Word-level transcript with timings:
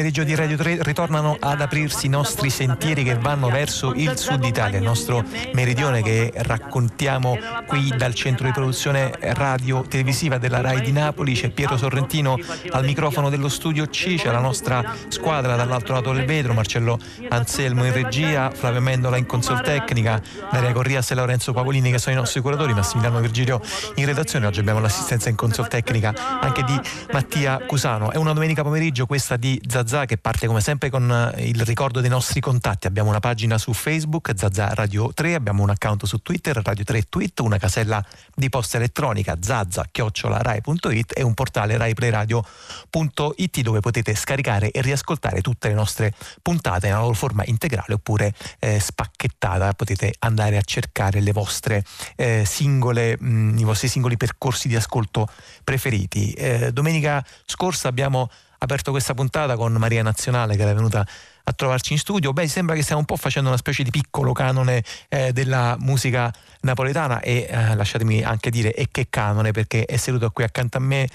pomeriggio 0.00 0.24
di 0.24 0.34
Radio 0.34 0.56
3 0.56 0.78
ritornano 0.80 1.36
ad 1.38 1.60
aprirsi 1.60 2.06
i 2.06 2.08
nostri 2.08 2.48
sentieri 2.48 3.04
che 3.04 3.16
vanno 3.16 3.50
verso 3.50 3.92
il 3.92 4.16
sud 4.16 4.42
Italia, 4.44 4.78
il 4.78 4.82
nostro 4.82 5.22
meridione 5.52 6.00
che 6.00 6.32
raccontiamo 6.34 7.36
qui 7.66 7.92
dal 7.94 8.14
centro 8.14 8.46
di 8.46 8.52
produzione 8.52 9.12
radio 9.20 9.82
televisiva 9.82 10.38
della 10.38 10.62
RAI 10.62 10.80
di 10.80 10.92
Napoli. 10.92 11.34
C'è 11.34 11.50
Piero 11.50 11.76
Sorrentino 11.76 12.38
al 12.70 12.86
microfono 12.86 13.28
dello 13.28 13.50
studio 13.50 13.84
C, 13.88 14.14
c'è 14.14 14.30
la 14.30 14.40
nostra 14.40 14.82
squadra 15.08 15.54
dall'altro 15.54 15.92
lato 15.92 16.14
del 16.14 16.24
vetro, 16.24 16.54
Marcello 16.54 16.98
Anselmo 17.28 17.84
in 17.84 17.92
regia, 17.92 18.50
Flavio 18.50 18.80
Mendola 18.80 19.18
in 19.18 19.26
consol 19.26 19.60
tecnica, 19.60 20.18
Daria 20.50 20.72
Corrias 20.72 21.10
e 21.10 21.14
Lorenzo 21.14 21.52
Pavolini 21.52 21.90
che 21.90 21.98
sono 21.98 22.16
i 22.16 22.18
nostri 22.18 22.40
curatori, 22.40 22.72
Massimiliano 22.72 23.20
Virgilio 23.20 23.60
in 23.96 24.06
redazione. 24.06 24.46
Oggi 24.46 24.60
abbiamo 24.60 24.80
l'assistenza 24.80 25.28
in 25.28 25.36
consol 25.36 25.68
tecnica 25.68 26.40
anche 26.40 26.64
di 26.64 26.80
Mattia 27.12 27.58
Cusano. 27.66 28.10
È 28.12 28.16
una 28.16 28.32
domenica 28.32 28.62
pomeriggio 28.62 29.04
questa 29.04 29.36
di 29.36 29.60
Zazà 29.90 30.04
che 30.04 30.18
parte 30.18 30.46
come 30.46 30.60
sempre 30.60 30.88
con 30.88 31.10
eh, 31.34 31.48
il 31.48 31.60
ricordo 31.62 32.00
dei 32.00 32.08
nostri 32.08 32.38
contatti. 32.38 32.86
Abbiamo 32.86 33.08
una 33.08 33.18
pagina 33.18 33.58
su 33.58 33.72
Facebook, 33.72 34.32
Zazà 34.36 34.72
Radio 34.72 35.12
3, 35.12 35.34
abbiamo 35.34 35.64
un 35.64 35.70
account 35.70 36.04
su 36.04 36.18
Twitter, 36.18 36.60
Radio 36.62 36.84
3 36.84 37.02
Tweet, 37.08 37.40
una 37.40 37.58
casella 37.58 38.00
di 38.32 38.48
posta 38.48 38.76
elettronica 38.76 39.36
zazza-rai.it 39.40 41.12
e 41.18 41.22
un 41.24 41.34
portale 41.34 41.76
raiplayradio.it 41.76 43.60
dove 43.62 43.80
potete 43.80 44.14
scaricare 44.14 44.70
e 44.70 44.80
riascoltare 44.80 45.40
tutte 45.40 45.66
le 45.66 45.74
nostre 45.74 46.14
puntate 46.40 46.86
nella 46.86 47.00
loro 47.00 47.14
forma 47.14 47.42
integrale 47.46 47.94
oppure 47.94 48.32
eh, 48.60 48.78
spacchettata. 48.78 49.72
Potete 49.72 50.14
andare 50.20 50.56
a 50.56 50.62
cercare 50.62 51.18
le 51.18 51.32
vostre 51.32 51.82
eh, 52.14 52.44
singole, 52.46 53.16
mh, 53.18 53.28
mm, 53.28 53.58
i 53.58 53.64
vostri 53.64 53.88
singoli 53.88 54.16
percorsi 54.16 54.68
di 54.68 54.76
ascolto 54.76 55.26
preferiti. 55.64 56.30
Eh, 56.34 56.70
domenica 56.72 57.26
scorsa 57.44 57.88
abbiamo 57.88 58.30
aperto 58.62 58.90
questa 58.90 59.14
puntata 59.14 59.56
con 59.56 59.72
Maria 59.72 60.02
Nazionale 60.02 60.56
che 60.56 60.62
era 60.62 60.74
venuta 60.74 61.06
a 61.44 61.52
trovarci 61.52 61.92
in 61.92 61.98
studio. 61.98 62.32
Beh, 62.32 62.46
sembra 62.48 62.74
che 62.74 62.82
stiamo 62.82 63.00
un 63.00 63.06
po' 63.06 63.16
facendo 63.16 63.48
una 63.48 63.58
specie 63.58 63.82
di 63.82 63.90
piccolo 63.90 64.32
canone 64.32 64.82
eh, 65.08 65.32
della 65.32 65.76
musica 65.78 66.32
napoletana 66.60 67.20
e 67.20 67.46
eh, 67.48 67.74
lasciatemi 67.74 68.22
anche 68.22 68.50
dire 68.50 68.74
e 68.74 68.88
che 68.90 69.06
canone 69.08 69.52
perché 69.52 69.84
è 69.84 69.96
seduto 69.96 70.30
qui 70.30 70.44
accanto 70.44 70.76
a 70.78 70.80
me 70.80 71.08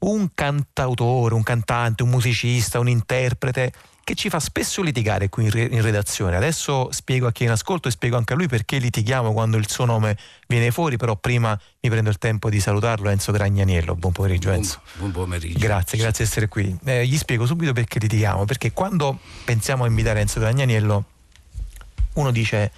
un 0.00 0.30
cantautore, 0.34 1.34
un 1.34 1.42
cantante, 1.42 2.02
un 2.02 2.08
musicista, 2.08 2.78
un 2.78 2.88
interprete 2.88 3.72
che 4.02 4.14
ci 4.14 4.28
fa 4.28 4.40
spesso 4.40 4.82
litigare 4.82 5.28
qui 5.28 5.44
in, 5.44 5.50
re- 5.50 5.68
in, 5.70 5.82
redazione. 5.82 6.36
Adesso 6.36 6.90
spiego 6.92 7.26
a 7.26 7.32
chi 7.32 7.44
è 7.44 7.46
in 7.46 7.52
ascolto 7.52 7.88
e 7.88 7.90
spiego 7.90 8.16
anche 8.16 8.32
a 8.32 8.36
lui 8.36 8.48
perché 8.48 8.78
litighiamo 8.78 9.32
quando 9.32 9.56
il 9.56 9.68
suo 9.68 9.84
nome 9.84 10.16
viene 10.48 10.70
fuori, 10.70 10.96
però 10.96 11.16
prima 11.16 11.58
mi 11.80 11.90
prendo 11.90 12.10
il 12.10 12.18
tempo 12.18 12.50
di 12.50 12.60
salutarlo, 12.60 13.08
Enzo 13.08 13.32
Gragnaniello. 13.32 13.94
Buon 13.94 14.12
pomeriggio 14.12 14.50
Enzo. 14.50 14.80
Buon, 14.96 15.10
buon 15.10 15.24
pomeriggio. 15.24 15.58
Grazie, 15.58 15.98
grazie 15.98 16.24
di 16.24 16.30
essere 16.30 16.48
qui. 16.48 16.76
Eh, 16.84 17.06
gli 17.06 17.16
spiego 17.16 17.46
subito 17.46 17.72
perché 17.72 17.98
litighiamo, 17.98 18.44
perché 18.44 18.72
quando 18.72 19.18
pensiamo 19.44 19.84
a 19.84 19.86
invitare 19.86 20.20
Enzo 20.20 20.40
Gragnaniello, 20.40 21.04
uno 22.14 22.30
dice 22.30 22.72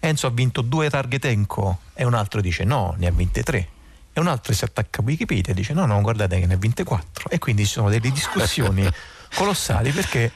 Enzo 0.00 0.26
ha 0.26 0.30
vinto 0.30 0.62
due 0.62 0.90
targhe 0.90 1.18
Enco 1.22 1.80
e 1.94 2.04
un 2.04 2.14
altro 2.14 2.40
dice 2.40 2.64
no, 2.64 2.94
ne 2.98 3.06
ha 3.06 3.12
vinte 3.12 3.42
tre 3.42 3.68
e 4.12 4.20
un 4.20 4.26
altro 4.26 4.52
si 4.52 4.64
attacca 4.64 5.00
a 5.00 5.04
Wikipedia 5.04 5.52
e 5.52 5.54
dice 5.54 5.72
no, 5.72 5.86
no, 5.86 6.00
guardate 6.00 6.38
che 6.38 6.46
ne 6.46 6.54
ha 6.54 6.56
vinte 6.56 6.84
quattro 6.84 7.30
e 7.30 7.38
quindi 7.38 7.64
ci 7.64 7.72
sono 7.72 7.88
delle 7.88 8.10
discussioni 8.10 8.86
colossali 9.34 9.90
perché 9.90 10.30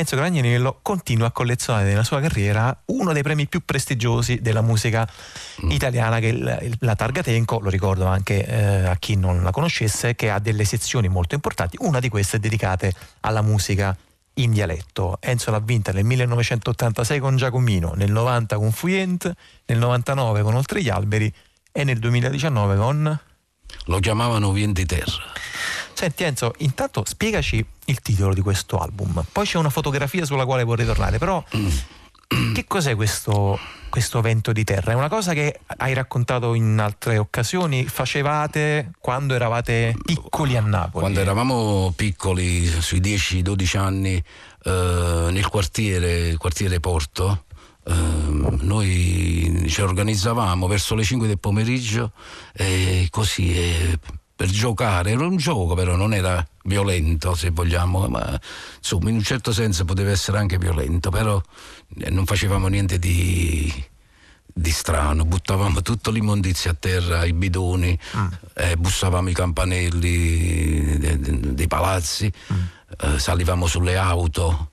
Enzo 0.00 0.16
Gragnaniello 0.16 0.78
continua 0.80 1.26
a 1.26 1.30
collezionare 1.30 1.88
nella 1.88 2.04
sua 2.04 2.20
carriera 2.20 2.74
uno 2.86 3.12
dei 3.12 3.22
premi 3.22 3.46
più 3.46 3.62
prestigiosi 3.64 4.40
della 4.40 4.62
musica 4.62 5.06
mm. 5.64 5.70
italiana, 5.70 6.18
che 6.20 6.30
è 6.30 6.70
la 6.80 6.96
Targa 6.96 7.22
Tenco, 7.22 7.60
lo 7.60 7.68
ricordo 7.68 8.06
anche 8.06 8.46
eh, 8.46 8.86
a 8.86 8.96
chi 8.96 9.16
non 9.16 9.42
la 9.42 9.50
conoscesse, 9.50 10.14
che 10.14 10.30
ha 10.30 10.38
delle 10.38 10.64
sezioni 10.64 11.08
molto 11.08 11.34
importanti, 11.34 11.76
una 11.80 12.00
di 12.00 12.08
queste 12.08 12.38
è 12.38 12.40
dedicata 12.40 12.88
alla 13.20 13.42
musica 13.42 13.94
in 14.34 14.52
dialetto. 14.52 15.18
Enzo 15.20 15.50
l'ha 15.50 15.60
vinta 15.60 15.92
nel 15.92 16.04
1986 16.04 17.18
con 17.18 17.36
Giacomino, 17.36 17.92
nel 17.94 18.10
90 18.10 18.56
con 18.56 18.72
Fuyent, 18.72 19.30
nel 19.66 19.78
99 19.78 20.42
con 20.42 20.54
Oltre 20.54 20.82
gli 20.82 20.88
alberi 20.88 21.32
e 21.70 21.84
nel 21.84 21.98
2019 21.98 22.76
con... 22.76 23.20
Lo 23.84 23.98
chiamavano 24.00 24.50
Vien 24.50 24.72
Terra. 24.72 25.22
Senti 26.00 26.24
Enzo, 26.24 26.54
intanto 26.60 27.02
spiegaci 27.06 27.62
il 27.84 28.00
titolo 28.00 28.32
di 28.32 28.40
questo 28.40 28.78
album. 28.78 29.22
Poi 29.30 29.44
c'è 29.44 29.58
una 29.58 29.68
fotografia 29.68 30.24
sulla 30.24 30.46
quale 30.46 30.64
vorrei 30.64 30.86
tornare, 30.86 31.18
però 31.18 31.44
mm. 31.54 32.54
che 32.54 32.64
cos'è 32.66 32.94
questo, 32.94 33.58
questo 33.90 34.22
vento 34.22 34.50
di 34.52 34.64
terra? 34.64 34.92
È 34.92 34.94
una 34.94 35.10
cosa 35.10 35.34
che 35.34 35.60
hai 35.76 35.92
raccontato 35.92 36.54
in 36.54 36.78
altre 36.78 37.18
occasioni, 37.18 37.84
facevate 37.84 38.92
quando 38.98 39.34
eravate 39.34 39.94
piccoli 40.02 40.56
a 40.56 40.62
Napoli. 40.62 41.02
Quando 41.02 41.20
eravamo 41.20 41.92
piccoli, 41.94 42.64
sui 42.64 43.00
10-12 43.00 43.76
anni, 43.76 44.24
eh, 44.64 45.28
nel 45.30 45.48
quartiere, 45.48 46.34
quartiere 46.38 46.80
Porto, 46.80 47.44
eh, 47.84 47.92
noi 47.92 49.66
ci 49.68 49.82
organizzavamo 49.82 50.66
verso 50.66 50.94
le 50.94 51.02
5 51.04 51.26
del 51.26 51.38
pomeriggio 51.38 52.12
e 52.54 53.06
così... 53.10 53.54
Eh, 53.54 53.98
per 54.40 54.48
giocare, 54.48 55.10
era 55.10 55.26
un 55.26 55.36
gioco 55.36 55.74
però 55.74 55.96
non 55.96 56.14
era 56.14 56.42
violento 56.64 57.34
se 57.34 57.50
vogliamo, 57.50 58.08
ma 58.08 58.40
insomma 58.78 59.10
in 59.10 59.16
un 59.16 59.22
certo 59.22 59.52
senso 59.52 59.84
poteva 59.84 60.12
essere 60.12 60.38
anche 60.38 60.56
violento, 60.56 61.10
però 61.10 61.38
eh, 61.98 62.08
non 62.08 62.24
facevamo 62.24 62.66
niente 62.68 62.98
di, 62.98 63.70
di 64.46 64.70
strano, 64.70 65.26
buttavamo 65.26 65.82
tutto 65.82 66.10
l'immondizia 66.10 66.70
a 66.70 66.76
terra, 66.80 67.26
i 67.26 67.34
bidoni, 67.34 67.98
mm. 68.16 68.26
eh, 68.54 68.76
bussavamo 68.78 69.28
i 69.28 69.34
campanelli 69.34 70.96
dei, 70.96 71.54
dei 71.54 71.66
palazzi, 71.66 72.32
mm. 72.50 72.56
eh, 72.98 73.18
salivamo 73.18 73.66
sulle 73.66 73.98
auto, 73.98 74.69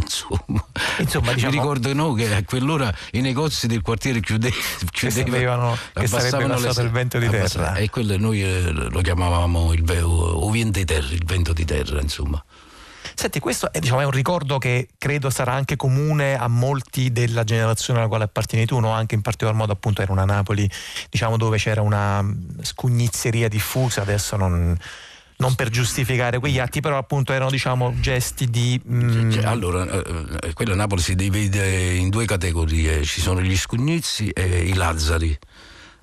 insomma, 0.00 0.64
insomma 0.98 1.32
diciamo, 1.32 1.52
mi 1.52 1.58
ricordo 1.58 1.92
no, 1.94 2.12
che 2.12 2.34
a 2.34 2.44
quell'ora 2.44 2.92
i 3.12 3.20
negozi 3.20 3.66
del 3.66 3.82
quartiere 3.82 4.20
chiude, 4.20 4.50
chiudevano 4.90 5.76
che 5.92 6.06
sarebbe 6.06 6.46
passato 6.46 6.80
le, 6.80 6.86
il 6.86 6.92
vento 6.92 7.18
di 7.18 7.28
terra. 7.28 7.74
e 7.76 7.90
quello 7.90 8.16
noi 8.16 8.42
eh, 8.42 8.70
lo 8.70 9.00
chiamavamo 9.00 9.72
il, 9.72 9.84
o 10.02 10.50
vento 10.50 10.78
di 10.78 10.84
terra 10.84 11.12
il 11.12 11.24
vento 11.24 11.52
di 11.52 11.64
terra 11.64 12.00
insomma. 12.00 12.42
Senti, 13.18 13.40
questo 13.40 13.72
è, 13.72 13.78
diciamo, 13.78 14.00
è, 14.00 14.04
un 14.04 14.10
ricordo 14.10 14.58
che 14.58 14.88
credo 14.98 15.30
sarà 15.30 15.52
anche 15.52 15.76
comune 15.76 16.36
a 16.36 16.48
molti 16.48 17.12
della 17.12 17.44
generazione 17.44 18.00
alla 18.00 18.08
quale 18.08 18.24
appartieni 18.24 18.66
tu, 18.66 18.78
no? 18.78 18.90
anche 18.90 19.14
in 19.14 19.22
particolar 19.22 19.56
modo 19.56 19.72
appunto 19.72 20.02
era 20.02 20.12
una 20.12 20.26
Napoli 20.26 20.68
diciamo, 21.08 21.38
dove 21.38 21.56
c'era 21.56 21.80
una 21.80 22.22
scugnizzeria 22.60 23.48
diffusa, 23.48 24.02
adesso 24.02 24.36
non, 24.36 24.76
non 25.38 25.54
per 25.54 25.68
giustificare 25.68 26.38
quegli 26.38 26.58
atti, 26.58 26.80
però 26.80 26.98
appunto 26.98 27.32
erano 27.32 27.50
diciamo 27.50 27.94
gesti 28.00 28.48
di... 28.48 28.80
Mm... 28.88 29.30
Cioè, 29.30 29.44
allora, 29.44 29.88
eh, 29.88 30.38
eh 30.42 30.52
quella 30.52 30.74
Napoli 30.74 31.02
si 31.02 31.14
divide 31.14 31.94
in 31.94 32.08
due 32.08 32.24
categorie, 32.24 33.04
ci 33.04 33.20
sono 33.20 33.40
gli 33.40 33.56
scugnizzi 33.56 34.30
e 34.30 34.66
i 34.66 34.74
lazzari. 34.74 35.38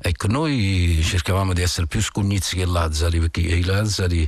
Ecco, 0.06 0.28
noi 0.28 1.00
cercavamo 1.02 1.54
di 1.54 1.62
essere 1.62 1.88
più 1.88 2.02
scugnizi 2.02 2.58
che 2.58 2.66
Lazzari, 2.66 3.20
perché 3.20 3.40
i 3.40 3.64
Lazzari, 3.64 4.28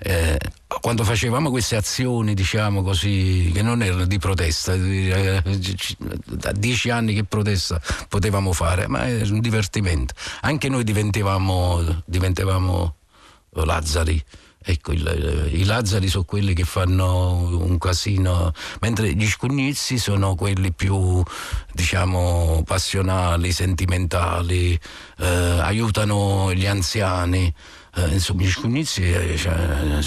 eh, 0.00 0.38
quando 0.66 1.04
facevamo 1.04 1.48
queste 1.48 1.74
azioni, 1.74 2.34
diciamo 2.34 2.82
così, 2.82 3.50
che 3.54 3.62
non 3.62 3.82
erano 3.82 4.04
di 4.04 4.18
protesta, 4.18 4.74
eh, 4.74 5.42
da 6.26 6.52
dieci 6.52 6.90
anni 6.90 7.14
che 7.14 7.24
protesta 7.24 7.80
potevamo 8.10 8.52
fare, 8.52 8.88
ma 8.88 9.08
era 9.08 9.32
un 9.32 9.40
divertimento. 9.40 10.12
Anche 10.42 10.68
noi 10.68 10.84
diventavamo, 10.84 12.02
diventavamo 12.04 12.94
Lazzari. 13.64 14.22
Ecco, 14.68 14.90
il, 14.90 15.48
i 15.52 15.64
Lazzari 15.64 16.08
sono 16.08 16.24
quelli 16.24 16.52
che 16.52 16.64
fanno 16.64 17.56
un 17.56 17.78
casino, 17.78 18.52
mentre 18.80 19.12
gli 19.14 19.28
scugnizzi 19.28 19.96
sono 19.96 20.34
quelli 20.34 20.72
più, 20.72 21.22
diciamo, 21.72 22.64
passionali, 22.66 23.52
sentimentali, 23.52 24.76
eh, 25.18 25.26
aiutano 25.26 26.52
gli 26.52 26.66
anziani. 26.66 27.54
Eh, 27.94 28.08
insomma, 28.08 28.42
gli 28.42 28.50
scugnizi 28.50 29.02
eh, 29.02 29.38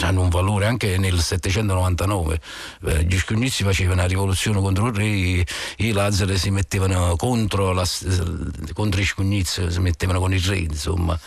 hanno 0.01 0.21
un 0.21 0.29
valore 0.29 0.65
anche 0.65 0.97
nel 0.97 1.21
799. 1.21 2.41
Eh, 2.85 3.03
gli 3.05 3.17
scugnizi 3.17 3.63
facevano 3.63 4.01
la 4.01 4.07
rivoluzione 4.07 4.59
contro 4.59 4.87
il 4.87 4.93
re, 4.93 5.45
i 5.77 5.91
Lazzari 5.93 6.37
si 6.37 6.51
mettevano 6.51 7.15
contro, 7.15 7.71
la, 7.71 7.87
contro 8.73 8.99
i 8.99 9.05
scugnizi, 9.05 9.71
si 9.71 9.79
mettevano 9.79 10.19
con 10.19 10.33
il 10.33 10.41
re, 10.41 10.57
insomma. 10.57 11.17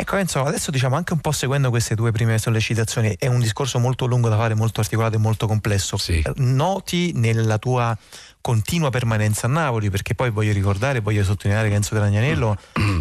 Ecco 0.00 0.16
Enzo, 0.16 0.44
adesso 0.44 0.70
diciamo 0.70 0.96
anche 0.96 1.12
un 1.12 1.18
po' 1.18 1.32
seguendo 1.32 1.70
queste 1.70 1.94
due 1.94 2.12
prime 2.12 2.38
sollecitazioni, 2.38 3.16
è 3.18 3.26
un 3.26 3.40
discorso 3.40 3.78
molto 3.78 4.06
lungo 4.06 4.28
da 4.28 4.36
fare, 4.36 4.54
molto 4.54 4.80
articolato 4.80 5.16
e 5.16 5.18
molto 5.18 5.46
complesso. 5.46 5.96
Sì. 5.96 6.24
Noti 6.36 7.12
nella 7.14 7.58
tua 7.58 7.96
continua 8.40 8.90
permanenza 8.90 9.46
a 9.46 9.50
Napoli, 9.50 9.90
perché 9.90 10.14
poi 10.14 10.30
voglio 10.30 10.52
ricordare, 10.52 11.00
voglio 11.00 11.24
sottolineare 11.24 11.68
che 11.68 11.74
Enzo 11.74 11.94
Gragnanello 11.94 12.56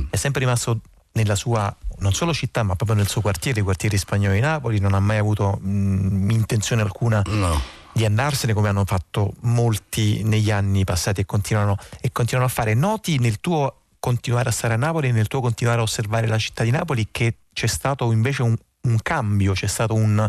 è 0.10 0.16
sempre 0.16 0.42
rimasto 0.42 0.80
nella 1.14 1.36
sua 1.36 1.74
non 2.00 2.14
solo 2.14 2.34
città 2.34 2.64
ma 2.64 2.76
proprio 2.76 2.98
nel 2.98 3.08
suo 3.08 3.22
quartiere, 3.22 3.62
i 3.62 3.64
quartieri 3.64 3.98
spagnoli 3.98 4.36
di 4.36 4.42
Napoli, 4.42 4.80
non 4.80 4.94
ha 4.94 5.00
mai 5.00 5.18
avuto 5.18 5.58
mh, 5.62 6.30
intenzione 6.30 6.82
alcuna 6.82 7.22
no. 7.26 7.62
di 7.92 8.06
andarsene 8.06 8.54
come 8.54 8.70
hanno 8.70 8.86
fatto 8.86 9.34
molti 9.42 10.24
negli 10.24 10.52
anni 10.52 10.84
passati 10.84 11.22
e 11.22 11.26
continuano, 11.26 11.78
e 12.02 12.12
continuano 12.12 12.50
a 12.50 12.54
fare. 12.54 12.74
Noti 12.74 13.18
nel 13.18 13.40
tuo 13.40 13.82
continuare 14.08 14.48
a 14.48 14.52
stare 14.54 14.76
a 14.76 14.78
Napoli 14.78 15.10
e 15.10 15.12
nel 15.12 15.28
tuo 15.28 15.42
continuare 15.42 15.80
a 15.80 15.84
osservare 15.84 16.28
la 16.28 16.38
città 16.38 16.64
di 16.64 16.72
Napoli 16.72 17.10
che 17.12 17.40
c'è 17.52 17.68
stato 17.68 18.14
invece 18.14 18.42
un, 18.42 18.56
un 18.84 18.98
cambio, 19.02 19.52
c'è 19.52 19.68
stato 19.68 19.96
un, 19.96 20.26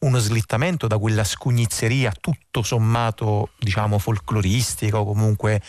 uno 0.00 0.18
slittamento 0.18 0.88
da 0.88 0.98
quella 0.98 1.22
scugnizzeria 1.22 2.12
tutto 2.20 2.62
sommato 2.62 3.50
diciamo 3.60 4.00
folcloristica 4.00 4.98
o 4.98 5.04
comunque 5.04 5.62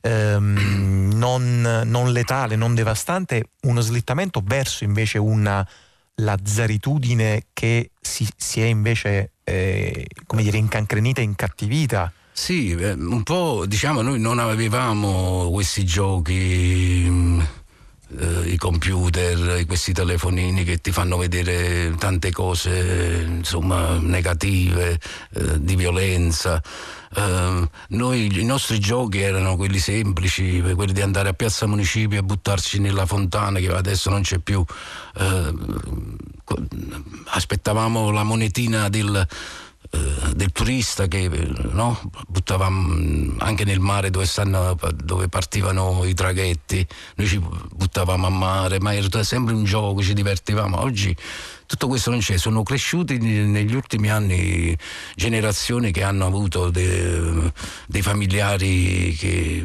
ehm, 0.00 1.12
non, 1.14 1.82
non 1.84 2.10
letale, 2.10 2.56
non 2.56 2.74
devastante, 2.74 3.50
uno 3.62 3.80
slittamento 3.80 4.42
verso 4.44 4.82
invece 4.82 5.18
una 5.18 5.64
lazzaritudine 6.16 7.46
che 7.52 7.90
si, 8.00 8.28
si 8.36 8.60
è 8.60 8.64
invece 8.64 9.30
eh, 9.44 10.04
come 10.26 10.42
dire, 10.42 10.58
incancrenita 10.58 11.20
e 11.20 11.24
incattivita. 11.24 12.12
Sì, 12.36 12.72
un 12.72 13.22
po' 13.22 13.64
diciamo 13.64 14.02
noi 14.02 14.18
non 14.18 14.40
avevamo 14.40 15.48
questi 15.52 15.84
giochi 15.84 17.06
mm, 17.08 17.40
eh, 18.18 18.50
i 18.50 18.56
computer, 18.56 19.64
questi 19.66 19.92
telefonini 19.92 20.64
che 20.64 20.80
ti 20.80 20.90
fanno 20.90 21.16
vedere 21.16 21.94
tante 21.96 22.32
cose 22.32 23.24
insomma 23.24 23.98
negative, 23.98 24.98
eh, 25.32 25.62
di 25.62 25.76
violenza. 25.76 26.60
Uh, 27.16 27.68
noi, 27.90 28.36
I 28.36 28.44
nostri 28.44 28.80
giochi 28.80 29.20
erano 29.20 29.54
quelli 29.54 29.78
semplici, 29.78 30.60
quelli 30.74 30.92
di 30.92 31.02
andare 31.02 31.28
a 31.28 31.34
Piazza 31.34 31.66
Municipio 31.66 32.18
e 32.18 32.22
buttarci 32.24 32.80
nella 32.80 33.06
fontana 33.06 33.60
che 33.60 33.68
adesso 33.68 34.10
non 34.10 34.22
c'è 34.22 34.40
più. 34.40 34.64
Uh, 35.14 36.16
aspettavamo 37.26 38.10
la 38.10 38.24
monetina 38.24 38.88
del, 38.88 39.24
del 40.34 40.52
turista 40.52 41.06
che 41.06 41.28
no? 41.72 41.98
buttavamo 42.26 43.36
anche 43.38 43.64
nel 43.64 43.80
mare 43.80 44.10
dove, 44.10 44.26
stanno, 44.26 44.76
dove, 44.94 45.28
partivano 45.28 46.04
i 46.04 46.14
traghetti, 46.14 46.86
noi 47.16 47.26
ci 47.26 47.38
buttavamo 47.38 48.26
a 48.26 48.30
mare, 48.30 48.80
ma 48.80 48.94
era 48.94 49.22
sempre 49.22 49.54
un 49.54 49.64
gioco, 49.64 50.02
ci 50.02 50.14
divertivamo. 50.14 50.80
Oggi 50.80 51.16
tutto 51.66 51.88
questo 51.88 52.10
non 52.10 52.20
c'è, 52.20 52.36
sono 52.36 52.62
cresciuti 52.62 53.18
negli 53.18 53.74
ultimi 53.74 54.10
anni 54.10 54.76
generazioni 55.14 55.92
che 55.92 56.02
hanno 56.02 56.26
avuto 56.26 56.68
de, 56.68 57.52
dei 57.86 58.02
familiari 58.02 59.14
che 59.18 59.64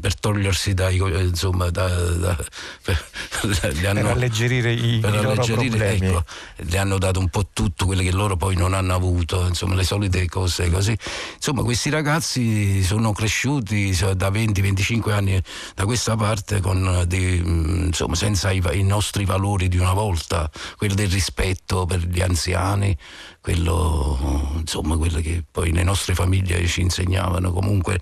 per 0.00 0.14
togliersi 0.18 0.74
dai, 0.74 0.96
insomma, 0.96 1.70
da, 1.70 1.88
da, 1.88 2.36
per, 2.82 3.04
hanno, 3.86 4.02
per, 4.02 4.10
alleggerire 4.10 4.72
i, 4.72 4.98
per 5.00 5.14
i 5.14 5.16
alleggerire, 5.16 5.90
ecco, 5.92 6.24
gli 6.56 6.76
hanno 6.76 6.98
dato 6.98 7.18
un 7.18 7.28
po' 7.28 7.48
tutto 7.52 7.86
quello 7.86 8.02
che 8.02 8.12
loro 8.12 8.36
poi 8.36 8.54
non 8.54 8.74
hanno 8.74 8.94
avuto, 8.94 9.46
insomma, 9.46 9.74
le 9.74 9.84
solite 9.84 10.26
cose 10.28 10.70
così. 10.70 10.96
Insomma, 11.34 11.62
questi 11.62 11.88
ragazzi 11.88 12.82
sono 12.82 13.12
cresciuti 13.12 13.96
da 14.14 14.28
20-25 14.28 15.10
anni 15.12 15.42
da 15.74 15.84
questa 15.86 16.14
parte 16.14 16.60
con 16.60 17.04
dei, 17.06 17.38
insomma, 17.38 18.14
senza 18.14 18.50
i, 18.50 18.62
i 18.72 18.82
nostri 18.82 19.24
valori 19.24 19.68
di 19.68 19.78
una 19.78 19.94
volta, 19.94 20.50
quelli 20.76 20.94
del 20.94 21.08
rispetto 21.08 21.36
rispetto 21.38 21.86
per 21.86 22.00
gli 22.00 22.20
anziani, 22.20 22.96
quello, 23.40 24.54
insomma, 24.56 24.96
quello 24.96 25.20
che 25.20 25.44
poi 25.48 25.72
le 25.72 25.84
nostre 25.84 26.14
famiglie 26.14 26.66
ci 26.66 26.80
insegnavano 26.80 27.52
comunque 27.52 28.00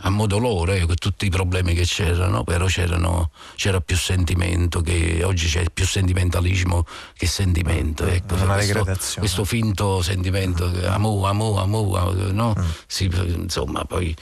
a 0.00 0.10
modo 0.10 0.36
loro, 0.36 0.72
eh, 0.72 0.84
con 0.84 0.96
tutti 0.96 1.24
i 1.24 1.30
problemi 1.30 1.72
che 1.72 1.84
c'erano, 1.84 2.44
però 2.44 2.66
c'era 2.66 3.80
più 3.80 3.96
sentimento, 3.96 4.82
che 4.82 5.22
oggi 5.24 5.48
c'è 5.48 5.64
più 5.72 5.86
sentimentalismo 5.86 6.84
che 7.16 7.26
sentimento. 7.26 8.04
Ecco, 8.04 8.36
questo, 8.36 8.84
questo, 9.16 9.44
finto 9.46 10.02
sentimento, 10.02 10.70
amo, 10.84 11.24
amo, 11.24 11.58
amo, 11.58 12.12
no? 12.30 12.54
Mm. 12.58 12.64
Si, 12.86 13.04
insomma, 13.04 13.86
poi 13.86 14.14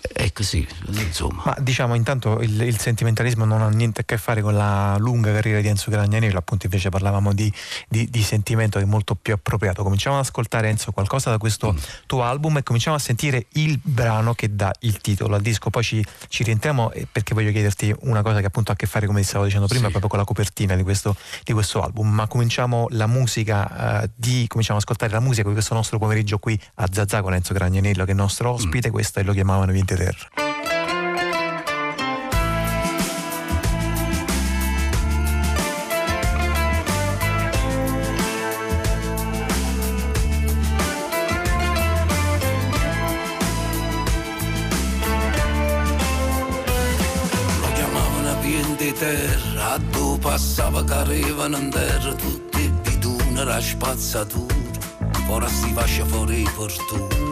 è 0.00 0.32
così, 0.32 0.66
insomma. 0.86 1.42
Ma 1.46 1.56
diciamo 1.60 1.94
intanto 1.94 2.40
il, 2.40 2.60
il, 2.62 2.78
sentimentalismo 2.78 3.44
non 3.44 3.60
ha 3.60 3.68
niente 3.68 4.00
a 4.00 4.04
che 4.04 4.16
fare 4.16 4.40
con 4.40 4.54
la 4.54 4.96
lunga 4.98 5.32
carriera 5.32 5.60
di 5.60 5.68
Enzo 5.68 5.90
Gragnanello, 5.90 6.38
appunto 6.38 6.66
invece 6.66 6.88
parlavamo 6.88 7.34
di, 7.34 7.52
di, 7.88 8.08
di, 8.08 8.22
sentimento 8.22 8.78
che 8.78 8.84
è 8.84 8.88
molto 8.88 9.14
più 9.14 9.34
appropriato. 9.34 9.82
Cominciamo 9.82 10.16
ad 10.16 10.24
ascoltare 10.24 10.68
Enzo 10.68 10.92
qualcosa 10.92 11.30
da 11.30 11.38
questo 11.38 11.72
mm. 11.72 11.76
tuo 12.06 12.22
album 12.22 12.56
e 12.58 12.62
cominciamo 12.62 12.96
a 12.96 12.98
sentire 12.98 13.46
il 13.52 13.78
brano 13.82 14.34
che 14.34 14.54
dà 14.54 14.72
il 14.80 14.98
titolo 15.00 15.34
al 15.34 15.42
disco, 15.42 15.68
poi 15.68 15.82
ci, 15.82 16.04
ci 16.28 16.44
rientriamo 16.44 16.92
eh, 16.92 17.06
perché 17.10 17.34
voglio 17.34 17.50
chiederti 17.50 17.94
una 18.00 18.22
cosa 18.22 18.40
che 18.40 18.46
appunto 18.46 18.70
ha 18.70 18.74
a 18.74 18.76
che 18.76 18.86
fare, 18.86 19.06
come 19.06 19.20
ti 19.20 19.26
stavo 19.26 19.44
dicendo 19.44 19.66
prima, 19.66 19.84
sì. 19.84 19.90
proprio 19.90 20.10
con 20.10 20.18
la 20.18 20.24
copertina 20.24 20.76
di 20.76 20.82
questo, 20.82 21.14
di 21.44 21.52
questo 21.52 21.82
album, 21.82 22.08
ma 22.08 22.26
cominciamo 22.26 22.86
la 22.90 23.06
musica 23.06 24.02
uh, 24.02 24.10
di, 24.14 24.46
cominciamo 24.48 24.78
ad 24.78 24.84
ascoltare 24.84 25.12
la 25.12 25.20
musica 25.20 25.46
di 25.46 25.52
questo 25.52 25.74
nostro 25.74 25.98
pomeriggio 25.98 26.38
qui 26.38 26.58
a 26.76 26.88
Zazà 26.90 27.20
con 27.20 27.34
Enzo 27.34 27.52
Gragnanello 27.52 28.04
che 28.04 28.10
è 28.10 28.14
il 28.14 28.20
nostro 28.20 28.52
ospite, 28.52 28.88
mm. 28.88 28.92
questo 28.92 29.20
e 29.20 29.24
lo 29.24 29.32
chiamavano 29.32 29.72
Vinte 29.72 29.89
Terra. 29.96 30.30
terra, 49.00 49.78
dove 49.90 50.18
passava 50.18 50.84
che 50.84 50.92
arrivano 50.92 51.56
in 51.56 51.70
terra 51.70 52.12
tutti 52.12 52.60
i 52.60 52.68
bidoni, 52.68 53.44
la 53.44 53.58
spazzatura, 53.58 54.54
ora 55.28 55.48
si 55.48 55.72
faccia 55.72 56.04
fuori 56.04 56.44
fortuna. 56.44 57.29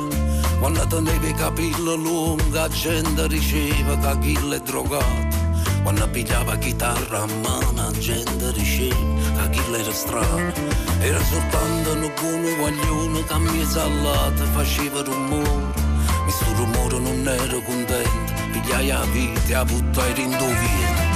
Quando 0.58 0.84
tenevi 0.88 1.32
capello 1.34 1.94
lungo, 1.94 2.68
gente 2.68 3.28
diceva 3.28 3.96
che 3.96 4.18
chi 4.18 4.34
è 4.50 4.60
drogato. 4.60 5.36
Quando 5.82 6.08
pigliava 6.10 6.56
chitarra 6.56 7.22
a 7.22 7.26
mano, 7.26 7.92
gente 7.92 8.52
diceva 8.52 9.48
che 9.50 9.60
chi 9.62 9.72
era 9.72 9.92
strano. 9.92 10.52
Era 11.00 11.22
soltanto 11.24 11.92
un 11.92 12.12
buono 12.20 12.56
guaglione 12.56 13.24
che 13.24 13.32
a 13.32 13.38
mia 13.38 13.66
salata 13.66 14.44
faceva 14.52 15.02
rumore. 15.02 15.86
Ma 16.24 16.30
sto 16.30 16.52
rumore 16.56 16.98
non 16.98 17.28
ero 17.28 17.60
contento, 17.62 18.32
pigliai 18.50 18.88
la 18.88 19.04
vita 19.12 19.40
e 19.46 19.52
la 19.52 19.64
buttai 19.64 20.22
in 20.22 20.30
dovere. 20.30 21.07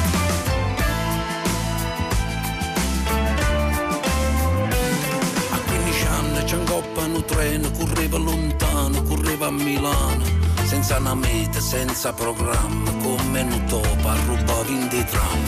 C'è 6.53 6.59
un 6.59 7.25
treno, 7.25 7.71
correva 7.71 8.19
lontano, 8.19 9.03
correva 9.05 9.47
a 9.47 9.51
Milano, 9.51 10.23
senza 10.65 10.99
una 10.99 11.15
meta, 11.15 11.59
senza 11.61 12.13
programma, 12.13 12.91
come 13.03 13.41
un 13.41 13.65
topo 13.65 14.07
a 14.07 14.15
rubare 14.27 14.69
in 14.69 14.87
di 14.89 15.03
tram. 15.03 15.43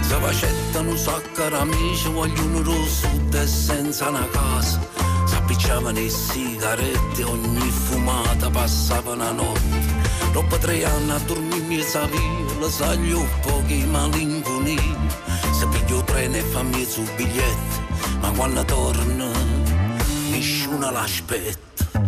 Se 0.00 0.14
facettano 0.16 0.90
un 0.90 0.96
sacco 0.96 1.54
amici, 1.54 2.08
vogliono 2.08 2.62
rosso 2.62 3.06
e 3.32 3.46
senza 3.46 4.08
una 4.08 4.26
casa. 4.28 4.80
S'appicciavano 5.26 6.00
i 6.00 6.10
sigarette, 6.10 7.22
ogni 7.22 7.70
fumata 7.70 8.50
passava 8.50 9.12
una 9.12 9.30
notte. 9.30 9.78
Dopo 10.32 10.58
tre 10.58 10.84
anni 10.84 11.12
a 11.12 11.18
dormire 11.26 11.64
mi 11.64 11.76
via, 11.76 12.58
la 12.58 12.68
saglio 12.68 13.24
pochi 13.42 13.84
malinconia. 13.84 14.98
Se 15.52 15.68
piglio 15.68 16.02
treno 16.02 16.34
e 16.34 16.42
fammi 16.42 16.84
su 16.84 17.04
biglietto, 17.14 18.18
ma 18.20 18.30
quando 18.30 18.64
torno 18.64 19.49
nessuno 20.70 20.90
l'aspetta. 20.90 21.98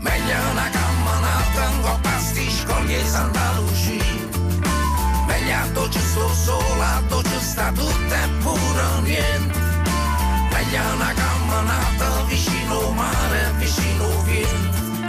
Meglio 0.00 0.50
una 0.50 0.68
camminata 0.70 1.70
con 1.82 2.00
pasti 2.00 2.50
scogli 2.50 2.94
e 2.94 3.04
Santa 3.04 3.52
Lucia. 3.52 4.04
Meglio 5.26 5.72
dove 5.72 5.98
sto 5.98 6.28
solo, 6.34 6.82
a 6.82 7.02
dove 7.08 7.40
sta 7.40 7.70
tutto 7.72 8.14
e 8.14 8.28
pure 8.42 9.00
niente. 9.02 9.58
Meglio 10.50 10.94
una 10.94 11.12
camminata 11.14 12.22
vicino 12.26 12.90
mare, 12.90 13.52
vicino 13.58 14.22
vento. 14.24 15.06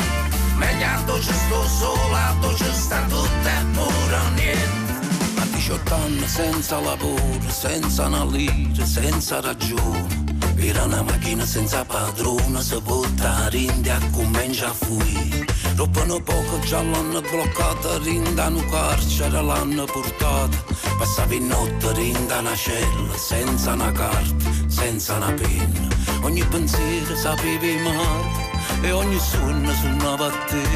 Meglio 0.56 1.02
dove 1.06 1.22
sto 1.22 1.68
solo, 1.68 2.14
a 2.14 2.36
dove 2.40 2.74
sta 2.74 3.02
tutto 3.08 3.48
e 3.48 3.66
pure 3.74 4.30
niente. 4.36 5.42
A 5.42 5.46
18 5.46 5.96
anni 5.96 6.28
senza 6.28 6.80
lavoro, 6.80 7.50
senza 7.50 8.06
una 8.06 8.26
lira, 8.26 8.86
senza 8.86 9.42
ragione 9.42 10.29
era 10.68 10.84
una 10.84 11.02
macchina 11.02 11.46
senza 11.46 11.86
padrone, 11.86 12.62
si 12.62 12.80
butta 12.82 13.48
rinde 13.50 13.92
a 13.92 14.00
comincia 14.12 14.68
a 14.68 14.74
fuire. 14.74 15.46
Rubano 15.76 16.20
poco, 16.22 16.60
già 16.60 16.82
l'hanno 16.82 17.22
bloccata, 17.22 17.98
rinda 18.00 18.48
un 18.48 18.66
carcere 18.70 19.42
l'hanno 19.42 19.86
portata. 19.86 20.58
Passava 20.98 21.34
in 21.34 21.48
notte, 21.48 21.94
rinda 21.94 22.40
una 22.40 22.56
cella, 22.56 23.16
senza 23.16 23.74
una 23.74 23.92
carta, 23.92 24.52
senza 24.68 25.16
una 25.16 25.32
penna. 25.32 25.88
Ogni 26.22 26.44
pensiero 26.46 27.16
sapevi 27.16 27.78
male 27.78 28.50
e 28.82 28.92
ogni 28.92 29.20
sogno 29.20 29.72
suonava 29.74 30.26
a 30.28 30.32
te. 30.48 30.68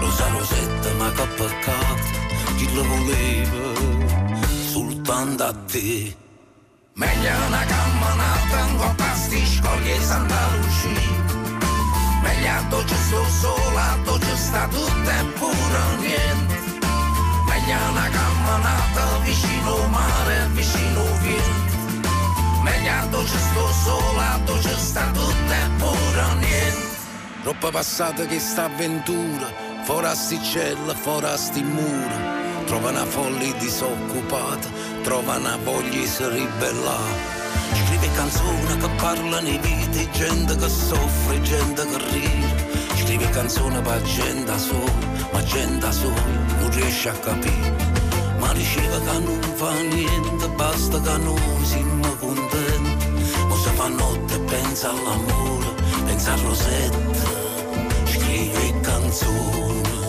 Lo 0.00 0.10
sa 0.10 0.28
Rosetta, 0.28 0.92
ma 0.98 1.10
che 1.12 1.26
peccato, 1.36 2.56
chi 2.56 2.74
lo 2.74 2.84
voleva 2.84 3.80
soltanto 4.70 5.44
a 5.44 5.54
te. 5.54 6.25
Meglio 6.98 7.30
una 7.46 7.62
camminata 7.66 8.74
con 8.78 8.94
pasti 8.94 9.46
scogli 9.46 9.90
e 9.90 10.00
Santa 10.00 10.48
Lucia 10.56 10.88
Meglio 12.22 12.68
dove 12.70 12.94
sto 12.94 13.22
sola, 13.24 13.98
dove 14.02 14.34
sta 14.34 14.66
tutto 14.66 15.10
e 15.10 15.24
pure 15.34 15.96
niente 15.98 16.54
Meglio 17.46 17.90
una 17.90 18.08
camminata 18.08 19.18
vicino 19.24 19.86
mare, 19.88 20.48
vicino 20.52 21.02
vento 21.20 21.66
Meglio 22.62 23.22
c'è 23.24 23.38
sto 23.38 23.72
solato, 23.84 24.58
c'è 24.58 24.76
sta 24.78 25.10
tutto 25.12 25.52
e 25.52 25.68
pure 25.76 26.34
niente. 26.38 26.96
Troppa 27.42 27.70
passata 27.70 28.24
che 28.24 28.40
sta 28.40 28.64
avventura, 28.64 29.52
fuori 29.82 30.06
a 30.06 30.14
sti 30.14 30.42
cielo, 30.42 30.94
fuori 30.94 31.26
a 31.26 31.36
sti 31.36 31.62
mura. 31.62 32.35
Trova 32.66 32.90
una 32.90 33.06
follia 33.06 33.52
disoccupata, 33.54 34.68
trova 35.02 35.36
una 35.36 35.56
voglia 35.62 35.88
di 35.88 36.10
ribellare. 36.18 37.44
Scrive 37.72 38.10
canzoni 38.12 38.76
che 38.76 38.88
parlano 38.96 39.48
di 39.48 39.58
vita, 39.58 40.10
gente 40.10 40.56
che 40.56 40.68
soffre, 40.68 41.40
gente 41.42 41.86
che 41.86 41.98
ride. 42.10 42.68
Scrive 42.96 43.30
canzoni 43.30 43.80
per 43.80 44.02
gente 44.02 44.58
sola, 44.58 44.92
ma 45.32 45.42
gente 45.44 45.92
sola 45.92 46.22
non 46.58 46.70
riesce 46.72 47.08
a 47.08 47.12
capire. 47.12 47.74
Ma 48.38 48.52
diceva 48.52 48.98
che 48.98 49.18
non 49.20 49.40
fa 49.54 49.72
niente, 49.82 50.48
basta 50.56 51.00
che 51.00 51.16
noi 51.18 51.64
siamo 51.64 52.16
contenti. 52.16 53.06
Ma 53.48 53.56
se 53.62 53.70
fa 53.70 53.88
notte 53.88 54.38
pensa 54.40 54.90
all'amore, 54.90 55.72
pensa 56.04 56.32
a 56.32 56.36
Rosetta, 56.42 57.28
scrive 58.06 58.80
canzoni. 58.80 60.05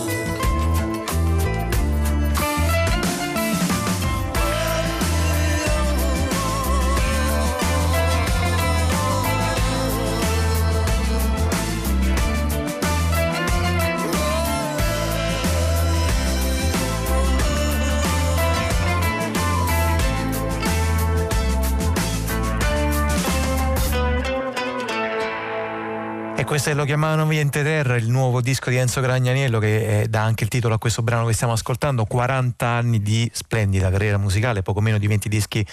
Questo 26.58 26.74
lo 26.74 26.84
chiamavano 26.86 27.24
Viente 27.24 27.62
Terra, 27.62 27.94
il 27.94 28.10
nuovo 28.10 28.40
disco 28.40 28.68
di 28.68 28.74
Enzo 28.74 29.00
Gragnaniello 29.00 29.60
che 29.60 30.00
eh, 30.00 30.08
dà 30.08 30.22
anche 30.22 30.42
il 30.42 30.50
titolo 30.50 30.74
a 30.74 30.78
questo 30.78 31.02
brano 31.02 31.24
che 31.24 31.32
stiamo 31.32 31.52
ascoltando, 31.52 32.04
40 32.04 32.66
anni 32.66 33.00
di 33.00 33.30
splendida 33.32 33.88
carriera 33.92 34.18
musicale, 34.18 34.62
poco 34.62 34.80
meno 34.80 34.98
di 34.98 35.06
20 35.06 35.28
dischi 35.28 35.64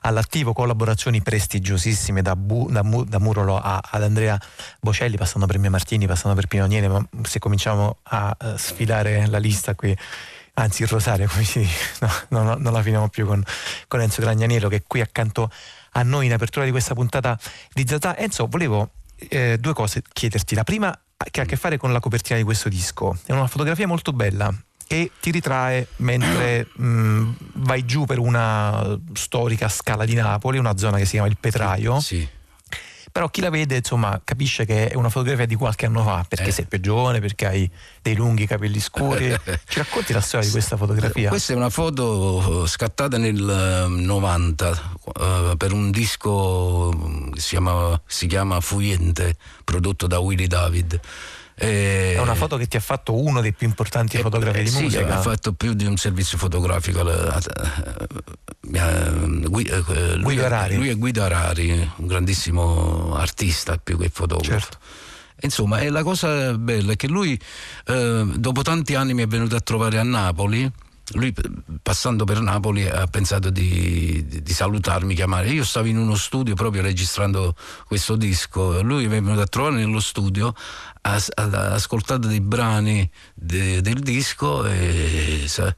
all'attivo, 0.00 0.54
collaborazioni 0.54 1.20
prestigiosissime 1.20 2.22
da, 2.22 2.36
Bu, 2.36 2.70
da, 2.70 2.80
da 2.80 3.18
Murolo 3.18 3.58
a, 3.58 3.82
ad 3.84 4.02
Andrea 4.02 4.40
Bocelli, 4.80 5.18
passando 5.18 5.46
per 5.46 5.58
Mia 5.58 5.68
Martini, 5.68 6.06
passando 6.06 6.34
per 6.34 6.46
Pino 6.46 6.64
Niene, 6.64 6.88
ma 6.88 7.06
se 7.20 7.38
cominciamo 7.38 7.98
a 8.04 8.34
uh, 8.40 8.56
sfilare 8.56 9.26
la 9.26 9.38
lista 9.38 9.74
qui 9.74 9.94
anzi 10.54 10.82
il 10.82 10.88
rosario 10.88 11.28
come 11.28 11.44
si 11.44 11.58
dice, 11.58 11.98
no, 12.30 12.42
no, 12.42 12.54
non 12.54 12.72
la 12.72 12.80
finiamo 12.80 13.10
più 13.10 13.26
con, 13.26 13.44
con 13.88 14.00
Enzo 14.00 14.22
Gragnaniello 14.22 14.68
che 14.68 14.76
è 14.76 14.82
qui 14.86 15.02
accanto 15.02 15.50
a 15.92 16.02
noi 16.02 16.24
in 16.24 16.32
apertura 16.32 16.64
di 16.64 16.70
questa 16.70 16.94
puntata 16.94 17.38
di 17.74 17.84
Zazà. 17.86 18.16
Enzo, 18.16 18.46
volevo 18.46 18.92
eh, 19.28 19.58
due 19.58 19.72
cose 19.72 20.02
chiederti. 20.12 20.54
La 20.54 20.64
prima 20.64 20.98
che 21.30 21.40
ha 21.40 21.42
a 21.42 21.46
che 21.46 21.56
fare 21.56 21.76
con 21.76 21.92
la 21.92 22.00
copertina 22.00 22.38
di 22.38 22.44
questo 22.44 22.68
disco. 22.68 23.16
È 23.26 23.32
una 23.32 23.46
fotografia 23.46 23.86
molto 23.86 24.12
bella 24.12 24.52
e 24.86 25.10
ti 25.20 25.30
ritrae 25.30 25.86
mentre 25.96 26.66
mh, 26.72 26.84
mm, 26.84 27.32
vai 27.54 27.84
giù 27.84 28.06
per 28.06 28.18
una 28.18 28.98
storica 29.12 29.68
scala 29.68 30.04
di 30.04 30.14
Napoli, 30.14 30.58
una 30.58 30.76
zona 30.76 30.96
che 30.96 31.04
si 31.04 31.12
chiama 31.12 31.28
il 31.28 31.36
Petraio. 31.38 32.00
Sì 32.00 32.38
però 33.10 33.28
chi 33.28 33.40
la 33.40 33.50
vede 33.50 33.76
insomma 33.76 34.20
capisce 34.22 34.64
che 34.64 34.88
è 34.88 34.94
una 34.94 35.08
fotografia 35.08 35.46
di 35.46 35.54
qualche 35.54 35.86
anno 35.86 36.02
fa 36.02 36.24
perché 36.28 36.48
eh. 36.48 36.52
sei 36.52 36.66
più 36.66 36.80
giovane, 36.80 37.20
perché 37.20 37.46
hai 37.46 37.70
dei 38.02 38.14
lunghi 38.14 38.46
capelli 38.46 38.80
scuri. 38.80 39.34
Ci 39.68 39.78
racconti 39.78 40.12
la 40.12 40.20
storia 40.20 40.46
di 40.46 40.52
questa 40.52 40.76
fotografia? 40.76 41.28
Questa 41.28 41.52
è 41.52 41.56
una 41.56 41.70
foto 41.70 42.66
scattata 42.66 43.18
nel 43.18 43.86
90 43.88 44.68
uh, 44.70 45.22
eh, 45.50 45.54
per 45.56 45.72
un 45.72 45.90
disco 45.90 46.90
che 47.32 47.40
si 47.40 47.50
chiama, 47.50 48.00
si 48.06 48.26
chiama 48.26 48.60
Fuyente, 48.60 49.36
prodotto 49.64 50.06
da 50.06 50.18
Willy 50.18 50.46
David. 50.46 51.00
Eh, 51.62 52.14
è 52.14 52.18
una 52.18 52.34
foto 52.34 52.56
che 52.56 52.66
ti 52.66 52.78
ha 52.78 52.80
fatto 52.80 53.20
uno 53.20 53.42
dei 53.42 53.52
più 53.52 53.66
importanti 53.66 54.16
eh, 54.16 54.20
fotografi 54.20 54.62
di 54.62 54.70
sì, 54.70 54.82
musica. 54.82 55.06
Sì, 55.06 55.12
ha 55.12 55.20
fatto 55.20 55.52
più 55.52 55.74
di 55.74 55.84
un 55.84 55.98
servizio 55.98 56.38
fotografico. 56.38 57.02
Guido 58.62 60.44
Arari. 60.44 60.76
Lui 60.76 60.88
è 60.88 60.96
Guido 60.96 61.22
Arari, 61.22 61.90
un 61.96 62.06
grandissimo 62.06 63.14
artista 63.14 63.76
più 63.76 63.98
che 63.98 64.08
fotografo. 64.08 64.58
Certo. 64.58 64.78
Insomma, 65.42 65.86
la 65.90 66.02
cosa 66.02 66.56
bella 66.56 66.92
è 66.92 66.96
che 66.96 67.08
lui, 67.08 67.38
eh, 67.86 68.26
dopo 68.36 68.62
tanti 68.62 68.94
anni, 68.94 69.12
mi 69.12 69.22
è 69.22 69.26
venuto 69.26 69.54
a 69.54 69.60
trovare 69.60 69.98
a 69.98 70.02
Napoli 70.02 70.70
lui 71.12 71.34
passando 71.82 72.24
per 72.24 72.40
Napoli 72.40 72.88
ha 72.88 73.06
pensato 73.06 73.50
di, 73.50 74.24
di, 74.26 74.52
salutarmi, 74.52 75.14
chiamare. 75.14 75.48
Io 75.50 75.64
stavo 75.64 75.86
in 75.86 75.96
uno 75.96 76.14
studio 76.14 76.54
proprio 76.54 76.82
registrando 76.82 77.54
questo 77.86 78.16
disco, 78.16 78.80
lui 78.82 79.08
mi 79.08 79.16
è 79.16 79.22
venuto 79.22 79.40
a 79.40 79.46
trovare 79.46 79.76
nello 79.76 80.00
studio, 80.00 80.54
ha, 81.02 81.22
ha 81.34 81.72
ascoltato 81.72 82.28
dei 82.28 82.40
brani 82.40 83.08
de, 83.34 83.80
del 83.80 84.00
disco 84.00 84.64
e 84.66 85.44
sa, 85.46 85.66
eh, 85.66 85.76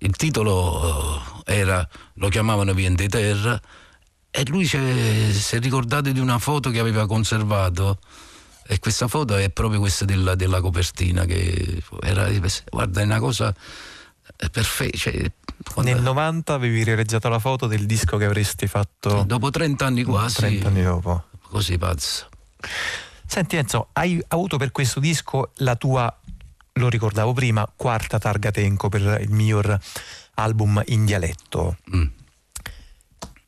il 0.00 0.14
titolo 0.16 1.42
era, 1.44 1.86
lo 2.14 2.28
chiamavano 2.28 2.74
Viente 2.74 3.08
Terra 3.08 3.60
e 4.30 4.44
lui 4.46 4.66
si 4.66 4.76
è 4.76 5.58
ricordato 5.58 6.12
di 6.12 6.20
una 6.20 6.38
foto 6.38 6.70
che 6.70 6.78
aveva 6.78 7.06
conservato 7.06 7.98
e 8.70 8.78
questa 8.78 9.08
foto 9.08 9.34
è 9.34 9.48
proprio 9.50 9.80
questa 9.80 10.04
della, 10.04 10.34
della 10.34 10.60
copertina 10.60 11.24
che 11.24 11.82
era, 12.02 12.28
guarda, 12.70 13.00
è 13.00 13.04
una 13.04 13.18
cosa 13.18 13.54
perfetto. 14.50 14.96
Cioè, 14.96 15.30
quando... 15.72 15.92
Nel 15.92 16.02
90 16.02 16.54
avevi 16.54 16.84
realizzato 16.84 17.28
la 17.28 17.38
foto 17.38 17.66
del 17.66 17.86
disco 17.86 18.16
che 18.16 18.24
avresti 18.24 18.66
fatto. 18.66 19.24
Dopo 19.26 19.50
30 19.50 19.86
anni 19.86 20.02
quasi. 20.04 20.36
30 20.36 20.68
anni 20.68 20.82
dopo. 20.82 21.24
Così 21.42 21.78
pazzo. 21.78 22.28
Senti 23.26 23.56
Enzo, 23.56 23.88
hai 23.92 24.22
avuto 24.28 24.56
per 24.56 24.72
questo 24.72 25.00
disco 25.00 25.50
la 25.56 25.76
tua, 25.76 26.14
lo 26.74 26.88
ricordavo 26.88 27.32
prima, 27.32 27.70
quarta 27.76 28.18
targa 28.18 28.50
Tenco 28.50 28.88
per 28.88 29.18
il 29.20 29.30
miglior 29.30 29.78
album 30.34 30.82
in 30.86 31.04
dialetto. 31.04 31.76
Mm. 31.94 32.06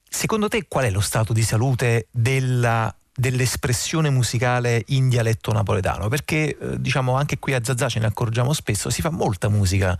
Secondo 0.08 0.48
te 0.48 0.66
qual 0.68 0.84
è 0.84 0.90
lo 0.90 1.00
stato 1.00 1.32
di 1.32 1.42
salute 1.42 2.08
della 2.10 2.94
dell'espressione 3.20 4.08
musicale 4.08 4.82
in 4.88 5.08
dialetto 5.10 5.52
napoletano, 5.52 6.08
perché 6.08 6.56
eh, 6.56 6.80
diciamo 6.80 7.16
anche 7.16 7.38
qui 7.38 7.52
a 7.52 7.60
Zazà 7.62 7.88
ce 7.88 7.98
ne 7.98 8.06
accorgiamo 8.06 8.52
spesso, 8.54 8.88
si 8.88 9.02
fa 9.02 9.10
molta 9.10 9.48
musica 9.48 9.98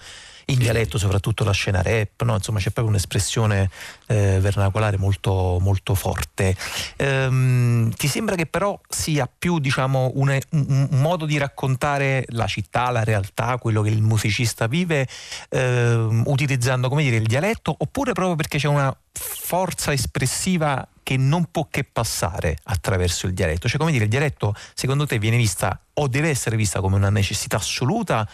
in 0.51 0.59
dialetto, 0.59 0.99
soprattutto 0.99 1.45
la 1.45 1.53
scena 1.53 1.83
rap, 1.83 2.23
no? 2.23 2.35
insomma 2.35 2.59
c'è 2.59 2.71
proprio 2.71 2.89
un'espressione 2.89 3.71
eh, 4.07 4.39
vernacolare 4.41 4.97
molto, 4.97 5.59
molto 5.61 5.95
forte. 5.95 6.57
Ehm, 6.97 7.91
ti 7.93 8.09
sembra 8.09 8.35
che 8.35 8.47
però 8.47 8.79
sia 8.89 9.29
più 9.33 9.59
diciamo, 9.59 10.13
un, 10.15 10.39
un, 10.51 10.89
modo 10.91 11.27
di 11.27 11.39
raccontare 11.39 12.25
la 12.29 12.47
città, 12.47 12.91
la 12.91 13.05
realtà, 13.05 13.59
quello 13.59 13.83
che 13.83 13.91
il 13.91 14.03
musicista 14.03 14.67
vive, 14.67 15.07
ehm, 15.49 16.25
utilizzando 16.27 16.89
come 16.89 17.03
dire, 17.03 17.17
il 17.17 17.27
dialetto, 17.27 17.75
oppure 17.79 18.13
proprio 18.13 18.37
perché 18.37 18.59
c'è 18.59 18.69
una 18.69 18.95
forza 19.13 19.93
espressiva 19.93 20.87
che 21.03 21.17
non 21.17 21.47
può 21.51 21.67
che 21.71 21.85
passare 21.85 22.57
attraverso 22.65 23.27
il 23.27 23.35
dialetto? 23.35 23.69
Cioè, 23.69 23.79
come 23.79 23.93
dire, 23.93 24.05
il 24.05 24.11
dialetto 24.11 24.55
secondo 24.75 25.07
te 25.07 25.19
viene 25.19 25.37
vista 25.37 25.79
o 25.95 26.09
deve 26.09 26.29
essere 26.29 26.57
vista 26.57 26.81
come 26.81 26.97
una 26.97 27.11
necessità 27.11 27.57
assoluta? 27.57 28.29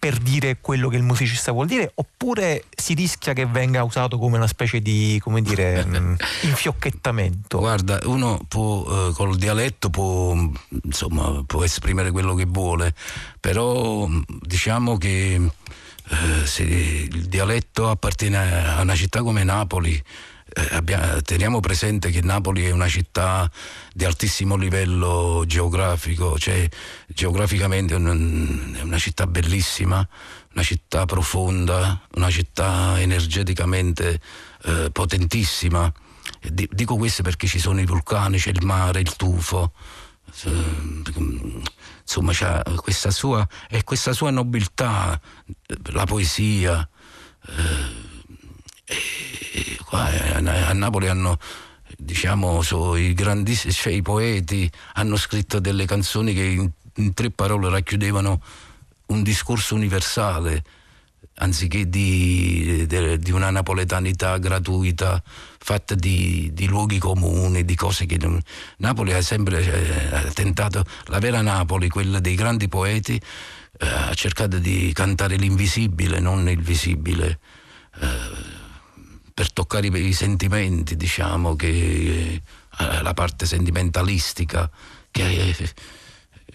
Per 0.00 0.16
dire 0.16 0.56
quello 0.62 0.88
che 0.88 0.96
il 0.96 1.02
musicista 1.02 1.52
vuol 1.52 1.66
dire 1.66 1.92
oppure 1.94 2.64
si 2.74 2.94
rischia 2.94 3.34
che 3.34 3.44
venga 3.44 3.84
usato 3.84 4.16
come 4.16 4.38
una 4.38 4.46
specie 4.46 4.80
di 4.80 5.20
come 5.22 5.42
dire 5.42 5.84
mm, 5.84 6.14
infiocchettamento? 6.44 7.58
Guarda 7.58 8.00
uno 8.04 8.40
può 8.48 9.08
eh, 9.08 9.12
col 9.12 9.36
dialetto 9.36 9.90
può 9.90 10.34
insomma 10.84 11.42
può 11.46 11.62
esprimere 11.62 12.12
quello 12.12 12.34
che 12.34 12.46
vuole 12.46 12.94
però 13.38 14.08
diciamo 14.40 14.96
che 14.96 15.34
eh, 15.34 16.46
se 16.46 16.62
il 16.62 17.26
dialetto 17.26 17.90
appartiene 17.90 18.38
a 18.38 18.80
una 18.80 18.94
città 18.94 19.22
come 19.22 19.44
Napoli 19.44 20.02
abbiamo, 20.70 21.20
teniamo 21.22 21.60
presente 21.60 22.10
che 22.10 22.20
Napoli 22.20 22.64
è 22.64 22.70
una 22.70 22.88
città 22.88 23.50
di 23.92 24.04
altissimo 24.04 24.56
livello 24.56 25.44
geografico, 25.46 26.38
cioè 26.38 26.68
geograficamente 27.06 27.94
è, 27.94 27.96
un, 27.96 28.76
è 28.76 28.82
una 28.82 28.98
città 28.98 29.26
bellissima, 29.26 30.06
una 30.52 30.62
città 30.62 31.04
profonda, 31.06 32.00
una 32.14 32.30
città 32.30 33.00
energeticamente 33.00 34.20
eh, 34.64 34.90
potentissima. 34.90 35.92
Dico 36.40 36.96
questo 36.96 37.22
perché 37.22 37.46
ci 37.46 37.58
sono 37.58 37.80
i 37.80 37.86
vulcani, 37.86 38.38
c'è 38.38 38.50
il 38.50 38.64
mare, 38.64 39.00
il 39.00 39.16
tufo. 39.16 39.72
Insomma, 42.02 42.32
c'è 42.32 42.62
questa 42.76 43.10
sua, 43.10 43.46
questa 43.84 44.12
sua 44.12 44.30
nobiltà, 44.30 45.20
la 45.92 46.04
poesia. 46.06 46.88
Eh, 47.46 48.09
qua 49.84 50.08
a 50.08 50.72
Napoli 50.72 51.08
hanno 51.08 51.38
diciamo 51.96 52.62
so, 52.62 52.96
i 52.96 53.12
grandissimi 53.12 53.72
cioè, 53.72 53.92
i 53.92 54.02
poeti 54.02 54.70
hanno 54.94 55.16
scritto 55.16 55.58
delle 55.58 55.86
canzoni 55.86 56.32
che 56.34 56.42
in, 56.42 56.70
in 56.96 57.14
tre 57.14 57.30
parole 57.30 57.68
racchiudevano 57.68 58.40
un 59.06 59.22
discorso 59.22 59.74
universale 59.74 60.62
anziché 61.40 61.88
di, 61.88 62.86
di, 62.86 63.30
una 63.30 63.50
napoletanità 63.50 64.36
gratuita 64.38 65.22
fatta 65.24 65.94
di, 65.94 66.50
di, 66.52 66.66
luoghi 66.66 66.98
comuni, 66.98 67.64
di 67.64 67.74
cose 67.74 68.06
che 68.06 68.18
non... 68.18 68.40
Napoli 68.78 69.12
ha 69.12 69.22
sempre 69.22 69.62
eh, 69.62 70.30
tentato, 70.32 70.84
la 71.06 71.18
vera 71.18 71.40
Napoli, 71.40 71.88
quella 71.88 72.20
dei 72.20 72.34
grandi 72.34 72.68
poeti, 72.68 73.14
eh, 73.78 73.86
ha 73.86 74.14
cercato 74.14 74.58
di 74.58 74.92
cantare 74.92 75.36
l'invisibile, 75.36 76.20
non 76.20 76.48
il 76.48 76.60
visibile, 76.60 77.38
eh, 78.00 78.58
per 79.40 79.52
toccare 79.54 79.86
i, 79.86 80.12
sentimenti, 80.12 80.98
diciamo, 80.98 81.56
che, 81.56 82.42
eh, 82.78 83.02
la 83.02 83.14
parte 83.14 83.46
sentimentalistica 83.46 84.70
che, 85.10 85.56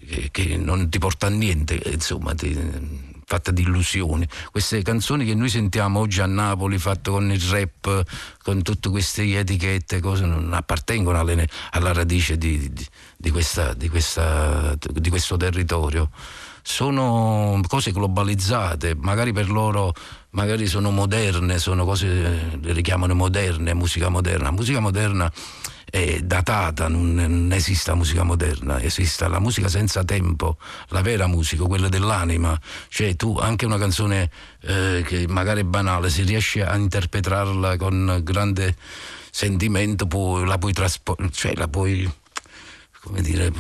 che, 0.07 0.29
che, 0.29 0.57
non 0.57 0.87
ti 0.87 0.99
porta 0.99 1.25
a 1.25 1.31
niente, 1.31 1.81
insomma, 1.83 2.35
ti, 2.35 2.53
fatta 3.25 3.49
di 3.49 3.63
illusioni. 3.63 4.27
Queste 4.51 4.83
canzoni 4.83 5.25
che 5.25 5.33
noi 5.33 5.49
sentiamo 5.49 5.97
oggi 5.97 6.21
a 6.21 6.27
Napoli, 6.27 6.77
fatte 6.77 7.09
con 7.09 7.31
il 7.31 7.41
rap, 7.41 8.03
con 8.43 8.61
tutte 8.61 8.89
queste 8.89 9.35
etichette, 9.35 9.99
cose, 9.99 10.25
non 10.25 10.53
appartengono 10.53 11.19
alle, 11.19 11.49
alla 11.71 11.91
radice 11.91 12.37
di, 12.37 12.71
di, 12.71 12.85
di, 13.17 13.31
questa, 13.31 13.75
questa, 13.89 14.77
di 14.77 15.09
questo 15.09 15.37
territorio 15.37 16.11
sono 16.67 17.61
cose 17.67 17.91
globalizzate, 17.91 18.95
magari 18.95 19.31
per 19.31 19.51
loro 19.51 19.93
magari 20.35 20.67
sono 20.67 20.91
moderne, 20.91 21.57
sono 21.57 21.85
cose 21.85 22.59
le 22.61 22.73
richiamano 22.73 23.15
moderne, 23.15 23.73
musica 23.73 24.09
moderna. 24.09 24.51
Musica 24.51 24.79
moderna 24.79 25.31
è 25.89 26.19
datata, 26.19 26.87
non, 26.87 27.49
esiste 27.53 27.93
musica 27.93 28.23
moderna, 28.23 28.81
esiste 28.81 29.27
la 29.27 29.39
musica 29.39 29.69
senza 29.69 30.03
tempo, 30.03 30.57
la 30.89 31.01
vera 31.01 31.25
musica, 31.27 31.63
quella 31.63 31.87
dell'anima. 31.87 32.59
Cioè 32.89 33.15
tu 33.15 33.37
anche 33.37 33.65
una 33.65 33.77
canzone 33.77 34.29
eh, 34.61 35.03
che 35.05 35.25
magari 35.27 35.61
è 35.61 35.65
banale, 35.65 36.09
se 36.09 36.23
riesci 36.23 36.61
a 36.61 36.75
interpretarla 36.75 37.77
con 37.77 38.19
grande 38.21 38.75
sentimento, 39.31 40.05
puoi, 40.05 40.45
la 40.45 40.57
puoi 40.57 40.73
trasportare, 40.73 41.31
cioè 41.31 41.55
la 41.55 41.67
puoi, 41.67 42.09
come 43.01 43.21
dire 43.21 43.51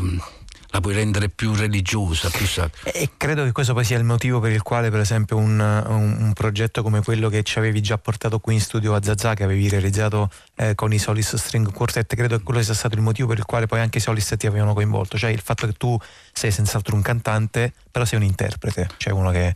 la 0.75 0.81
puoi 0.81 0.93
rendere 0.93 1.29
più 1.29 1.53
religiosa, 1.53 2.29
più 2.29 2.45
sacra. 2.45 2.91
E 2.91 3.11
credo 3.15 3.45
che 3.45 3.53
questo 3.53 3.73
poi 3.73 3.85
sia 3.85 3.97
il 3.97 4.03
motivo 4.03 4.41
per 4.41 4.51
il 4.51 4.61
quale, 4.61 4.89
per 4.89 4.99
esempio, 4.99 5.37
un, 5.37 5.57
un, 5.57 6.17
un 6.19 6.33
progetto 6.33 6.83
come 6.83 7.01
quello 7.01 7.29
che 7.29 7.43
ci 7.43 7.57
avevi 7.59 7.81
già 7.81 7.97
portato 7.97 8.39
qui 8.39 8.55
in 8.55 8.61
studio 8.61 8.93
a 8.93 9.01
Zazà, 9.01 9.35
che 9.35 9.45
avevi 9.45 9.69
realizzato 9.69 10.29
eh, 10.55 10.75
con 10.75 10.91
i 10.91 10.99
Solis 10.99 11.35
String 11.35 11.71
Quartet, 11.71 12.13
credo 12.13 12.37
che 12.37 12.43
quello 12.43 12.61
sia 12.61 12.73
stato 12.73 12.95
il 12.95 13.01
motivo 13.01 13.29
per 13.29 13.37
il 13.37 13.45
quale 13.45 13.67
poi 13.67 13.79
anche 13.79 13.99
i 13.99 14.01
Solis 14.01 14.33
ti 14.37 14.47
avevano 14.47 14.73
coinvolto, 14.73 15.17
cioè 15.17 15.29
il 15.29 15.39
fatto 15.39 15.65
che 15.65 15.73
tu 15.73 15.97
sei 16.33 16.51
senz'altro 16.51 16.95
un 16.95 17.01
cantante, 17.01 17.71
però 17.89 18.03
sei 18.03 18.19
un 18.19 18.25
interprete, 18.25 18.89
cioè 18.97 19.13
uno 19.13 19.31
che 19.31 19.55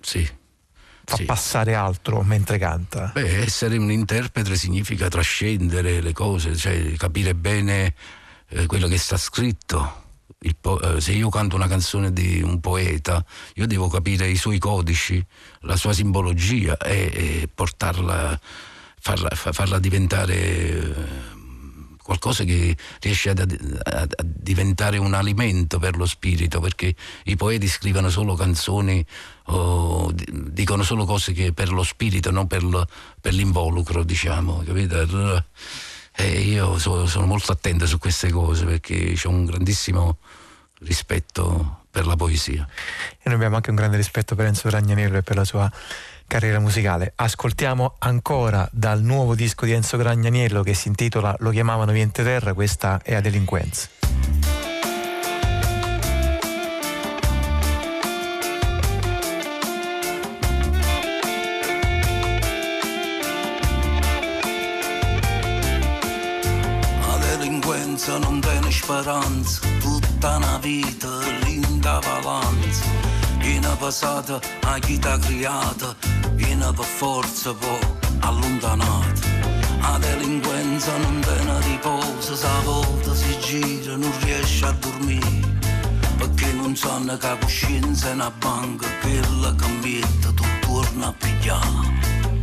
sì. 0.00 0.28
fa 1.04 1.16
sì. 1.16 1.24
passare 1.24 1.74
altro 1.74 2.20
mentre 2.22 2.58
canta. 2.58 3.10
Beh, 3.14 3.38
essere 3.40 3.78
un 3.78 3.90
interprete 3.90 4.54
significa 4.54 5.08
trascendere 5.08 6.02
le 6.02 6.12
cose, 6.12 6.54
cioè 6.54 6.92
capire 6.98 7.34
bene 7.34 7.94
eh, 8.48 8.66
quello 8.66 8.86
che 8.86 8.98
sta 8.98 9.16
scritto 9.16 10.02
po- 10.60 10.80
eh, 10.80 11.00
se 11.00 11.12
io 11.12 11.28
canto 11.28 11.56
una 11.56 11.66
canzone 11.66 12.12
di 12.12 12.40
un 12.42 12.60
poeta, 12.60 13.24
io 13.54 13.66
devo 13.66 13.88
capire 13.88 14.28
i 14.28 14.36
suoi 14.36 14.58
codici, 14.58 15.24
la 15.60 15.76
sua 15.76 15.92
simbologia 15.92 16.76
e, 16.76 17.10
e 17.12 17.48
portarla, 17.52 18.38
farla, 19.00 19.30
farla 19.30 19.78
diventare 19.78 20.34
eh, 20.34 21.36
qualcosa 22.02 22.44
che 22.44 22.76
riesce 23.00 23.30
a, 23.30 23.34
a, 23.34 24.00
a, 24.00 24.08
diventare 24.22 24.96
un 24.96 25.12
alimento 25.12 25.78
per 25.78 25.96
lo 25.96 26.06
spirito, 26.06 26.60
perché 26.60 26.94
i 27.24 27.36
poeti 27.36 27.68
scrivono 27.68 28.08
solo 28.08 28.34
canzoni 28.34 29.04
o 29.50 30.10
dicono 30.14 30.82
solo 30.82 31.04
cose 31.04 31.32
che 31.32 31.52
per 31.52 31.70
lo 31.70 31.82
spirito, 31.82 32.30
non 32.30 32.46
per, 32.46 32.64
per 33.20 33.34
l'involucro, 33.34 34.04
diciamo, 34.04 34.62
capito? 34.64 35.44
E 36.20 36.40
io 36.40 36.78
so, 36.78 37.06
sono 37.06 37.26
molto 37.26 37.52
attento 37.52 37.86
su 37.86 37.98
queste 37.98 38.30
cose 38.30 38.64
perché 38.64 39.14
ho 39.22 39.28
un 39.28 39.44
grandissimo 39.44 40.18
rispetto 40.80 41.84
per 41.88 42.06
la 42.06 42.16
poesia. 42.16 42.66
E 43.18 43.20
noi 43.26 43.34
abbiamo 43.34 43.54
anche 43.54 43.70
un 43.70 43.76
grande 43.76 43.96
rispetto 43.96 44.34
per 44.34 44.46
Enzo 44.46 44.68
Gragnanello 44.68 45.18
e 45.18 45.22
per 45.22 45.36
la 45.36 45.44
sua 45.44 45.70
carriera 46.26 46.58
musicale. 46.58 47.12
Ascoltiamo 47.14 47.94
ancora 47.98 48.68
dal 48.72 49.00
nuovo 49.00 49.36
disco 49.36 49.64
di 49.64 49.70
Enzo 49.70 49.96
Gragnaniello 49.96 50.64
che 50.64 50.74
si 50.74 50.88
intitola 50.88 51.36
Lo 51.38 51.50
chiamavano 51.50 51.92
Viente 51.92 52.24
Terra, 52.24 52.52
questa 52.52 53.00
è 53.00 53.14
a 53.14 53.20
delinquenza. 53.20 54.57
Speranza, 67.98 68.18
non 68.18 68.40
tiene 68.40 68.70
speranza, 68.70 69.60
tutta 69.80 70.36
una 70.36 70.58
vita 70.58 71.08
linda 71.42 71.98
valanza, 71.98 72.84
viene 73.38 73.68
passata 73.76 74.40
a 74.62 74.78
chi 74.78 74.98
t'ha 74.98 75.18
creata, 75.18 75.96
viene 76.34 76.72
per 76.72 76.84
forza 76.84 77.52
poi 77.52 77.78
allontanata. 78.20 79.36
La 79.80 79.98
delinquenza 79.98 80.96
non 80.98 81.20
tiene 81.20 81.60
riposo, 81.62 82.36
sa 82.36 82.60
volta 82.64 83.14
si 83.14 83.36
gira, 83.40 83.96
non 83.96 84.12
riesce 84.20 84.64
a 84.64 84.72
dormire, 84.72 85.58
perché 86.16 86.52
non 86.52 86.76
sanno 86.76 87.16
che 87.16 87.26
la 87.26 87.36
coscienza 87.36 88.10
è 88.10 88.12
una 88.12 88.30
banca, 88.30 88.86
quella 89.00 89.54
cambietta 89.56 90.32
tu 90.32 90.44
torna 90.60 91.08
a 91.08 91.12
pigliare. 91.12 92.37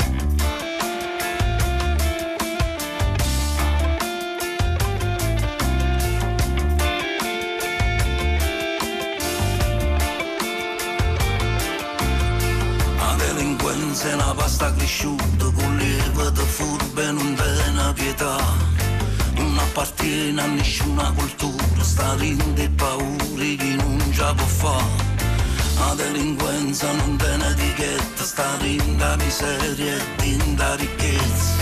Se 13.95 14.13
una 14.13 14.33
pasta 14.35 14.73
cresciuta 14.73 15.45
con 15.55 15.77
lievito 15.77 16.45
furbe 16.45 17.11
non 17.11 17.33
tiene 17.33 17.93
pietà. 17.93 18.35
Non 19.35 19.57
appartiene 19.57 20.41
a 20.41 20.47
nessuna 20.47 21.13
cultura 21.15 21.81
sta 21.81 22.13
rinde 22.15 22.69
paure 22.75 23.55
che 23.55 23.75
non 23.77 24.03
già 24.11 24.33
può 24.33 24.45
fare. 24.45 25.03
La 25.79 25.93
delinquenza 25.95 26.91
non 26.91 27.15
tiene 27.15 27.47
etichetta 27.51 28.23
sta 28.23 28.57
rinda 28.59 29.15
miseria 29.15 29.95
e 29.95 30.15
tinta 30.17 30.75
ricchezza. 30.75 31.53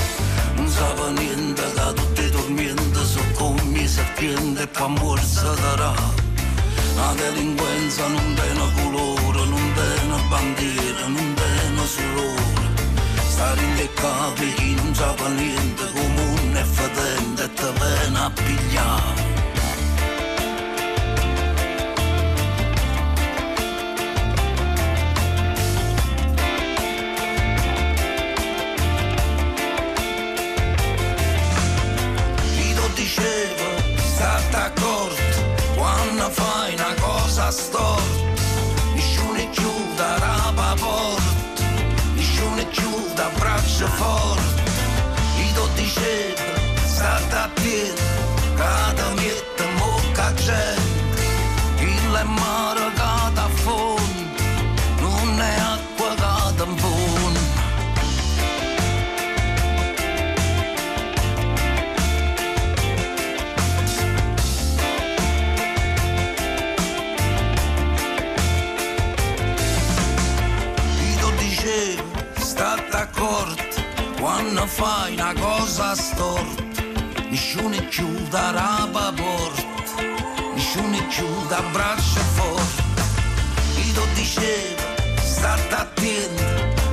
Non 0.56 0.68
sa 0.68 1.10
niente 1.12 1.74
da 1.76 1.94
tutti 1.94 2.24
i 2.24 2.32
tormenti 2.32 3.06
sono 3.06 3.32
come 3.34 3.88
serpienti 3.88 4.62
e 4.62 4.68
pa 4.68 4.88
morsa 4.88 5.54
darà. 5.54 5.94
La 6.96 7.14
delinquenza 7.16 8.08
non 8.08 8.34
tiene 8.34 8.72
colore 8.82 9.46
non 9.46 9.74
tiene 9.74 10.28
bandiera 10.30 11.08
non 11.08 11.34
tiene 11.36 11.53
solo 11.86 12.36
stare 13.28 13.62
capi 13.94 14.54
chi 14.54 14.76
non 14.76 14.94
sa 14.96 15.14
niente 15.30 15.84
comune 15.92 16.60
e 16.60 16.64
fedente 16.64 17.44
e 17.44 17.54
te 17.54 17.72
viene 17.80 18.20
a 18.20 18.32
pigliare. 18.32 19.32
Fai 36.32 36.74
una 36.74 36.94
cosa 37.00 37.52
storta, 37.52 38.02
nessuno 38.96 39.38
esce 43.74 43.88
fuori, 43.88 44.42
i 45.40 45.52
dodici 45.54 46.36
salta 46.86 47.46
a 47.46 47.50
piedi, 47.56 48.02
cada 48.56 49.10
mietta 49.16 49.66
mocca 49.80 50.32
gente, 50.36 51.24
il 51.80 52.26
mara 52.26 52.92
cada 52.94 53.48
fondo, 53.48 54.44
non 55.00 55.42
è 55.42 55.56
acqua 55.60 56.14
cada 56.16 56.66
buono. 56.66 57.40
I 71.02 71.16
dodici 71.20 72.04
sta 72.38 72.76
d'accordo 72.92 73.63
quando 74.34 74.66
fai 74.66 75.14
una 75.14 75.32
cosa 75.40 75.94
storta, 75.96 76.82
nessuno 77.30 77.78
chiuda 77.90 78.52
la 78.52 78.90
porta, 78.92 79.64
nessuno 80.56 80.98
da 81.48 81.62
braccia 81.72 82.22
forte. 82.38 82.82
Chi 83.76 83.94
lo 83.94 84.06
diceva, 84.16 84.82
state 85.22 85.76
attenti, 85.76 86.44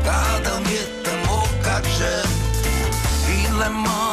cada 0.02 0.58
miette 0.58 1.10
mocca 1.24 1.80
gente, 1.80 2.68
il 3.42 3.70
mano 3.70 4.09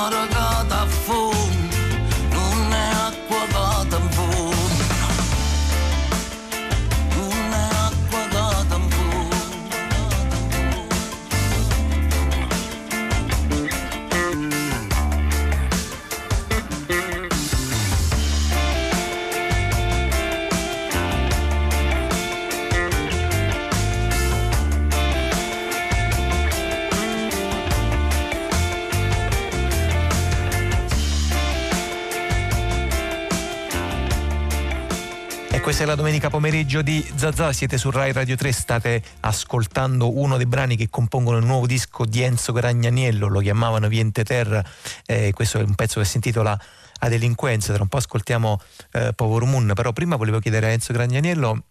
questa 35.78 35.94
è 35.94 35.96
la 35.96 36.02
domenica 36.02 36.32
pomeriggio 36.32 36.82
di 36.82 37.08
Zazà, 37.16 37.54
siete 37.54 37.78
su 37.78 37.92
Rai 37.92 38.12
Radio 38.12 38.36
3, 38.36 38.52
state 38.52 39.04
ascoltando 39.20 40.18
uno 40.18 40.36
dei 40.38 40.48
brani 40.48 40.76
che 40.76 40.90
compongono 40.90 41.38
il 41.38 41.46
nuovo 41.46 41.68
disco 41.68 42.04
di 42.04 42.24
Enzo 42.24 42.52
Gragnaniello, 42.52 43.28
lo 43.28 43.40
chiamavano 43.42 43.88
Viente 43.88 44.24
Terra, 44.24 44.66
eh, 45.06 45.32
questo 45.34 45.60
è 45.60 45.62
un 45.62 45.76
pezzo 45.76 46.00
che 46.00 46.08
si 46.08 46.16
intitola 46.16 46.60
A 46.98 47.10
delinquenza, 47.10 47.74
tra 47.74 47.84
un 47.84 47.90
po' 47.90 47.98
ascoltiamo 47.98 48.60
eh, 48.94 49.14
Power 49.14 49.44
Moon, 49.44 49.74
però 49.76 49.94
prima 49.94 50.16
volevo 50.16 50.40
chiedere 50.40 50.66
a 50.66 50.70
Enzo 50.70 50.94
Gragnaniello 50.94 51.66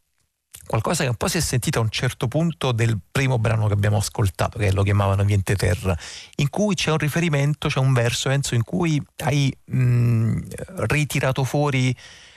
qualcosa 0.69 1.03
che 1.03 1.09
un 1.09 1.17
po' 1.17 1.27
si 1.27 1.39
è 1.39 1.41
sentito 1.41 1.81
a 1.81 1.83
un 1.83 1.91
certo 1.91 2.29
punto 2.29 2.71
del 2.71 2.97
primo 3.11 3.41
brano 3.41 3.67
che 3.67 3.73
abbiamo 3.73 3.97
ascoltato, 3.97 4.57
che 4.57 4.71
lo 4.71 4.85
chiamavano 4.85 5.25
Viente 5.25 5.57
Terra, 5.57 5.99
in 6.37 6.49
cui 6.49 6.77
c'è 6.77 6.93
un 6.93 6.99
riferimento, 6.99 7.67
c'è 7.67 7.81
un 7.81 7.93
verso, 7.93 8.31
Enzo, 8.31 8.55
in 8.55 8.63
cui 8.63 9.05
hai 9.25 9.53
mh, 9.65 10.39
ritirato 10.87 11.43
fuori 11.43 11.93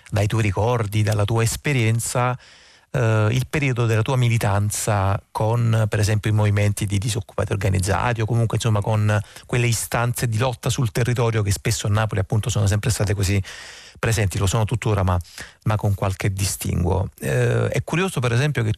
dai 0.10 0.28
tuoi 0.28 0.42
ricordi, 0.42 1.04
dalla 1.04 1.26
tua 1.26 1.44
esperienza, 1.44 2.38
eh, 2.92 3.28
il 3.32 3.46
periodo 3.50 3.86
della 3.86 4.02
tua 4.02 4.16
militanza 4.16 5.22
con, 5.32 5.86
per 5.88 6.00
esempio, 6.00 6.32
i 6.32 6.34
movimenti 6.34 6.86
di 6.86 6.98
disoccupati 6.98 7.52
organizzati 7.52 8.22
o 8.22 8.26
comunque 8.26 8.58
insomma 8.58 8.82
con 8.82 9.20
quelle 9.46 9.68
istanze 9.68 10.28
di 10.28 10.38
lotta 10.38 10.70
sul 10.70 10.92
territorio 10.92 11.42
che 11.42 11.52
spesso 11.52 11.88
a 11.88 11.90
Napoli 11.90 12.22
appunto 12.22 12.50
sono 12.50 12.68
sempre 12.68 12.90
state 12.90 13.14
così 13.14 13.42
presenti, 14.00 14.38
lo 14.38 14.48
sono 14.48 14.66
tuttora, 14.66 15.04
ma, 15.04 15.20
ma 15.64 15.76
con 15.76 15.94
qualche 15.94 16.32
distinguo. 16.32 17.10
Eh, 17.20 17.68
è 17.68 17.84
curioso, 17.84 18.20
per 18.20 18.32
esempio, 18.32 18.64
che 18.64 18.74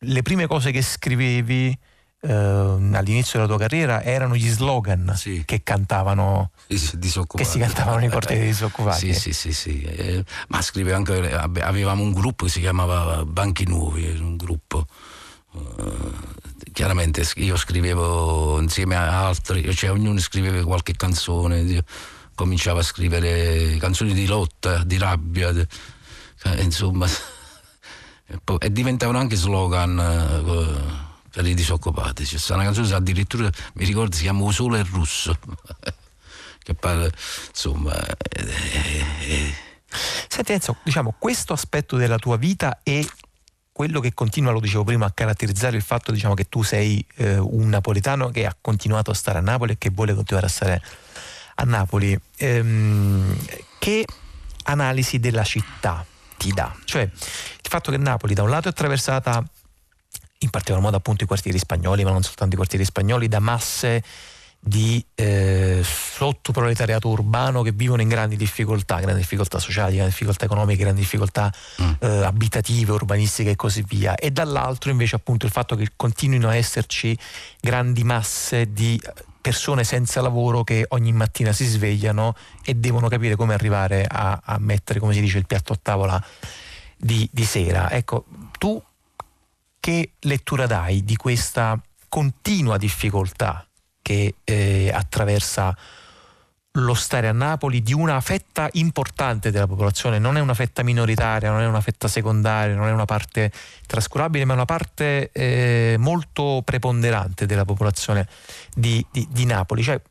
le 0.00 0.22
prime 0.22 0.46
cose 0.46 0.70
che 0.70 0.82
scrivevi 0.82 1.76
eh, 2.20 2.32
all'inizio 2.32 3.38
della 3.38 3.46
tua 3.46 3.58
carriera 3.58 4.02
erano 4.02 4.34
gli 4.36 4.48
slogan 4.48 5.12
Sì. 5.16 5.42
che 5.44 5.62
cantavano 5.62 6.50
che 6.66 7.44
si 7.44 7.58
cantavano 7.58 7.98
nei 7.98 8.08
cortei 8.08 8.38
dei 8.38 8.46
disoccupati. 8.48 9.12
Sì, 9.14 9.20
sì, 9.20 9.32
sì, 9.32 9.52
sì. 9.52 9.82
Eh, 9.82 10.24
ma 10.48 10.60
scrive 10.62 10.92
anche, 10.92 11.32
avevamo 11.32 12.02
un 12.02 12.12
gruppo 12.12 12.44
che 12.46 12.50
si 12.50 12.60
chiamava 12.60 13.24
Banchi 13.24 13.66
Nuovi, 13.66 14.06
un 14.18 14.36
gruppo. 14.36 14.86
eh, 15.54 16.34
chiaramente 16.72 17.26
io 17.36 17.56
scrivevo 17.56 18.60
insieme 18.60 18.96
a 18.96 19.26
altri, 19.26 19.74
cioè 19.74 19.90
ognuno 19.90 20.18
scriveva 20.20 20.62
qualche 20.64 20.92
canzone, 20.94 21.60
io 21.60 21.82
cominciavo 22.34 22.80
a 22.80 22.82
scrivere 22.82 23.76
canzoni 23.78 24.12
di 24.12 24.26
lotta, 24.26 24.82
di 24.84 24.98
rabbia, 24.98 25.50
eh, 25.50 26.62
insomma, 26.62 27.06
e, 28.26 28.38
e 28.58 28.72
diventavano 28.72 29.18
anche 29.18 29.36
slogan 29.36 29.98
per 31.36 31.46
i 31.46 31.52
disoccupati. 31.52 32.24
C'è 32.24 32.38
stata 32.38 32.54
una 32.54 32.72
canzone 32.72 32.94
addirittura, 32.94 33.50
mi 33.74 33.84
ricordo, 33.84 34.16
si 34.16 34.22
chiama 34.22 34.42
O 34.42 34.50
Sole 34.50 34.80
è 34.80 34.84
Russo. 34.84 35.38
che 36.64 36.72
parla, 36.72 37.10
insomma, 37.48 37.94
eh, 38.06 38.42
eh, 38.42 39.04
eh, 39.28 39.54
Senti 40.28 40.52
Enzo, 40.52 40.76
diciamo, 40.82 41.14
questo 41.18 41.52
aspetto 41.52 41.98
della 41.98 42.16
tua 42.16 42.38
vita 42.38 42.80
è 42.82 43.04
quello 43.70 44.00
che 44.00 44.14
continua, 44.14 44.50
lo 44.50 44.60
dicevo 44.60 44.84
prima, 44.84 45.04
a 45.04 45.10
caratterizzare 45.10 45.76
il 45.76 45.82
fatto 45.82 46.10
diciamo, 46.10 46.32
che 46.32 46.48
tu 46.48 46.62
sei 46.62 47.04
eh, 47.16 47.36
un 47.36 47.68
napoletano 47.68 48.30
che 48.30 48.46
ha 48.46 48.56
continuato 48.58 49.10
a 49.10 49.14
stare 49.14 49.36
a 49.36 49.42
Napoli 49.42 49.72
e 49.72 49.78
che 49.78 49.90
vuole 49.90 50.14
continuare 50.14 50.46
a 50.46 50.50
stare 50.50 50.82
a 51.56 51.64
Napoli. 51.64 52.18
Ehm, 52.38 53.36
che 53.78 54.06
analisi 54.62 55.20
della 55.20 55.44
città 55.44 56.02
ti 56.38 56.50
dà? 56.52 56.74
Cioè, 56.84 57.02
il 57.02 57.68
fatto 57.68 57.90
che 57.90 57.98
Napoli 57.98 58.32
da 58.32 58.42
un 58.42 58.48
lato 58.48 58.68
è 58.68 58.70
attraversata 58.70 59.44
in 60.46 60.50
particolar 60.50 60.82
modo 60.82 60.96
appunto 60.96 61.24
i 61.24 61.26
quartieri 61.26 61.58
spagnoli, 61.58 62.04
ma 62.04 62.10
non 62.10 62.22
soltanto 62.22 62.54
i 62.54 62.56
quartieri 62.56 62.84
spagnoli, 62.84 63.28
da 63.28 63.40
masse 63.40 64.02
di 64.58 65.04
eh, 65.14 65.80
sottoproletariato 65.84 67.08
urbano 67.08 67.62
che 67.62 67.70
vivono 67.70 68.02
in 68.02 68.08
grandi 68.08 68.36
difficoltà, 68.36 68.98
grandi 68.98 69.20
difficoltà 69.20 69.60
sociali, 69.60 69.94
grandi 69.94 70.10
difficoltà 70.10 70.44
economiche, 70.44 70.82
grandi 70.82 71.00
difficoltà 71.02 71.52
eh, 72.00 72.24
abitative, 72.24 72.92
urbanistiche 72.92 73.50
e 73.50 73.56
così 73.56 73.84
via. 73.86 74.16
E 74.16 74.32
dall'altro 74.32 74.90
invece 74.90 75.16
appunto 75.16 75.46
il 75.46 75.52
fatto 75.52 75.76
che 75.76 75.90
continuino 75.94 76.48
a 76.48 76.56
esserci 76.56 77.16
grandi 77.60 78.02
masse 78.02 78.72
di 78.72 79.00
persone 79.40 79.84
senza 79.84 80.20
lavoro 80.20 80.64
che 80.64 80.84
ogni 80.88 81.12
mattina 81.12 81.52
si 81.52 81.64
svegliano 81.64 82.34
e 82.64 82.74
devono 82.74 83.06
capire 83.06 83.36
come 83.36 83.54
arrivare 83.54 84.04
a, 84.04 84.40
a 84.44 84.58
mettere, 84.58 84.98
come 84.98 85.14
si 85.14 85.20
dice, 85.20 85.38
il 85.38 85.46
piatto 85.46 85.72
a 85.72 85.78
tavola 85.80 86.20
di, 86.96 87.28
di 87.30 87.44
sera. 87.44 87.92
Ecco, 87.92 88.24
tu 88.58 88.82
che 89.86 90.14
lettura 90.22 90.66
dai 90.66 91.04
di 91.04 91.14
questa 91.14 91.80
continua 92.08 92.76
difficoltà 92.76 93.64
che 94.02 94.34
eh, 94.42 94.90
attraversa 94.92 95.76
lo 96.72 96.94
stare 96.94 97.28
a 97.28 97.32
Napoli 97.32 97.80
di 97.84 97.92
una 97.92 98.20
fetta 98.20 98.68
importante 98.72 99.52
della 99.52 99.68
popolazione, 99.68 100.18
non 100.18 100.36
è 100.36 100.40
una 100.40 100.54
fetta 100.54 100.82
minoritaria, 100.82 101.52
non 101.52 101.60
è 101.60 101.68
una 101.68 101.80
fetta 101.80 102.08
secondaria, 102.08 102.74
non 102.74 102.88
è 102.88 102.90
una 102.90 103.04
parte 103.04 103.52
trascurabile, 103.86 104.44
ma 104.44 104.54
è 104.54 104.56
una 104.56 104.64
parte 104.64 105.30
eh, 105.30 105.94
molto 106.00 106.62
preponderante 106.64 107.46
della 107.46 107.64
popolazione 107.64 108.26
di, 108.74 109.06
di- 109.12 109.28
di 109.30 109.44
Napoli. 109.44 109.84
Cioè, 109.84 110.02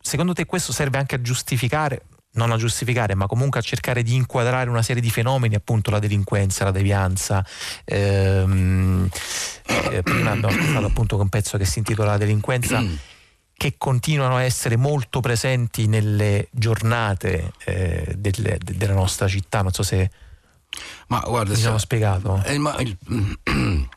secondo 0.00 0.32
te 0.32 0.46
questo 0.46 0.72
serve 0.72 0.98
anche 0.98 1.16
a 1.16 1.20
giustificare, 1.20 2.02
non 2.34 2.50
a 2.52 2.56
giustificare, 2.56 3.14
ma 3.14 3.26
comunque 3.26 3.60
a 3.60 3.62
cercare 3.62 4.02
di 4.02 4.14
inquadrare 4.14 4.68
una 4.70 4.82
serie 4.82 5.02
di 5.02 5.10
fenomeni, 5.10 5.54
appunto 5.54 5.90
la 5.90 5.98
delinquenza, 5.98 6.64
la 6.64 6.70
devianza. 6.70 7.44
ehm, 7.84 9.08
eh, 9.90 10.02
prima 10.02 10.30
abbiamo 10.32 10.48
ascoltato 10.54 10.86
appunto 10.86 11.18
un 11.20 11.28
pezzo 11.28 11.56
che 11.58 11.64
si 11.64 11.78
intitola 11.78 12.12
La 12.12 12.18
delinquenza 12.18 12.82
che 13.56 13.74
continuano 13.78 14.36
a 14.36 14.42
essere 14.42 14.76
molto 14.76 15.20
presenti 15.20 15.86
nelle 15.86 16.48
giornate 16.50 17.52
eh, 17.64 18.14
del- 18.16 18.58
de- 18.60 18.76
della 18.76 18.94
nostra 18.94 19.28
città. 19.28 19.62
Non 19.62 19.72
so 19.72 19.82
se 19.82 20.10
ma 21.06 21.20
guarda, 21.24 21.52
mi 21.54 21.60
sono 21.60 21.78
sa- 21.78 21.84
spiegato. 21.84 22.42
eh, 22.44 22.58
ma 22.58 22.74
il- 22.80 22.96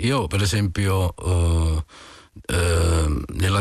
io 0.00 0.26
per 0.26 0.42
esempio 0.42 1.14
nella 1.16 1.84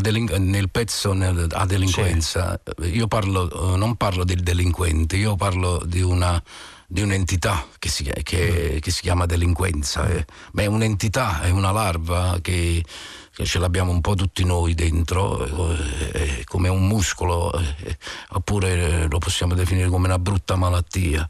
delin- 0.01 0.49
nel 0.49 0.69
pezzo 0.69 1.13
nel- 1.13 1.47
a 1.51 1.65
delinquenza 1.65 2.59
io 2.83 3.07
parlo, 3.07 3.73
eh, 3.73 3.77
non 3.77 3.95
parlo 3.95 4.23
del 4.23 4.41
delinquente, 4.41 5.15
io 5.15 5.35
parlo 5.35 5.81
di 5.85 6.01
una 6.01 6.41
di 6.87 7.01
un'entità 7.01 7.65
che 7.79 7.89
si, 7.89 8.03
che- 8.21 8.77
che 8.79 8.91
si 8.91 9.01
chiama 9.01 9.25
delinquenza, 9.25 10.07
eh. 10.07 10.23
ma 10.51 10.61
è 10.61 10.65
un'entità, 10.67 11.41
è 11.41 11.49
una 11.49 11.71
larva 11.71 12.37
che, 12.43 12.85
che 13.33 13.43
ce 13.43 13.57
l'abbiamo 13.57 13.91
un 13.91 14.01
po' 14.01 14.13
tutti 14.13 14.43
noi 14.45 14.75
dentro, 14.75 15.71
eh, 15.71 16.11
eh, 16.13 16.43
come 16.45 16.69
un 16.69 16.85
muscolo, 16.87 17.51
eh, 17.53 17.97
oppure 18.29 19.01
eh, 19.01 19.07
lo 19.09 19.17
possiamo 19.17 19.55
definire 19.55 19.89
come 19.89 20.05
una 20.05 20.19
brutta 20.19 20.55
malattia. 20.57 21.27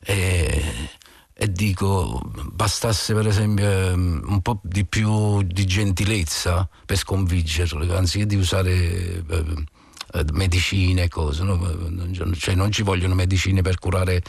E, 0.00 0.62
e 1.36 1.50
dico, 1.50 2.20
bastasse 2.52 3.12
per 3.12 3.26
esempio 3.26 3.68
ehm, 3.68 4.22
un 4.26 4.40
po' 4.40 4.60
di 4.62 4.86
più 4.86 5.42
di 5.42 5.66
gentilezza 5.66 6.68
per 6.86 6.96
sconfiggerlo, 6.96 7.96
anziché 7.96 8.24
di 8.24 8.36
usare 8.36 8.70
eh, 8.70 9.24
eh, 10.12 10.24
medicine 10.32 11.02
e 11.02 11.08
cose, 11.08 11.42
no? 11.42 11.58
cioè 12.38 12.54
non 12.54 12.70
ci 12.70 12.82
vogliono 12.82 13.14
medicine 13.14 13.62
per 13.62 13.80
curare 13.80 14.22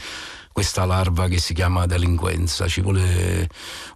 questa 0.50 0.84
larva 0.84 1.28
che 1.28 1.38
si 1.38 1.54
chiama 1.54 1.86
delinquenza, 1.86 2.66
ci 2.66 2.80
vuole 2.80 3.48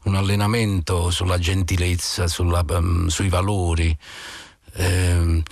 un 0.04 0.14
allenamento 0.14 1.10
sulla 1.10 1.38
gentilezza, 1.38 2.28
sulla, 2.28 2.64
ehm, 2.68 3.08
sui 3.08 3.28
valori. 3.28 3.96
Ehm, 4.74 5.42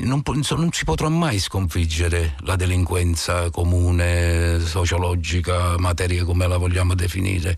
non, 0.00 0.22
non 0.24 0.72
si 0.72 0.84
potrà 0.84 1.08
mai 1.08 1.38
sconfiggere 1.38 2.34
la 2.40 2.56
delinquenza 2.56 3.50
comune, 3.50 4.60
sociologica, 4.60 5.78
materia 5.78 6.24
come 6.24 6.46
la 6.46 6.56
vogliamo 6.56 6.94
definire, 6.94 7.56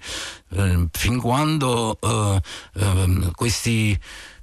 Ehm, 0.52 0.88
fin 0.90 1.20
quando 1.20 1.96
eh, 2.00 2.40
ehm, 2.74 3.30
questi 3.32 3.96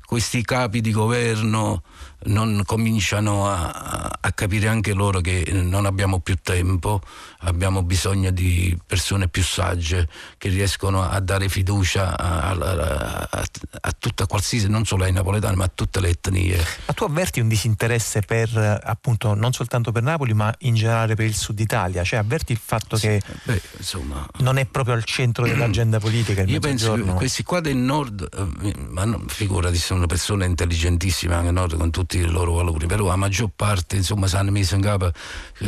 questi 0.07 0.41
capi 0.41 0.79
di 0.79 0.91
governo 0.91 1.83
non 2.25 2.63
cominciano 2.65 3.47
a, 3.47 4.17
a, 4.19 4.31
capire 4.31 4.67
anche 4.67 4.93
loro 4.93 5.21
che 5.21 5.47
non 5.51 5.85
abbiamo 5.85 6.19
più 6.19 6.35
tempo, 6.41 7.01
abbiamo 7.41 7.83
bisogno 7.83 8.31
di 8.31 8.77
persone 8.85 9.27
più 9.27 9.43
sagge 9.43 10.07
che 10.37 10.49
riescono 10.49 11.03
a 11.03 11.19
dare 11.19 11.47
fiducia 11.47 12.17
a, 12.17 12.49
a, 12.49 13.45
a 13.81 13.95
tutta 13.97 14.25
qualsiasi, 14.25 14.67
non 14.67 14.85
solo 14.85 15.03
ai 15.03 15.11
napoletani, 15.11 15.55
ma 15.55 15.65
a 15.65 15.71
tutte 15.73 15.99
le 15.99 16.09
etnie. 16.09 16.57
Ma 16.85 16.93
tu 16.93 17.03
avverti 17.03 17.39
un 17.39 17.47
disinteresse 17.47 18.21
per 18.21 18.81
appunto 18.83 19.33
non 19.33 19.53
soltanto 19.53 19.91
per 19.91 20.01
Napoli, 20.01 20.33
ma 20.33 20.53
in 20.59 20.75
generale 20.75 21.15
per 21.15 21.25
il 21.25 21.35
sud 21.35 21.59
Italia? 21.59 22.03
Cioè 22.03 22.19
avverti 22.19 22.51
il 22.51 22.59
fatto 22.61 22.97
sì, 22.97 23.07
che 23.07 23.21
beh, 23.43 23.61
insomma, 23.77 24.25
non 24.39 24.57
è 24.57 24.65
proprio 24.65 24.95
al 24.95 25.03
centro 25.03 25.45
dell'agenda 25.45 25.99
politica 25.99 26.43
Io 26.43 26.59
penso 26.59 26.93
che 26.93 27.03
questi 27.13 27.43
qua 27.43 27.59
del 27.59 27.77
nord, 27.77 28.27
eh, 28.63 28.73
ma 28.89 29.05
no, 29.05 29.23
figurati, 29.27 29.77
sono 29.77 30.07
persone 30.07 30.45
intelligentissime 30.45 31.35
anche 31.35 31.51
nord 31.51 31.77
con 31.77 31.91
tutti 32.07 32.19
i 32.19 32.25
loro 32.25 32.53
valori, 32.53 32.87
però 32.87 33.05
la 33.05 33.17
maggior 33.17 33.49
parte 33.53 33.97
insomma 33.97 34.27
si 34.27 34.37
hanno 34.37 34.51
messo 34.51 34.75
in 34.75 34.81
capo, 34.81 35.11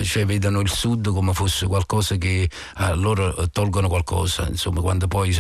cioè 0.04 0.26
vedono 0.26 0.62
il 0.62 0.70
sud 0.70 1.10
come 1.10 1.34
fosse 1.34 1.68
qualcosa 1.68 2.16
che 2.16 2.50
a 2.76 2.94
loro 2.96 3.50
tolgono 3.52 3.90
qualcosa, 3.90 4.48
insomma 4.48 4.80
quando 4.80 5.08
poi 5.10 5.38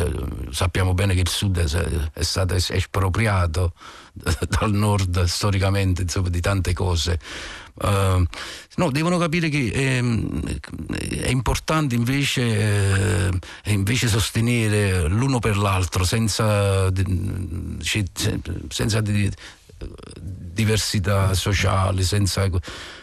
sappiamo 0.52 0.94
bene 0.94 1.14
che 1.14 1.22
il 1.22 1.30
sud 1.30 1.58
è, 1.58 2.10
è 2.12 2.22
stato 2.22 2.56
espropriato 2.56 3.72
dal 4.14 4.74
nord 4.74 5.24
storicamente 5.24 6.02
insomma, 6.02 6.28
di 6.28 6.42
tante 6.42 6.74
cose. 6.74 7.18
Uh, 7.82 8.26
no, 8.76 8.92
devono 8.92 9.18
capire 9.18 9.48
che 9.48 9.72
ehm, 9.72 10.60
è 11.22 11.30
importante 11.30 11.96
invece, 11.96 13.30
eh, 13.64 13.72
invece, 13.72 14.10
sostenere 14.10 15.08
l'uno 15.08 15.40
per 15.40 15.56
l'altro 15.56 16.04
senza, 16.04 16.92
senza 18.68 19.02
diversità 20.22 21.34
sociali, 21.34 22.04
senza 22.04 22.50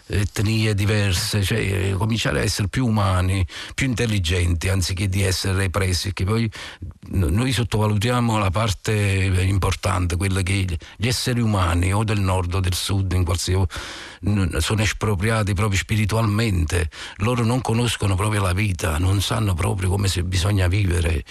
etnie 0.08 0.74
diverse, 0.74 1.42
cioè 1.42 1.92
cominciare 1.92 2.40
a 2.40 2.42
essere 2.42 2.68
più 2.68 2.86
umani, 2.86 3.44
più 3.74 3.86
intelligenti 3.86 4.68
anziché 4.68 5.08
di 5.08 5.22
essere 5.22 5.54
repressi, 5.54 6.12
che 6.12 6.24
poi 6.24 6.50
noi 7.08 7.52
sottovalutiamo 7.52 8.38
la 8.38 8.50
parte 8.50 8.92
importante, 9.46 10.16
quella 10.16 10.42
che 10.42 10.66
gli 10.96 11.06
esseri 11.06 11.40
umani 11.40 11.92
o 11.92 12.04
del 12.04 12.20
nord 12.20 12.54
o 12.54 12.60
del 12.60 12.74
sud 12.74 13.12
in 13.12 13.24
qualsiasi 13.24 13.64
sono 14.58 14.82
espropriati 14.82 15.54
proprio 15.54 15.78
spiritualmente, 15.78 16.90
loro 17.16 17.44
non 17.44 17.60
conoscono 17.60 18.14
proprio 18.16 18.42
la 18.42 18.52
vita, 18.52 18.98
non 18.98 19.20
sanno 19.22 19.54
proprio 19.54 19.88
come 19.88 20.08
bisogna 20.24 20.68
vivere. 20.68 21.24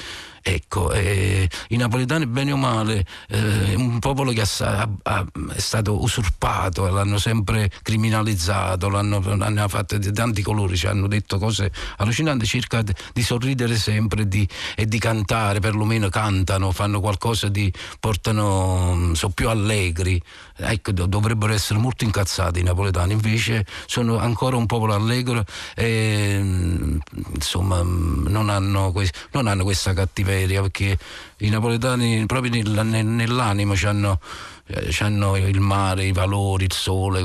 Ecco, 0.47 0.91
eh, 0.91 1.49
i 1.69 1.75
napoletani 1.75 2.27
bene 2.27 2.51
o 2.51 2.55
male, 2.55 3.03
eh, 3.29 3.73
un 3.73 3.97
popolo 3.97 4.31
che 4.31 4.41
ha, 4.41 4.88
ha, 5.01 5.25
è 5.55 5.60
stato 5.60 5.99
usurpato, 5.99 6.88
l'hanno 6.88 7.17
sempre 7.17 7.71
criminalizzato, 7.81 8.88
l'hanno, 8.88 9.21
l'hanno 9.21 9.67
fatto 9.67 9.97
di 9.97 10.12
tanti 10.12 10.43
colori, 10.43 10.77
ci 10.77 10.86
hanno 10.86 11.08
detto 11.08 11.39
cose 11.39 11.71
allucinanti, 11.97 12.45
cerca 12.45 12.84
di 12.84 13.23
sorridere 13.23 13.75
sempre 13.75 14.27
di, 14.27 14.47
e 14.75 14.86
di 14.86 14.99
cantare, 14.99 15.60
perlomeno 15.60 16.10
cantano, 16.10 16.71
fanno 16.71 16.99
qualcosa 16.99 17.49
di, 17.49 17.73
portano, 17.99 19.15
sono 19.15 19.34
più 19.34 19.49
allegri, 19.49 20.21
ecco, 20.58 20.91
dovrebbero 20.91 21.53
essere 21.53 21.79
molto 21.79 22.03
incazzati 22.03 22.60
i 22.60 22.63
napoletani, 22.63 23.13
invece 23.13 23.65
sono 23.88 24.19
ancora 24.19 24.58
un 24.58 24.67
popolo 24.67 24.93
allegro 24.93 25.43
e 25.73 26.99
insomma 27.34 27.81
non 27.81 28.49
hanno, 28.49 28.93
non 29.31 29.47
hanno 29.47 29.63
questa 29.63 29.93
cattiveria 29.93 30.34
perché 30.45 30.97
i 31.37 31.49
napoletani 31.49 32.25
proprio 32.25 32.63
nell'anima 32.63 33.75
hanno 33.83 34.19
eh, 34.67 34.95
hanno 34.99 35.35
il 35.37 35.59
mare, 35.59 36.05
i 36.05 36.11
valori, 36.11 36.65
il 36.65 36.73
sole, 36.73 37.21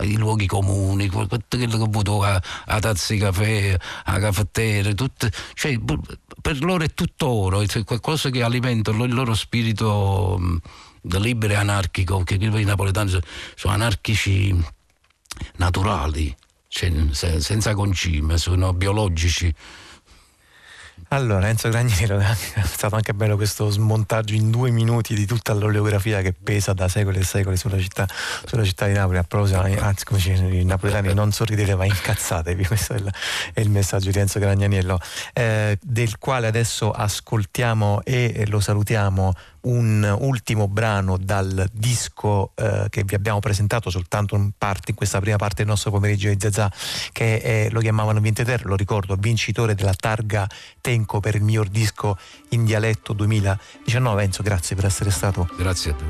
i 0.00 0.16
luoghi 0.16 0.46
comuni, 0.46 1.08
tutto 1.08 1.38
quello 1.50 1.76
che 1.76 1.82
ho 1.82 1.84
avuto 1.84 2.22
a, 2.22 2.42
a 2.66 2.80
tazze 2.80 3.14
di 3.14 3.20
caffè, 3.20 3.76
a 4.04 4.18
caffettiere, 4.18 4.94
tutto, 4.94 5.28
cioè, 5.54 5.78
per 6.40 6.62
loro 6.62 6.84
è 6.84 6.94
tutto 6.94 7.28
oro, 7.28 7.60
è 7.60 7.84
qualcosa 7.84 8.30
che 8.30 8.42
alimenta 8.42 8.90
il 8.90 9.12
loro 9.12 9.34
spirito 9.34 10.60
libero 11.02 11.52
e 11.52 11.56
anarchico, 11.56 12.22
che 12.22 12.34
i 12.34 12.64
napoletani 12.64 13.18
sono 13.54 13.74
anarchici 13.74 14.56
naturali, 15.56 16.34
cioè, 16.68 16.90
senza 17.12 17.74
concime, 17.74 18.38
sono 18.38 18.72
biologici. 18.72 19.54
Allora, 21.12 21.50
Enzo 21.50 21.68
Gragnero, 21.68 22.16
è 22.24 22.34
stato 22.64 22.96
anche 22.96 23.12
bello 23.12 23.36
questo 23.36 23.68
smontaggio 23.68 24.32
in 24.32 24.50
due 24.50 24.70
minuti 24.70 25.14
di 25.14 25.26
tutta 25.26 25.52
l'oleografia 25.52 26.22
che 26.22 26.32
pesa 26.32 26.72
da 26.72 26.88
secoli 26.88 27.18
e 27.18 27.22
secoli 27.22 27.58
sulla 27.58 27.78
città, 27.78 28.08
sulla 28.46 28.64
città 28.64 28.86
di 28.86 28.94
Napoli. 28.94 29.18
A 29.18 29.22
proposito, 29.22 29.60
anzi, 29.60 30.06
come 30.06 30.20
dicono 30.20 30.48
i 30.48 30.64
napoletani, 30.64 31.12
non 31.12 31.30
sorridete 31.30 31.74
ma 31.74 31.84
incazzatevi. 31.84 32.64
Questo 32.64 32.94
è 32.94 32.96
il, 32.96 33.12
è 33.52 33.60
il 33.60 33.68
messaggio 33.68 34.10
di 34.10 34.18
Enzo 34.18 34.38
Gragnaniello, 34.38 34.98
eh, 35.34 35.78
del 35.82 36.16
quale 36.18 36.46
adesso 36.46 36.90
ascoltiamo 36.90 38.00
e 38.04 38.46
lo 38.48 38.60
salutiamo 38.60 39.34
un 39.62 40.16
ultimo 40.20 40.68
brano 40.68 41.16
dal 41.16 41.68
disco 41.72 42.52
eh, 42.54 42.86
che 42.88 43.04
vi 43.04 43.14
abbiamo 43.14 43.38
presentato 43.38 43.90
soltanto 43.90 44.34
in, 44.34 44.52
parte, 44.56 44.90
in 44.90 44.96
questa 44.96 45.20
prima 45.20 45.36
parte 45.36 45.56
del 45.58 45.66
nostro 45.66 45.90
pomeriggio 45.90 46.28
di 46.28 46.36
Zazà 46.38 46.70
che 47.12 47.40
è, 47.40 47.68
lo 47.70 47.80
chiamavano 47.80 48.20
Vinte 48.20 48.44
Terre, 48.44 48.64
lo 48.64 48.76
ricordo, 48.76 49.16
vincitore 49.16 49.74
della 49.74 49.94
targa 49.94 50.48
Tenco 50.80 51.20
per 51.20 51.34
il 51.34 51.42
miglior 51.42 51.68
disco 51.68 52.16
in 52.50 52.64
dialetto 52.64 53.12
2019. 53.12 54.22
Enzo, 54.22 54.42
grazie 54.42 54.76
per 54.76 54.86
essere 54.86 55.10
stato 55.10 55.48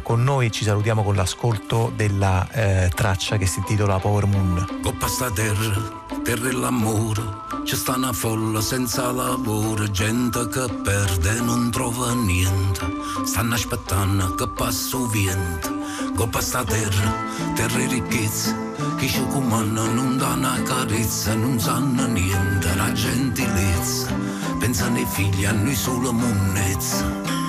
con 0.03 0.23
noi. 0.23 0.51
Ci 0.51 0.65
salutiamo 0.65 1.03
con 1.03 1.15
l'ascolto 1.15 1.93
della 1.95 2.49
eh, 2.51 2.91
traccia 2.95 3.37
che 3.37 3.47
si 3.47 3.59
intitola 3.59 3.99
Power 3.99 4.27
Moon. 4.27 4.81
Coppa 4.83 5.07
sta 5.07 5.31
terra, 5.31 6.05
terra 6.23 6.49
e 6.49 6.53
l'amore, 6.53 7.23
c'è 7.65 7.75
sta 7.75 7.97
una 7.97 8.13
folla 8.13 8.61
senza 8.61 9.11
lavoro, 9.11 9.91
gente 9.91 10.49
che 10.49 10.67
perde 10.83 11.37
e 11.37 11.41
non 11.41 11.71
trova 11.71 12.13
niente. 12.13 12.81
Sta 13.25 13.25
stanno 13.25 13.55
aspettando 13.55 14.35
che 14.35 14.49
passa 14.49 14.97
il 14.99 15.09
vento, 15.09 15.71
che 16.17 16.29
passa 16.29 16.65
terra, 16.65 17.13
terra 17.55 17.79
e 17.79 17.87
ricchezza, 17.89 18.57
chi 18.97 19.09
ci 19.09 19.27
comanda 19.29 19.85
non 19.85 20.17
dà 20.17 20.29
una 20.29 20.63
carezza, 20.63 21.35
non 21.35 21.59
sanno 21.59 22.07
niente, 22.07 22.75
la 22.77 22.93
gentilezza, 22.93 24.15
pensano 24.59 24.97
ai 24.97 25.07
figli, 25.07 25.45
a 25.45 25.53
noi 25.53 25.75
solo 25.75 26.13
monnezza. 26.13 27.42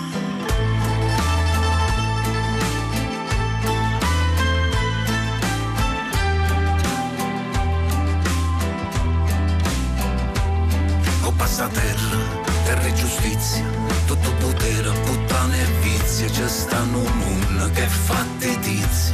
Passa 11.54 11.68
terra, 11.68 12.18
terra 12.66 12.82
e 12.82 12.94
giustizia, 12.94 13.64
tutto 14.08 14.34
potere, 14.40 14.90
puttane 15.06 15.62
e 15.62 15.66
vizie, 15.84 16.26
c'è 16.26 16.48
stanno 16.48 16.98
un 16.98 17.70
che 17.76 17.86
fa 17.86 18.26
tizia, 18.40 19.14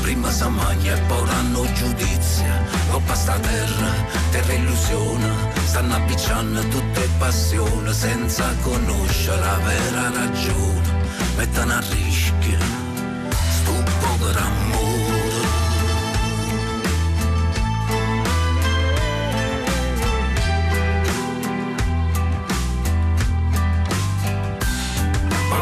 prima 0.00 0.30
sa 0.30 0.48
magna 0.48 0.94
e 0.94 1.00
poi 1.08 1.28
hanno 1.28 1.66
giudizia, 1.72 2.62
coppa 2.90 3.14
sta 3.14 3.36
terra, 3.40 3.90
terra 4.30 4.52
illusione, 4.52 5.34
stanno 5.64 5.96
appicciando 5.96 6.60
tutte 6.68 7.08
passioni 7.18 7.92
senza 7.92 8.54
conoscere 8.62 9.40
la 9.40 9.58
vera 9.58 10.10
ragione, 10.10 10.94
mettono 11.36 11.72
a 11.72 11.80
rischio, 11.90 12.58
sto 13.50 13.82
povero 13.98 14.38
amore. 14.38 15.09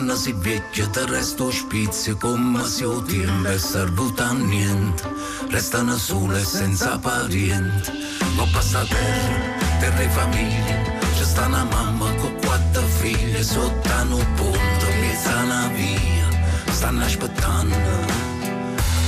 quando 0.00 0.16
si 0.16 0.32
vecchia 0.32 0.86
te 0.88 1.04
resta 1.04 1.44
ospizio, 1.44 2.16
come 2.16 2.64
si 2.64 2.84
o 2.84 3.02
tempo 3.02 3.48
è 3.48 3.58
servuto 3.58 4.22
a 4.22 4.32
niente, 4.32 5.02
restano 5.50 5.94
sole 5.98 6.42
senza 6.42 6.98
parenti, 6.98 7.92
lo 8.34 8.48
passa 8.50 8.82
terra, 8.86 9.58
terra 9.78 10.00
e 10.00 10.08
famiglia, 10.08 10.98
c'è 11.14 11.22
sta 11.22 11.44
una 11.44 11.64
mamma 11.64 12.14
con 12.14 12.34
quattro 12.40 12.80
figlie, 12.80 13.42
sotto 13.42 13.90
un 14.08 14.26
ponte, 14.36 14.86
mezza 15.00 15.36
una 15.42 15.68
via, 15.74 16.28
stanno 16.70 17.04
aspettando 17.04 17.76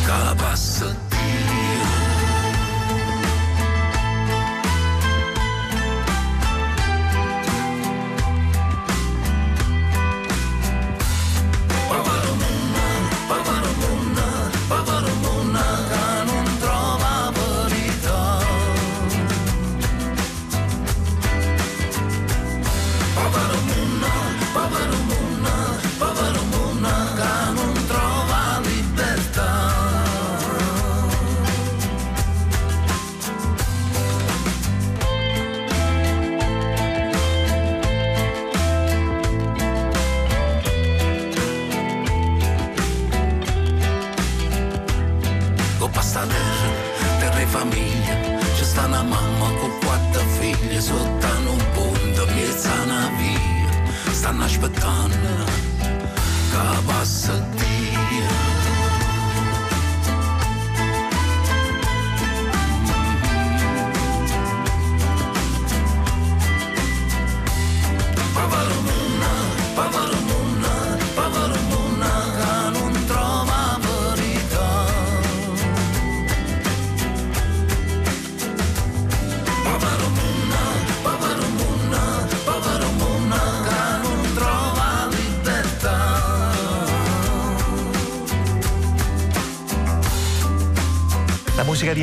che 0.05 0.35
passa 0.37 1.12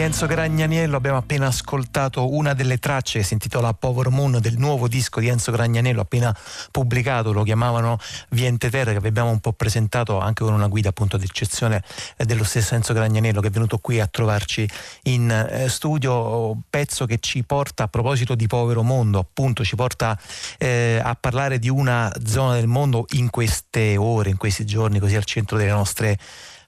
Enzo 0.01 0.27
Gragnaniello 0.27 0.95
abbiamo 0.95 1.17
appena 1.17 1.47
ascoltato 1.47 2.33
una 2.33 2.53
delle 2.53 2.77
tracce 2.77 3.19
che 3.19 3.25
si 3.25 3.33
intitola 3.33 3.73
Power 3.73 4.09
Moon 4.09 4.37
del 4.39 4.57
nuovo 4.57 4.87
disco 4.87 5.19
di 5.19 5.27
Enzo 5.27 5.51
Gragnaniello 5.51 6.01
appena 6.01 6.33
pubblicato, 6.71 7.33
lo 7.33 7.43
chiamavano 7.43 7.97
Viente 8.29 8.69
Terra 8.69 8.93
che 8.93 8.99
vi 8.99 9.07
abbiamo 9.07 9.29
un 9.29 9.39
po' 9.39 9.51
presentato 9.51 10.19
anche 10.19 10.43
con 10.43 10.53
una 10.53 10.67
guida 10.67 10.89
appunto 10.89 11.17
d'eccezione 11.17 11.83
eh, 12.17 12.25
dello 12.25 12.43
stesso 12.43 12.75
Enzo 12.75 12.93
Gragnaniello 12.93 13.41
che 13.41 13.47
è 13.47 13.51
venuto 13.51 13.77
qui 13.79 13.99
a 13.99 14.07
trovarci 14.07 14.69
in 15.03 15.29
eh, 15.31 15.67
studio, 15.67 16.55
pezzo 16.69 17.05
che 17.05 17.17
ci 17.19 17.43
porta 17.43 17.83
a 17.83 17.87
proposito 17.87 18.35
di 18.35 18.47
povero 18.47 18.83
mondo, 18.83 19.19
appunto 19.19 19.63
ci 19.63 19.75
porta 19.75 20.17
eh, 20.57 21.01
a 21.03 21.15
parlare 21.19 21.59
di 21.59 21.67
una 21.67 22.11
zona 22.25 22.53
del 22.53 22.67
mondo 22.67 23.05
in 23.11 23.29
queste 23.29 23.97
ore, 23.97 24.29
in 24.29 24.37
questi 24.37 24.65
giorni 24.65 24.99
così 24.99 25.15
al 25.15 25.25
centro 25.25 25.57
delle 25.57 25.71
nostre 25.71 26.17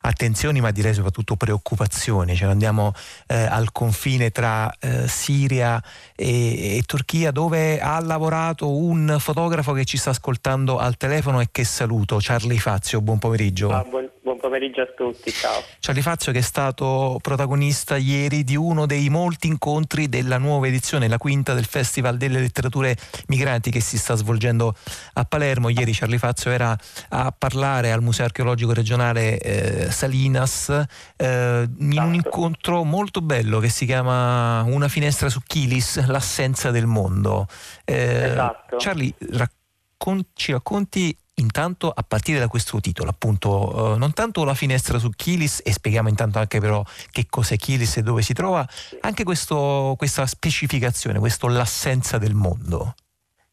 attenzioni 0.02 0.62
ma 0.62 0.72
direi 0.72 0.94
soprattutto 0.94 1.36
preoccupazioni. 1.36 2.36
Cioè 2.36 2.50
andiamo 2.50 2.94
eh, 3.28 3.36
al 3.36 3.72
confine 3.72 4.32
tra 4.32 4.74
eh, 4.80 5.08
Siria 5.08 5.82
e, 6.16 6.78
e, 6.78 6.84
Turchia 6.86 7.32
dove 7.32 7.80
ha 7.80 8.00
lavorato 8.00 8.76
un 8.76 9.18
fotografo 9.20 9.74
che 9.74 9.86
ci 9.86 9.98
sta 9.98 10.12
ascoltando 10.12 10.78
al 10.78 10.98
telefono 10.98 11.40
e 11.42 11.48
che 11.52 11.64
saluto, 11.64 12.18
Charlie 12.20 12.60
Fazio, 12.60 13.02
buon 13.02 13.20
pomeriggio. 13.20 13.70
Ah, 13.70 13.84
buon, 13.88 14.10
buon, 14.22 14.40
pomeriggio 14.40 14.82
a 14.82 14.88
tutti, 14.96 15.32
ciao. 15.32 15.62
Charlie 15.80 16.04
Fazio 16.04 16.32
che 16.32 16.40
è 16.40 16.44
stato 16.44 17.20
protagonista 17.22 17.98
ieri 17.98 18.44
di 18.44 18.56
uno 18.56 18.86
dei 18.86 19.10
molti 19.10 19.48
incontri 19.48 20.10
della 20.10 20.38
nuova 20.38 20.68
edizione, 20.68 21.08
la 21.08 21.18
quinta 21.18 21.54
del 21.54 21.66
Festival 21.66 22.18
delle 22.18 22.40
Letterature 22.40 22.96
Migranti 23.28 23.72
che 23.72 23.82
si 23.82 23.98
sta 23.98 24.16
svolgendo 24.16 24.76
a 25.14 25.26
Palermo. 25.26 25.70
Ieri 25.70 25.94
Charlie 25.94 26.18
Fazio 26.18 26.52
era 26.52 26.76
a 27.10 27.34
parlare 27.38 27.92
al 27.92 28.02
Museo 28.02 28.26
Archeologico 28.26 28.74
Regionale 28.74 29.40
eh, 29.40 29.91
Salinas 29.92 30.70
eh, 31.16 31.68
in 31.78 31.86
un 31.86 31.92
esatto. 31.92 32.14
incontro 32.14 32.84
molto 32.84 33.22
bello 33.22 33.60
che 33.60 33.70
si 33.70 33.86
chiama 33.86 34.64
Una 34.64 34.88
finestra 34.88 35.30
su 35.30 35.42
Chilis, 35.46 36.06
l'assenza 36.08 36.72
del 36.72 36.86
mondo. 36.86 37.48
Eh, 37.86 38.30
esatto. 38.30 38.78
Charlie, 38.78 39.14
raccon- 39.20 40.26
ci 40.34 40.52
racconti 40.52 41.16
intanto 41.36 41.92
a 41.94 42.04
partire 42.08 42.40
da 42.40 42.48
questo 42.48 42.80
titolo, 42.80 43.10
appunto, 43.10 43.94
eh, 43.94 43.98
non 43.98 44.14
tanto 44.14 44.44
la 44.44 44.54
finestra 44.54 45.00
su 45.00 45.10
Chilis 45.10 45.62
e 45.66 45.72
spieghiamo 45.72 46.08
intanto 46.08 46.40
anche 46.40 46.60
però 46.60 46.84
che 47.12 47.26
cos'è 47.30 47.58
Chilis 47.58 47.98
e 47.98 48.04
dove 48.04 48.22
si 48.22 48.34
trova, 48.34 48.66
anche 49.02 49.24
questo, 49.24 49.96
questa 49.98 50.26
specificazione, 50.26 51.20
questo 51.20 51.48
l'assenza 51.48 52.18
del 52.18 52.34
mondo. 52.34 52.96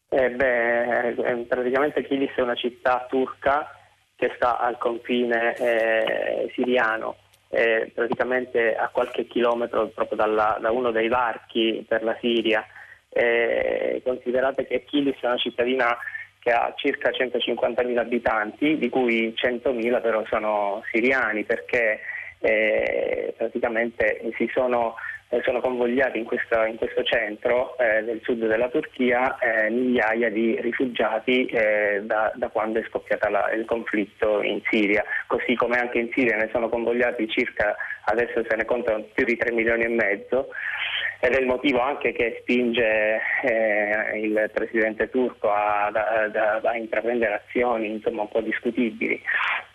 Eh 0.09 0.29
beh, 0.31 1.09
eh, 1.09 1.35
praticamente 1.47 2.05
Chilis 2.05 2.31
è 2.35 2.41
una 2.41 2.55
città 2.55 3.05
turca 3.09 3.78
che 4.19 4.33
sta 4.35 4.59
al 4.59 4.77
confine 4.77 5.55
eh, 5.55 6.51
siriano, 6.53 7.15
eh, 7.47 7.89
praticamente 7.95 8.75
a 8.75 8.89
qualche 8.89 9.25
chilometro 9.25 9.87
proprio 9.87 10.17
dalla, 10.17 10.57
da 10.59 10.71
uno 10.71 10.91
dei 10.91 11.07
varchi 11.07 11.85
per 11.87 12.03
la 12.03 12.17
Siria. 12.19 12.65
Eh, 13.11 14.01
considerate 14.03 14.67
che 14.67 14.83
Kilis 14.83 15.15
è 15.21 15.25
una 15.25 15.37
cittadina 15.37 15.97
che 16.39 16.51
ha 16.51 16.73
circa 16.75 17.11
150.000 17.11 17.97
abitanti, 17.97 18.77
di 18.77 18.89
cui 18.89 19.33
100.000 19.35 20.01
però 20.01 20.25
sono 20.27 20.83
siriani 20.91 21.45
perché 21.45 22.01
eh, 22.39 23.33
praticamente 23.37 24.21
si 24.35 24.49
sono 24.53 24.95
sono 25.43 25.61
convogliati 25.61 26.17
in, 26.17 26.25
questa, 26.25 26.65
in 26.65 26.77
questo 26.77 27.03
centro 27.03 27.77
eh, 27.77 28.03
del 28.03 28.19
sud 28.23 28.47
della 28.47 28.69
Turchia 28.69 29.37
eh, 29.37 29.69
migliaia 29.69 30.29
di 30.31 30.59
rifugiati 30.59 31.45
eh, 31.45 32.01
da, 32.03 32.31
da, 32.35 32.49
quando 32.49 32.79
è 32.79 32.83
scoppiato 32.87 33.27
il 33.55 33.65
conflitto 33.65 34.41
in 34.41 34.59
Siria, 34.69 35.03
così 35.27 35.53
come 35.55 35.77
anche 35.77 35.99
in 35.99 36.09
Siria 36.13 36.35
ne 36.35 36.49
sono 36.51 36.67
convogliati 36.67 37.29
circa, 37.29 37.75
adesso 38.05 38.43
se 38.47 38.55
ne 38.55 38.65
contano 38.65 39.05
più 39.13 39.23
di 39.25 39.37
3 39.37 39.51
milioni 39.51 39.83
e 39.83 39.89
mezzo 39.89 40.49
ed 41.21 41.33
è 41.33 41.39
il 41.39 41.47
motivo 41.47 41.81
anche 41.81 42.13
che 42.13 42.37
spinge 42.41 43.19
eh, 43.43 44.19
il 44.21 44.49
presidente 44.53 45.09
turco 45.09 45.51
a, 45.51 45.87
a, 45.87 46.61
a, 46.63 46.75
intraprendere 46.77 47.41
azioni 47.45 47.89
insomma, 47.89 48.21
un 48.21 48.29
po' 48.29 48.39
discutibili. 48.39 49.21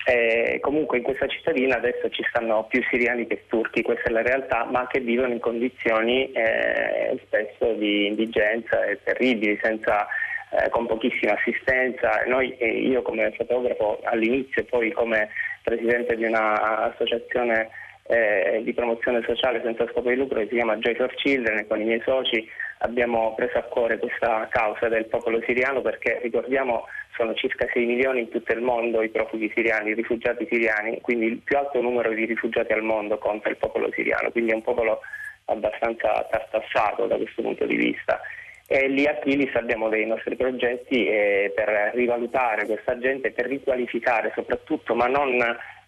Eh, 0.07 0.59
comunque 0.61 0.99
in 0.99 1.03
questa 1.03 1.27
cittadina 1.27 1.77
adesso 1.77 2.09
ci 2.09 2.25
stanno 2.29 2.65
più 2.65 2.83
siriani 2.89 3.27
che 3.27 3.45
turchi, 3.47 3.83
questa 3.83 4.09
è 4.09 4.13
la 4.13 4.23
realtà, 4.23 4.65
ma 4.65 4.87
che 4.87 5.01
vivono 5.01 5.35
in 5.35 5.41
condizioni 5.41 6.33
eh, 6.33 7.21
spesso 7.27 7.73
di 7.75 8.07
indigenza 8.07 8.83
e 8.85 9.01
terribili, 9.03 9.59
senza, 9.63 10.07
eh, 10.51 10.71
con 10.71 10.87
pochissima 10.87 11.35
assistenza. 11.35 12.23
Noi, 12.27 12.57
io 12.59 13.03
come 13.03 13.33
fotografo 13.33 14.01
all'inizio 14.05 14.63
e 14.63 14.65
poi 14.65 14.93
come 14.93 15.29
presidente 15.63 16.17
di 16.17 16.25
un'associazione 16.25 17.69
eh, 18.07 18.61
di 18.63 18.73
promozione 18.75 19.23
sociale 19.27 19.63
senza 19.63 19.87
scopo 19.91 20.09
di 20.09 20.17
lucro 20.17 20.39
che 20.39 20.49
si 20.49 20.55
chiama 20.55 20.77
Joy 20.77 20.95
for 20.95 21.15
Children 21.15 21.67
con 21.67 21.81
i 21.81 21.85
miei 21.85 22.03
soci 22.05 22.47
abbiamo 22.79 23.35
preso 23.35 23.59
a 23.59 23.63
cuore 23.63 23.99
questa 23.99 24.47
causa 24.51 24.89
del 24.89 25.07
popolo 25.07 25.41
siriano 25.47 25.81
perché 25.81 26.21
ricordiamo 26.23 26.85
sono 27.17 27.35
circa 27.35 27.67
6 27.73 27.85
milioni 27.87 28.21
in 28.21 28.29
tutto 28.29 28.53
il 28.53 28.61
mondo 28.61 29.03
i 29.03 29.09
profughi 29.09 29.51
siriani, 29.55 29.91
i 29.91 29.95
rifugiati 29.95 30.47
siriani, 30.51 31.01
quindi 31.01 31.27
il 31.27 31.39
più 31.39 31.57
alto 31.57 31.81
numero 31.81 32.13
di 32.13 32.25
rifugiati 32.25 32.73
al 32.73 32.83
mondo 32.83 33.19
conta 33.19 33.49
il 33.49 33.57
popolo 33.57 33.91
siriano, 33.93 34.31
quindi 34.31 34.51
è 34.51 34.55
un 34.55 34.63
popolo 34.63 35.01
abbastanza 35.47 36.27
tartassato 36.31 37.07
da 37.07 37.17
questo 37.17 37.43
punto 37.43 37.65
di 37.67 37.77
vista. 37.77 38.21
E 38.67 38.89
lì 38.89 39.07
a 39.07 39.19
Chilis 39.19 39.55
abbiamo 39.55 39.89
dei 39.89 40.07
nostri 40.07 40.37
progetti 40.37 41.07
eh, 41.07 41.53
per 41.55 41.93
rivalutare 41.95 42.65
questa 42.65 42.99
gente, 42.99 43.31
per 43.31 43.47
riqualificare 43.47 44.33
soprattutto, 44.35 44.95
ma 44.95 45.07
non 45.07 45.39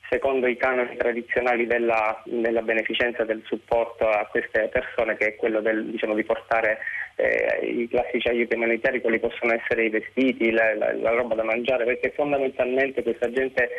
secondo 0.08 0.46
i 0.46 0.56
canoni 0.56 0.96
tradizionali 0.96 1.66
della, 1.66 2.20
della 2.24 2.62
beneficenza 2.62 3.24
del 3.24 3.42
supporto 3.44 4.08
a 4.08 4.26
queste 4.26 4.68
persone, 4.68 5.16
che 5.16 5.26
è 5.26 5.36
quello 5.36 5.60
del, 5.60 5.84
diciamo, 5.86 6.14
di 6.14 6.24
portare 6.24 6.78
eh, 7.16 7.66
i 7.66 7.88
classici 7.88 8.28
aiuti 8.28 8.54
umanitari, 8.54 9.00
quali 9.00 9.18
possono 9.18 9.52
essere 9.52 9.84
i 9.84 9.90
vestiti, 9.90 10.50
la, 10.50 10.74
la, 10.74 10.92
la 10.94 11.10
roba 11.10 11.34
da 11.34 11.44
mangiare, 11.44 11.84
perché 11.84 12.10
fondamentalmente 12.10 13.02
questa 13.02 13.30
gente, 13.30 13.70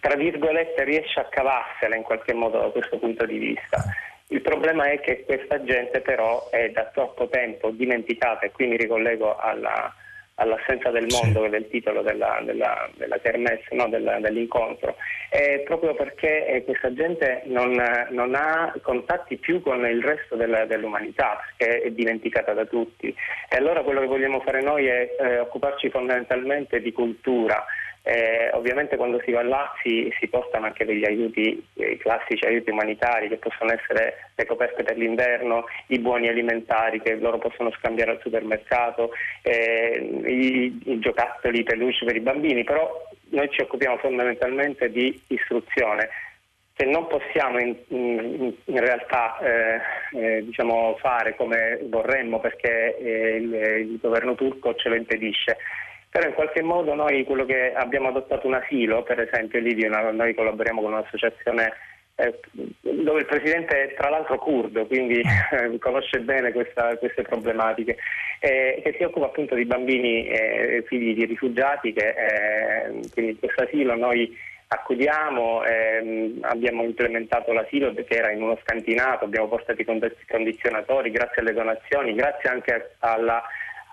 tra 0.00 0.16
virgolette, 0.16 0.84
riesce 0.84 1.20
a 1.20 1.28
cavarsela 1.28 1.96
in 1.96 2.02
qualche 2.02 2.34
modo 2.34 2.58
da 2.58 2.68
questo 2.68 2.98
punto 2.98 3.24
di 3.24 3.38
vista. 3.38 3.82
Il 4.28 4.40
problema 4.40 4.90
è 4.90 5.00
che 5.00 5.22
questa 5.24 5.62
gente 5.62 6.00
però 6.00 6.48
è 6.50 6.70
da 6.70 6.84
troppo 6.86 7.28
tempo 7.28 7.70
dimenticata 7.70 8.46
e 8.46 8.50
qui 8.50 8.66
mi 8.66 8.76
ricollego 8.76 9.36
alla, 9.36 9.94
all'assenza 10.36 10.90
del 10.90 11.06
mondo, 11.10 11.42
che 11.42 11.56
è 11.56 11.58
il 11.58 11.68
titolo 11.68 12.02
della, 12.02 12.40
della, 12.44 12.90
della 12.96 13.18
kermesse, 13.18 13.74
no, 13.74 13.88
della, 13.88 14.18
dell'incontro, 14.18 14.96
è 15.28 15.62
proprio 15.64 15.94
perché 15.94 16.46
eh, 16.46 16.64
questa 16.64 16.92
gente 16.92 17.42
non, 17.46 17.80
non, 18.10 18.34
ha 18.34 18.72
contatti 18.82 19.36
più 19.36 19.60
con 19.62 19.86
il 19.86 20.02
resto 20.02 20.34
della, 20.34 20.64
dell'umanità, 20.64 21.38
perché 21.56 21.82
è 21.82 21.90
dimenticata 21.90 22.52
da 22.52 22.64
tutti. 22.64 23.14
E 23.48 23.56
allora 23.56 23.82
quello 23.82 24.00
che 24.00 24.06
vogliamo 24.06 24.40
fare 24.40 24.62
noi 24.62 24.86
è 24.86 25.16
eh, 25.18 25.38
occuparci 25.38 25.90
fondamentalmente 25.90 26.80
di 26.80 26.92
cultura, 26.92 27.64
eh, 28.06 28.50
ovviamente 28.52 28.98
quando 28.98 29.18
si 29.24 29.32
va 29.32 29.42
là 29.42 29.72
si, 29.82 30.12
si 30.20 30.28
portano 30.28 30.66
anche 30.66 30.84
degli 30.84 31.04
aiuti, 31.06 31.66
eh, 31.74 31.92
i 31.92 31.96
classici 31.96 32.44
aiuti 32.44 32.70
umanitari 32.70 33.28
che 33.28 33.38
possono 33.38 33.72
essere 33.72 34.30
le 34.34 34.44
coperte 34.44 34.82
per 34.82 34.98
l'inverno, 34.98 35.64
i 35.86 35.98
buoni 35.98 36.28
alimentari 36.28 37.00
che 37.00 37.14
loro 37.14 37.38
possono 37.38 37.70
scambiare 37.72 38.10
al 38.10 38.20
supermercato, 38.20 39.12
eh, 39.40 40.22
i, 40.26 40.80
i, 40.84 40.98
giocattoli, 40.98 41.62
peluche 41.62 42.04
per 42.04 42.16
i 42.16 42.20
bambini, 42.20 42.62
però 42.62 42.90
noi 43.30 43.48
ci 43.50 43.62
occupiamo 43.62 43.96
fondamentalmente 43.96 44.90
di 44.90 45.18
istruzione 45.28 46.10
che 46.74 46.84
non 46.84 47.06
possiamo 47.06 47.58
in, 47.58 47.74
in, 47.88 48.52
in 48.64 48.80
realtà 48.80 49.38
eh, 49.38 49.80
eh, 50.12 50.44
diciamo 50.44 50.96
fare 51.00 51.36
come 51.36 51.78
vorremmo 51.84 52.38
perché 52.40 52.98
eh, 52.98 53.36
il, 53.36 53.54
il 53.54 53.98
governo 53.98 54.34
turco 54.34 54.74
ce 54.74 54.88
lo 54.90 54.96
impedisce 54.96 55.56
però 56.14 56.28
in 56.28 56.34
qualche 56.34 56.62
modo 56.62 56.94
noi 56.94 57.24
quello 57.24 57.44
che 57.44 57.72
abbiamo 57.74 58.06
adottato 58.06 58.46
un 58.46 58.54
asilo, 58.54 59.02
per 59.02 59.18
esempio 59.18 59.58
lì 59.58 59.84
una, 59.84 60.12
noi 60.12 60.32
collaboriamo 60.32 60.80
con 60.80 60.92
un'associazione 60.92 61.72
eh, 62.14 62.38
dove 62.82 63.18
il 63.18 63.26
presidente 63.26 63.82
è 63.82 63.94
tra 63.94 64.10
l'altro 64.10 64.38
curdo, 64.38 64.86
quindi 64.86 65.18
eh, 65.50 65.76
conosce 65.80 66.20
bene 66.20 66.52
questa, 66.52 66.96
queste 66.98 67.22
problematiche, 67.22 67.96
eh, 68.38 68.80
che 68.84 68.94
si 68.96 69.02
occupa 69.02 69.26
appunto 69.26 69.56
di 69.56 69.64
bambini 69.64 70.28
eh, 70.28 70.84
figli 70.86 71.14
di 71.14 71.24
rifugiati, 71.24 71.92
che 71.92 72.06
eh, 72.06 73.00
quindi 73.12 73.36
questo 73.36 73.64
asilo 73.64 73.96
noi 73.96 74.38
accudiamo, 74.68 75.64
ehm, 75.64 76.38
abbiamo 76.42 76.84
implementato 76.84 77.52
l'asilo 77.52 77.92
che 77.92 78.06
era 78.08 78.30
in 78.30 78.40
uno 78.40 78.56
scantinato, 78.62 79.24
abbiamo 79.24 79.48
portato 79.48 79.82
i 79.82 79.84
condizionatori 80.28 81.10
grazie 81.10 81.42
alle 81.42 81.52
donazioni, 81.52 82.14
grazie 82.14 82.50
anche 82.50 82.94
alla, 83.00 83.42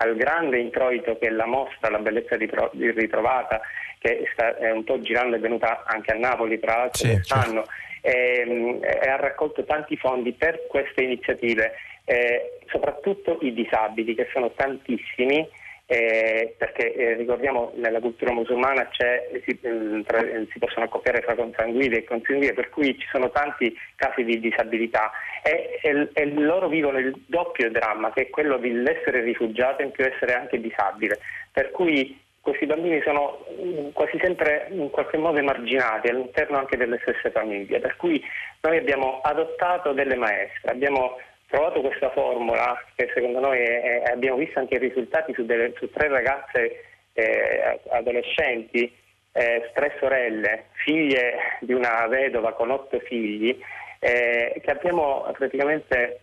al 0.02 0.16
grande 0.16 0.58
introito 0.58 1.16
che 1.18 1.30
la 1.30 1.46
mostra, 1.46 1.90
la 1.90 1.98
bellezza 1.98 2.36
ritrovata, 2.36 3.60
che 3.98 4.28
sta, 4.32 4.56
è 4.56 4.70
un 4.70 4.84
po' 4.84 5.00
girando, 5.00 5.36
è 5.36 5.40
venuta 5.40 5.84
anche 5.86 6.12
a 6.12 6.18
Napoli 6.18 6.58
tra 6.58 6.76
l'altro 6.76 7.06
sì, 7.06 7.12
quest'anno. 7.12 7.64
Certo 7.64 7.90
e, 8.02 8.80
e 8.82 9.08
ha 9.08 9.16
raccolto 9.16 9.64
tanti 9.64 9.96
fondi 9.96 10.32
per 10.32 10.66
queste 10.68 11.02
iniziative, 11.02 11.72
eh, 12.04 12.58
soprattutto 12.66 13.38
i 13.40 13.54
disabili 13.54 14.14
che 14.14 14.28
sono 14.32 14.50
tantissimi. 14.50 15.48
Eh, 15.86 16.54
perché 16.56 16.94
eh, 16.94 17.14
ricordiamo 17.14 17.72
nella 17.74 18.00
cultura 18.00 18.32
musulmana 18.32 18.88
si, 19.44 19.60
mm, 19.66 20.02
tra, 20.02 20.20
si, 20.20 20.58
possono 20.58 20.86
accoppiare 20.86 21.20
fra 21.20 21.34
consanguini 21.34 21.96
e 21.96 22.04
consanguini 22.04 22.54
per 22.54 22.70
cui 22.70 22.96
ci 22.98 23.06
sono 23.10 23.30
tanti 23.30 23.76
casi 23.96 24.24
di 24.24 24.40
disabilità. 24.40 25.10
E, 25.42 25.80
e, 25.82 26.08
e, 26.12 26.26
loro 26.32 26.68
vivono 26.68 26.98
il 26.98 27.12
doppio 27.26 27.70
dramma 27.70 28.12
che 28.12 28.22
è 28.22 28.30
quello 28.30 28.56
dell'essere 28.56 29.22
rifugiato 29.22 29.82
e 29.82 29.86
in 29.86 29.90
più 29.90 30.04
essere 30.04 30.34
anche 30.34 30.60
disabile. 30.60 31.18
Per 31.52 31.70
cui 31.72 32.18
questi 32.40 32.66
bambini 32.66 33.00
sono 33.02 33.44
mm, 33.52 33.90
quasi 33.92 34.18
sempre 34.20 34.68
in 34.70 34.90
qualche 34.90 35.16
modo 35.16 35.38
emarginati 35.38 36.08
all'interno 36.08 36.58
anche 36.58 36.76
delle 36.76 36.98
stesse 37.02 37.30
famiglie, 37.30 37.80
per 37.80 37.96
cui 37.96 38.22
noi 38.62 38.78
abbiamo 38.78 39.20
adottato 39.22 39.92
delle 39.92 40.16
maestre, 40.16 40.72
abbiamo 40.72 41.18
trovato 41.52 41.82
questa 41.82 42.10
formula 42.10 42.82
che 42.94 43.10
secondo 43.14 43.38
noi 43.38 43.58
è, 43.58 44.00
è, 44.00 44.10
abbiamo 44.10 44.38
visto 44.38 44.58
anche 44.58 44.76
i 44.76 44.78
risultati 44.78 45.34
su, 45.34 45.44
delle, 45.44 45.74
su 45.76 45.90
tre 45.90 46.08
ragazze 46.08 46.84
eh, 47.12 47.80
adolescenti, 47.90 48.90
eh, 49.32 49.70
tre 49.74 49.96
sorelle, 50.00 50.68
figlie 50.72 51.58
di 51.60 51.74
una 51.74 52.06
vedova 52.06 52.54
con 52.54 52.70
otto 52.70 52.98
figli, 53.00 53.56
eh, 53.98 54.60
che 54.64 54.70
abbiamo 54.70 55.30
praticamente 55.36 56.20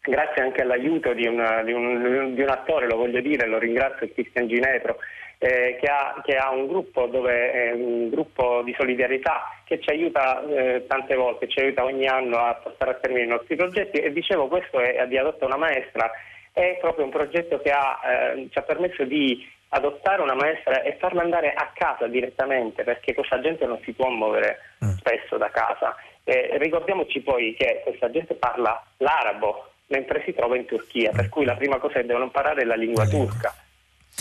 grazie 0.00 0.42
anche 0.42 0.62
all'aiuto 0.62 1.12
di, 1.12 1.28
una, 1.28 1.62
di, 1.62 1.72
un, 1.72 2.34
di, 2.34 2.42
un, 2.42 2.50
attore, 2.50 2.86
lo 2.86 2.96
voglio 2.96 3.20
dire, 3.20 3.46
lo 3.46 3.58
ringrazio, 3.58 4.10
Cristian 4.12 4.48
Ginepro, 4.48 4.98
eh, 5.38 5.76
che, 5.80 5.86
ha, 5.86 6.20
che, 6.24 6.36
ha, 6.36 6.50
un 6.50 6.66
gruppo, 6.66 7.06
dove, 7.06 7.52
eh, 7.52 7.72
un 7.72 8.08
gruppo 8.08 8.62
di 8.62 8.74
solidarietà 8.78 9.60
che 9.64 9.80
ci 9.80 9.90
aiuta 9.90 10.42
eh, 10.46 10.86
tante 10.86 11.14
volte, 11.14 11.48
ci 11.48 11.60
aiuta 11.60 11.84
ogni 11.84 12.06
anno 12.06 12.38
a 12.38 12.54
portare 12.54 12.92
a 12.92 12.94
termine 12.94 13.24
i 13.24 13.28
nostri 13.28 13.56
progetti 13.56 13.98
e 13.98 14.12
dicevo 14.12 14.48
questo 14.48 14.80
è 14.80 15.06
di 15.06 15.18
adotta 15.18 15.44
una 15.44 15.58
maestra, 15.58 16.10
è 16.52 16.78
proprio 16.80 17.04
un 17.04 17.10
progetto 17.10 17.60
che 17.60 17.70
ha, 17.70 18.00
eh, 18.04 18.48
ci 18.50 18.58
ha 18.58 18.62
permesso 18.62 19.04
di 19.04 19.46
adottare 19.68 20.22
una 20.22 20.34
maestra 20.34 20.80
e 20.82 20.96
farla 20.98 21.22
andare 21.22 21.52
a 21.52 21.70
casa 21.74 22.06
direttamente 22.06 22.82
perché 22.82 23.12
questa 23.12 23.40
gente 23.40 23.66
non 23.66 23.78
si 23.82 23.92
può 23.92 24.08
muovere 24.08 24.58
mm. 24.82 24.90
spesso 24.90 25.36
da 25.36 25.50
casa. 25.50 25.94
ricordiamoci 26.24 27.20
poi 27.20 27.54
che 27.58 27.82
questa 27.84 28.10
gente 28.10 28.34
parla 28.34 28.82
l'arabo 28.98 29.72
mentre 29.88 30.22
si 30.24 30.32
trova 30.32 30.56
in 30.56 30.64
Turchia, 30.64 31.10
per 31.10 31.28
cui 31.28 31.44
la 31.44 31.54
prima 31.54 31.78
cosa 31.78 32.00
che 32.00 32.06
devono 32.06 32.24
imparare 32.24 32.62
è 32.62 32.64
la 32.64 32.74
lingua 32.74 33.06
turca 33.06 33.54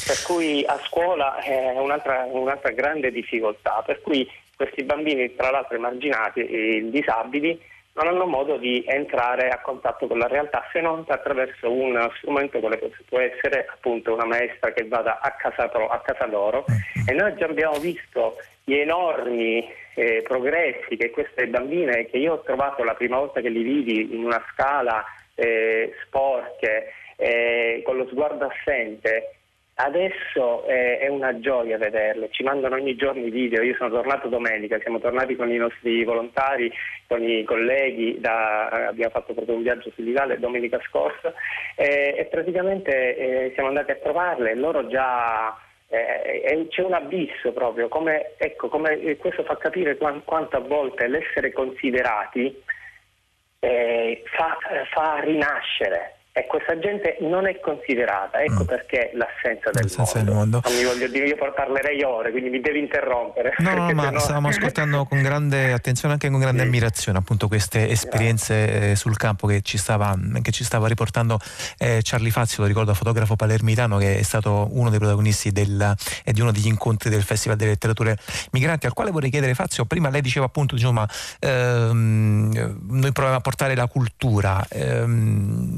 per 0.06 0.22
cui 0.24 0.64
a 0.66 0.80
scuola 0.86 1.38
è 1.40 1.72
un'altra, 1.78 2.26
un'altra 2.30 2.72
grande 2.72 3.12
difficoltà, 3.12 3.82
per 3.86 4.02
cui 4.02 4.30
questi 4.56 4.84
bambini, 4.84 5.36
tra 5.36 5.52
l'altro 5.52 5.76
emarginati 5.76 6.46
e 6.46 6.90
disabili, 6.90 7.60
non 7.94 8.08
hanno 8.08 8.26
modo 8.26 8.58
di 8.58 8.84
entrare 8.86 9.50
a 9.50 9.62
contatto 9.62 10.08
con 10.08 10.18
la 10.18 10.28
realtà 10.28 10.68
se 10.72 10.82
non 10.82 11.06
attraverso 11.08 11.72
un 11.72 12.10
strumento 12.18 12.60
come 12.60 12.78
può 13.08 13.20
essere 13.20 13.68
appunto 13.72 14.14
una 14.14 14.26
maestra 14.26 14.74
che 14.74 14.86
vada 14.86 15.20
a 15.22 15.32
casa, 15.32 15.72
a 15.72 16.00
casa 16.02 16.28
loro. 16.28 16.66
E 17.08 17.14
noi 17.14 17.36
già 17.36 17.46
abbiamo 17.46 17.80
visto 17.80 18.36
gli 18.66 18.74
enormi 18.74 19.66
eh, 19.94 20.22
progressi 20.24 20.98
che 20.98 21.10
queste 21.12 21.48
bambine 21.48 22.06
che 22.08 22.18
io 22.18 22.34
ho 22.34 22.42
trovato 22.42 22.84
la 22.84 22.96
prima 22.96 23.18
volta 23.18 23.40
che 23.40 23.50
li 23.50 23.64
vidi 23.64 24.14
in 24.14 24.26
una 24.26 24.44
scala 24.52 25.04
eh, 25.36 25.94
sporche 26.04 26.92
eh, 27.16 27.82
con 27.86 27.96
lo 27.96 28.08
sguardo 28.08 28.46
assente 28.46 29.35
Adesso 29.78 30.66
eh, 30.68 31.00
è 31.00 31.10
una 31.10 31.38
gioia 31.42 31.78
vederle, 31.78 32.30
ci 32.32 32.44
mandano 32.44 32.76
ogni 32.76 32.96
giorno 32.96 33.26
i 33.26 33.30
video, 33.30 33.62
io 33.62 33.76
sono 33.76 33.90
tornato 33.90 34.30
domenica, 34.30 34.80
siamo 34.80 35.00
tornati 35.00 35.36
con 35.36 35.52
i 35.52 35.58
nostri 35.58 36.02
volontari, 36.06 36.72
con 37.08 37.22
i 37.22 37.44
colleghi, 37.44 38.18
da, 38.22 38.70
abbiamo 38.70 39.12
fatto 39.12 39.34
proprio 39.34 39.56
un 39.56 39.64
viaggio 39.64 39.92
sull'Italia 39.94 40.38
domenica 40.38 40.80
scorsa. 40.88 41.34
Eh, 41.76 42.16
e 42.18 42.26
praticamente 42.26 43.18
eh, 43.18 43.52
siamo 43.54 43.68
andati 43.68 43.92
a 43.92 43.96
trovarle. 43.96 44.52
E 44.52 44.56
loro 44.56 44.88
già 44.88 45.54
eh, 45.90 46.68
c'è 46.70 46.82
un 46.82 46.94
abisso 46.94 47.52
proprio, 47.52 47.90
come, 47.90 48.32
ecco, 48.38 48.70
come, 48.70 48.98
eh, 49.02 49.18
questo 49.18 49.44
fa 49.44 49.58
capire 49.58 49.98
quanto, 49.98 50.22
quanto 50.24 50.56
a 50.56 50.62
volte 50.62 51.06
l'essere 51.08 51.52
considerati 51.52 52.64
eh, 53.60 54.24
fa, 54.26 54.58
fa 54.94 55.20
rinascere 55.20 56.15
e 56.38 56.48
questa 56.48 56.78
gente 56.78 57.16
non 57.22 57.48
è 57.48 57.62
considerata, 57.62 58.42
ecco 58.44 58.64
mm. 58.64 58.68
perché 58.68 59.12
l'assenza 59.14 59.72
del 59.72 59.90
mondo. 59.96 60.12
del 60.14 60.34
mondo. 60.34 60.62
Voglio 60.64 61.08
dire, 61.08 61.28
io 61.28 61.38
parlerei 61.38 62.04
ore, 62.04 62.32
quindi 62.32 62.50
mi 62.50 62.60
devi 62.60 62.80
interrompere. 62.80 63.54
No, 63.60 63.74
no 63.74 63.94
ma 63.94 64.10
no... 64.10 64.20
stavamo 64.20 64.50
ascoltando 64.50 65.06
con 65.06 65.22
grande 65.22 65.72
attenzione, 65.72 66.16
anche 66.16 66.30
con 66.30 66.42
grande 66.42 66.64
sì. 66.64 66.68
ammirazione, 66.68 67.20
appunto 67.20 67.48
queste 67.48 67.88
esperienze 67.88 68.92
eh, 68.92 68.96
sul 68.98 69.16
campo 69.16 69.48
che 69.48 69.62
ci 69.62 69.78
stava, 69.78 70.14
che 70.42 70.52
ci 70.52 70.66
stava 70.66 70.90
riportando 70.90 71.40
eh, 71.78 72.02
Charlie 72.04 72.32
Fazio, 72.32 72.64
lo 72.64 72.68
ricordo, 72.68 72.94
fotografo 72.94 73.38
palermitano, 73.38 73.98
che 73.98 74.20
è 74.20 74.24
stato 74.24 74.68
uno 74.72 74.90
dei 74.90 75.00
protagonisti 75.00 75.54
del, 75.54 75.96
e 76.26 76.34
di 76.34 76.42
uno 76.42 76.52
degli 76.52 76.68
incontri 76.68 77.10
del 77.10 77.24
Festival 77.24 77.56
delle 77.56 77.70
Letterature 77.72 78.18
Migranti, 78.52 78.88
al 78.88 78.94
quale 78.94 79.12
vorrei 79.12 79.30
chiedere 79.30 79.54
Fazio, 79.54 79.86
prima 79.86 80.10
lei 80.10 80.20
diceva 80.20 80.48
appunto, 80.48 80.76
diciamo, 80.76 81.06
ehm, 81.40 82.78
noi 82.90 83.12
proviamo 83.14 83.38
a 83.38 83.42
portare 83.42 83.74
la 83.74 83.88
cultura. 83.88 84.66
Ehm, 84.70 85.78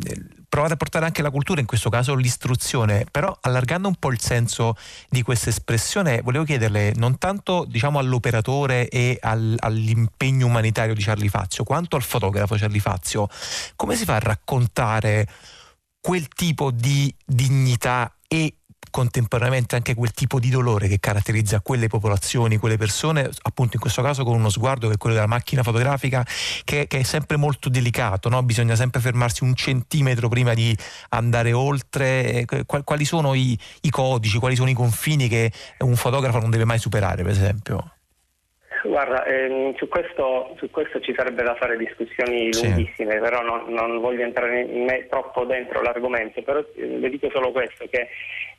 provate 0.50 0.74
a 0.74 0.78
portare 0.78 1.06
anche 1.06 1.22
la 1.22 1.30
cultura, 1.30 1.60
in 1.60 1.66
questo 1.66 1.89
caso 1.89 2.16
l'istruzione, 2.16 3.06
però 3.10 3.36
allargando 3.41 3.88
un 3.88 3.95
po' 3.95 4.12
il 4.12 4.20
senso 4.20 4.76
di 5.10 5.22
questa 5.22 5.50
espressione, 5.50 6.22
volevo 6.22 6.45
chiederle 6.45 6.93
non 6.95 7.18
tanto 7.18 7.66
diciamo, 7.68 8.00
all'operatore 8.00 8.88
e 8.88 9.18
al, 9.22 9.56
all'impegno 9.60 10.48
umanitario 10.48 10.93
di 10.93 11.04
Charlie 11.04 11.30
Fazio, 11.30 11.64
quanto 11.64 11.95
al 11.95 12.04
fotografo 12.04 12.56
Charlie 12.56 12.80
Fazio, 12.80 13.28
come 13.76 13.95
si 13.95 14.06
fa 14.06 14.16
a 14.16 14.20
raccontare 14.20 15.28
quel 16.00 16.28
tipo 16.30 16.72
di 16.72 17.14
dignità 17.26 18.16
e 18.28 18.56
contemporaneamente 18.90 19.76
anche 19.76 19.94
quel 19.96 20.12
tipo 20.12 20.40
di 20.40 20.50
dolore 20.50 20.88
che 20.88 21.00
caratterizza 21.00 21.62
quelle 21.62 21.88
popolazioni, 21.88 22.58
quelle 22.58 22.78
persone, 22.78 23.30
appunto 23.44 23.76
in 23.76 23.82
questo 23.82 24.02
caso 24.02 24.24
con 24.24 24.36
uno 24.36 24.50
sguardo 24.50 24.88
che 24.88 24.96
è 24.96 24.98
quello 24.98 25.16
della 25.16 25.28
macchina 25.28 25.64
fotografica, 25.64 26.26
che, 26.64 26.88
che 26.88 27.00
è 27.00 27.04
sempre 27.04 27.38
molto 27.38 27.70
delicato, 27.70 28.30
no? 28.30 28.44
bisogna 28.44 28.76
sempre 28.76 29.02
fermarsi 29.02 29.44
un 29.44 29.56
centimetro 29.56 30.30
prima 30.30 30.54
di 30.54 30.76
andare 31.10 31.54
oltre. 31.54 32.46
Quali 32.66 33.06
sono 33.06 33.34
i, 33.34 33.58
i 33.82 33.90
codici, 33.90 34.40
quali 34.40 34.56
sono 34.56 34.70
i 34.70 34.74
confini 34.74 35.28
che 35.28 35.52
un 35.80 35.96
fotografo 35.96 36.40
non 36.40 36.50
deve 36.50 36.66
mai 36.66 36.80
superare, 36.80 37.24
per 37.24 37.32
esempio? 37.32 37.97
Guarda, 38.84 39.26
ehm, 39.26 39.76
su, 39.76 39.88
questo, 39.88 40.54
su, 40.58 40.70
questo, 40.70 41.00
ci 41.00 41.14
sarebbe 41.16 41.44
da 41.44 41.56
fare 41.56 41.78
discussioni 41.78 42.54
lunghissime, 42.54 43.14
sì. 43.14 43.20
però 43.20 43.42
non, 43.42 43.74
non, 43.74 44.00
voglio 44.00 44.24
entrare 44.24 44.62
in 44.62 44.84
me 44.84 45.08
troppo 45.08 45.46
dentro 45.46 45.82
l'argomento, 45.82 46.42
però 46.42 46.60
eh, 46.60 46.86
le 46.86 47.10
dico 47.10 47.30
solo 47.32 47.52
questo, 47.52 47.88
che 47.90 48.10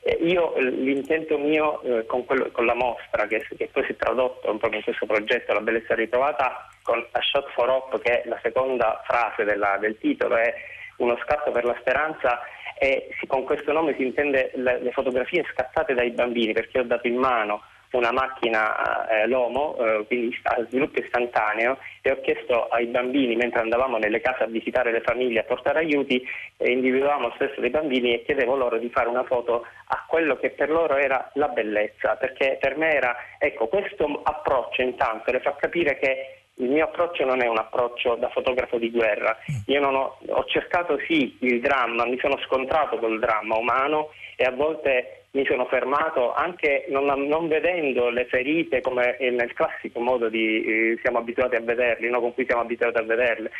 eh, 0.02 0.18
io 0.20 0.54
l'intento 0.58 1.38
mio 1.38 1.80
eh, 1.82 2.06
con, 2.06 2.24
quello, 2.24 2.50
con, 2.50 2.66
la 2.66 2.74
mostra, 2.74 3.26
che, 3.26 3.46
che, 3.56 3.68
poi 3.72 3.84
si 3.84 3.92
è 3.92 3.96
tradotto 3.96 4.50
un 4.50 4.58
po' 4.58 4.68
in 4.72 4.82
questo 4.82 5.06
progetto, 5.06 5.52
La 5.52 5.60
bellezza 5.60 5.94
ritrovata, 5.94 6.68
con 6.82 7.04
A 7.10 7.20
Shot 7.20 7.50
for 7.52 7.68
Hope, 7.68 8.00
che 8.00 8.22
è 8.22 8.28
la 8.28 8.38
seconda 8.42 9.02
frase 9.06 9.44
della, 9.44 9.76
del 9.78 9.98
titolo, 9.98 10.36
è 10.36 10.52
uno 10.96 11.16
scatto 11.22 11.50
per 11.52 11.64
la 11.64 11.76
speranza, 11.80 12.40
e 12.78 13.10
con 13.26 13.44
questo 13.44 13.72
nome 13.72 13.94
si 13.96 14.04
intende 14.04 14.50
le, 14.54 14.80
le 14.80 14.92
fotografie 14.92 15.44
scattate 15.52 15.94
dai 15.94 16.10
bambini, 16.10 16.52
perché 16.52 16.80
ho 16.80 16.84
dato 16.84 17.06
in 17.06 17.16
mano 17.16 17.62
una 17.92 18.12
macchina 18.12 19.08
eh, 19.08 19.26
Lomo, 19.26 19.76
eh, 19.78 20.04
quindi 20.06 20.36
a 20.42 20.64
sviluppo 20.68 21.00
istantaneo, 21.00 21.78
e 22.02 22.10
ho 22.10 22.20
chiesto 22.20 22.68
ai 22.68 22.86
bambini, 22.86 23.36
mentre 23.36 23.60
andavamo 23.60 23.98
nelle 23.98 24.20
case 24.20 24.44
a 24.44 24.46
visitare 24.46 24.92
le 24.92 25.00
famiglie, 25.00 25.40
a 25.40 25.44
portare 25.44 25.80
aiuti, 25.80 26.22
eh, 26.56 26.70
individuavamo 26.70 27.32
stesso 27.36 27.60
dei 27.60 27.70
bambini 27.70 28.14
e 28.14 28.22
chiedevo 28.24 28.56
loro 28.56 28.78
di 28.78 28.90
fare 28.90 29.08
una 29.08 29.24
foto 29.24 29.64
a 29.86 30.04
quello 30.06 30.36
che 30.36 30.50
per 30.50 30.70
loro 30.70 30.96
era 30.96 31.30
la 31.34 31.48
bellezza, 31.48 32.16
perché 32.16 32.58
per 32.60 32.76
me 32.76 32.92
era, 32.92 33.16
ecco, 33.38 33.68
questo 33.68 34.20
approccio 34.22 34.82
intanto 34.82 35.32
le 35.32 35.40
fa 35.40 35.54
capire 35.56 35.98
che 35.98 36.32
il 36.58 36.70
mio 36.70 36.84
approccio 36.84 37.24
non 37.24 37.40
è 37.40 37.46
un 37.46 37.58
approccio 37.58 38.16
da 38.16 38.28
fotografo 38.30 38.78
di 38.78 38.90
guerra, 38.90 39.36
io 39.66 39.88
ho, 39.88 40.18
ho 40.26 40.44
cercato 40.46 40.98
sì 41.06 41.36
il 41.40 41.60
dramma, 41.60 42.04
mi 42.04 42.18
sono 42.18 42.36
scontrato 42.38 42.98
col 42.98 43.18
dramma 43.18 43.56
umano 43.56 44.10
e 44.40 44.44
a 44.44 44.52
volte 44.52 45.24
mi 45.32 45.44
sono 45.46 45.66
fermato 45.66 46.32
anche 46.32 46.86
non, 46.90 47.06
non, 47.26 47.48
vedendo 47.48 48.08
le 48.08 48.26
ferite 48.26 48.80
come 48.80 49.16
nel 49.18 49.52
classico 49.52 49.98
modo 49.98 50.28
di 50.28 50.62
eh, 50.64 50.98
siamo 51.02 51.18
abituati 51.18 51.56
a 51.56 51.60
vederle, 51.60 52.08
no? 52.08 52.20
con 52.20 52.34
cui 52.34 52.44
siamo 52.46 52.62
abituati 52.62 52.98
a 52.98 53.02
vederle. 53.02 53.50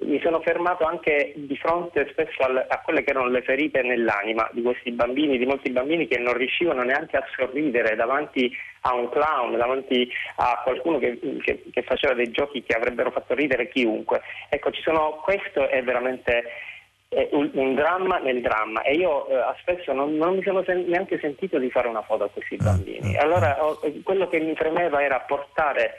Mi 0.00 0.20
sono 0.20 0.40
fermato 0.40 0.84
anche 0.84 1.34
di 1.36 1.56
fronte 1.56 2.08
spesso 2.10 2.42
al, 2.42 2.66
a 2.68 2.80
quelle 2.80 3.04
che 3.04 3.10
erano 3.10 3.28
le 3.28 3.42
ferite 3.42 3.82
nell'anima 3.82 4.50
di 4.52 4.60
questi 4.60 4.90
bambini, 4.90 5.38
di 5.38 5.46
molti 5.46 5.70
bambini 5.70 6.08
che 6.08 6.18
non 6.18 6.34
riuscivano 6.34 6.82
neanche 6.82 7.16
a 7.16 7.24
sorridere 7.36 7.94
davanti 7.94 8.50
a 8.80 8.94
un 8.94 9.08
clown, 9.08 9.56
davanti 9.56 10.10
a 10.36 10.60
qualcuno 10.64 10.98
che, 10.98 11.16
che, 11.44 11.62
che 11.70 11.82
faceva 11.82 12.12
dei 12.12 12.32
giochi 12.32 12.64
che 12.64 12.74
avrebbero 12.74 13.12
fatto 13.12 13.34
ridere 13.34 13.68
chiunque. 13.68 14.20
Ecco, 14.48 14.70
sono, 14.82 15.20
questo 15.22 15.68
è 15.68 15.80
veramente 15.84 16.42
un, 17.32 17.50
un, 17.54 17.74
dramma 17.74 18.18
nel 18.18 18.40
dramma 18.40 18.82
e 18.82 18.94
io 18.94 19.26
eh, 19.28 19.54
spesso 19.60 19.92
non, 19.92 20.16
non, 20.16 20.36
mi 20.36 20.42
sono 20.42 20.62
sen- 20.64 20.86
neanche 20.86 21.18
sentito 21.18 21.58
di 21.58 21.70
fare 21.70 21.88
una 21.88 22.02
foto 22.02 22.24
a 22.24 22.28
questi 22.28 22.56
ah, 22.60 22.64
bambini. 22.64 23.16
Ah. 23.16 23.22
Allora 23.22 23.64
ho, 23.64 23.80
quello 24.02 24.28
che 24.28 24.40
mi 24.40 24.54
premeva 24.54 25.02
era 25.02 25.20
portare 25.20 25.94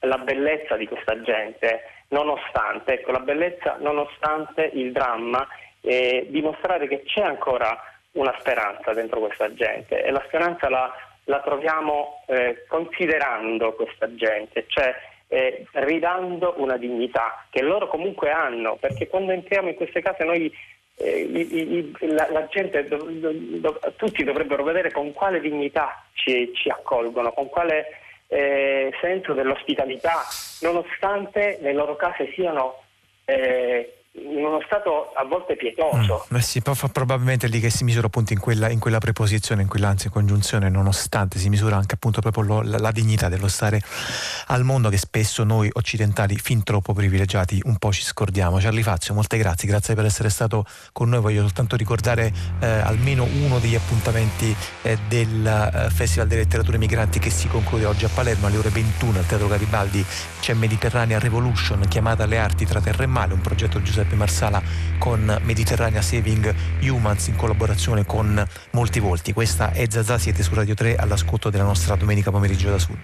la 0.00 0.18
bellezza 0.18 0.76
di 0.76 0.86
questa 0.86 1.20
gente, 1.22 1.82
nonostante, 2.08 2.94
ecco, 2.94 3.12
la 3.12 3.20
bellezza 3.20 3.76
nonostante 3.80 4.70
il 4.74 4.92
dramma, 4.92 5.46
e 5.82 6.26
dimostrare 6.30 6.86
che 6.86 7.02
c'è 7.02 7.22
ancora 7.22 7.76
una 8.12 8.34
speranza 8.38 8.92
dentro 8.92 9.20
questa 9.20 9.52
gente 9.52 10.02
e 10.02 10.10
la 10.10 10.22
speranza 10.26 10.68
la, 10.68 10.92
la 11.24 11.40
troviamo 11.40 12.22
eh, 12.26 12.64
considerando 12.68 13.74
questa 13.74 14.14
gente, 14.14 14.64
cioè 14.68 14.94
eh, 15.32 15.64
ridando 15.72 16.54
una 16.58 16.76
dignità 16.76 17.46
che 17.48 17.62
loro 17.62 17.88
comunque 17.88 18.30
hanno, 18.30 18.76
perché 18.76 19.08
quando 19.08 19.32
entriamo 19.32 19.70
in 19.70 19.74
queste 19.76 20.02
case 20.02 20.24
noi 20.24 20.52
eh, 20.96 21.20
i, 21.20 21.78
i, 21.78 21.92
la, 22.00 22.28
la, 22.30 22.46
gente, 22.48 22.84
do, 22.84 22.98
do, 23.08 23.80
tutti 23.96 24.24
dovrebbero 24.24 24.62
vedere 24.62 24.92
con 24.92 25.10
quale 25.14 25.40
dignità 25.40 26.04
ci, 26.12 26.52
ci 26.54 26.68
accolgono, 26.68 27.32
con 27.32 27.48
quale 27.48 27.86
eh, 28.26 28.92
senso 29.00 29.32
dell'ospitalità, 29.32 30.22
nonostante 30.60 31.58
le 31.62 31.72
loro 31.72 31.96
case 31.96 32.30
siano 32.34 32.82
eh, 33.24 34.01
in 34.14 34.44
uno 34.44 34.60
stato 34.66 35.12
a 35.14 35.24
volte 35.24 35.56
pietoso. 35.56 36.26
Mm, 36.34 36.38
sì, 36.38 36.60
probabilmente 36.92 37.46
lì 37.46 37.60
che 37.60 37.70
si 37.70 37.82
misura 37.84 38.08
appunto 38.08 38.34
in 38.34 38.40
quella, 38.40 38.68
in 38.68 38.78
quella 38.78 38.98
preposizione, 38.98 39.62
in 39.62 39.68
quella 39.68 39.88
anzi 39.88 40.10
congiunzione, 40.10 40.68
nonostante 40.68 41.38
si 41.38 41.48
misura 41.48 41.76
anche 41.76 41.94
appunto 41.94 42.20
proprio 42.20 42.42
lo, 42.42 42.62
la, 42.62 42.78
la, 42.78 42.90
dignità 42.90 43.30
dello 43.30 43.48
stare 43.48 43.80
al 44.48 44.64
mondo 44.64 44.90
che 44.90 44.98
spesso 44.98 45.44
noi 45.44 45.70
occidentali 45.72 46.36
fin 46.36 46.62
troppo 46.62 46.92
privilegiati 46.92 47.62
un 47.64 47.76
po' 47.76 47.90
ci 47.90 48.02
scordiamo. 48.02 48.58
Charlie 48.58 48.82
Fazio, 48.82 49.14
molte 49.14 49.38
grazie, 49.38 49.66
grazie 49.66 49.94
per 49.94 50.04
essere 50.04 50.28
stato 50.28 50.66
con 50.92 51.08
noi. 51.08 51.20
Voglio 51.20 51.40
soltanto 51.40 51.76
ricordare 51.76 52.32
eh, 52.60 52.66
almeno 52.66 53.24
uno 53.24 53.58
degli 53.60 53.76
appuntamenti 53.76 54.54
eh, 54.82 54.98
del 55.08 55.46
eh, 55.46 55.90
Festival 55.90 56.28
delle 56.28 56.42
Letterature 56.42 56.76
Migranti 56.76 57.18
che 57.18 57.30
si 57.30 57.48
conclude 57.48 57.86
oggi 57.86 58.04
a 58.04 58.10
Palermo 58.12 58.46
alle 58.46 58.58
ore 58.58 58.68
21 58.68 59.18
al 59.18 59.26
Teatro 59.26 59.48
Garibaldi. 59.48 60.04
C'è 60.40 60.52
Mediterranea 60.52 61.18
Revolution 61.18 61.86
chiamata 61.88 62.24
alle 62.24 62.38
arti 62.38 62.66
tra 62.66 62.80
terra 62.80 63.04
e 63.04 63.06
mare, 63.06 63.32
un 63.32 63.40
progetto 63.40 63.80
Giuseppe 63.80 64.01
Giuseppe 64.02 64.16
Marsala 64.16 64.62
con 64.98 65.38
Mediterranea 65.42 66.02
Saving 66.02 66.52
Humans 66.80 67.28
in 67.28 67.36
collaborazione 67.36 68.04
con 68.04 68.44
molti 68.70 68.98
volti. 68.98 69.32
Questa 69.32 69.70
è 69.70 69.86
Zazà, 69.88 70.18
siete 70.18 70.42
su 70.42 70.54
Radio 70.54 70.74
3 70.74 70.96
all'ascolto 70.96 71.50
della 71.50 71.64
nostra 71.64 71.94
domenica 71.94 72.30
pomeriggio 72.30 72.70
da 72.70 72.78
sud. 72.78 72.98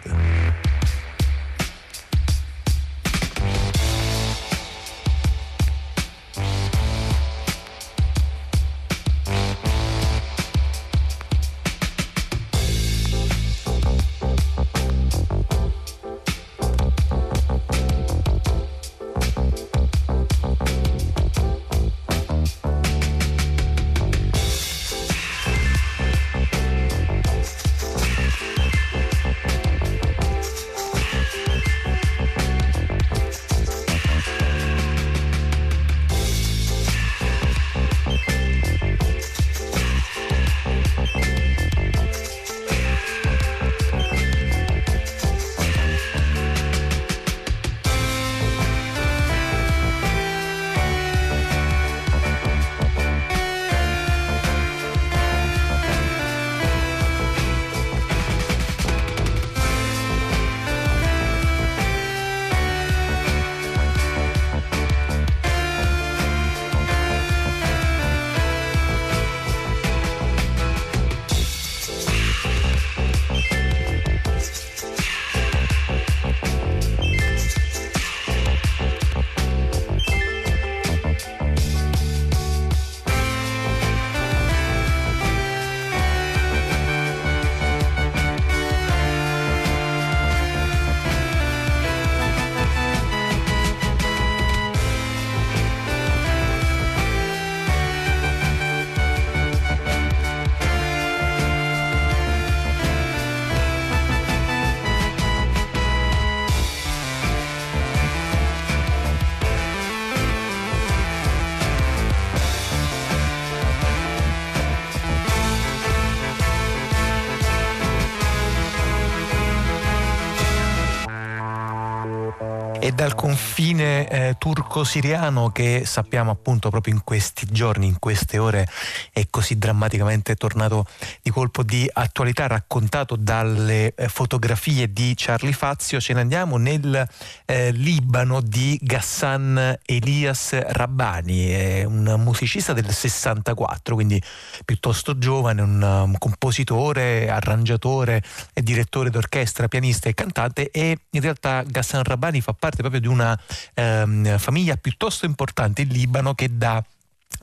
Eh, 124.19 124.35
turco-siriano 124.37 125.51
che 125.51 125.83
sappiamo 125.85 126.33
appunto 126.33 126.71
proprio 126.71 126.93
in 126.93 127.03
questi 127.05 127.47
giorni, 127.49 127.87
in 127.87 128.01
queste 128.01 128.39
ore 128.39 128.69
è 129.13 129.25
così 129.31 129.59
drammaticamente 129.59 130.35
tornato 130.35 130.87
di 131.23 131.31
colpo 131.31 131.63
di 131.63 131.89
attualità 131.93 132.49
raccontato 132.49 133.15
dalle 133.15 133.95
eh, 133.95 134.09
fotografie 134.09 134.93
di 134.93 135.15
Charlie 135.17 135.53
Fazio. 135.53 136.01
Ce 136.01 136.15
ne 136.15 136.21
andiamo 136.21 136.57
nel 136.57 137.07
eh, 137.45 137.71
Libano 137.71 138.41
di 138.41 138.77
Ghassan 138.83 139.79
Elias 139.85 140.59
Rabbani, 140.59 141.51
è 141.51 141.85
un 141.85 142.17
musicista 142.19 142.73
del 142.73 142.91
64, 142.91 143.95
quindi 143.95 144.21
piuttosto 144.65 145.17
giovane, 145.17 145.63
un, 145.63 145.81
un 145.81 146.19
compositore, 146.19 147.31
arrangiatore, 147.31 148.25
direttore 148.53 149.11
d'orchestra, 149.11 149.69
pianista 149.69 150.09
e 150.09 150.15
cantante 150.15 150.73
e 150.73 150.99
in 151.11 151.21
realtà 151.21 151.63
Ghassan 151.63 152.03
Rabbani 152.03 152.41
fa 152.41 152.53
parte 152.53 152.79
proprio 152.79 153.01
di 153.01 153.07
una 153.07 153.39
ehm, 153.75 154.08
famiglia 154.39 154.77
piuttosto 154.77 155.27
importante 155.27 155.83
in 155.83 155.89
Libano 155.89 156.35
che 156.35 156.57
dà 156.57 156.83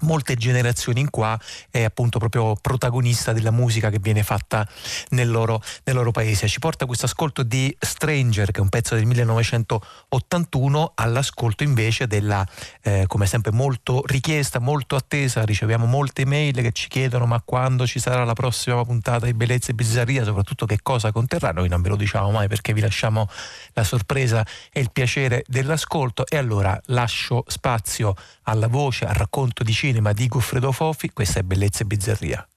molte 0.02 0.36
generazioni 0.36 1.00
in 1.00 1.10
qua 1.10 1.40
è 1.70 1.84
appunto 1.84 2.20
proprio 2.20 2.56
protagonista 2.56 3.34
della 3.34 3.52
musica 3.52 3.90
che 3.90 4.00
viene 4.00 4.24
fatta 4.24 4.68
nel 5.10 5.30
loro, 5.30 5.62
nel 5.84 5.96
loro, 5.96 6.12
paese. 6.12 6.48
Ci 6.48 6.60
porta 6.60 6.86
questo 6.86 7.06
ascolto 7.06 7.44
di 7.44 7.76
Stranger, 7.80 8.52
che 8.52 8.60
è 8.60 8.62
un 8.62 8.70
pezzo 8.70 8.96
del 8.96 9.06
1981, 9.06 10.92
all'ascolto 10.96 11.64
invece 11.64 12.08
della, 12.08 12.46
eh, 12.82 13.06
come 13.08 13.26
sempre, 13.26 13.52
molto 13.52 14.04
richiesta, 14.06 14.60
molto 14.60 14.96
attesa. 14.96 15.44
Riceviamo 15.44 15.86
molte 15.86 16.26
mail 16.26 16.62
che 16.62 16.72
ci 16.72 16.88
chiedono 16.88 17.26
ma 17.26 17.42
quando 17.44 17.88
ci 17.88 18.00
sarà 18.00 18.24
la 18.24 18.34
prossima 18.34 18.84
puntata 18.84 19.26
di 19.26 19.34
Bellezza 19.34 19.72
e 19.72 19.74
Bizzarria, 19.74 20.24
soprattutto 20.24 20.66
che 20.66 20.80
cosa 20.82 21.12
conterrà. 21.12 21.52
Noi 21.52 21.70
non 21.70 21.82
ve 21.82 21.90
lo 21.90 21.96
diciamo 21.96 22.32
mai 22.32 22.48
perché 22.48 22.74
vi 22.74 22.82
lasciamo 22.82 23.28
la 23.74 23.84
sorpresa 23.84 24.46
e 24.72 24.80
il 24.80 24.92
piacere 24.92 25.44
dell'ascolto 25.48 26.26
e 26.28 26.38
allora 26.38 26.80
lascio 26.86 27.44
spazio 27.48 28.16
alla 28.44 28.68
voce, 28.68 29.06
al 29.06 29.16
racconto 29.16 29.64
di 29.64 29.74
cinema 29.76 30.14
di 30.14 30.28
Goffredo 30.28 30.72
Fofi, 30.72 31.12
questa 31.12 31.42
è 31.42 31.44
Bellezza 31.44 31.84
e 31.84 31.86
Bizzarria. 31.86 32.48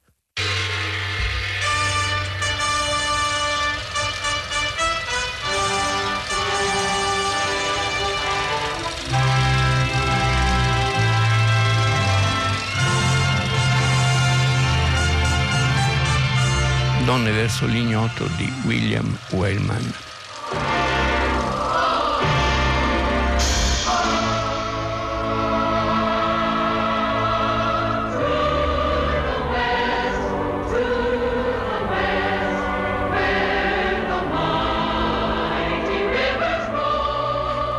Donne 17.04 17.32
verso 17.32 17.66
l'ignoto 17.66 18.28
di 18.36 18.48
William 18.64 19.18
Wellman. 19.30 19.92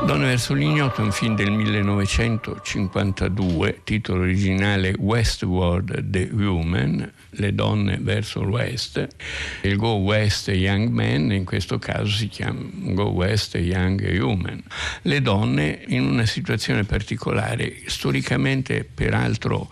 Donne 0.09 0.25
verso 0.25 0.55
l'ignoto 0.55 1.01
è 1.01 1.03
un 1.03 1.11
film 1.11 1.35
del 1.35 1.51
1952, 1.51 3.81
titolo 3.83 4.23
originale 4.23 4.95
Westward 4.97 6.09
the 6.09 6.27
Woman, 6.33 7.13
le 7.29 7.53
donne 7.53 7.99
verso 8.01 8.41
l'West. 8.41 9.07
Il 9.61 9.75
Go 9.75 9.97
West 9.97 10.47
Young 10.47 10.89
Men 10.89 11.31
in 11.31 11.45
questo 11.45 11.77
caso 11.77 12.07
si 12.07 12.27
chiama 12.27 12.59
Go 12.71 13.09
West 13.09 13.53
Young 13.53 14.01
Human. 14.19 14.63
Le 15.03 15.21
donne 15.21 15.83
in 15.89 16.07
una 16.07 16.25
situazione 16.25 16.85
particolare, 16.85 17.83
storicamente 17.85 18.89
peraltro 18.91 19.69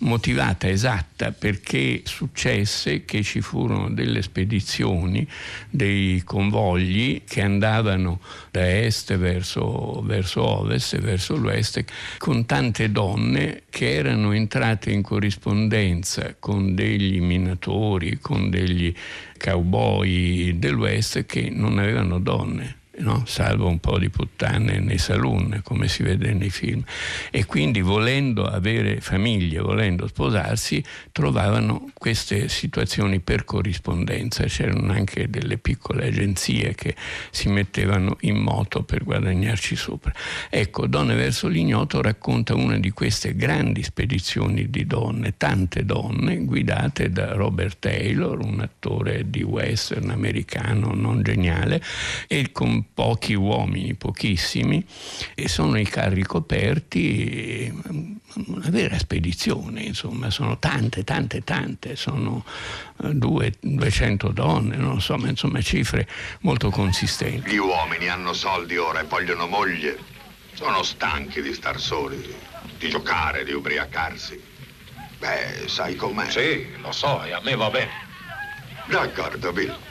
motivata 0.00 0.68
esatta 0.68 1.32
perché 1.32 2.02
successe 2.04 3.04
che 3.04 3.22
ci 3.22 3.40
furono 3.40 3.90
delle 3.90 4.22
spedizioni, 4.22 5.26
dei 5.68 6.22
convogli 6.24 7.22
che 7.26 7.42
andavano 7.42 8.20
da 8.50 8.78
est 8.78 9.16
verso, 9.16 10.02
verso 10.04 10.42
ovest 10.42 10.94
e 10.94 10.98
verso 10.98 11.36
l'oest 11.36 11.84
con 12.18 12.46
tante 12.46 12.90
donne 12.90 13.62
che 13.70 13.94
erano 13.94 14.32
entrate 14.32 14.90
in 14.90 15.02
corrispondenza 15.02 16.36
con 16.38 16.74
degli 16.74 17.20
minatori, 17.20 18.18
con 18.20 18.50
degli 18.50 18.92
cowboy 19.38 20.58
dell'Ouest 20.58 21.24
che 21.24 21.48
non 21.50 21.78
avevano 21.78 22.18
donne 22.18 22.79
no? 23.00 23.22
salvo 23.26 23.68
un 23.68 23.78
po' 23.78 23.98
di 23.98 24.10
puttane 24.10 24.78
nei 24.78 24.98
saloon, 24.98 25.60
come 25.62 25.88
si 25.88 26.02
vede 26.02 26.32
nei 26.32 26.50
film. 26.50 26.82
E 27.30 27.46
quindi 27.46 27.80
volendo 27.80 28.44
avere 28.44 29.00
famiglie, 29.00 29.60
volendo 29.60 30.06
sposarsi, 30.06 30.82
trovavano 31.12 31.90
queste 31.94 32.48
situazioni 32.48 33.20
per 33.20 33.44
corrispondenza. 33.44 34.44
C'erano 34.44 34.92
anche 34.92 35.28
delle 35.28 35.58
piccole 35.58 36.08
agenzie 36.08 36.74
che 36.74 36.94
si 37.30 37.48
mettevano 37.48 38.16
in 38.20 38.36
moto 38.36 38.82
per 38.82 39.04
guadagnarci 39.04 39.76
sopra. 39.76 40.12
Ecco, 40.48 40.86
Donne 40.86 41.14
verso 41.14 41.48
l'ignoto 41.48 42.02
racconta 42.02 42.54
una 42.54 42.78
di 42.78 42.90
queste 42.90 43.34
grandi 43.34 43.82
spedizioni 43.82 44.70
di 44.70 44.86
donne, 44.86 45.34
tante 45.36 45.84
donne, 45.84 46.44
guidate 46.44 47.10
da 47.10 47.32
Robert 47.32 47.78
Taylor, 47.78 48.38
un 48.40 48.60
attore 48.60 49.28
di 49.28 49.42
western 49.42 50.10
americano 50.10 50.92
non 50.94 51.22
geniale, 51.22 51.82
e 52.26 52.52
con 52.52 52.89
pochi 52.92 53.34
uomini, 53.34 53.94
pochissimi, 53.94 54.84
e 55.34 55.48
sono 55.48 55.78
i 55.78 55.84
carri 55.84 56.22
coperti, 56.22 57.72
una 58.46 58.68
vera 58.68 58.98
spedizione, 58.98 59.82
insomma, 59.82 60.30
sono 60.30 60.58
tante, 60.58 61.04
tante, 61.04 61.42
tante, 61.42 61.96
sono 61.96 62.44
eh, 63.02 63.14
due, 63.14 63.52
200 63.60 64.28
donne, 64.30 64.76
non 64.76 65.00
so, 65.00 65.16
ma 65.16 65.28
insomma 65.28 65.60
cifre 65.60 66.08
molto 66.40 66.70
consistenti. 66.70 67.50
Gli 67.50 67.56
uomini 67.56 68.08
hanno 68.08 68.32
soldi 68.32 68.76
ora 68.76 69.00
e 69.00 69.04
vogliono 69.04 69.46
moglie, 69.46 69.98
sono 70.54 70.82
stanchi 70.82 71.42
di 71.42 71.54
star 71.54 71.80
soli, 71.80 72.34
di 72.78 72.88
giocare, 72.88 73.44
di 73.44 73.52
ubriacarsi. 73.52 74.40
Beh, 75.18 75.64
sai 75.66 75.96
com'è? 75.96 76.30
Sì, 76.30 76.66
lo 76.80 76.92
so, 76.92 77.22
e 77.24 77.32
a 77.32 77.40
me 77.42 77.54
va 77.54 77.68
bene. 77.68 77.90
D'accordo, 78.86 79.52
Bill. 79.52 79.89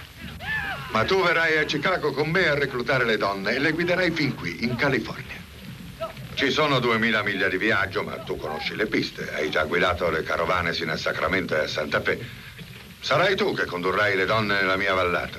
Ma 0.92 1.04
tu 1.06 1.22
verrai 1.22 1.58
a 1.58 1.66
Chicago 1.66 2.12
con 2.12 2.30
me 2.30 2.48
a 2.48 2.56
reclutare 2.56 3.06
le 3.06 3.18
donne 3.18 3.56
e 3.56 3.60
le 3.60 3.72
guiderai 3.72 4.10
fin 4.12 4.34
qui, 4.34 4.64
in 4.64 4.76
California. 4.76 5.38
Ci 6.34 6.50
sono 6.52 6.80
duemila 6.80 7.22
miglia 7.22 7.48
di 7.48 7.58
viaggio, 7.58 8.02
ma 8.02 8.18
tu 8.18 8.38
conosci 8.38 8.76
le 8.76 8.88
piste. 8.88 9.32
Hai 9.34 9.50
già 9.50 9.66
guidato 9.66 10.10
le 10.10 10.24
carovane 10.24 10.74
sino 10.74 10.94
a 10.94 10.98
Sacramento 10.98 11.56
e 11.56 11.66
a 11.66 11.68
Santa 11.68 12.02
Fe. 12.02 12.20
Sarai 13.02 13.36
tu 13.36 13.54
che 13.54 13.66
condurrai 13.66 14.16
le 14.16 14.26
donne 14.26 14.56
nella 14.56 14.78
mia 14.78 14.94
vallata. 14.94 15.38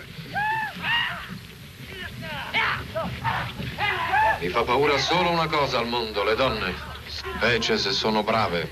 Mi 4.39 4.49
fa 4.49 4.63
paura 4.63 4.99
solo 4.99 5.31
una 5.31 5.47
cosa 5.47 5.79
al 5.79 5.87
mondo, 5.87 6.23
le 6.23 6.37
donne. 6.37 6.75
Specie 7.07 7.77
se 7.77 7.91
sono 7.91 8.23
brave. 8.23 8.71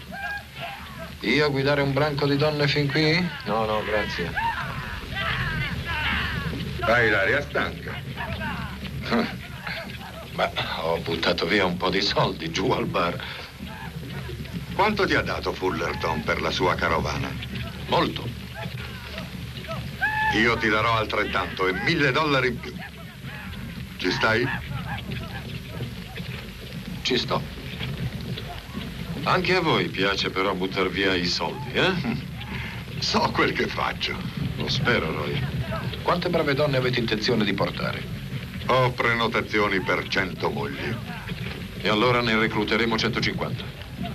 Io 1.21 1.51
guidare 1.51 1.83
un 1.83 1.93
branco 1.93 2.27
di 2.27 2.37
donne 2.37 2.69
fin 2.69 2.89
qui? 2.89 3.29
No, 3.45 3.65
no, 3.65 3.83
grazie. 3.85 4.58
Hai 6.89 7.11
l'aria 7.11 7.43
stanca. 7.43 8.01
Ma 10.33 10.51
ho 10.81 10.97
buttato 11.01 11.45
via 11.45 11.67
un 11.67 11.77
po' 11.77 11.91
di 11.91 12.01
soldi 12.01 12.51
giù 12.51 12.71
al 12.71 12.87
bar. 12.87 13.23
Quanto 14.75 15.05
ti 15.07 15.15
ha 15.15 15.21
dato 15.21 15.53
Fullerton 15.53 16.25
per 16.25 16.41
la 16.41 16.51
sua 16.51 16.75
carovana? 16.77 17.31
Molto. 17.89 18.27
Io 20.35 20.57
ti 20.57 20.69
darò 20.69 20.97
altrettanto 20.97 21.69
e 21.69 21.75
mille 21.75 22.11
dollari 22.11 22.49
in 22.49 22.59
più. 22.59 22.75
Ci 23.99 24.11
stai? 24.11 24.49
Ci 27.03 27.19
sto. 27.19 27.43
Anche 29.25 29.57
a 29.57 29.61
voi 29.61 29.89
piace 29.89 30.31
però 30.31 30.55
buttare 30.55 30.89
via 30.89 31.13
i 31.13 31.27
soldi, 31.27 31.71
eh? 31.73 31.93
So 33.01 33.31
quel 33.31 33.53
che 33.53 33.67
faccio. 33.67 34.17
Lo 34.57 34.69
spero, 34.71 35.13
Roy. 35.13 35.58
Quante 36.03 36.29
brave 36.29 36.55
donne 36.55 36.77
avete 36.77 36.99
intenzione 36.99 37.45
di 37.45 37.53
portare? 37.53 38.03
Ho 38.67 38.91
prenotazioni 38.93 39.81
per 39.81 40.07
100 40.07 40.51
mogli. 40.51 40.95
E 41.81 41.89
allora 41.89 42.21
ne 42.21 42.39
recluteremo 42.39 42.97
150. 42.97 43.65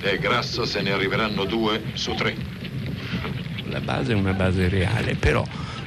E 0.01 0.17
grasso 0.17 0.65
se 0.65 0.81
ne 0.81 0.91
arriveranno 0.91 1.45
due 1.45 1.81
su 1.93 2.13
tre. 2.13 2.35
La 3.69 3.79
base 3.79 4.11
è 4.11 4.15
una 4.15 4.33
base 4.33 4.69
reale, 4.69 5.15
però 5.15 5.43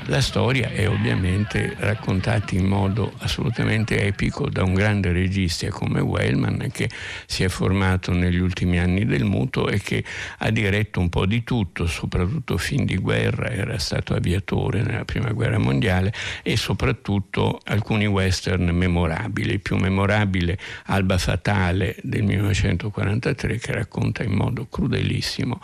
la 0.08 0.20
storia 0.20 0.70
è 0.70 0.88
ovviamente 0.88 1.74
raccontata 1.78 2.54
in 2.54 2.66
modo 2.66 3.12
assolutamente 3.18 4.04
epico 4.04 4.48
da 4.48 4.62
un 4.62 4.72
grande 4.72 5.10
regista 5.10 5.68
come 5.68 6.00
Wellman 6.00 6.68
che 6.72 6.88
si 7.26 7.42
è 7.42 7.48
formato 7.48 8.12
negli 8.12 8.38
ultimi 8.38 8.78
anni 8.78 9.04
del 9.04 9.24
muto 9.24 9.68
e 9.68 9.80
che 9.80 10.04
ha 10.38 10.50
diretto 10.50 11.00
un 11.00 11.08
po' 11.08 11.26
di 11.26 11.42
tutto, 11.42 11.86
soprattutto 11.86 12.56
film 12.56 12.84
di 12.84 12.96
guerra, 12.96 13.50
era 13.50 13.78
stato 13.78 14.14
aviatore 14.14 14.82
nella 14.82 15.04
prima 15.04 15.32
guerra 15.32 15.58
mondiale 15.58 16.12
e 16.42 16.56
soprattutto 16.56 17.60
alcuni 17.64 18.06
western 18.06 18.64
memorabili, 18.70 19.54
il 19.54 19.60
più 19.60 19.76
memorabile 19.76 20.58
Alba 20.86 21.18
Fatale 21.18 21.96
del 22.02 22.22
1943 22.22 23.58
che 23.58 23.72
racconta 23.72 24.22
in 24.22 24.32
modo 24.32 24.66
crudelissimo 24.68 25.60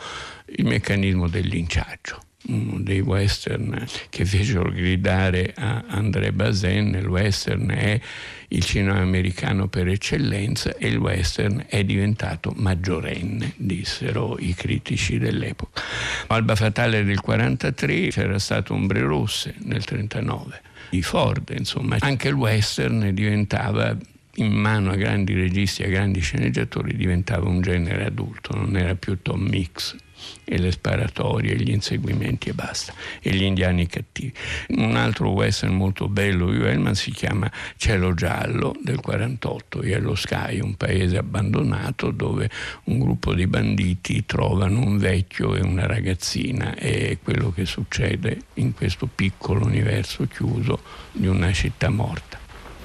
il 0.57 0.66
meccanismo 0.66 1.28
del 1.28 1.47
linciaggio 1.47 2.22
uno 2.47 2.80
dei 2.80 3.01
western 3.01 3.86
che 4.09 4.24
fecero 4.24 4.70
gridare 4.70 5.53
a 5.57 5.84
André 5.88 6.32
Bazin, 6.32 6.95
il 6.95 7.07
western 7.07 7.70
è 7.70 8.01
il 8.49 8.64
cinema 8.64 9.01
americano 9.01 9.68
per 9.68 9.88
eccellenza 9.88 10.76
e 10.76 10.88
il 10.88 10.97
western 10.97 11.64
è 11.68 11.84
diventato 11.84 12.53
maggiorenne, 12.57 13.55
dissero 13.57 14.36
i 14.38 14.55
critici 14.55 15.18
dell'epoca. 15.18 15.82
Alba 16.28 16.57
Fatale 16.57 17.05
del 17.05 17.20
43 17.20 18.09
c'era 18.09 18.38
stato 18.38 18.74
Ombre 18.74 19.01
Rosse 19.01 19.55
nel 19.64 19.84
39, 19.84 20.61
i 20.90 21.03
Ford, 21.03 21.55
insomma, 21.57 21.97
anche 22.01 22.28
il 22.28 22.34
western 22.34 23.14
diventava 23.14 23.97
in 24.36 24.53
mano 24.53 24.90
a 24.90 24.97
grandi 24.97 25.34
registi, 25.34 25.82
a 25.82 25.88
grandi 25.88 26.20
sceneggiatori, 26.20 26.97
diventava 26.97 27.49
un 27.49 27.61
genere 27.61 28.07
adulto, 28.07 28.55
non 28.57 28.76
era 28.76 28.95
più 28.95 29.20
Tom 29.20 29.43
Mix 29.43 29.97
e 30.44 30.58
le 30.58 30.70
sparatorie, 30.70 31.56
gli 31.56 31.70
inseguimenti 31.70 32.48
e 32.48 32.52
basta, 32.52 32.92
e 33.20 33.30
gli 33.30 33.42
indiani 33.42 33.86
cattivi. 33.86 34.32
Un 34.68 34.96
altro 34.96 35.30
western 35.30 35.74
molto 35.74 36.08
bello 36.08 36.50
di 36.50 36.58
Wellman 36.58 36.94
si 36.94 37.10
chiama 37.10 37.50
Cielo 37.76 38.14
Giallo 38.14 38.74
del 38.80 39.00
48, 39.00 39.84
Yellow 39.84 40.14
Sky, 40.14 40.60
un 40.60 40.76
paese 40.76 41.16
abbandonato 41.16 42.10
dove 42.10 42.50
un 42.84 42.98
gruppo 42.98 43.34
di 43.34 43.46
banditi 43.46 44.24
trovano 44.26 44.80
un 44.80 44.98
vecchio 44.98 45.54
e 45.54 45.60
una 45.60 45.86
ragazzina 45.86 46.74
e 46.74 47.18
quello 47.22 47.52
che 47.52 47.64
succede 47.64 48.42
in 48.54 48.74
questo 48.74 49.08
piccolo 49.12 49.64
universo 49.64 50.26
chiuso 50.26 50.80
di 51.12 51.26
una 51.26 51.52
città 51.52 51.88
morta. 51.88 52.38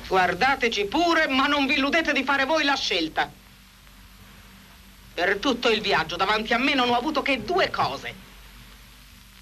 Guardateci 0.07 0.85
pure, 0.85 1.27
ma 1.27 1.47
non 1.47 1.65
vi 1.65 1.73
illudete 1.73 2.13
di 2.13 2.23
fare 2.23 2.45
voi 2.45 2.63
la 2.63 2.75
scelta. 2.75 3.29
Per 5.17 5.37
tutto 5.37 5.71
il 5.71 5.81
viaggio 5.81 6.15
davanti 6.15 6.53
a 6.53 6.59
me 6.59 6.75
non 6.75 6.89
ho 6.89 6.95
avuto 6.95 7.23
che 7.23 7.43
due 7.43 7.71
cose. 7.71 8.13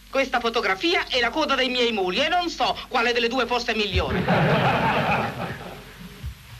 Questa 0.09 0.39
fotografia 0.39 1.05
e 1.09 1.19
la 1.19 1.29
coda 1.29 1.53
dei 1.53 1.67
miei 1.67 1.91
muli 1.91 2.23
e 2.23 2.29
non 2.29 2.49
so 2.49 2.77
quale 2.87 3.11
delle 3.11 3.27
due 3.27 3.45
fosse 3.45 3.75
migliore. 3.75 4.23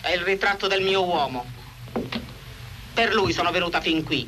È 0.01 0.11
il 0.11 0.19
ritratto 0.19 0.67
del 0.67 0.81
mio 0.81 1.05
uomo. 1.05 1.45
Per 2.93 3.13
lui 3.13 3.31
sono 3.31 3.51
venuta 3.51 3.79
fin 3.79 4.03
qui. 4.03 4.27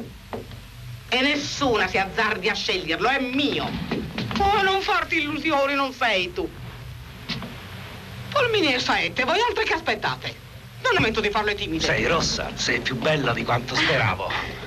E 1.10 1.20
nessuna 1.20 1.90
si 1.90 1.98
azzardi 1.98 2.48
a 2.48 2.54
sceglierlo, 2.54 3.10
è 3.10 3.20
mio. 3.20 3.70
Oh, 4.40 4.62
non 4.62 4.80
farti 4.82 5.18
illusioni, 5.18 5.74
non 5.74 5.92
sei 5.92 6.32
tu. 6.32 6.50
Polmini 8.32 8.74
e 8.74 8.80
Saette, 8.80 9.26
voi 9.26 9.42
altri 9.42 9.66
che 9.66 9.74
aspettate? 9.74 10.34
Non 10.82 10.94
è 10.94 10.96
momento 10.96 11.20
di 11.20 11.30
farle 11.30 11.56
timide. 11.56 11.84
Sei 11.84 12.06
rossa, 12.06 12.52
sei 12.56 12.80
più 12.80 12.96
bella 12.96 13.34
di 13.34 13.44
quanto 13.44 13.76
speravo. 13.76 14.67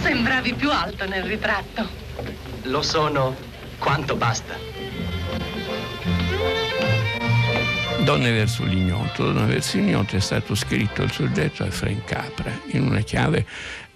Sembravi 0.00 0.54
più 0.54 0.70
alto 0.70 1.06
nel 1.06 1.24
ritratto. 1.24 1.86
Lo 2.64 2.82
sono 2.82 3.36
quanto 3.78 4.16
basta. 4.16 4.54
Donne 8.04 8.30
verso 8.32 8.64
l'ignoto. 8.64 9.32
Donne 9.32 9.46
verso 9.46 9.76
l'ignoto 9.76 10.16
è 10.16 10.20
stato 10.20 10.54
scritto 10.54 11.02
il 11.02 11.10
soggetto 11.10 11.64
da 11.64 11.70
Frank 11.70 12.04
Capra 12.04 12.52
in 12.72 12.82
una 12.82 13.00
chiave 13.00 13.46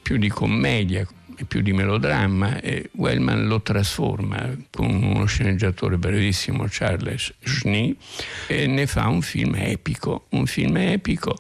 più 0.03 0.17
di 0.17 0.29
commedia 0.29 1.07
e 1.37 1.45
più 1.45 1.61
di 1.61 1.73
melodramma 1.73 2.61
e 2.61 2.91
Wellman 2.93 3.47
lo 3.47 3.63
trasforma 3.63 4.55
con 4.71 5.03
uno 5.03 5.25
sceneggiatore 5.25 5.97
brevissimo 5.97 6.67
Charles 6.69 7.33
Schnee 7.43 7.95
e 8.47 8.67
ne 8.67 8.87
fa 8.87 9.09
un 9.09 9.23
film 9.23 9.55
epico, 9.57 10.27
un 10.31 10.47
film 10.47 10.77
epico 10.77 11.37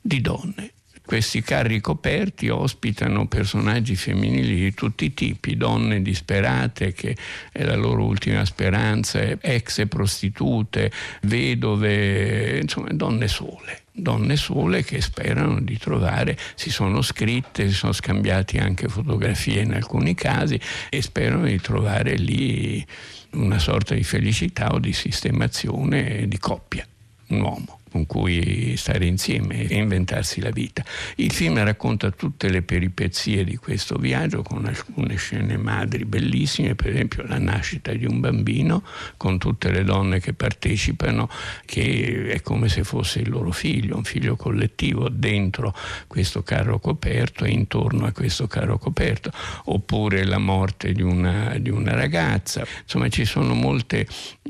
di 0.00 0.20
donne 0.20 0.72
questi 1.06 1.40
carri 1.40 1.80
coperti 1.80 2.48
ospitano 2.48 3.28
personaggi 3.28 3.94
femminili 3.94 4.56
di 4.56 4.74
tutti 4.74 5.06
i 5.06 5.14
tipi, 5.14 5.56
donne 5.56 6.02
disperate 6.02 6.92
che 6.92 7.16
è 7.52 7.64
la 7.64 7.76
loro 7.76 8.04
ultima 8.04 8.44
speranza, 8.44 9.20
ex 9.40 9.86
prostitute, 9.86 10.90
vedove, 11.22 12.58
insomma 12.58 12.88
donne 12.90 13.28
sole. 13.28 13.82
Donne 13.92 14.36
sole 14.36 14.82
che 14.82 15.00
sperano 15.00 15.60
di 15.60 15.78
trovare, 15.78 16.36
si 16.54 16.70
sono 16.70 17.00
scritte, 17.00 17.68
si 17.68 17.74
sono 17.74 17.92
scambiati 17.92 18.58
anche 18.58 18.88
fotografie 18.88 19.62
in 19.62 19.72
alcuni 19.72 20.14
casi 20.14 20.60
e 20.90 21.00
sperano 21.00 21.46
di 21.46 21.60
trovare 21.60 22.16
lì 22.16 22.84
una 23.30 23.58
sorta 23.58 23.94
di 23.94 24.02
felicità 24.02 24.72
o 24.72 24.80
di 24.80 24.92
sistemazione 24.92 26.26
di 26.26 26.38
coppia, 26.38 26.86
un 27.28 27.40
uomo 27.40 27.75
con 27.96 28.06
cui 28.06 28.76
stare 28.76 29.06
insieme 29.06 29.66
e 29.66 29.76
inventarsi 29.76 30.42
la 30.42 30.50
vita. 30.50 30.84
Il 31.16 31.32
film 31.32 31.62
racconta 31.62 32.10
tutte 32.10 32.50
le 32.50 32.60
peripezie 32.60 33.42
di 33.42 33.56
questo 33.56 33.96
viaggio 33.96 34.42
con 34.42 34.66
alcune 34.66 35.16
scene 35.16 35.56
madri 35.56 36.04
bellissime, 36.04 36.74
per 36.74 36.90
esempio 36.90 37.24
la 37.26 37.38
nascita 37.38 37.92
di 37.92 38.04
un 38.04 38.20
bambino 38.20 38.82
con 39.16 39.38
tutte 39.38 39.70
le 39.70 39.82
donne 39.82 40.20
che 40.20 40.34
partecipano, 40.34 41.30
che 41.64 42.28
è 42.28 42.42
come 42.42 42.68
se 42.68 42.84
fosse 42.84 43.20
il 43.20 43.30
loro 43.30 43.50
figlio, 43.50 43.96
un 43.96 44.04
figlio 44.04 44.36
collettivo 44.36 45.08
dentro 45.08 45.74
questo 46.06 46.42
carro 46.42 46.78
coperto 46.78 47.44
e 47.44 47.50
intorno 47.50 48.04
a 48.04 48.12
questo 48.12 48.46
carro 48.46 48.76
coperto, 48.76 49.30
oppure 49.64 50.24
la 50.24 50.38
morte 50.38 50.92
di 50.92 51.02
una, 51.02 51.56
di 51.58 51.70
una 51.70 51.94
ragazza. 51.94 52.66
Insomma 52.82 53.08
ci 53.08 53.24
sono 53.24 53.54
molte, 53.54 54.06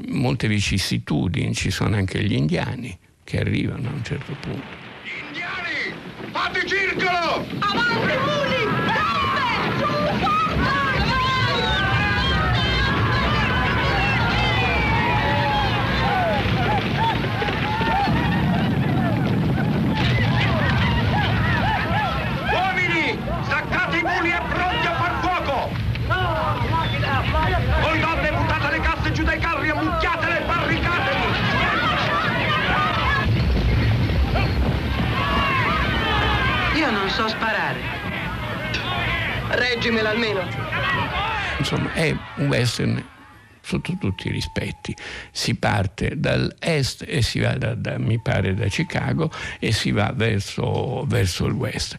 molte 0.08 0.48
vicissitudini, 0.48 1.54
ci 1.54 1.70
sono 1.70 1.94
anche 1.94 2.22
gli 2.24 2.34
indiani 2.34 2.98
che 3.26 3.40
arrivano 3.40 3.88
a 3.88 3.92
un 3.92 4.04
certo 4.04 4.36
punto. 4.38 4.78
Indiani! 5.02 5.98
Fate 6.30 6.64
circolo! 6.64 7.44
Avanti, 7.58 8.16
muli! 8.22 8.62
Gambe! 8.86 9.50
Su, 9.78 9.84
forza! 10.22 11.14
Uomini, 22.52 23.18
staccate 23.42 23.96
i 23.96 24.02
muli 24.02 24.30
e 24.30 24.40
pronti 24.48 24.86
a 24.86 24.94
far 24.94 25.20
fuoco! 25.20 25.74
Voi 27.80 27.98
donne, 27.98 28.30
buttate 28.30 28.70
le 28.70 28.80
casse 28.80 29.10
giù 29.10 29.24
dai 29.24 29.40
carri, 29.40 29.68
e 29.68 29.72
barricatevi! 29.72 30.15
So 37.16 37.28
sparare. 37.28 37.80
Reggimela 39.48 40.10
almeno. 40.10 40.46
Insomma, 41.58 41.90
è 41.94 42.14
un 42.36 42.46
western 42.48 43.02
sotto 43.62 43.96
tutti 43.98 44.28
i 44.28 44.30
rispetti. 44.30 44.94
Si 45.30 45.54
parte 45.54 46.12
dall'est 46.18 47.06
e 47.08 47.22
si 47.22 47.40
va, 47.40 47.56
da, 47.56 47.74
da, 47.74 47.96
mi 47.96 48.20
pare, 48.20 48.52
da 48.52 48.66
Chicago 48.66 49.30
e 49.58 49.72
si 49.72 49.92
va 49.92 50.12
verso, 50.14 51.06
verso, 51.06 51.46
il 51.46 51.54
west, 51.54 51.96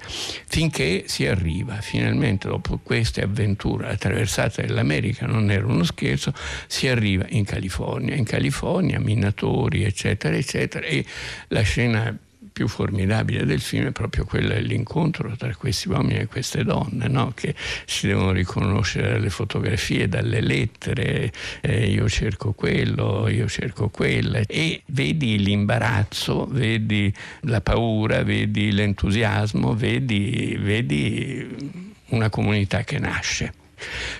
finché 0.47 1.05
si 1.07 1.26
arriva 1.26 1.82
finalmente, 1.82 2.47
dopo 2.47 2.80
queste 2.84 3.24
avventure, 3.24 3.88
la 3.88 3.97
traversata 3.97 4.61
dell'America 4.61 5.26
non 5.26 5.49
era 5.49 5.65
uno 5.65 5.84
scherzo, 5.84 6.32
si 6.68 6.88
arriva 6.88 7.26
in 7.30 7.43
California. 7.43 8.13
In 8.13 8.24
California, 8.24 8.99
minatori, 8.99 9.84
eccetera, 9.84 10.36
eccetera, 10.36 10.86
e 10.86 11.03
la 11.47 11.61
scena 11.61 12.15
più 12.58 12.68
formidabile 12.68 13.45
del 13.45 13.62
film 13.62 13.89
è 13.89 13.91
proprio 13.91 14.26
quella 14.26 14.55
dell'incontro 14.55 15.36
tra 15.38 15.55
questi 15.55 15.89
uomini 15.89 16.22
e 16.22 16.26
queste 16.26 16.64
donne, 16.64 17.08
no? 17.08 17.32
che 17.36 17.53
si 17.86 18.08
devono 18.08 18.32
riconoscere 18.32 19.12
dalle 19.12 19.30
fotografie, 19.30 20.10
dalle 20.10 20.41
lettere, 20.41 21.32
eh, 21.62 21.86
io 21.88 22.10
cerco 22.10 22.53
quello, 22.53 23.28
io 23.28 23.47
cerco 23.47 23.89
quella, 23.89 24.39
e 24.47 24.82
vedi 24.88 25.38
l'imbarazzo, 25.38 26.47
vedi 26.47 27.14
la 27.41 27.62
paura, 27.62 28.24
vedi 28.24 28.72
l'entusiasmo, 28.72 29.76
vedi, 29.76 30.58
vedi 30.60 31.93
una 32.08 32.32
comunità 32.32 32.84
che 32.84 32.97
nasce. 32.97 33.53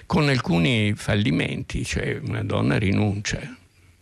Con 0.06 0.30
alcuni 0.30 0.94
fallimenti, 0.96 1.84
cioè 1.84 2.20
una 2.22 2.44
donna 2.44 2.78
rinuncia, 2.78 3.40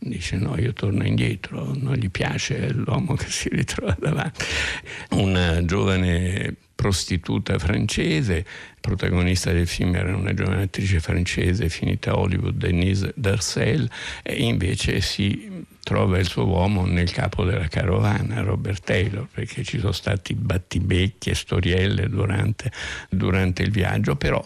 dice 0.09 0.37
no, 0.37 0.57
io 0.59 0.73
torno 0.73 1.05
indietro, 1.05 1.73
non 1.75 1.95
gli 1.95 2.09
piace 2.09 2.71
l'uomo 2.71 3.15
che 3.15 3.27
si 3.27 3.49
ritrova 3.49 3.95
davanti. 3.99 4.45
Una 5.11 5.63
giovane 5.65 6.55
prostituta 6.75 7.57
francese, 7.57 8.45
protagonista 8.81 9.51
del 9.51 9.67
film 9.67 9.95
era 9.95 10.15
una 10.15 10.33
giovane 10.33 10.63
attrice 10.63 10.99
francese 10.99 11.69
finita 11.69 12.11
a 12.11 12.19
Hollywood, 12.19 12.55
Denise 12.55 13.13
Darcel, 13.15 13.89
e 14.21 14.43
invece 14.43 15.01
si 15.01 15.65
trova 15.81 16.19
il 16.19 16.27
suo 16.27 16.45
uomo 16.45 16.85
nel 16.85 17.11
capo 17.11 17.43
della 17.45 17.67
carovana, 17.67 18.41
Robert 18.41 18.83
Taylor, 18.83 19.27
perché 19.31 19.63
ci 19.63 19.79
sono 19.79 19.93
stati 19.93 20.33
battibecchi 20.33 21.29
e 21.29 21.35
storielle 21.35 22.09
durante, 22.09 22.71
durante 23.09 23.63
il 23.63 23.71
viaggio, 23.71 24.15
però 24.15 24.45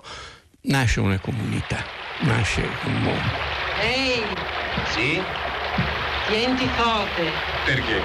nasce 0.62 1.00
una 1.00 1.20
comunità, 1.20 1.84
nasce 2.22 2.62
un 2.86 3.02
mondo. 3.02 3.58
Ehi! 3.82 4.22
Sì? 4.92 5.49
Tienti 6.30 6.70
forte. 6.76 7.32
Perché? 7.66 8.04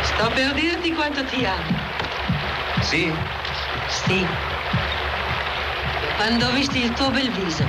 Sto 0.00 0.30
per 0.30 0.54
dirti 0.54 0.94
quanto 0.94 1.22
ti 1.26 1.44
amo. 1.44 1.78
Sì? 2.80 3.12
Sì. 3.86 4.26
Quando 6.16 6.46
ho 6.46 6.50
visto 6.52 6.78
il 6.78 6.90
tuo 6.94 7.10
bel 7.10 7.30
viso. 7.32 7.64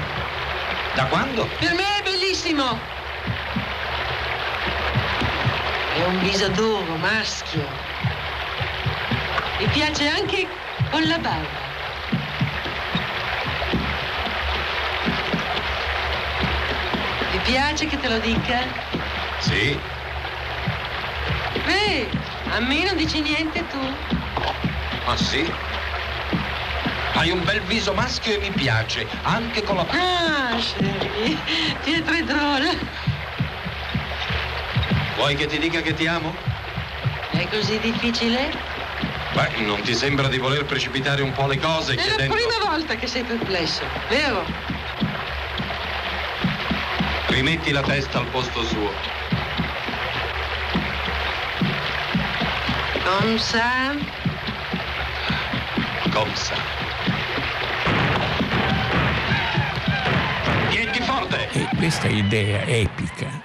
Da 0.93 1.07
quando? 1.07 1.45
Per 1.59 1.73
me 1.73 1.83
è 1.99 2.03
bellissimo. 2.03 2.79
È 5.97 6.03
un 6.05 6.19
viso 6.21 6.47
duro, 6.47 6.95
maschio. 6.95 7.67
Mi 9.59 9.65
piace 9.67 10.07
anche 10.07 10.47
con 10.89 11.05
la 11.05 11.17
barba. 11.17 11.60
Piace 17.43 17.87
che 17.87 17.99
te 17.99 18.07
lo 18.07 18.19
dica? 18.19 18.59
Sì. 19.39 19.77
Beh, 21.65 22.09
a 22.51 22.59
me 22.59 22.83
non 22.83 22.95
dici 22.97 23.21
niente 23.21 23.65
tu. 23.67 23.79
Ah 25.05 25.17
sì? 25.17 25.51
Hai 27.13 27.29
un 27.29 27.43
bel 27.43 27.61
viso 27.61 27.93
maschio 27.93 28.35
e 28.35 28.39
mi 28.39 28.51
piace, 28.51 29.05
anche 29.23 29.63
con 29.63 29.75
la. 29.75 29.85
Ah, 29.89 30.59
Sherry, 30.59 31.37
Pietro 31.83 32.13
è 32.13 32.23
drôle. 32.23 32.77
Vuoi 35.15 35.35
che 35.35 35.45
ti 35.45 35.59
dica 35.59 35.81
che 35.81 35.93
ti 35.93 36.07
amo? 36.07 36.33
È 37.31 37.47
così 37.49 37.79
difficile? 37.79 38.49
Beh, 39.33 39.61
non 39.65 39.81
ti 39.81 39.93
sembra 39.93 40.27
di 40.27 40.37
voler 40.37 40.65
precipitare 40.65 41.21
un 41.21 41.31
po' 41.31 41.47
le 41.47 41.59
cose 41.59 41.93
È 41.93 41.95
la 41.95 42.01
chiedendo... 42.01 42.33
prima 42.33 42.69
volta 42.69 42.95
che 42.95 43.07
sei 43.07 43.23
perplesso, 43.23 43.83
vero? 44.09 44.45
Rimetti 47.31 47.71
la 47.71 47.81
testa 47.81 48.19
al 48.19 48.27
posto 48.27 48.61
suo. 48.65 48.91
Comme 53.05 53.39
ça. 53.39 53.95
Come. 56.11 56.33
Tienti 60.69 60.99
forte! 60.99 61.49
E 61.53 61.67
questa 61.77 62.09
idea 62.09 62.65
epica, 62.65 63.41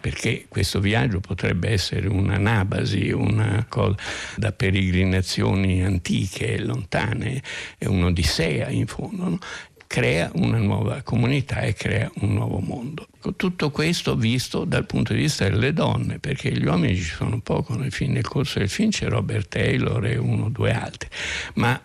perché 0.00 0.46
questo 0.48 0.80
viaggio 0.80 1.20
potrebbe 1.20 1.70
essere 1.70 2.08
un'anabasi, 2.08 3.12
una 3.12 3.64
cosa 3.68 3.94
da 4.36 4.50
peregrinazioni 4.50 5.84
antiche 5.84 6.54
e 6.54 6.64
lontane, 6.64 7.40
è 7.78 7.86
un'odissea 7.86 8.68
in 8.70 8.88
fondo, 8.88 9.28
no? 9.28 9.38
Crea 9.90 10.30
una 10.34 10.58
nuova 10.58 11.02
comunità 11.02 11.62
e 11.62 11.74
crea 11.74 12.08
un 12.20 12.34
nuovo 12.34 12.60
mondo. 12.60 13.08
Tutto 13.34 13.70
questo 13.72 14.14
visto 14.14 14.64
dal 14.64 14.86
punto 14.86 15.14
di 15.14 15.22
vista 15.22 15.48
delle 15.48 15.72
donne, 15.72 16.20
perché 16.20 16.52
gli 16.52 16.64
uomini 16.64 16.94
ci 16.94 17.02
sono 17.02 17.40
poco 17.40 17.74
nel, 17.74 17.90
film, 17.90 18.12
nel 18.12 18.28
corso 18.28 18.60
del 18.60 18.68
film, 18.68 18.90
c'è 18.90 19.08
Robert 19.08 19.48
Taylor 19.48 20.06
e 20.06 20.16
uno 20.16 20.44
o 20.44 20.48
due 20.48 20.72
altri, 20.72 21.08
ma 21.54 21.82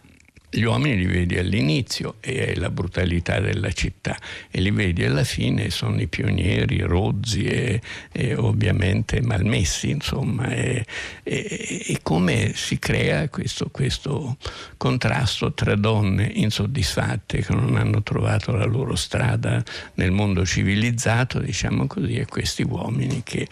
gli 0.56 0.64
uomini 0.64 0.95
li 0.95 1.06
vedi 1.06 1.38
all'inizio 1.38 2.16
e 2.22 2.53
è 2.53 2.56
la 2.56 2.70
brutalità 2.70 3.41
della 3.41 3.72
città 3.74 4.18
e 4.49 4.62
li 4.62 4.72
vedi 4.72 5.03
alla 5.03 5.26
fine 5.26 5.70
sono 5.70 5.99
i 5.99 6.08
pionieri 6.08 6.80
rozzi 6.80 7.43
e, 7.43 7.82
e 8.10 8.36
ovviamente 8.36 9.22
malmessi 9.22 9.89
insomma 9.89 10.47
e, 10.47 10.86
e, 11.24 11.84
e, 11.88 11.99
come 12.01 12.53
si 12.56 12.80
crea 12.80 13.28
questo, 13.28 13.68
questo 13.70 14.38
contrasto 14.78 15.53
tra 15.53 15.76
donne 15.76 16.32
insoddisfatte 16.34 17.41
che 17.41 17.53
non 17.53 17.76
hanno 17.76 18.01
trovato 18.01 18.53
la 18.53 18.66
loro 18.66 18.95
strada 18.95 19.62
nel 19.95 20.12
mondo 20.12 20.45
civilizzato 20.45 21.39
diciamo 21.39 21.86
così 21.86 22.16
e 22.16 22.26
questi 22.28 22.64
uomini 22.64 23.24
che 23.24 23.45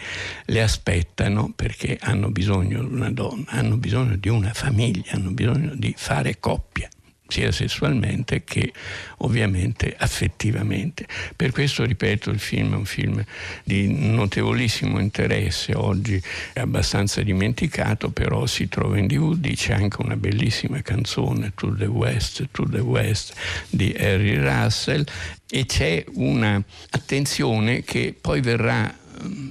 le 0.46 0.62
aspettano 0.62 1.52
perché 1.54 1.98
hanno 2.00 2.30
bisogno 2.30 2.82
di 2.82 2.94
una 2.94 3.12
donna 3.12 3.44
hanno 3.48 3.76
bisogno 3.76 4.16
di 4.16 4.30
una 4.30 4.54
famiglia 4.54 5.12
hanno 5.12 5.32
bisogno 5.32 5.74
di 5.76 5.94
fare 5.98 6.40
coppia 6.40 6.88
sia 7.28 7.52
sessualmente 7.52 8.44
che 8.44 8.72
ovviamente 9.18 9.96
affettivamente. 9.98 11.08
Per 11.36 11.52
questo, 11.52 11.84
ripeto, 11.86 12.30
il 12.30 12.40
film 12.40 12.74
è 12.74 12.76
un 12.76 12.86
film 12.86 13.24
di 13.64 13.88
notevolissimo 13.88 15.00
interesse, 15.00 15.74
oggi 15.74 16.22
è 16.54 16.60
abbastanza 16.60 17.22
dimenticato, 17.22 18.12
però 18.12 18.46
si 18.46 18.68
trova 18.68 18.98
in 18.98 19.08
DVD, 19.08 19.56
c'è 19.56 19.74
anche 19.74 20.02
una 20.02 20.16
bellissima 20.16 20.82
canzone, 20.82 21.54
To 21.56 21.74
the 21.76 21.86
West, 21.86 22.48
To 22.52 22.68
the 22.70 22.80
West 22.80 23.34
di 23.70 23.96
Harry 23.98 24.36
Russell 24.36 25.06
e 25.50 25.66
c'è 25.66 26.04
una 26.16 26.62
attenzione 26.90 27.84
che 27.84 28.16
poi 28.20 28.42
verrà 28.42 29.02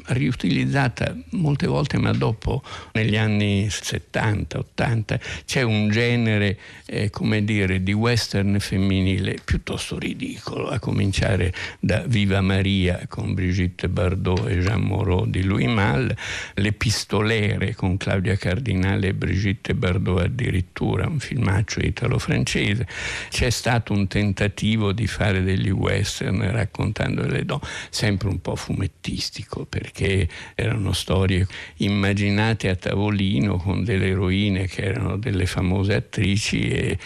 riutilizzata 0.07 1.17
molte 1.31 1.67
volte, 1.67 1.99
ma 1.99 2.13
dopo, 2.13 2.63
negli 2.93 3.17
anni 3.17 3.69
70, 3.71 4.59
80, 4.59 5.21
c'è 5.45 5.63
un 5.63 5.89
genere, 5.91 6.59
eh, 6.87 7.11
come 7.11 7.45
dire, 7.45 7.83
di 7.83 7.93
western 7.93 8.59
femminile 8.59 9.39
piuttosto 9.45 9.99
ridicolo, 9.99 10.69
a 10.69 10.79
cominciare 10.79 11.53
da 11.81 12.05
Viva 12.07 12.41
Maria 12.41 13.07
con 13.09 13.35
Brigitte 13.35 13.89
Bardot 13.89 14.49
e 14.49 14.59
Jean 14.59 14.83
Moreau 14.83 15.27
di 15.27 15.43
Louis 15.43 15.69
Malle, 15.69 16.17
Le 16.55 16.73
pistolere 16.73 17.75
con 17.75 17.97
Claudia 17.97 18.37
Cardinale 18.37 19.09
e 19.09 19.15
Brigitte 19.15 19.75
Bardot 19.75 20.21
addirittura, 20.21 21.07
un 21.07 21.21
filmaccio 21.21 21.81
italo-francese. 21.81 22.87
C'è 23.29 23.51
stato 23.51 23.93
un 23.93 24.07
tentativo 24.07 24.93
di 24.93 25.07
fare 25.07 25.43
degli 25.43 25.71
western 25.71 26.51
raccontando 26.51 27.27
le 27.27 27.45
donne, 27.45 27.67
sempre 27.91 28.29
un 28.29 28.41
po' 28.41 28.57
fumettistico 28.57 29.52
perché 29.69 30.29
erano 30.55 30.93
storie 30.93 31.47
immaginate 31.77 32.69
a 32.69 32.77
tavolino 32.77 33.57
con 33.57 33.85
delle 33.85 34.09
eroine 34.09 34.67
che 34.67 34.83
erano 34.83 35.17
delle 35.17 35.47
famose 35.47 35.95
attrici 35.95 36.69
e 36.69 36.99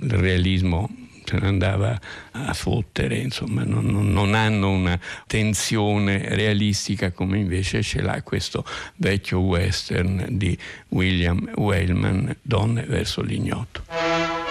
il 0.00 0.10
realismo 0.10 0.88
se 1.30 1.38
ne 1.38 1.46
andava 1.46 2.00
a 2.32 2.52
fottere, 2.54 3.18
insomma 3.18 3.62
non, 3.62 3.84
non, 3.86 4.34
hanno 4.34 4.70
una 4.70 4.98
tensione 5.28 6.34
realistica 6.34 7.12
come 7.12 7.38
invece 7.38 7.82
ce 7.82 8.02
l'ha 8.02 8.20
questo 8.22 8.64
vecchio 8.96 9.38
western 9.38 10.26
di 10.30 10.58
William 10.88 11.52
Wellman, 11.54 12.34
Donne 12.42 12.82
verso 12.82 13.22
l'ignoto. 13.22 14.49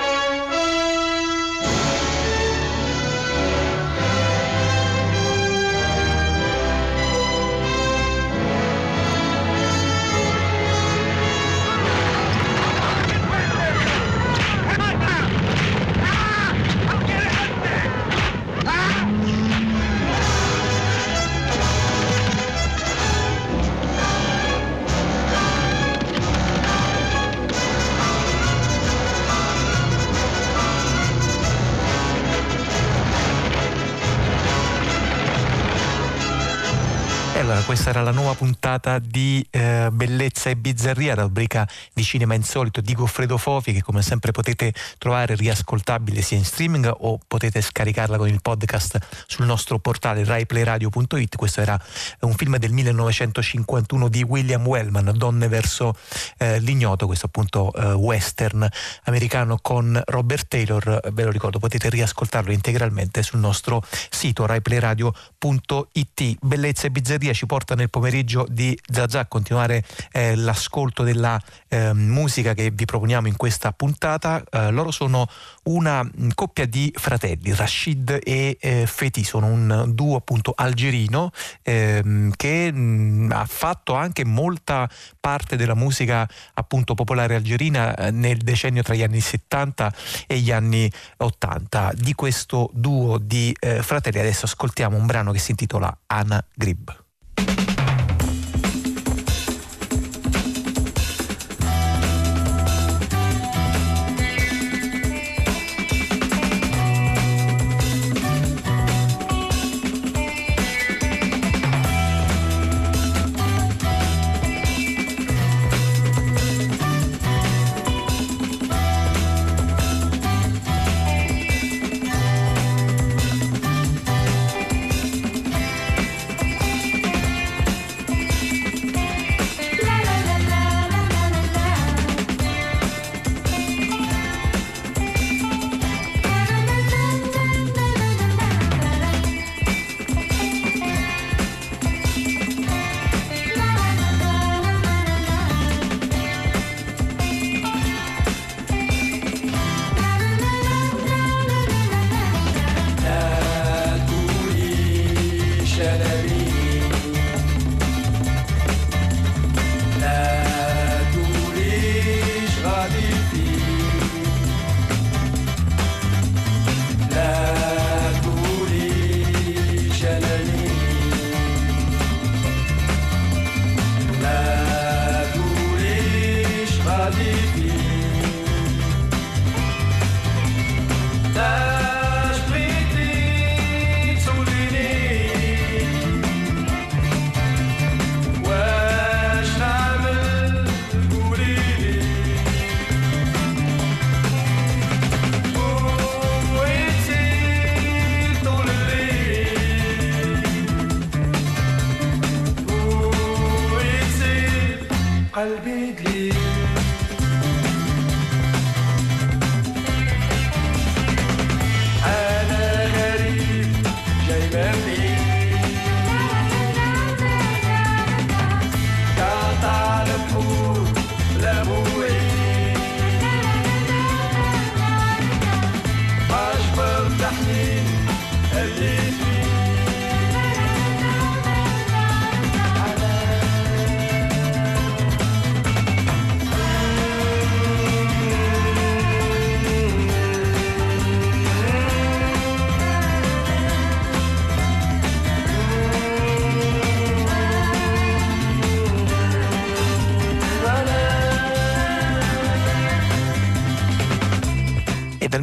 Questa 37.69 37.91
era 37.91 38.01
la 38.01 38.09
nuova 38.09 38.33
puntata 38.33 38.97
di 38.97 39.45
eh, 39.51 39.89
Bellezza 39.91 40.49
e 40.49 40.55
Bizzarria, 40.55 41.13
rubrica 41.13 41.69
di 41.93 42.01
cinema 42.01 42.33
insolito 42.33 42.81
di 42.81 42.95
Goffredo 42.95 43.37
Fofi 43.37 43.73
che 43.73 43.83
come 43.83 44.01
sempre 44.01 44.31
potete 44.31 44.73
trovare 44.97 45.35
riascoltabile 45.35 46.23
sia 46.23 46.35
in 46.35 46.45
streaming 46.45 46.91
o 46.91 47.19
potete 47.27 47.61
scaricarla 47.61 48.17
con 48.17 48.27
il 48.27 48.41
podcast 48.41 48.97
sul 49.27 49.45
nostro 49.45 49.77
portale 49.77 50.23
raiplayradio.it. 50.23 51.35
Questo 51.35 51.61
era 51.61 51.79
un 52.21 52.33
film 52.33 52.57
del 52.57 52.71
1951 52.71 54.07
di 54.07 54.23
William 54.23 54.65
Wellman, 54.65 55.11
Donne 55.15 55.47
verso 55.47 55.95
eh, 56.39 56.59
l'ignoto, 56.59 57.05
questo 57.05 57.27
appunto 57.27 57.71
eh, 57.73 57.91
western 57.91 58.67
americano 59.03 59.59
con 59.61 60.01
Robert 60.07 60.47
Taylor, 60.47 61.01
ve 61.13 61.23
lo 61.23 61.29
ricordo, 61.29 61.59
potete 61.59 61.91
riascoltarlo 61.91 62.51
integralmente 62.51 63.21
sul 63.21 63.37
nostro 63.37 63.83
sito 64.09 64.47
raiplayradio.it. 64.47 66.37
Bellezza 66.41 66.87
e 66.87 66.89
Bizzarria 66.89 67.31
ci 67.31 67.45
porta 67.45 67.57
porta 67.59 67.75
nel 67.75 67.89
pomeriggio 67.89 68.45
di 68.49 68.77
Zazà 68.89 69.19
a 69.19 69.25
continuare 69.25 69.83
eh, 70.13 70.33
l'ascolto 70.35 71.03
della 71.03 71.37
eh, 71.67 71.91
musica 71.93 72.53
che 72.53 72.71
vi 72.71 72.85
proponiamo 72.85 73.27
in 73.27 73.35
questa 73.35 73.73
puntata. 73.73 74.41
Eh, 74.49 74.71
loro 74.71 74.91
sono 74.91 75.27
una 75.63 76.01
mh, 76.01 76.29
coppia 76.35 76.65
di 76.65 76.89
fratelli, 76.95 77.53
Rashid 77.53 78.17
e 78.23 78.57
eh, 78.61 78.85
Feti, 78.85 79.25
sono 79.25 79.47
un 79.47 79.91
duo 79.93 80.15
appunto 80.15 80.53
algerino 80.55 81.31
ehm, 81.63 82.31
che 82.37 82.71
mh, 82.71 83.31
ha 83.33 83.45
fatto 83.45 83.93
anche 83.93 84.23
molta 84.23 84.89
parte 85.19 85.57
della 85.57 85.75
musica 85.75 86.25
appunto 86.53 86.93
popolare 86.93 87.35
algerina 87.35 87.93
eh, 87.93 88.11
nel 88.11 88.37
decennio 88.37 88.83
tra 88.83 88.93
gli 88.93 89.03
anni 89.03 89.19
70 89.19 89.93
e 90.27 90.39
gli 90.39 90.51
anni 90.53 90.89
80. 91.17 91.91
Di 91.95 92.13
questo 92.13 92.69
duo 92.71 93.17
di 93.17 93.53
eh, 93.59 93.83
fratelli 93.83 94.19
adesso 94.19 94.45
ascoltiamo 94.45 94.95
un 94.95 95.05
brano 95.05 95.33
che 95.33 95.39
si 95.39 95.51
intitola 95.51 95.93
Ana 96.07 96.41
Grib. 96.55 97.07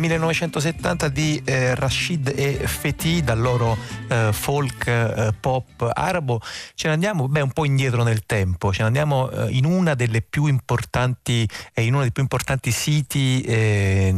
1970 0.06 1.08
di 1.08 1.42
eh, 1.44 1.74
Rashid 1.74 2.32
e 2.34 2.66
Feti, 2.66 3.22
dal 3.22 3.40
loro 3.40 3.76
eh, 4.08 4.30
folk 4.32 4.86
eh, 4.86 5.34
pop 5.38 5.90
arabo. 5.92 6.40
Ce 6.74 6.86
ne 6.86 6.94
andiamo 6.94 7.28
beh, 7.28 7.40
un 7.40 7.50
po' 7.50 7.64
indietro 7.64 8.02
nel 8.02 8.24
tempo, 8.24 8.72
ce 8.72 8.82
ne 8.82 8.86
andiamo 8.86 9.28
eh, 9.30 9.48
in 9.50 9.64
una 9.64 9.94
delle 9.94 10.22
più 10.22 10.46
importanti, 10.46 11.48
eh, 11.74 11.82
in 11.82 11.94
uno 11.94 12.02
dei 12.02 12.12
più 12.12 12.22
importanti 12.22 12.70
siti 12.70 13.42
eh, 13.42 14.14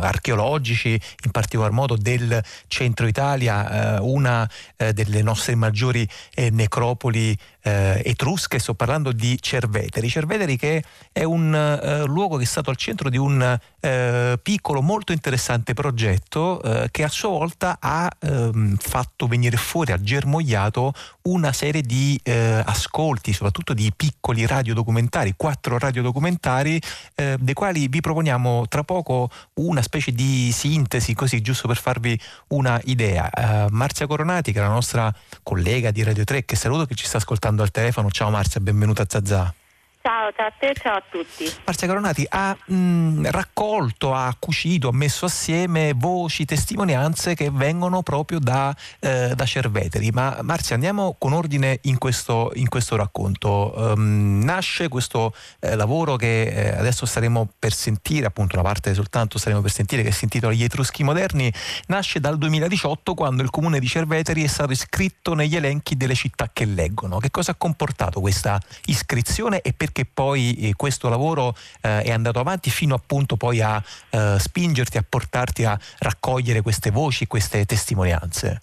archeologici, 0.00 1.00
in 1.24 1.30
particolar 1.30 1.72
modo 1.72 1.96
del 1.96 2.42
centro 2.68 3.06
Italia, 3.06 3.98
una 4.00 4.48
delle 4.76 5.22
nostre 5.22 5.54
maggiori 5.54 6.06
necropoli 6.50 7.36
eh, 7.62 8.02
etrusche, 8.04 8.58
sto 8.58 8.74
parlando 8.74 9.12
di 9.12 9.38
Cerveteri. 9.40 10.08
Cerveteri 10.08 10.56
che 10.56 10.82
è 11.12 11.24
un 11.24 11.54
eh, 11.54 12.04
luogo 12.06 12.36
che 12.36 12.44
è 12.44 12.46
stato 12.46 12.70
al 12.70 12.76
centro 12.76 13.10
di 13.10 13.16
un 13.16 13.58
eh, 13.80 14.38
piccolo, 14.42 14.82
molto 14.82 15.12
interessante 15.12 15.74
progetto 15.74 16.62
eh, 16.62 16.88
che 16.90 17.04
a 17.04 17.08
sua 17.08 17.30
volta 17.30 17.76
ha 17.80 18.10
ehm, 18.18 18.76
fatto 18.76 19.26
venire 19.26 19.56
fuori, 19.56 19.92
ha 19.92 20.00
germogliato 20.00 20.92
una 21.22 21.52
serie 21.52 21.82
di 21.82 22.18
eh, 22.22 22.62
ascolti, 22.64 23.32
soprattutto 23.32 23.74
di 23.74 23.92
piccoli 23.94 24.46
radiodocumentari, 24.46 25.34
quattro 25.36 25.78
radiodocumentari, 25.78 26.80
eh, 27.14 27.36
dei 27.38 27.54
quali 27.54 27.88
vi 27.88 28.00
proponiamo 28.00 28.66
tra 28.68 28.84
poco 28.84 29.30
una 29.54 29.82
specie 29.82 30.12
di 30.12 30.50
sintesi, 30.52 31.14
così 31.14 31.40
giusto 31.40 31.68
per 31.68 31.76
farvi 31.76 32.18
una 32.48 32.80
idea. 32.84 33.68
Marzia 33.70 34.06
Coronati, 34.06 34.52
che 34.52 34.58
è 34.58 34.62
la 34.62 34.68
nostra 34.68 35.12
collega 35.42 35.90
di 35.90 36.02
Radio 36.02 36.24
3, 36.24 36.44
che 36.44 36.56
saluto 36.56 36.86
che 36.86 36.94
ci 36.94 37.06
sta 37.06 37.18
ascoltando 37.18 37.49
ascoltando 37.50 37.62
al 37.62 37.70
telefono. 37.70 38.10
Ciao 38.10 38.30
Marzia, 38.30 38.60
benvenuta 38.60 39.02
a 39.02 39.06
Zazà. 39.08 39.54
Ciao, 40.02 40.28
a 40.34 40.50
te, 40.58 40.72
ciao 40.80 40.96
a 40.96 41.02
tutti. 41.10 41.44
Marzia 41.66 41.86
Coronati 41.86 42.24
ha 42.26 42.56
mh, 42.56 43.30
raccolto, 43.30 44.14
ha 44.14 44.34
cucito, 44.38 44.88
ha 44.88 44.92
messo 44.94 45.26
assieme 45.26 45.92
voci, 45.94 46.46
testimonianze 46.46 47.34
che 47.34 47.50
vengono 47.50 48.02
proprio 48.02 48.38
da, 48.38 48.74
eh, 48.98 49.34
da 49.34 49.44
Cerveteri. 49.44 50.10
Ma 50.10 50.38
Marzia, 50.40 50.74
andiamo 50.74 51.16
con 51.18 51.34
ordine 51.34 51.80
in 51.82 51.98
questo, 51.98 52.50
in 52.54 52.70
questo 52.70 52.96
racconto. 52.96 53.74
Um, 53.76 54.40
nasce 54.42 54.88
questo 54.88 55.34
eh, 55.58 55.76
lavoro 55.76 56.16
che 56.16 56.44
eh, 56.44 56.78
adesso 56.78 57.04
staremo 57.04 57.50
per 57.58 57.74
sentire, 57.74 58.24
appunto 58.24 58.54
una 58.54 58.64
parte 58.64 58.94
soltanto 58.94 59.36
staremo 59.36 59.60
per 59.60 59.70
sentire, 59.70 60.02
che 60.02 60.12
si 60.12 60.24
intitola 60.24 60.54
Gli 60.54 60.64
Etruschi 60.64 61.04
Moderni, 61.04 61.52
nasce 61.88 62.20
dal 62.20 62.38
2018 62.38 63.12
quando 63.12 63.42
il 63.42 63.50
comune 63.50 63.78
di 63.78 63.86
Cerveteri 63.86 64.44
è 64.44 64.48
stato 64.48 64.72
iscritto 64.72 65.34
negli 65.34 65.56
elenchi 65.56 65.94
delle 65.94 66.14
città 66.14 66.48
che 66.50 66.64
leggono. 66.64 67.18
Che 67.18 67.30
cosa 67.30 67.50
ha 67.50 67.54
comportato 67.54 68.20
questa 68.20 68.58
iscrizione 68.86 69.60
e 69.60 69.74
perché 69.74 69.88
perché 69.90 70.08
poi 70.12 70.68
eh, 70.68 70.74
questo 70.76 71.08
lavoro 71.08 71.54
eh, 71.82 72.02
è 72.02 72.10
andato 72.10 72.38
avanti 72.38 72.70
fino 72.70 72.94
appunto 72.94 73.36
poi 73.36 73.60
a 73.60 73.82
eh, 74.10 74.38
spingerti, 74.38 74.96
a 74.96 75.04
portarti 75.06 75.64
a 75.64 75.76
raccogliere 75.98 76.62
queste 76.62 76.90
voci, 76.90 77.26
queste 77.26 77.64
testimonianze? 77.64 78.62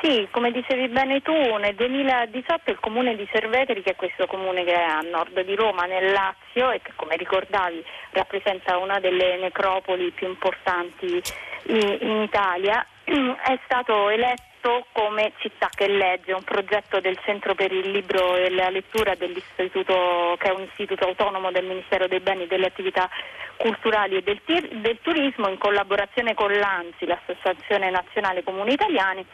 Sì, 0.00 0.26
come 0.32 0.50
dicevi 0.50 0.88
bene 0.88 1.22
tu, 1.22 1.32
nel 1.32 1.76
2018 1.76 2.70
il 2.70 2.80
comune 2.80 3.14
di 3.14 3.28
Cerveteri, 3.30 3.82
che 3.82 3.92
è 3.92 3.96
questo 3.96 4.26
comune 4.26 4.64
che 4.64 4.74
è 4.74 4.82
a 4.82 5.00
nord 5.00 5.44
di 5.44 5.54
Roma, 5.54 5.84
nel 5.84 6.10
Lazio, 6.10 6.72
e 6.72 6.80
che 6.82 6.90
come 6.96 7.16
ricordavi 7.16 7.84
rappresenta 8.10 8.78
una 8.78 8.98
delle 8.98 9.38
necropoli 9.38 10.10
più 10.10 10.26
importanti 10.26 11.22
in, 11.66 11.98
in 12.00 12.22
Italia, 12.22 12.84
è 13.14 13.58
stato 13.64 14.08
eletto 14.08 14.86
come 14.92 15.32
Città 15.38 15.68
che 15.74 15.86
legge, 15.88 16.32
un 16.32 16.44
progetto 16.44 17.00
del 17.00 17.18
Centro 17.24 17.54
per 17.54 17.72
il 17.72 17.90
Libro 17.90 18.36
e 18.36 18.48
la 18.50 18.70
Lettura 18.70 19.14
dell'istituto, 19.14 20.36
che 20.38 20.48
è 20.48 20.54
un 20.54 20.62
istituto 20.62 21.04
autonomo 21.06 21.50
del 21.50 21.66
Ministero 21.66 22.06
dei 22.06 22.20
Beni 22.20 22.44
e 22.44 22.46
delle 22.46 22.66
Attività 22.66 23.10
Culturali 23.56 24.16
e 24.16 24.22
del, 24.22 24.40
del 24.44 24.98
Turismo, 25.02 25.48
in 25.48 25.58
collaborazione 25.58 26.34
con 26.34 26.52
l'ANSI, 26.52 27.06
l'Associazione 27.06 27.90
Nazionale 27.90 28.42
Comuni 28.42 28.72
Italiani, 28.72 29.26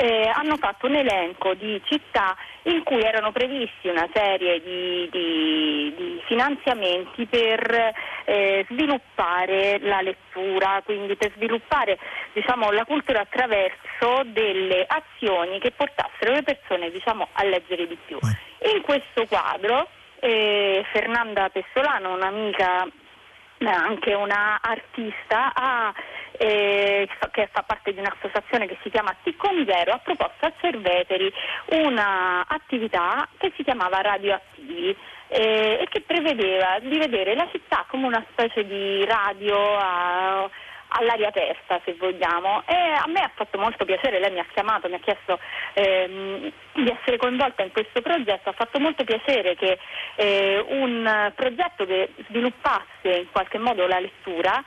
eh, 0.00 0.32
hanno 0.34 0.56
fatto 0.56 0.86
un 0.86 0.94
elenco 0.94 1.52
di 1.52 1.78
città 1.84 2.34
in 2.62 2.82
cui 2.84 3.02
erano 3.02 3.32
previsti 3.32 3.88
una 3.88 4.08
serie 4.14 4.62
di, 4.62 5.06
di, 5.10 5.94
di 5.94 6.22
finanziamenti 6.24 7.26
per 7.26 7.92
eh, 8.24 8.64
sviluppare 8.70 9.78
la 9.80 10.00
lettura, 10.00 10.80
quindi 10.86 11.16
per 11.16 11.32
sviluppare 11.36 11.98
diciamo, 12.32 12.70
la 12.70 12.86
cultura 12.86 13.20
attraverso 13.20 14.22
delle 14.24 14.86
azioni 14.88 15.58
che 15.58 15.70
portassero 15.72 16.32
le 16.32 16.44
persone 16.44 16.90
diciamo, 16.90 17.28
a 17.32 17.44
leggere 17.44 17.86
di 17.86 17.98
più. 18.06 18.18
In 18.74 18.80
questo 18.80 19.26
quadro 19.26 19.86
eh, 20.20 20.82
Fernanda 20.92 21.50
Pessolano, 21.50 22.14
un'amica 22.14 22.86
anche 23.68 24.14
una 24.14 24.58
artista 24.62 25.52
ha, 25.54 25.92
eh, 26.40 27.06
che 27.32 27.50
fa 27.52 27.62
parte 27.62 27.92
di 27.92 27.98
un'associazione 28.00 28.66
che 28.66 28.78
si 28.82 28.88
chiama 28.88 29.14
Ticcon 29.22 29.62
Zero 29.68 29.92
ha 29.92 29.98
proposto 29.98 30.46
a 30.46 30.52
Cerveteri 30.58 31.30
un'attività 31.66 33.28
che 33.36 33.52
si 33.56 33.62
chiamava 33.62 34.00
Radioattivi 34.00 34.96
eh, 35.28 35.78
e 35.82 35.86
che 35.90 36.00
prevedeva 36.00 36.78
di 36.80 36.96
vedere 36.96 37.34
la 37.34 37.46
città 37.52 37.84
come 37.88 38.06
una 38.06 38.24
specie 38.30 38.64
di 38.66 39.04
radio 39.04 39.76
a, 39.76 40.48
all'aria 40.88 41.28
aperta 41.28 41.78
se 41.84 41.94
vogliamo. 41.98 42.62
E 42.66 42.74
a 42.74 43.04
me 43.06 43.20
ha 43.20 43.30
fatto 43.34 43.58
molto 43.58 43.84
piacere, 43.84 44.18
lei 44.18 44.32
mi 44.32 44.38
ha 44.38 44.46
chiamato, 44.50 44.88
mi 44.88 44.94
ha 44.94 45.00
chiesto 45.00 45.38
ehm, 45.74 46.50
di 46.72 46.96
essere 46.98 47.18
coinvolta 47.18 47.62
in 47.62 47.70
questo 47.70 48.00
progetto, 48.00 48.48
ha 48.48 48.54
fatto 48.54 48.80
molto 48.80 49.04
piacere 49.04 49.56
che 49.56 49.78
eh, 50.14 50.64
un 50.68 51.32
progetto 51.36 51.84
che 51.84 52.14
sviluppasse 52.28 53.08
in 53.10 53.30
qualche 53.30 53.58
modo 53.58 53.86
la 53.86 54.00
lettura, 54.00 54.64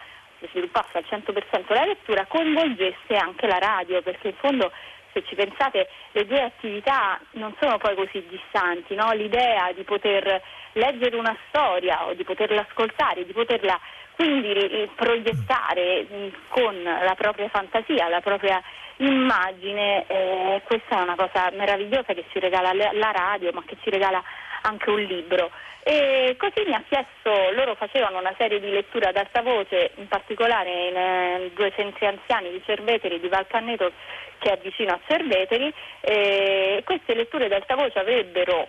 sviluppasse 0.50 0.98
al 0.98 1.06
100% 1.08 1.74
la 1.74 1.86
lettura, 1.86 2.26
coinvolgesse 2.26 3.16
anche 3.16 3.48
la 3.48 3.60
radio 3.60 4.02
perché 4.02 4.30
in 4.30 4.36
fondo 4.36 4.72
se 5.14 5.24
ci 5.26 5.36
pensate 5.36 5.88
le 6.12 6.26
due 6.26 6.42
attività 6.42 7.20
non 7.32 7.54
sono 7.60 7.78
poi 7.78 7.96
così 7.96 8.26
distanti, 8.28 8.96
no? 8.96 9.12
l'idea 9.14 9.72
di 9.74 9.84
poter 9.84 10.42
leggere 10.74 11.16
una 11.16 11.38
storia 11.48 12.08
o 12.08 12.14
di 12.14 12.24
poterla 12.24 12.66
ascoltare, 12.68 13.26
di 13.26 13.32
poterla 13.32 13.80
quindi 14.16 14.90
proiettare 14.96 16.06
con 16.50 16.82
la 16.84 17.16
propria 17.16 17.48
fantasia, 17.50 18.10
la 18.10 18.22
propria 18.22 18.62
immagine, 18.98 20.06
eh, 20.08 20.62
questa 20.66 21.00
è 21.00 21.02
una 21.02 21.16
cosa 21.16 21.50
meravigliosa 21.52 22.14
che 22.14 22.26
ci 22.32 22.40
regala 22.40 22.74
la 22.74 23.12
radio, 23.12 23.52
ma 23.54 23.64
che 23.66 23.76
ci 23.82 23.90
regala 23.90 24.24
anche 24.62 24.90
un 24.90 25.02
libro. 25.02 25.50
E 25.86 26.38
così 26.38 26.66
mi 26.66 26.74
ha 26.74 26.82
chiesto, 26.88 27.52
loro 27.52 27.76
facevano 27.76 28.18
una 28.18 28.34
serie 28.38 28.62
di 28.62 28.70
letture 28.70 29.10
ad 29.10 29.18
alta 29.18 29.42
voce, 29.42 29.92
in 29.96 30.08
particolare 30.08 30.70
in 30.70 30.96
eh, 30.96 31.52
due 31.54 31.74
centri 31.76 32.06
anziani 32.06 32.52
di 32.52 32.62
Cerveteri, 32.64 33.20
di 33.20 33.28
Valcanneto, 33.28 33.92
che 34.40 34.54
è 34.54 34.60
vicino 34.62 34.94
a 34.94 35.00
Cerveteri, 35.06 35.74
e 36.00 36.82
queste 36.86 37.14
letture 37.16 37.46
ad 37.46 37.52
alta 37.52 37.76
voce 37.76 38.00
avrebbero 38.00 38.68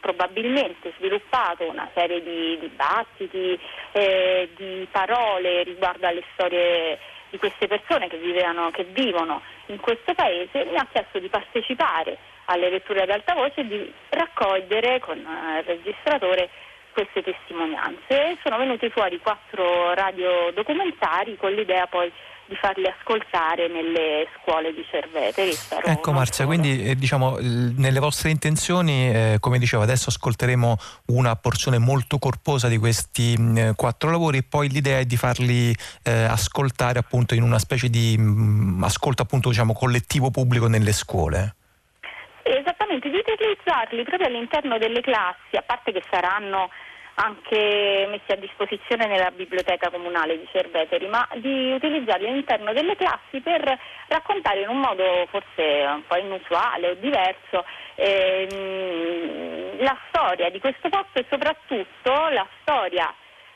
probabilmente 0.00 0.92
sviluppato 0.98 1.62
una 1.70 1.88
serie 1.94 2.20
di 2.20 2.58
dibattiti, 2.58 3.56
eh, 3.92 4.48
di 4.56 4.88
parole 4.90 5.62
riguardo 5.62 6.08
alle 6.08 6.24
storie 6.32 6.98
di 7.30 7.38
queste 7.38 7.68
persone 7.68 8.08
che, 8.08 8.18
vivevano, 8.18 8.72
che 8.72 8.82
vivono 8.82 9.40
in 9.66 9.78
questo 9.78 10.12
paese, 10.12 10.64
mi 10.64 10.76
ha 10.76 10.86
chiesto 10.90 11.20
di 11.20 11.28
partecipare 11.28 12.18
alle 12.46 12.70
letture 12.70 13.02
ad 13.02 13.10
alta 13.10 13.34
voce 13.34 13.66
di 13.66 13.92
raccogliere 14.10 15.00
con 15.00 15.18
eh, 15.18 15.58
il 15.58 15.64
registratore 15.64 16.50
queste 16.92 17.22
testimonianze. 17.22 18.38
Sono 18.42 18.58
venuti 18.58 18.88
fuori 18.90 19.18
quattro 19.18 19.94
radiodocumentari 19.94 21.36
con 21.36 21.52
l'idea 21.52 21.86
poi 21.86 22.12
di 22.52 22.56
farli 22.56 22.86
ascoltare 22.86 23.68
nelle 23.68 24.26
scuole 24.36 24.74
di 24.74 24.84
Cerveteri. 24.90 25.52
Ecco 25.84 26.12
Marzia, 26.12 26.44
quindi 26.44 26.84
eh, 26.84 26.94
diciamo 26.94 27.38
nelle 27.40 27.98
vostre 27.98 28.30
intenzioni, 28.30 29.08
eh, 29.08 29.36
come 29.40 29.58
dicevo, 29.58 29.82
adesso 29.82 30.10
ascolteremo 30.10 30.76
una 31.06 31.34
porzione 31.36 31.78
molto 31.78 32.18
corposa 32.18 32.68
di 32.68 32.76
questi 32.76 33.34
mh, 33.38 33.42
mm, 33.42 33.70
quattro 33.74 34.10
lavori 34.10 34.38
e 34.38 34.42
poi 34.42 34.68
l'idea 34.68 34.98
è 34.98 35.04
di 35.04 35.16
farli 35.16 35.74
eh, 36.02 36.24
ascoltare 36.24 36.98
appunto 36.98 37.34
in 37.34 37.42
una 37.42 37.58
specie 37.58 37.88
di 37.88 38.16
mh, 38.18 38.22
mm, 38.22 38.82
ascolto 38.82 39.22
appunto 39.22 39.48
diciamo 39.48 39.72
collettivo 39.72 40.30
pubblico 40.30 40.66
nelle 40.66 40.92
scuole. 40.92 41.54
Utilizzarli 43.24 44.02
proprio 44.02 44.26
all'interno 44.26 44.78
delle 44.78 45.00
classi, 45.00 45.56
a 45.56 45.62
parte 45.62 45.92
che 45.92 46.02
saranno 46.10 46.70
anche 47.14 48.06
messi 48.08 48.32
a 48.32 48.36
disposizione 48.36 49.06
nella 49.06 49.30
biblioteca 49.30 49.90
comunale 49.90 50.38
di 50.38 50.48
Cerveteri, 50.50 51.06
ma 51.08 51.28
di 51.34 51.72
utilizzarli 51.72 52.26
all'interno 52.26 52.72
delle 52.72 52.96
classi 52.96 53.40
per 53.40 53.78
raccontare 54.08 54.62
in 54.62 54.68
un 54.68 54.78
modo 54.80 55.26
forse 55.30 55.84
un 55.86 56.02
po' 56.06 56.16
inusuale 56.16 56.90
o 56.90 56.94
diverso 56.94 57.64
ehm, 57.96 59.82
la 59.82 59.96
storia 60.08 60.50
di 60.50 60.58
questo 60.58 60.88
posto 60.88 61.18
e 61.18 61.26
soprattutto 61.28 62.28
la 62.30 62.46
storia 62.62 63.12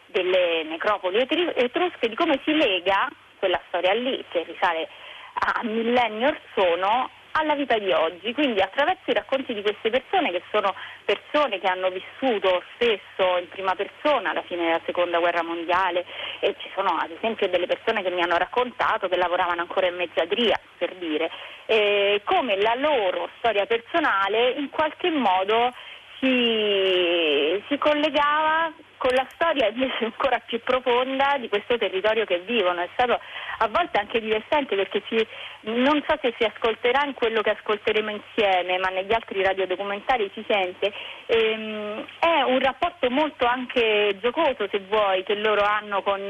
delle 0.07 0.63
necropoli 0.65 1.19
etrusche, 1.19 2.09
di 2.09 2.15
come 2.15 2.41
si 2.45 2.55
lega 2.55 3.09
quella 3.39 3.61
storia 3.69 3.93
lì, 3.95 4.25
che 4.31 4.45
risale 4.45 4.89
a 5.35 5.61
millenni 5.63 6.25
or 6.25 6.39
sono, 6.55 7.11
alla 7.39 7.55
vita 7.55 7.79
di 7.79 7.93
oggi, 7.93 8.33
quindi 8.33 8.61
attraverso 8.61 9.11
i 9.11 9.15
racconti 9.15 9.53
di 9.53 9.63
queste 9.63 9.91
persone 9.91 10.31
che 10.31 10.43
sono 10.51 10.75
persone 11.05 11.59
che 11.61 11.67
hanno 11.67 11.91
vissuto 11.91 12.63
spesso 12.75 13.39
in 13.39 13.49
prima 13.49 13.75
persona 13.75 14.31
alla 14.31 14.43
fine 14.43 14.65
della 14.65 14.81
seconda 14.87 15.19
guerra 15.19 15.43
mondiale 15.43 16.05
e 16.41 16.55
ci 16.59 16.71
sono 16.75 16.97
ad 16.97 17.11
esempio 17.11 17.49
delle 17.49 17.67
persone 17.67 18.03
che 18.03 18.11
mi 18.11 18.23
hanno 18.23 18.39
raccontato 18.39 19.09
che 19.09 19.17
lavoravano 19.17 19.61
ancora 19.61 19.87
in 19.87 19.97
mezzadria 19.97 20.59
per 20.79 20.95
dire, 20.95 21.31
eh, 21.67 22.23
come 22.25 22.57
la 22.61 22.75
loro 22.75 23.29
storia 23.39 23.67
personale 23.67 24.51
in 24.51 24.71
qualche 24.71 25.11
modo 25.11 25.75
si, 26.19 27.63
si 27.69 27.79
collegava 27.79 28.73
con 28.97 29.15
la 29.15 29.27
storia 29.35 29.69
invece 29.69 30.05
ancora 30.05 30.39
più 30.45 30.61
profonda 30.63 31.37
di 31.39 31.49
questo 31.49 31.79
territorio 31.79 32.25
che 32.25 32.41
vivono. 32.41 32.81
È 32.81 32.89
stato 32.93 33.19
a 33.59 33.69
volte 33.69 33.99
anche 33.99 34.21
divertente 34.21 34.77
perché 34.77 35.03
si, 35.09 35.27
non 35.63 36.03
so 36.07 36.19
se 36.21 36.35
si 36.39 36.45
ascolterà 36.45 37.05
in 37.05 37.15
quello 37.15 37.41
che 37.43 37.51
ascolteremo 37.51 38.11
insieme, 38.11 38.79
ma 38.79 38.89
negli 38.89 39.13
altri 39.13 39.43
radiodocumentari 39.43 40.31
si 40.35 40.45
sente, 40.47 40.93
ehm, 41.27 42.07
è 42.19 42.43
un 42.43 42.59
rapporto 42.59 43.11
molto 43.11 43.47
anche 43.47 44.17
giocoso 44.21 44.69
se 44.71 44.81
vuoi 44.89 45.23
che 45.23 45.35
loro 45.35 45.63
hanno 45.65 46.03
con 46.03 46.23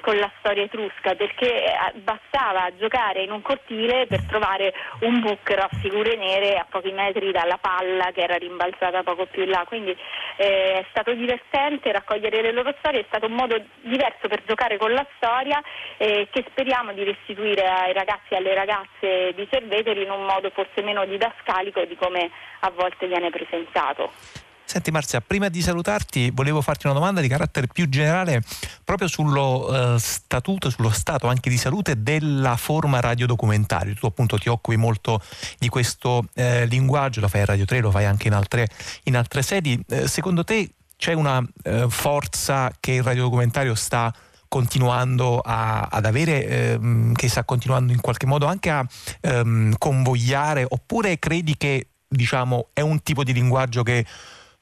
con 0.00 0.16
la 0.16 0.30
storia 0.38 0.64
etrusca 0.64 1.14
perché 1.14 1.64
eh, 1.64 1.92
bastava 1.94 2.70
giocare 2.76 3.22
in 3.22 3.30
un 3.30 3.42
cortile 3.42 4.06
per 4.06 4.22
trovare 4.26 4.72
un 5.00 5.20
bucchero 5.20 5.62
a 5.62 5.68
figure 5.80 6.16
nere 6.16 6.56
a 6.56 6.66
pochi 6.68 6.92
metri 6.92 7.32
dalla 7.32 7.58
palla 7.58 8.10
che 8.12 8.22
era 8.22 8.36
rimbalzata 8.36 9.02
poco 9.02 9.26
più 9.26 9.42
in 9.42 9.50
là. 9.50 9.64
Quindi 9.66 9.96
eh, 10.36 10.78
è 10.78 10.86
stato 10.90 11.12
divertente 11.12 11.92
raccogliere 11.92 12.42
le 12.42 12.52
loro 12.52 12.74
storie, 12.78 13.00
è 13.00 13.06
stato 13.06 13.26
un 13.26 13.32
modo 13.32 13.60
diverso 13.80 14.28
per 14.28 14.42
giocare 14.44 14.76
con 14.76 14.92
la 14.92 15.06
storia 15.16 15.62
eh, 15.96 16.28
che 16.30 16.44
speriamo 16.48 16.92
di 16.92 17.04
restituire 17.04 17.66
ai 17.66 17.92
ragazzi 17.92 18.34
e 18.34 18.36
alle 18.36 18.54
ragazze 18.54 19.32
di 19.34 19.46
Cerveteri 19.50 20.02
in 20.02 20.10
un 20.10 20.24
modo 20.24 20.50
forse 20.50 20.82
meno 20.82 21.04
didascalico 21.04 21.84
di 21.84 21.96
come 21.96 22.30
a 22.60 22.70
volte 22.70 23.06
viene 23.06 23.30
presentato. 23.30 24.44
Senti 24.76 24.90
Marzia, 24.90 25.22
prima 25.22 25.48
di 25.48 25.62
salutarti 25.62 26.30
volevo 26.34 26.60
farti 26.60 26.84
una 26.84 26.94
domanda 26.94 27.22
di 27.22 27.28
carattere 27.28 27.66
più 27.66 27.88
generale 27.88 28.42
proprio 28.84 29.08
sullo 29.08 29.94
eh, 29.94 29.98
statuto, 29.98 30.68
sullo 30.68 30.90
stato 30.90 31.28
anche 31.28 31.48
di 31.48 31.56
salute 31.56 32.02
della 32.02 32.58
forma 32.58 33.00
radiodocumentario. 33.00 33.94
Tu 33.94 34.04
appunto 34.04 34.36
ti 34.36 34.50
occupi 34.50 34.76
molto 34.76 35.22
di 35.58 35.70
questo 35.70 36.26
eh, 36.34 36.66
linguaggio, 36.66 37.22
lo 37.22 37.28
fai 37.28 37.40
a 37.40 37.44
Radio 37.46 37.64
3, 37.64 37.80
lo 37.80 37.90
fai 37.90 38.04
anche 38.04 38.26
in 38.26 38.34
altre, 38.34 38.68
in 39.04 39.16
altre 39.16 39.40
sedi. 39.40 39.82
Eh, 39.88 40.06
secondo 40.08 40.44
te 40.44 40.72
c'è 40.98 41.14
una 41.14 41.42
eh, 41.62 41.86
forza 41.88 42.70
che 42.78 42.92
il 42.92 43.02
radiodocumentario 43.02 43.74
sta 43.74 44.12
continuando 44.46 45.38
a, 45.38 45.88
ad 45.90 46.04
avere, 46.04 46.46
ehm, 46.46 47.14
che 47.14 47.30
sta 47.30 47.44
continuando 47.44 47.94
in 47.94 48.02
qualche 48.02 48.26
modo 48.26 48.44
anche 48.44 48.68
a 48.68 48.86
ehm, 49.22 49.76
convogliare, 49.78 50.66
oppure 50.68 51.18
credi 51.18 51.56
che 51.56 51.86
diciamo, 52.06 52.68
è 52.72 52.82
un 52.82 53.02
tipo 53.02 53.24
di 53.24 53.32
linguaggio 53.32 53.82
che 53.82 54.04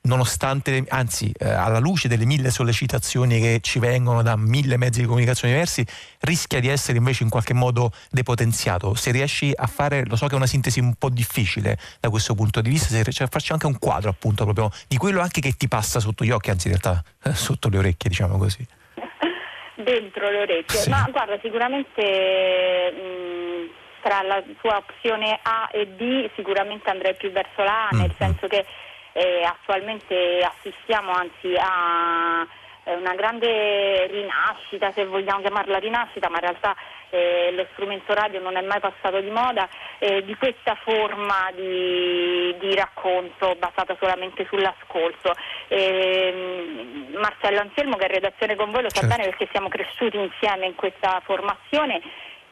nonostante, 0.05 0.85
anzi 0.89 1.33
eh, 1.39 1.49
alla 1.49 1.79
luce 1.79 2.09
delle 2.09 2.25
mille 2.25 2.51
sollecitazioni 2.51 3.41
che 3.41 3.61
ci 3.63 3.79
vengono 3.79 4.23
da 4.23 4.37
mille 4.37 4.77
mezzi 4.77 5.01
di 5.01 5.07
comunicazione 5.07 5.55
diversi, 5.55 5.85
rischia 6.21 6.61
di 6.61 6.69
essere 6.69 6.99
invece 6.99 7.23
in 7.23 7.31
qualche 7.31 7.55
modo 7.55 7.91
depotenziato. 8.11 8.95
Se 8.95 9.11
riesci 9.11 9.53
a 9.55 9.67
fare, 9.67 10.05
lo 10.07 10.17
so 10.17 10.27
che 10.27 10.35
è 10.35 10.37
una 10.37 10.47
sintesi 10.47 10.81
un 10.81 10.95
po' 10.95 11.09
difficile 11.09 11.79
da 12.01 12.11
questo 12.11 12.35
punto 12.35 12.61
di 12.61 12.71
vista, 12.71 12.89
se 12.89 13.03
riesci 13.03 13.23
a 13.23 13.27
farci 13.27 13.53
anche 13.53 13.67
un 13.67 13.79
quadro 13.79 14.11
appunto 14.11 14.45
proprio 14.45 14.71
di 14.89 14.97
quello 14.97 15.21
anche 15.21 15.41
che 15.41 15.53
ti 15.53 15.69
passa 15.69 16.01
sotto 16.01 16.25
gli 16.25 16.31
occhi, 16.31 16.51
anzi 16.51 16.69
in 16.69 16.79
realtà 16.79 17.03
eh, 17.25 17.35
sotto 17.35 17.69
le 17.69 17.79
orecchie, 17.79 18.11
diciamo 18.11 18.37
così. 18.37 18.67
Dentro 19.77 20.31
le 20.31 20.41
orecchie, 20.43 20.81
sì. 20.81 20.91
ma 20.91 21.07
guarda 21.11 21.39
sicuramente... 21.43 22.93
Mh, 22.93 23.83
tra 24.05 24.21
la 24.21 24.43
tua 24.61 24.77
opzione 24.77 25.41
A 25.43 25.71
e 25.73 25.87
B 25.87 26.29
sicuramente 26.35 26.91
andrei 26.91 27.15
più 27.15 27.33
verso 27.33 27.63
la 27.63 27.89
A, 27.89 27.95
mm. 27.95 27.99
nel 28.01 28.15
senso 28.19 28.47
che 28.49 28.67
eh, 29.15 29.45
attualmente 29.45 30.41
assistiamo 30.43 31.13
anzi 31.13 31.55
a 31.57 32.47
eh, 32.85 32.95
una 32.95 33.15
grande 33.15 34.07
rinascita, 34.09 34.93
se 34.93 35.07
vogliamo 35.07 35.41
chiamarla 35.41 35.79
rinascita, 35.79 36.29
ma 36.29 36.37
in 36.37 36.43
realtà 36.43 36.77
eh, 37.11 37.53
lo 37.53 37.67
strumento 37.73 38.13
radio 38.13 38.41
non 38.41 38.57
è 38.57 38.61
mai 38.61 38.81
passato 38.81 39.21
di 39.21 39.31
moda, 39.31 39.69
eh, 39.99 40.25
di 40.25 40.35
questa 40.37 40.75
forma 40.83 41.51
di, 41.55 42.55
di, 42.59 42.75
racconto 42.75 43.55
basata 43.57 43.97
solamente 44.01 44.45
sull'ascolto. 44.47 45.35
Eh, 45.69 47.09
Marcello 47.15 47.61
Anselmo 47.61 47.97
che 47.97 48.07
è 48.07 48.09
in 48.09 48.15
redazione 48.15 48.57
con 48.57 48.73
voi 48.73 48.83
lo 48.83 48.91
sa 48.91 49.01
certo. 49.01 49.17
bene 49.17 49.29
perché 49.29 49.49
siamo 49.51 49.69
cresciuti 49.69 50.19
insieme 50.19 50.67
in 50.67 50.75
questa 50.75 51.23
formazione 51.25 52.03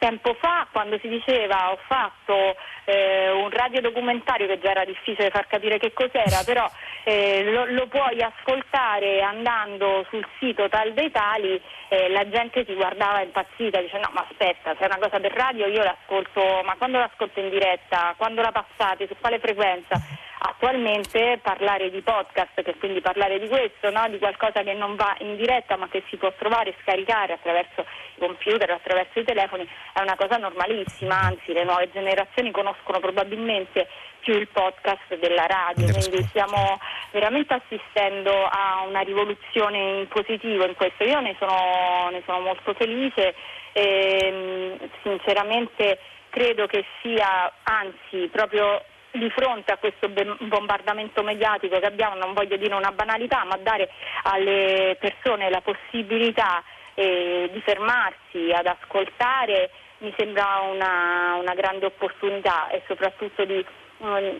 tempo 0.03 0.33
fa 0.33 0.67
quando 0.69 0.99
si 0.99 1.07
diceva 1.07 1.71
ho 1.71 1.79
fatto 1.87 2.57
eh, 2.83 3.31
un 3.31 3.49
radiodocumentario 3.49 4.47
che 4.47 4.59
già 4.59 4.71
era 4.71 4.83
difficile 4.83 5.29
far 5.29 5.47
capire 5.47 5.79
che 5.79 5.93
cos'era, 5.93 6.43
però 6.43 6.69
eh, 7.05 7.49
lo, 7.49 7.63
lo, 7.67 7.87
puoi 7.87 8.21
ascoltare 8.21 9.21
andando 9.21 10.05
sul 10.09 10.27
sito 10.39 10.67
tal 10.67 10.91
dei 10.91 11.09
tali, 11.09 11.61
eh, 11.87 12.09
la 12.09 12.27
gente 12.27 12.65
ti 12.65 12.73
guardava 12.73 13.21
impazzita, 13.21 13.79
dice 13.79 13.97
no 13.99 14.09
ma 14.11 14.25
aspetta, 14.29 14.75
se 14.75 14.83
è 14.83 14.87
una 14.87 14.99
cosa 14.99 15.21
per 15.21 15.31
radio 15.31 15.67
io 15.67 15.83
l'ascolto, 15.83 16.61
ma 16.65 16.75
quando 16.77 16.97
l'ascolto 16.97 17.39
in 17.39 17.49
diretta, 17.49 18.13
quando 18.17 18.41
la 18.41 18.51
passate, 18.51 19.07
su 19.07 19.15
quale 19.21 19.39
frequenza? 19.39 19.95
Attualmente 20.45 21.39
parlare 21.41 21.89
di 21.89 22.01
podcast, 22.01 22.61
che 22.63 22.75
quindi 22.75 22.99
parlare 22.99 23.39
di 23.39 23.47
questo, 23.47 23.89
no? 23.91 24.09
di 24.09 24.17
qualcosa 24.17 24.61
che 24.61 24.73
non 24.73 24.97
va 24.97 25.15
in 25.19 25.37
diretta 25.37 25.77
ma 25.77 25.87
che 25.87 26.03
si 26.09 26.17
può 26.17 26.33
trovare 26.37 26.71
e 26.71 26.75
scaricare 26.81 27.31
attraverso 27.31 27.85
i 28.15 28.19
computer, 28.19 28.69
attraverso 28.71 29.19
i 29.19 29.23
telefoni, 29.23 29.65
è 29.93 30.01
una 30.01 30.17
cosa 30.17 30.35
normalissima, 30.35 31.17
anzi 31.17 31.53
le 31.53 31.63
nuove 31.63 31.89
generazioni 31.93 32.51
conoscono 32.51 32.99
probabilmente 32.99 33.87
più 34.19 34.33
il 34.33 34.49
podcast 34.49 35.15
della 35.17 35.45
radio, 35.45 35.87
quindi 35.93 36.23
stiamo 36.27 36.77
veramente 37.11 37.53
assistendo 37.53 38.33
a 38.43 38.83
una 38.85 38.99
rivoluzione 38.99 39.99
in 39.99 40.07
positivo 40.09 40.65
in 40.65 40.75
questo. 40.75 41.05
Io 41.05 41.21
ne 41.21 41.37
sono, 41.39 42.09
ne 42.11 42.21
sono 42.25 42.41
molto 42.41 42.73
felice 42.73 43.33
e 43.71 44.77
sinceramente 45.03 45.99
credo 46.29 46.65
che 46.65 46.83
sia 47.01 47.49
anzi 47.63 48.27
proprio 48.29 48.83
di 49.13 49.29
fronte 49.29 49.71
a 49.71 49.77
questo 49.77 50.09
bombardamento 50.09 51.23
mediatico 51.23 51.79
che 51.79 51.85
abbiamo, 51.85 52.15
non 52.15 52.33
voglio 52.33 52.57
dire 52.57 52.73
una 52.73 52.91
banalità, 52.91 53.43
ma 53.43 53.57
dare 53.57 53.89
alle 54.23 54.97
persone 54.99 55.49
la 55.49 55.61
possibilità 55.61 56.63
eh, 56.95 57.49
di 57.51 57.61
fermarsi 57.61 58.51
ad 58.53 58.67
ascoltare 58.67 59.69
mi 59.99 60.13
sembra 60.17 60.59
una, 60.69 61.37
una 61.39 61.53
grande 61.53 61.85
opportunità 61.85 62.69
e 62.69 62.83
soprattutto 62.87 63.45
di 63.45 63.65
um, 63.99 64.39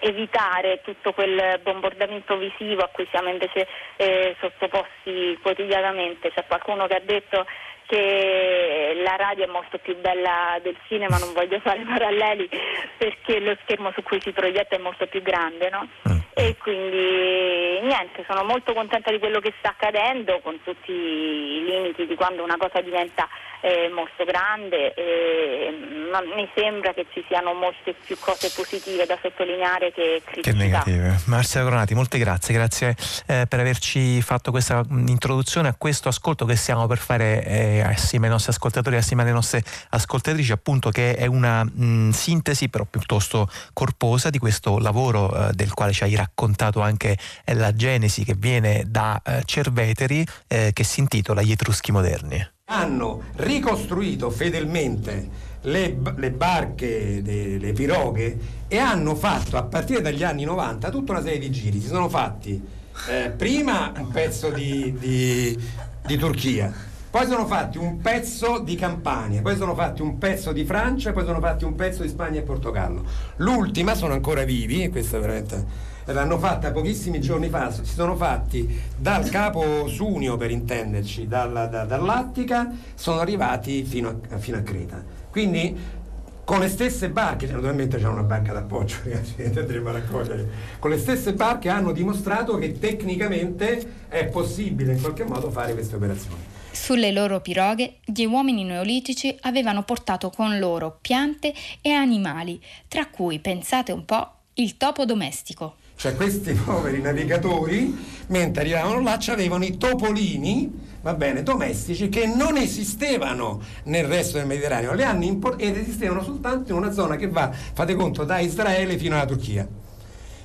evitare 0.00 0.80
tutto 0.82 1.12
quel 1.12 1.60
bombardamento 1.62 2.36
visivo 2.36 2.82
a 2.82 2.88
cui 2.88 3.06
siamo 3.10 3.28
invece 3.28 3.66
eh, 3.96 4.36
sottoposti 4.40 5.38
quotidianamente. 5.40 6.32
C'è 6.32 6.44
qualcuno 6.46 6.86
che 6.86 6.96
ha 6.96 7.00
detto 7.00 7.46
che 7.92 9.02
la 9.04 9.16
radio 9.16 9.44
è 9.44 9.48
molto 9.48 9.76
più 9.76 9.94
bella 10.00 10.58
del 10.62 10.76
cinema, 10.88 11.18
non 11.18 11.34
voglio 11.34 11.60
fare 11.60 11.84
paralleli 11.84 12.48
perché 12.96 13.38
lo 13.38 13.54
schermo 13.62 13.92
su 13.92 14.02
cui 14.02 14.18
si 14.22 14.32
proietta 14.32 14.76
è 14.76 14.78
molto 14.78 15.06
più 15.06 15.20
grande, 15.20 15.68
no? 15.68 15.86
Mm. 16.08 16.21
E 16.34 16.56
quindi 16.56 17.80
niente, 17.82 18.24
sono 18.26 18.42
molto 18.44 18.72
contenta 18.72 19.10
di 19.10 19.18
quello 19.18 19.40
che 19.40 19.52
sta 19.58 19.70
accadendo 19.70 20.40
con 20.42 20.58
tutti 20.64 20.90
i 20.90 21.64
limiti 21.64 22.06
di 22.06 22.14
quando 22.14 22.42
una 22.42 22.56
cosa 22.56 22.80
diventa 22.80 23.28
eh, 23.60 23.88
molto 23.94 24.24
grande, 24.24 24.92
eh, 24.94 25.70
ma 26.10 26.20
mi 26.34 26.48
sembra 26.54 26.92
che 26.92 27.06
ci 27.12 27.24
siano 27.28 27.52
molte 27.52 27.94
più 27.94 28.16
cose 28.18 28.50
positive 28.54 29.06
da 29.06 29.16
sottolineare 29.22 29.92
che 29.92 30.20
criticità. 30.24 30.50
Che 30.50 30.64
negative. 30.64 31.20
Marcia 31.26 31.62
Coronati, 31.62 31.94
molte 31.94 32.18
grazie, 32.18 32.54
grazie 32.54 32.96
eh, 33.26 33.46
per 33.48 33.60
averci 33.60 34.20
fatto 34.20 34.50
questa 34.50 34.82
introduzione 34.88 35.68
a 35.68 35.74
questo 35.78 36.08
ascolto 36.08 36.44
che 36.44 36.56
stiamo 36.56 36.86
per 36.86 36.98
fare 36.98 37.44
eh, 37.44 37.80
assieme 37.82 38.26
ai 38.26 38.32
nostri 38.32 38.50
ascoltatori, 38.50 38.96
assieme 38.96 39.22
alle 39.22 39.32
nostre 39.32 39.62
ascoltatrici, 39.90 40.50
appunto 40.50 40.90
che 40.90 41.14
è 41.14 41.26
una 41.26 41.62
mh, 41.62 42.10
sintesi 42.10 42.68
però 42.68 42.84
piuttosto 42.84 43.48
corposa 43.72 44.28
di 44.30 44.38
questo 44.38 44.78
lavoro 44.78 45.48
eh, 45.48 45.52
del 45.52 45.72
quale 45.72 45.92
ci 45.92 46.02
hai 46.02 46.16
raccontato 46.22 46.80
anche 46.80 47.16
eh, 47.44 47.54
la 47.54 47.72
genesi 47.72 48.24
che 48.24 48.34
viene 48.36 48.84
da 48.86 49.20
eh, 49.24 49.42
Cerveteri 49.44 50.24
eh, 50.48 50.70
che 50.72 50.84
si 50.84 51.00
intitola 51.00 51.42
Gli 51.42 51.52
Etruschi 51.52 51.92
moderni. 51.92 52.44
Hanno 52.66 53.22
ricostruito 53.36 54.30
fedelmente 54.30 55.50
le, 55.62 55.96
le, 56.16 56.30
barche, 56.30 57.20
le, 57.22 57.58
le 57.58 57.72
piroghe 57.72 58.38
e 58.68 58.78
hanno 58.78 59.14
fatto 59.14 59.56
a 59.56 59.62
partire 59.64 60.00
dagli 60.00 60.22
anni 60.22 60.44
90 60.44 60.90
tutta 60.90 61.12
una 61.12 61.22
serie 61.22 61.38
di 61.38 61.50
giri. 61.50 61.80
Si 61.80 61.88
sono 61.88 62.08
fatti 62.08 62.60
eh, 63.08 63.30
prima 63.30 63.92
un 63.96 64.08
pezzo 64.08 64.50
di, 64.50 64.94
di, 64.98 65.58
di 66.06 66.16
Turchia, 66.16 66.72
poi 67.12 67.26
sono 67.26 67.46
fatti 67.46 67.76
un 67.76 68.00
pezzo 68.00 68.58
di 68.60 68.74
Campania, 68.74 69.42
poi 69.42 69.56
sono 69.56 69.74
fatti 69.74 70.00
un 70.00 70.16
pezzo 70.16 70.50
di 70.52 70.64
Francia, 70.64 71.12
poi 71.12 71.26
sono 71.26 71.40
fatti 71.40 71.64
un 71.64 71.74
pezzo 71.74 72.02
di 72.02 72.08
Spagna 72.08 72.40
e 72.40 72.42
Portogallo. 72.42 73.04
L'ultima 73.36 73.94
sono 73.94 74.14
ancora 74.14 74.44
vivi, 74.44 74.82
e 74.82 74.88
questa 74.88 75.18
è 75.18 75.20
veramente 75.20 75.90
l'hanno 76.06 76.38
fatta 76.38 76.72
pochissimi 76.72 77.20
giorni 77.20 77.48
fa, 77.48 77.70
si 77.70 77.84
sono 77.84 78.16
fatti 78.16 78.80
dal 78.96 79.28
capo 79.28 79.86
Sunio 79.88 80.36
per 80.36 80.50
intenderci, 80.50 81.26
dalla, 81.26 81.66
da, 81.66 81.84
dall'Attica, 81.84 82.70
sono 82.94 83.20
arrivati 83.20 83.84
fino 83.84 84.20
a, 84.30 84.38
fino 84.38 84.56
a 84.56 84.60
Creta. 84.60 85.02
Quindi 85.30 86.00
con 86.44 86.58
le 86.58 86.68
stesse 86.68 87.08
barche, 87.08 87.46
cioè, 87.46 87.54
naturalmente 87.54 87.98
c'è 87.98 88.06
una 88.06 88.22
barca 88.22 88.52
d'appoggio, 88.52 88.96
ragazzi, 89.04 89.42
andremo 89.42 89.88
a 89.88 89.92
raccogliere, 89.92 90.48
con 90.78 90.90
le 90.90 90.98
stesse 90.98 91.34
barche 91.34 91.68
hanno 91.68 91.92
dimostrato 91.92 92.56
che 92.58 92.78
tecnicamente 92.78 94.06
è 94.08 94.26
possibile 94.26 94.92
in 94.92 95.00
qualche 95.00 95.24
modo 95.24 95.50
fare 95.50 95.72
queste 95.72 95.96
operazioni. 95.96 96.50
Sulle 96.72 97.12
loro 97.12 97.40
piroghe 97.40 97.98
gli 98.04 98.24
uomini 98.24 98.64
neolitici 98.64 99.36
avevano 99.42 99.82
portato 99.82 100.30
con 100.30 100.58
loro 100.58 100.98
piante 101.00 101.54
e 101.80 101.90
animali, 101.90 102.60
tra 102.88 103.06
cui, 103.06 103.38
pensate 103.38 103.92
un 103.92 104.04
po', 104.04 104.30
il 104.54 104.76
topo 104.76 105.04
domestico. 105.04 105.76
Cioè 106.02 106.16
questi 106.16 106.52
poveri 106.58 107.00
navigatori, 107.00 107.96
mentre 108.26 108.62
arrivavano 108.62 109.00
là, 109.02 109.20
avevano 109.28 109.62
i 109.62 109.76
topolini, 109.76 110.68
va 111.00 111.14
bene, 111.14 111.44
domestici 111.44 112.08
che 112.08 112.26
non 112.26 112.56
esistevano 112.56 113.62
nel 113.84 114.06
resto 114.06 114.38
del 114.38 114.48
Mediterraneo, 114.48 114.94
le 114.94 115.04
hanno 115.04 115.22
import- 115.22 115.62
ed 115.62 115.76
esistevano 115.76 116.24
soltanto 116.24 116.72
in 116.72 116.78
una 116.78 116.90
zona 116.90 117.14
che 117.14 117.28
va, 117.28 117.52
fate 117.52 117.94
conto, 117.94 118.24
da 118.24 118.40
Israele 118.40 118.98
fino 118.98 119.14
alla 119.14 119.26
Turchia. 119.26 119.64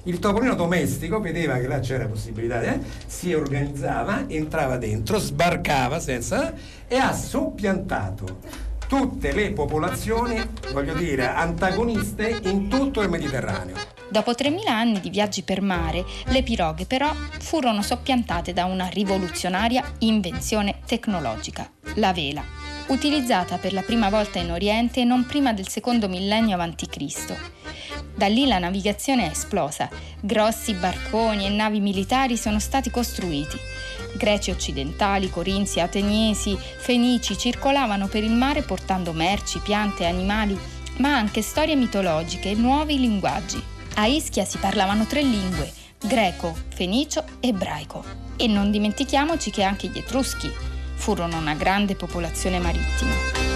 Il 0.03 0.19
topolino 0.19 0.53
domestico 0.53 1.19
vedeva 1.19 1.57
che 1.57 1.65
là 1.65 1.79
c'era 1.79 2.05
possibilità, 2.05 2.61
eh, 2.61 2.79
si 3.07 3.33
organizzava, 3.33 4.25
entrava 4.29 4.77
dentro, 4.77 5.17
sbarcava 5.17 5.99
senza 5.99 6.53
e 6.87 6.97
ha 6.97 7.13
soppiantato 7.13 8.66
tutte 8.87 9.33
le 9.33 9.51
popolazioni, 9.51 10.41
voglio 10.71 10.93
dire, 10.93 11.27
antagoniste 11.27 12.39
in 12.43 12.69
tutto 12.69 13.01
il 13.01 13.09
Mediterraneo. 13.09 13.75
Dopo 14.09 14.31
3.000 14.31 14.67
anni 14.69 15.01
di 15.01 15.09
viaggi 15.09 15.43
per 15.43 15.61
mare, 15.61 16.05
le 16.27 16.41
piroghe 16.41 16.85
però 16.85 17.13
furono 17.39 17.81
soppiantate 17.81 18.53
da 18.53 18.63
una 18.63 18.87
rivoluzionaria 18.87 19.83
invenzione 19.99 20.79
tecnologica, 20.85 21.69
la 21.95 22.13
vela, 22.13 22.41
utilizzata 22.87 23.57
per 23.57 23.73
la 23.73 23.81
prima 23.81 24.09
volta 24.09 24.39
in 24.39 24.51
Oriente 24.51 25.03
non 25.03 25.25
prima 25.25 25.51
del 25.51 25.67
secondo 25.67 26.07
millennio 26.07 26.57
a.C. 26.57 27.35
Da 28.15 28.27
lì 28.27 28.47
la 28.47 28.59
navigazione 28.59 29.27
è 29.27 29.31
esplosa, 29.31 29.89
grossi 30.21 30.73
barconi 30.73 31.45
e 31.45 31.49
navi 31.49 31.81
militari 31.81 32.37
sono 32.37 32.59
stati 32.59 32.89
costruiti. 32.89 33.57
Greci 34.15 34.51
occidentali, 34.51 35.29
corinzi, 35.29 35.79
ateniesi, 35.79 36.57
fenici 36.57 37.37
circolavano 37.37 38.07
per 38.07 38.23
il 38.23 38.31
mare 38.31 38.61
portando 38.61 39.13
merci, 39.13 39.59
piante, 39.59 40.05
animali, 40.05 40.57
ma 40.97 41.15
anche 41.15 41.41
storie 41.41 41.75
mitologiche 41.75 42.51
e 42.51 42.55
nuovi 42.55 42.99
linguaggi. 42.99 43.61
A 43.95 44.05
Ischia 44.05 44.45
si 44.45 44.57
parlavano 44.57 45.05
tre 45.05 45.21
lingue, 45.21 45.71
greco, 45.99 46.55
fenicio 46.73 47.23
ebraico. 47.39 48.03
E 48.35 48.47
non 48.47 48.71
dimentichiamoci 48.71 49.49
che 49.49 49.63
anche 49.63 49.87
gli 49.87 49.97
Etruschi 49.97 50.51
furono 50.95 51.37
una 51.37 51.53
grande 51.53 51.95
popolazione 51.95 52.59
marittima. 52.59 53.46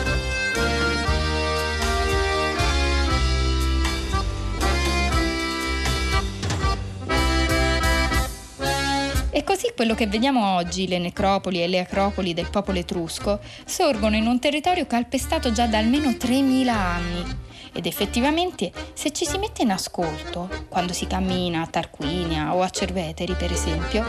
E 9.34 9.46
così 9.46 9.72
quello 9.74 9.96
che 9.96 10.08
vediamo 10.08 10.56
oggi, 10.56 10.90
le 10.90 11.00
necropoli 11.00 11.64
e 11.64 11.68
le 11.68 11.80
acropoli 11.80 12.34
del 12.34 12.50
popolo 12.50 12.80
etrusco, 12.80 13.40
sorgono 13.66 14.18
in 14.18 14.28
un 14.28 14.40
territorio 14.40 14.86
calpestato 14.86 15.54
già 15.54 15.68
da 15.68 15.78
almeno 15.78 16.10
3.000 16.10 16.68
anni 16.68 17.50
ed 17.74 17.86
effettivamente, 17.86 18.72
se 18.94 19.14
ci 19.14 19.26
si 19.26 19.38
mette 19.38 19.62
in 19.62 19.72
ascolto, 19.72 20.50
quando 20.68 20.92
si 20.92 21.08
cammina 21.08 21.62
a 21.62 21.68
Tarquinia 21.68 22.54
o 22.54 22.62
a 22.62 22.70
Cerveteri, 22.70 23.34
per 23.34 23.52
esempio, 23.52 24.04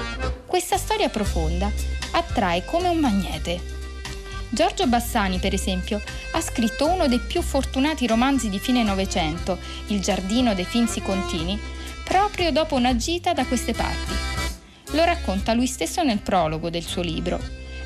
questa 0.47 0.77
storia 0.77 1.09
profonda 1.09 1.70
attrae 2.11 2.65
come 2.65 2.89
un 2.89 2.99
magnete. 2.99 3.61
Giorgio 4.49 4.86
Bassani, 4.89 5.39
per 5.39 5.55
esempio, 5.55 6.03
ha 6.32 6.40
scritto 6.40 6.89
uno 6.89 7.07
dei 7.07 7.20
più 7.20 7.40
fortunati 7.40 8.07
romanzi 8.09 8.51
di 8.51 8.59
fine 8.59 8.82
Novecento, 8.82 9.57
Il 9.86 10.01
giardino 10.01 10.55
dei 10.55 10.65
Finzi 10.65 11.01
Contini, 11.01 11.59
proprio 12.03 12.51
dopo 12.51 12.74
una 12.74 12.97
gita 12.97 13.32
da 13.32 13.47
queste 13.47 13.73
parti. 13.73 14.32
Lo 14.93 15.05
racconta 15.05 15.52
lui 15.52 15.66
stesso 15.66 16.02
nel 16.02 16.20
prologo 16.20 16.70
del 16.70 16.85
suo 16.85 17.02
libro. 17.02 17.39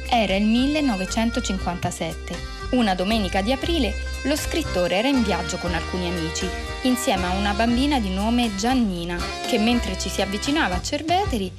Era 0.08 0.36
il 0.36 0.44
1957 0.44 2.54
una 2.70 2.96
domenica 2.96 3.42
di 3.42 3.52
aprile 3.52 3.94
lo 4.24 4.34
scrittore 4.34 4.96
era 4.96 5.06
in 5.06 5.22
viaggio 5.22 5.56
con 5.56 5.72
alcuni 5.72 6.08
amici, 6.08 6.48
insieme 6.82 7.26
a 7.26 7.36
una 7.36 7.52
bambina 7.52 8.00
di 8.00 8.10
nome 8.10 8.56
Giannina, 8.56 9.16
che 9.46 9.58
mentre 9.58 9.96
ci 9.98 10.08
si 10.08 10.20
avvicinava 10.20 10.74
a 10.74 10.82
Cerveteri 10.82 11.52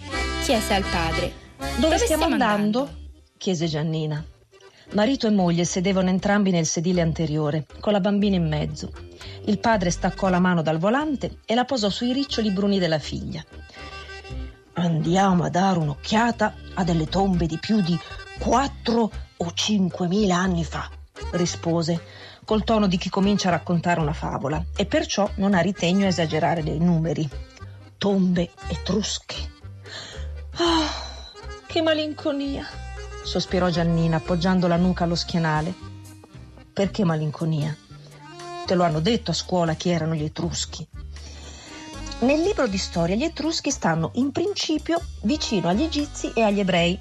chiese 0.44 0.74
al 0.74 0.84
padre: 0.84 1.32
Dove, 1.58 1.80
Dove 1.80 1.98
stiamo, 1.98 2.24
stiamo 2.24 2.26
andando? 2.26 2.80
andando? 2.80 3.00
chiese 3.38 3.68
Giannina. 3.68 4.24
Marito 4.92 5.28
e 5.28 5.32
moglie 5.32 5.64
sedevano 5.64 6.10
entrambi 6.10 6.52
nel 6.52 6.66
sedile 6.66 7.02
anteriore, 7.02 7.66
con 7.80 7.94
la 7.94 8.02
bambina 8.02 8.36
in 8.36 8.48
mezzo. 8.48 8.92
Il 9.46 9.60
padre 9.60 9.92
staccò 9.92 10.28
la 10.28 10.40
mano 10.40 10.62
dal 10.62 10.78
volante 10.78 11.40
e 11.46 11.56
la 11.56 11.64
posò 11.64 11.90
sui 11.90 12.12
riccioli 12.12 12.52
bruni 12.52 12.80
della 12.80 13.00
figlia. 13.00 13.44
Andiamo 14.80 15.44
a 15.44 15.50
dare 15.50 15.80
un'occhiata 15.80 16.54
a 16.76 16.84
delle 16.84 17.08
tombe 17.08 17.48
di 17.48 17.58
più 17.58 17.82
di 17.82 18.00
4 18.40 19.12
o 19.38 19.52
5 19.52 20.08
mila 20.08 20.38
anni 20.38 20.64
fa, 20.64 20.88
rispose, 21.32 22.00
col 22.46 22.64
tono 22.64 22.86
di 22.86 22.98
chi 22.98 23.10
comincia 23.10 23.48
a 23.48 23.52
raccontare 23.52 24.00
una 24.00 24.14
favola, 24.14 24.64
e 24.76 24.86
perciò 24.86 25.28
non 25.38 25.56
ha 25.56 25.62
ritegno 25.62 26.06
a 26.06 26.10
esagerare 26.10 26.62
dei 26.62 26.78
numeri. 26.78 27.28
Tombe 27.98 28.52
etrusche. 28.68 29.36
Ah, 30.58 30.88
che 31.66 31.82
malinconia! 31.82 32.64
sospirò 33.24 33.70
Giannina 33.70 34.18
appoggiando 34.18 34.68
la 34.68 34.78
nuca 34.78 35.06
allo 35.06 35.16
schienale. 35.16 35.74
Perché 36.72 37.04
malinconia? 37.04 37.76
Te 38.68 38.76
lo 38.76 38.84
hanno 38.84 39.00
detto 39.00 39.32
a 39.32 39.34
scuola 39.34 39.74
chi 39.74 39.90
erano 39.90 40.14
gli 40.14 40.24
etruschi. 40.24 40.88
Nel 42.20 42.42
libro 42.42 42.68
di 42.68 42.78
storia 42.78 43.16
gli 43.16 43.24
etruschi 43.24 43.72
stanno 43.72 44.12
in 44.16 44.32
principio 44.32 45.00
vicino 45.22 45.70
agli 45.70 45.84
egizi 45.84 46.32
e 46.34 46.42
agli 46.42 46.60
ebrei 46.60 47.00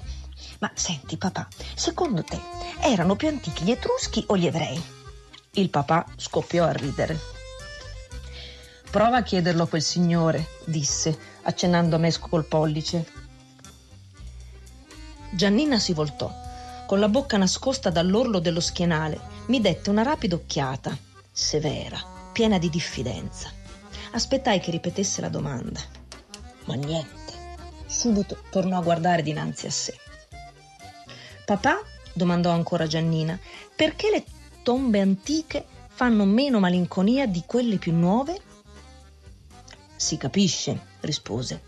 ma 0.59 0.71
senti 0.73 1.17
papà, 1.17 1.47
secondo 1.75 2.23
te 2.23 2.39
erano 2.81 3.15
più 3.15 3.27
antichi 3.27 3.63
gli 3.63 3.71
Etruschi 3.71 4.23
o 4.27 4.37
gli 4.37 4.47
Ebrei? 4.47 4.81
Il 5.51 5.69
papà 5.69 6.05
scoppiò 6.15 6.65
a 6.65 6.71
ridere. 6.71 7.17
Prova 8.89 9.17
a 9.17 9.23
chiederlo 9.23 9.63
a 9.63 9.67
quel 9.67 9.81
signore, 9.81 10.47
disse, 10.65 11.17
accennando 11.43 11.95
a 11.95 11.99
me 11.99 12.11
col 12.17 12.45
pollice. 12.45 13.05
Giannina 15.31 15.77
si 15.77 15.93
voltò. 15.93 16.31
Con 16.87 16.99
la 16.99 17.09
bocca 17.09 17.37
nascosta 17.37 17.89
dall'orlo 17.89 18.39
dello 18.39 18.61
schienale, 18.61 19.19
mi 19.47 19.59
dette 19.59 19.89
una 19.89 20.03
rapida 20.03 20.35
occhiata, 20.35 20.97
severa, 21.31 22.01
piena 22.31 22.57
di 22.57 22.69
diffidenza. 22.69 23.56
Aspettai 24.11 24.59
che 24.59 24.71
ripetesse 24.71 25.21
la 25.21 25.29
domanda. 25.29 25.81
Ma 26.65 26.75
niente. 26.75 27.33
Subito 27.85 28.43
tornò 28.49 28.77
a 28.77 28.83
guardare 28.83 29.21
dinanzi 29.21 29.67
a 29.67 29.71
sé. 29.71 29.95
Papà? 31.45 31.81
domandò 32.13 32.49
ancora 32.49 32.87
Giannina, 32.87 33.39
perché 33.75 34.09
le 34.09 34.25
tombe 34.63 34.99
antiche 34.99 35.65
fanno 35.87 36.25
meno 36.25 36.59
malinconia 36.59 37.27
di 37.27 37.43
quelle 37.45 37.77
più 37.77 37.93
nuove? 37.93 38.41
Si 39.95 40.17
capisce, 40.17 40.79
rispose. 41.01 41.61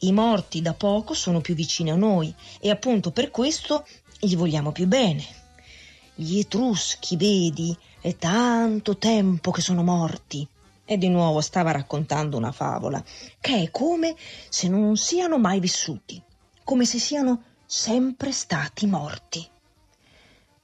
I 0.00 0.12
morti 0.12 0.60
da 0.60 0.74
poco 0.74 1.14
sono 1.14 1.40
più 1.40 1.54
vicini 1.54 1.90
a 1.90 1.96
noi 1.96 2.34
e 2.60 2.70
appunto 2.70 3.12
per 3.12 3.30
questo 3.30 3.86
gli 4.18 4.36
vogliamo 4.36 4.72
più 4.72 4.86
bene. 4.86 5.24
Gli 6.14 6.38
Etruschi, 6.38 7.16
vedi, 7.16 7.76
è 8.00 8.16
tanto 8.16 8.98
tempo 8.98 9.50
che 9.50 9.60
sono 9.60 9.82
morti. 9.82 10.46
E 10.92 10.98
di 10.98 11.08
nuovo 11.08 11.40
stava 11.40 11.70
raccontando 11.70 12.36
una 12.36 12.52
favola, 12.52 13.02
che 13.40 13.62
è 13.62 13.70
come 13.70 14.14
se 14.50 14.68
non 14.68 14.98
siano 14.98 15.38
mai 15.38 15.58
vissuti, 15.58 16.22
come 16.64 16.84
se 16.84 16.98
siano 16.98 17.44
sempre 17.64 18.30
stati 18.30 18.84
morti. 18.84 19.42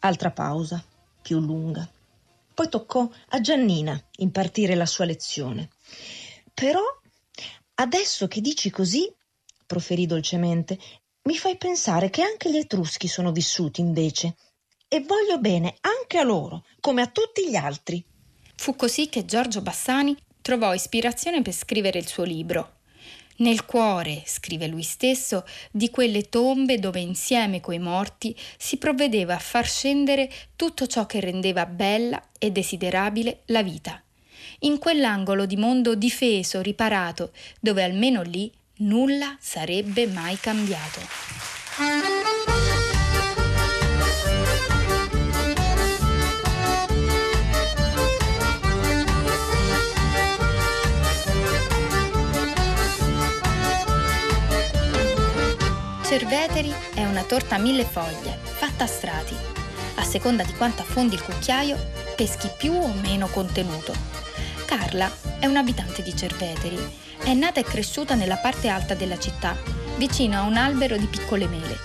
Altra 0.01 0.31
pausa, 0.31 0.85
più 1.23 1.39
lunga. 1.39 1.91
Poi 2.53 2.69
toccò 2.69 3.09
a 3.29 3.41
Giannina 3.41 3.99
impartire 4.17 4.75
la 4.75 4.85
sua 4.85 5.07
lezione. 5.07 5.71
Però, 6.53 6.83
adesso 7.77 8.29
che 8.29 8.43
dici 8.43 8.69
così, 8.69 9.11
proferì 9.65 10.05
dolcemente, 10.05 10.79
mi 11.23 11.39
fai 11.39 11.57
pensare 11.57 12.11
che 12.11 12.21
anche 12.21 12.51
gli 12.51 12.59
Etruschi 12.59 13.09
sono 13.09 13.33
vissuti 13.33 13.81
invece. 13.81 14.37
E 14.89 15.01
voglio 15.01 15.39
bene 15.39 15.79
anche 15.81 16.19
a 16.19 16.23
loro, 16.23 16.67
come 16.81 17.01
a 17.01 17.07
tutti 17.07 17.49
gli 17.49 17.57
altri. 17.57 18.05
Fu 18.61 18.75
così 18.75 19.09
che 19.09 19.25
Giorgio 19.25 19.63
Bassani 19.63 20.17
trovò 20.43 20.75
ispirazione 20.75 21.43
per 21.43 21.53
scrivere 21.55 22.01
il 22.01 22.09
suo 22.09 22.25
libro. 22.25 22.73
nel 23.37 23.65
cuore, 23.65 24.25
scrive 24.27 24.67
lui 24.67 24.83
stesso, 24.83 25.47
di 25.71 25.91
quelle 25.91 26.29
tombe 26.29 26.81
dove 26.81 26.99
insieme 26.99 27.61
coi 27.61 27.79
morti 27.79 28.37
si 28.57 28.77
provvedeva 28.79 29.35
a 29.35 29.39
far 29.39 29.65
scendere 29.65 30.29
tutto 30.57 30.89
ciò 30.89 31.07
che 31.07 31.21
rendeva 31.21 31.65
bella 31.67 32.21
e 32.37 32.51
desiderabile 32.51 33.43
la 33.47 33.63
vita. 33.63 34.03
In 34.61 34.79
quell'angolo 34.79 35.47
di 35.47 35.57
mondo 35.57 35.95
difeso, 35.95 36.61
riparato, 36.61 37.31
dove 37.61 37.85
almeno 37.85 38.23
lì 38.23 38.53
nulla 38.79 39.37
sarebbe 39.39 40.09
mai 40.09 40.37
cambiato. 40.41 42.18
Cerveteri 56.09 56.73
è 56.95 57.05
una 57.05 57.23
torta 57.23 57.57
a 57.57 57.59
mille 57.59 57.85
foglie, 57.85 58.39
fatta 58.43 58.85
a 58.85 58.87
strati. 58.87 59.37
A 59.97 60.03
seconda 60.03 60.43
di 60.43 60.55
quanto 60.55 60.81
affondi 60.81 61.17
il 61.17 61.23
cucchiaio, 61.23 61.77
peschi 62.17 62.49
più 62.57 62.73
o 62.73 62.95
meno 62.95 63.27
contenuto. 63.27 63.93
Carla 64.65 65.13
è 65.39 65.45
un'abitante 65.45 66.03
di 66.03 66.17
Cerveteri. 66.17 66.79
È 67.23 67.35
nata 67.35 67.61
e 67.61 67.63
cresciuta 67.63 68.15
nella 68.15 68.39
parte 68.39 68.69
alta 68.69 68.95
della 68.95 69.19
città, 69.19 69.55
vicino 69.99 70.39
a 70.39 70.45
un 70.45 70.57
albero 70.57 70.97
di 70.97 71.05
piccole 71.05 71.47
mele. 71.47 71.77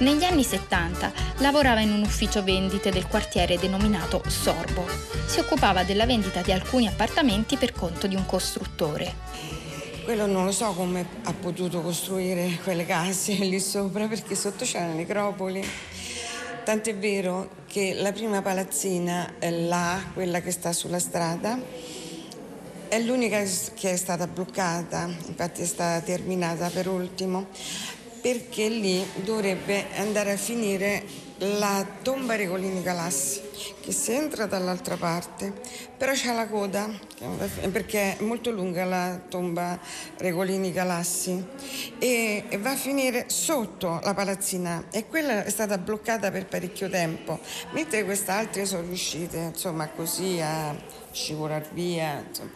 Negli 0.00 0.24
anni 0.24 0.44
70 0.44 1.10
lavorava 1.38 1.80
in 1.80 1.90
un 1.90 2.02
ufficio 2.02 2.44
vendite 2.44 2.90
del 2.90 3.06
quartiere 3.06 3.58
denominato 3.58 4.22
Sorbo. 4.26 4.86
Si 5.24 5.38
occupava 5.38 5.84
della 5.84 6.04
vendita 6.04 6.42
di 6.42 6.52
alcuni 6.52 6.86
appartamenti 6.86 7.56
per 7.56 7.72
conto 7.72 8.06
di 8.08 8.14
un 8.14 8.26
costruttore. 8.26 9.63
Quello 10.04 10.26
non 10.26 10.44
lo 10.44 10.52
so 10.52 10.74
come 10.74 11.06
ha 11.22 11.32
potuto 11.32 11.80
costruire 11.80 12.58
quelle 12.62 12.84
case 12.84 13.32
lì 13.40 13.58
sopra 13.58 14.06
perché 14.06 14.34
sotto 14.34 14.66
c'è 14.66 14.80
la 14.80 14.92
necropoli. 14.92 15.66
Tant'è 16.62 16.94
vero 16.94 17.48
che 17.66 17.94
la 17.94 18.12
prima 18.12 18.42
palazzina 18.42 19.38
è 19.38 19.50
là, 19.50 19.98
quella 20.12 20.42
che 20.42 20.50
sta 20.50 20.74
sulla 20.74 20.98
strada, 20.98 21.58
è 22.86 23.00
l'unica 23.00 23.42
che 23.74 23.92
è 23.92 23.96
stata 23.96 24.26
bloccata, 24.26 25.08
infatti 25.26 25.62
è 25.62 25.66
stata 25.66 26.04
terminata 26.04 26.68
per 26.68 26.86
ultimo, 26.86 27.46
perché 28.20 28.68
lì 28.68 29.02
dovrebbe 29.24 29.86
andare 29.96 30.32
a 30.32 30.36
finire 30.36 31.02
la 31.44 31.86
tomba 32.02 32.36
Regolini 32.36 32.82
Galassi 32.82 33.42
che 33.80 33.92
si 33.92 34.12
entra 34.12 34.46
dall'altra 34.46 34.96
parte, 34.96 35.52
però 35.96 36.12
c'è 36.12 36.34
la 36.34 36.48
coda 36.48 36.88
perché 37.70 38.16
è 38.16 38.22
molto 38.22 38.50
lunga 38.50 38.84
la 38.84 39.20
tomba 39.28 39.78
Regolini 40.16 40.72
Galassi 40.72 41.44
e 41.98 42.44
va 42.60 42.70
a 42.70 42.76
finire 42.76 43.26
sotto 43.28 44.00
la 44.02 44.14
palazzina 44.14 44.86
e 44.90 45.06
quella 45.06 45.44
è 45.44 45.50
stata 45.50 45.76
bloccata 45.76 46.30
per 46.30 46.46
parecchio 46.46 46.88
tempo, 46.88 47.38
mentre 47.72 48.04
queste 48.04 48.30
altre 48.30 48.64
sono 48.64 48.86
riuscite 48.86 49.36
insomma 49.36 49.88
così 49.88 50.40
a 50.40 50.74
scivolare 51.12 51.68
via. 51.72 52.24
Insomma. 52.26 52.50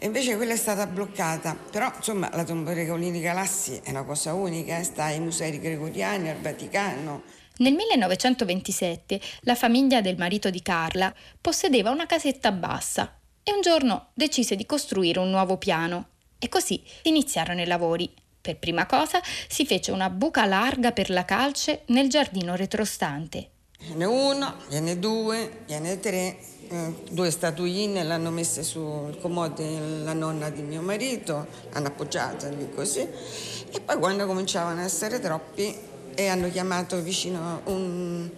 Invece 0.00 0.36
quella 0.36 0.54
è 0.54 0.56
stata 0.56 0.86
bloccata, 0.86 1.56
però 1.70 1.92
insomma 1.94 2.30
la 2.32 2.44
tomba 2.44 2.72
Regolini 2.72 3.20
Galassi 3.20 3.80
è 3.82 3.90
una 3.90 4.02
cosa 4.02 4.32
unica, 4.34 4.82
sta 4.82 5.04
ai 5.04 5.20
musei 5.20 5.58
gregoriani, 5.60 6.30
al 6.30 6.40
Vaticano. 6.40 7.42
Nel 7.56 7.72
1927 7.72 9.20
la 9.42 9.54
famiglia 9.54 10.00
del 10.00 10.16
marito 10.16 10.50
di 10.50 10.60
Carla 10.60 11.14
possedeva 11.40 11.90
una 11.90 12.04
casetta 12.04 12.50
bassa 12.50 13.16
e 13.44 13.52
un 13.52 13.60
giorno 13.60 14.08
decise 14.12 14.56
di 14.56 14.66
costruire 14.66 15.20
un 15.20 15.30
nuovo 15.30 15.56
piano 15.56 16.08
e 16.40 16.48
così 16.48 16.82
iniziarono 17.02 17.60
i 17.60 17.66
lavori. 17.66 18.12
Per 18.40 18.58
prima 18.58 18.86
cosa 18.86 19.20
si 19.46 19.64
fece 19.66 19.92
una 19.92 20.10
buca 20.10 20.44
larga 20.46 20.90
per 20.90 21.10
la 21.10 21.24
calce 21.24 21.82
nel 21.86 22.08
giardino 22.08 22.56
retrostante. 22.56 23.50
Gliene 23.78 24.04
uno, 24.04 24.56
gliene 24.68 24.98
due, 24.98 25.62
gliene 25.64 26.00
tre, 26.00 26.36
eh, 26.68 26.94
due 27.08 27.30
statuine 27.30 28.02
l'hanno 28.02 28.30
messe 28.30 28.64
sul 28.64 29.16
comodo 29.20 29.62
la 30.02 30.12
nonna 30.12 30.50
di 30.50 30.62
mio 30.62 30.82
marito, 30.82 31.46
l'hanno 31.70 31.86
appoggiata 31.86 32.48
lì 32.48 32.68
così 32.74 33.00
e 33.00 33.80
poi 33.80 33.96
quando 33.98 34.26
cominciavano 34.26 34.80
a 34.80 34.84
essere 34.84 35.20
troppi 35.20 35.92
e 36.14 36.28
hanno 36.28 36.50
chiamato 36.50 37.00
vicino 37.00 37.60
un, 37.64 38.28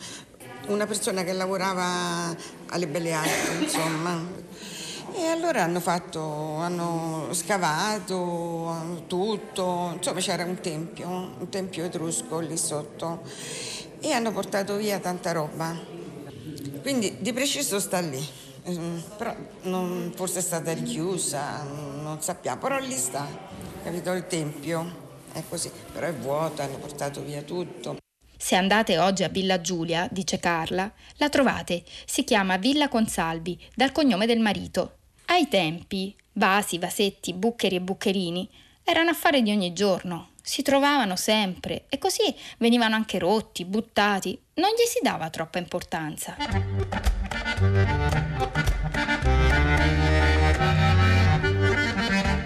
una 0.69 0.87
persona 0.87 1.23
che 1.25 1.33
lavorava 1.33 2.35
alle 2.69 2.87
Belle 2.87 3.13
Arti, 3.13 3.63
insomma. 3.63 4.45
E 5.15 5.27
allora 5.27 5.63
hanno 5.63 5.81
fatto, 5.81 6.57
hanno 6.57 7.29
scavato 7.31 9.05
tutto, 9.07 9.93
insomma 9.97 10.21
c'era 10.21 10.45
un 10.45 10.61
tempio, 10.61 11.09
un 11.39 11.49
tempio 11.49 11.85
etrusco 11.85 12.39
lì 12.41 12.57
sotto 12.59 13.23
e 14.01 14.13
hanno 14.13 14.33
portato 14.33 14.77
via 14.77 14.99
tanta 14.99 15.33
roba. 15.33 15.75
Quindi 16.83 17.17
di 17.19 17.33
preciso 17.33 17.81
sta 17.81 17.99
lì, 18.01 18.23
ehm, 18.65 19.03
però 19.17 19.35
non, 19.63 20.13
forse 20.15 20.41
è 20.41 20.43
stata 20.43 20.73
richiusa, 20.73 21.63
non 21.63 22.19
sappiamo, 22.21 22.61
però 22.61 22.79
lì 22.79 22.97
sta, 22.97 23.27
capito, 23.83 24.13
il 24.13 24.27
tempio 24.27 25.05
è 25.37 25.43
così, 25.49 25.71
però 25.93 26.07
è 26.07 26.15
vuota, 26.15 26.65
hanno 26.65 26.79
portato 26.79 27.23
via 27.23 27.43
tutto. 27.43 27.97
Se 28.39 28.55
andate 28.55 28.99
oggi 28.99 29.23
a 29.23 29.29
Villa 29.29 29.61
Giulia, 29.61 30.09
dice 30.11 30.39
Carla, 30.39 30.91
la 31.17 31.29
trovate. 31.29 31.85
Si 32.05 32.25
chiama 32.25 32.57
Villa 32.57 32.89
Consalvi, 32.89 33.59
dal 33.75 33.93
cognome 33.93 34.27
del 34.27 34.41
marito. 34.41 34.99
Ai 35.27 35.49
tempi, 35.49 36.17
vasi, 36.35 36.79
vasetti, 36.79 37.33
buccheri 37.33 37.77
e 37.77 37.81
buccherini 37.81 38.49
erano 38.85 39.11
affari 39.11 39.43
di 39.43 39.51
ogni 39.51 39.73
giorno. 39.73 40.31
Si 40.41 40.63
trovavano 40.63 41.17
sempre 41.17 41.87
e 41.89 41.99
così 41.99 42.35
venivano 42.59 42.95
anche 42.95 43.19
rotti, 43.19 43.65
buttati. 43.65 44.41
Non 44.55 44.71
gli 44.71 44.87
si 44.87 45.01
dava 45.03 45.29
troppa 45.29 45.59
importanza. 45.59 46.37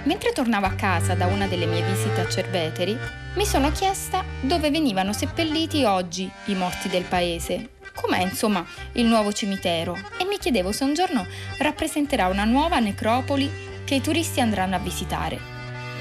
Mentre 0.04 0.32
tornavo 0.32 0.64
a 0.64 0.72
casa 0.72 1.14
da 1.14 1.26
una 1.26 1.46
delle 1.46 1.66
mie 1.66 1.82
visite 1.82 2.22
a 2.22 2.28
Cerveteri, 2.28 2.98
mi 3.34 3.44
sono 3.44 3.70
chiesta 3.70 4.24
dove 4.40 4.70
venivano 4.70 5.12
seppelliti 5.12 5.84
oggi 5.84 6.30
i 6.46 6.54
morti 6.54 6.88
del 6.88 7.04
paese. 7.04 7.72
Com'è 7.94 8.22
insomma 8.22 8.64
il 8.92 9.04
nuovo 9.04 9.30
cimitero? 9.30 9.94
E 10.18 10.24
mi 10.24 10.38
chiedevo 10.38 10.72
se 10.72 10.84
un 10.84 10.94
giorno 10.94 11.26
rappresenterà 11.58 12.28
una 12.28 12.44
nuova 12.44 12.78
necropoli 12.78 13.50
che 13.84 13.96
i 13.96 14.00
turisti 14.00 14.40
andranno 14.40 14.76
a 14.76 14.78
visitare. 14.78 15.38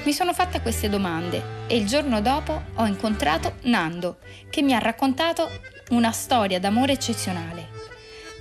Mi 0.05 0.13
sono 0.13 0.34
fatta 0.34 0.61
queste 0.61 0.88
domande 0.88 1.65
e 1.67 1.76
il 1.76 1.85
giorno 1.85 2.21
dopo 2.21 2.61
ho 2.76 2.85
incontrato 2.85 3.55
Nando, 3.63 4.19
che 4.49 4.61
mi 4.61 4.73
ha 4.73 4.80
raccontato 4.80 5.49
una 5.89 6.11
storia 6.11 6.57
d'amore 6.57 6.93
eccezionale. 6.93 7.78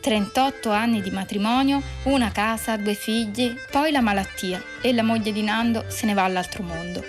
38 0.01 0.71
anni 0.71 1.01
di 1.01 1.11
matrimonio, 1.11 1.83
una 2.05 2.31
casa, 2.31 2.77
due 2.77 2.95
figli, 2.95 3.55
poi 3.71 3.91
la 3.91 4.01
malattia 4.01 4.63
e 4.81 4.93
la 4.93 5.03
moglie 5.03 5.33
di 5.33 5.43
Nando 5.43 5.85
se 5.89 6.07
ne 6.07 6.15
va 6.15 6.25
all'altro 6.25 6.63
mondo. 6.63 7.05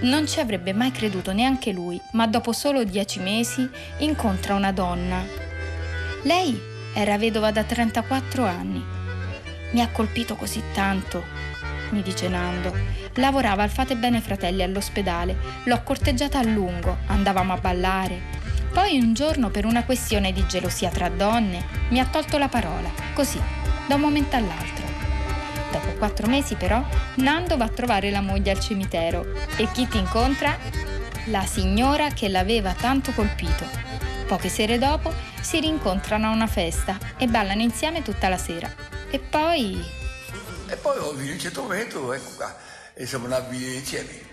Non 0.00 0.26
ci 0.26 0.40
avrebbe 0.40 0.72
mai 0.72 0.90
creduto 0.90 1.32
neanche 1.32 1.72
lui, 1.72 2.00
ma 2.12 2.26
dopo 2.26 2.52
solo 2.52 2.84
dieci 2.84 3.20
mesi 3.20 3.68
incontra 3.98 4.54
una 4.54 4.72
donna. 4.72 5.24
Lei 6.22 6.60
era 6.94 7.16
vedova 7.16 7.50
da 7.50 7.62
34 7.62 8.44
anni. 8.44 8.84
Mi 9.70 9.80
ha 9.80 9.88
colpito 9.88 10.34
così 10.34 10.62
tanto, 10.74 11.24
mi 11.90 12.02
dice 12.02 12.28
Nando. 12.28 12.76
Lavorava 13.14 13.62
al 13.62 13.70
Fate 13.70 13.96
Bene 13.96 14.20
Fratelli 14.20 14.62
all'ospedale, 14.62 15.36
l'ho 15.64 15.82
corteggiata 15.82 16.38
a 16.40 16.44
lungo, 16.44 16.98
andavamo 17.06 17.52
a 17.52 17.58
ballare, 17.58 18.20
poi 18.74 18.98
un 18.98 19.14
giorno, 19.14 19.50
per 19.50 19.66
una 19.66 19.84
questione 19.84 20.32
di 20.32 20.44
gelosia 20.48 20.90
tra 20.90 21.08
donne, 21.08 21.64
mi 21.90 22.00
ha 22.00 22.06
tolto 22.06 22.38
la 22.38 22.48
parola, 22.48 22.90
così, 23.14 23.40
da 23.86 23.94
un 23.94 24.00
momento 24.00 24.34
all'altro. 24.34 24.84
Dopo 25.70 25.92
quattro 25.96 26.26
mesi, 26.26 26.56
però, 26.56 26.84
Nando 27.14 27.56
va 27.56 27.66
a 27.66 27.68
trovare 27.68 28.10
la 28.10 28.20
moglie 28.20 28.50
al 28.50 28.58
cimitero 28.58 29.32
e 29.56 29.70
chi 29.70 29.86
ti 29.86 29.96
incontra? 29.96 30.58
La 31.26 31.46
signora 31.46 32.08
che 32.08 32.28
l'aveva 32.28 32.74
tanto 32.74 33.12
colpito. 33.12 33.64
Poche 34.26 34.48
sere 34.48 34.76
dopo 34.76 35.12
si 35.40 35.60
rincontrano 35.60 36.26
a 36.26 36.30
una 36.30 36.48
festa 36.48 36.98
e 37.16 37.28
ballano 37.28 37.62
insieme 37.62 38.02
tutta 38.02 38.28
la 38.28 38.38
sera. 38.38 38.68
E 39.08 39.20
poi. 39.20 39.82
E 40.66 40.76
poi 40.76 40.98
ho 40.98 41.12
visto 41.12 41.32
un 41.32 41.38
certo 41.38 41.62
momento, 41.62 42.12
ecco 42.12 42.30
qua, 42.36 42.56
e 42.92 43.06
siamo 43.06 43.26
andati 43.26 43.76
insieme. 43.76 44.32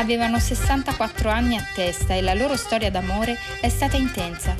Avevano 0.00 0.38
64 0.38 1.28
anni 1.28 1.58
a 1.58 1.66
testa 1.74 2.14
e 2.14 2.22
la 2.22 2.32
loro 2.32 2.56
storia 2.56 2.90
d'amore 2.90 3.36
è 3.60 3.68
stata 3.68 3.98
intensa. 3.98 4.56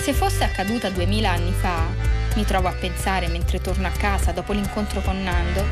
Se 0.00 0.12
fosse 0.12 0.44
accaduta 0.44 0.88
2000 0.90 1.28
anni 1.28 1.50
fa, 1.50 1.88
mi 2.36 2.44
trovo 2.44 2.68
a 2.68 2.72
pensare 2.72 3.26
mentre 3.26 3.60
torno 3.60 3.88
a 3.88 3.90
casa 3.90 4.30
dopo 4.30 4.52
l'incontro 4.52 5.00
con 5.00 5.20
Nando, 5.20 5.64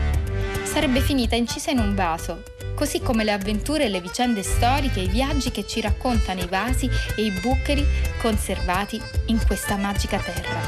sarebbe 0.64 1.00
finita 1.00 1.36
incisa 1.36 1.70
in 1.70 1.78
un 1.78 1.94
vaso 1.94 2.42
così 2.74 3.00
come 3.00 3.22
le 3.22 3.30
avventure 3.30 3.84
e 3.84 3.88
le 3.88 4.00
vicende 4.00 4.42
storiche, 4.42 4.98
i 4.98 5.08
viaggi 5.08 5.52
che 5.52 5.64
ci 5.64 5.80
raccontano 5.80 6.40
i 6.40 6.48
vasi 6.48 6.90
e 7.14 7.24
i 7.24 7.30
bucheri 7.30 7.86
conservati 8.20 9.00
in 9.26 9.38
questa 9.46 9.76
magica 9.76 10.18
terra. 10.18 10.58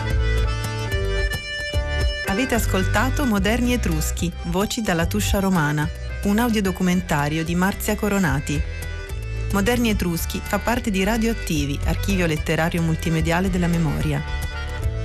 Avete 2.29 2.55
ascoltato 2.55 3.27
Moderni 3.27 3.73
Etruschi, 3.73 4.33
voci 4.45 4.83
dalla 4.83 5.07
Tuscia 5.07 5.41
Romana, 5.41 5.89
un 6.25 6.39
audiodocumentario 6.39 7.45
di 7.45 7.55
Marzia 7.55 7.95
Coronati. 7.95 8.61
Moderni 9.53 9.91
Etruschi 9.91 10.41
fa 10.43 10.59
parte 10.59 10.91
di 10.91 11.05
Radioattivi, 11.05 11.79
archivio 11.85 12.27
letterario 12.27 12.83
multimediale 12.83 13.51
della 13.51 13.69
memoria. 13.69 14.23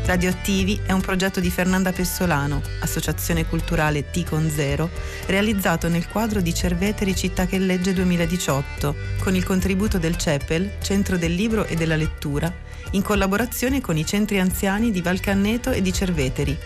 Radioattivi 0.04 0.80
è 0.84 0.92
un 0.92 1.02
progetto 1.02 1.40
di 1.40 1.52
Fernanda 1.52 1.92
Pessolano, 1.92 2.62
associazione 2.80 3.46
culturale 3.46 4.10
T 4.10 4.28
con 4.28 4.50
Zero, 4.50 4.90
realizzato 5.28 5.88
nel 5.88 6.08
quadro 6.08 6.42
di 6.42 6.54
Cerveteri 6.54 7.16
Città 7.16 7.46
che 7.46 7.60
legge 7.60 7.94
2018, 7.94 8.96
con 9.20 9.36
il 9.36 9.44
contributo 9.44 10.00
del 10.00 10.18
CEPEL, 10.18 10.78
Centro 10.82 11.18
del 11.18 11.34
Libro 11.34 11.66
e 11.66 11.76
della 11.76 11.96
Lettura, 11.96 12.52
in 12.92 13.04
collaborazione 13.04 13.80
con 13.80 13.96
i 13.96 14.06
centri 14.06 14.40
anziani 14.40 14.90
di 14.90 15.02
Valcanneto 15.02 15.72
e 15.72 15.82
di 15.82 15.94
Cerveteri. 15.94 16.58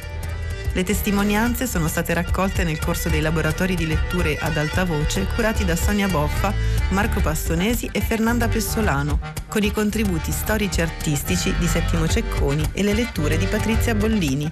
Le 0.76 0.84
testimonianze 0.84 1.68
sono 1.68 1.88
state 1.88 2.14
raccolte 2.14 2.66
nel 2.66 2.80
corso 2.80 3.08
dei 3.08 3.22
laboratori 3.22 3.76
di 3.76 3.88
letture 3.88 4.38
ad 4.38 4.58
alta 4.58 4.84
voce 4.84 5.26
curati 5.34 5.64
da 5.64 5.74
Sonia 5.74 6.10
Boffa, 6.10 6.54
Marco 6.90 7.22
Pastonesi 7.22 7.90
e 7.94 8.02
Fernanda 8.02 8.50
Pessolano, 8.50 9.22
con 9.48 9.64
i 9.64 9.72
contributi 9.72 10.34
storici 10.34 10.82
e 10.82 10.84
artistici 10.84 11.56
di 11.58 11.66
Settimo 11.66 12.10
Cecconi 12.10 12.72
e 12.74 12.84
le 12.84 12.94
letture 12.94 13.38
di 13.38 13.46
Patrizia 13.46 13.96
Bollini. 13.96 14.52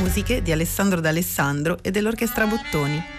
Musiche 0.00 0.42
di 0.42 0.50
Alessandro 0.50 1.00
D'Alessandro 1.00 1.78
e 1.80 1.92
dell'Orchestra 1.92 2.48
Bottoni. 2.48 3.17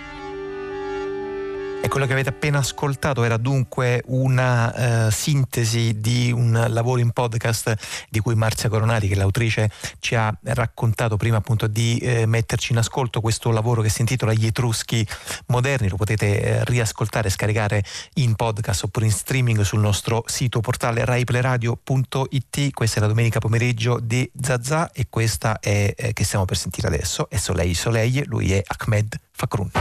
Quello 1.87 2.05
che 2.05 2.13
avete 2.13 2.29
appena 2.29 2.59
ascoltato 2.59 3.23
era 3.23 3.37
dunque 3.37 4.03
una 4.05 5.07
uh, 5.07 5.11
sintesi 5.11 5.99
di 5.99 6.31
un 6.31 6.67
lavoro 6.69 7.01
in 7.01 7.11
podcast 7.11 7.73
di 8.09 8.19
cui 8.19 8.35
Marzia 8.35 8.69
Coronati, 8.69 9.07
che 9.07 9.15
l'autrice, 9.15 9.69
ci 9.99 10.15
ha 10.15 10.33
raccontato 10.43 11.17
prima 11.17 11.37
appunto 11.37 11.67
di 11.67 11.97
eh, 11.97 12.25
metterci 12.25 12.71
in 12.71 12.77
ascolto 12.77 13.19
questo 13.19 13.51
lavoro 13.51 13.81
che 13.81 13.89
si 13.89 14.01
intitola 14.01 14.33
Gli 14.33 14.45
Etruschi 14.45 15.05
Moderni, 15.47 15.89
lo 15.89 15.97
potete 15.97 16.41
eh, 16.41 16.63
riascoltare 16.65 17.29
scaricare 17.29 17.83
in 18.13 18.35
podcast 18.35 18.83
oppure 18.83 19.05
in 19.07 19.11
streaming 19.11 19.61
sul 19.61 19.79
nostro 19.79 20.23
sito 20.27 20.61
portale 20.61 21.03
raipleradio.it. 21.03 22.71
Questa 22.71 22.97
è 22.97 23.01
la 23.01 23.07
domenica 23.07 23.39
pomeriggio 23.39 23.99
di 23.99 24.29
Zazà 24.39 24.91
e 24.91 25.07
questa 25.09 25.59
è 25.59 25.93
eh, 25.97 26.13
che 26.13 26.23
stiamo 26.23 26.45
per 26.45 26.55
sentire 26.55 26.87
adesso 26.87 27.29
è 27.29 27.35
Soleil 27.35 27.75
Soleil, 27.75 28.23
lui 28.27 28.53
è 28.53 28.63
Ahmed 28.65 29.19
Fakrun. 29.31 29.71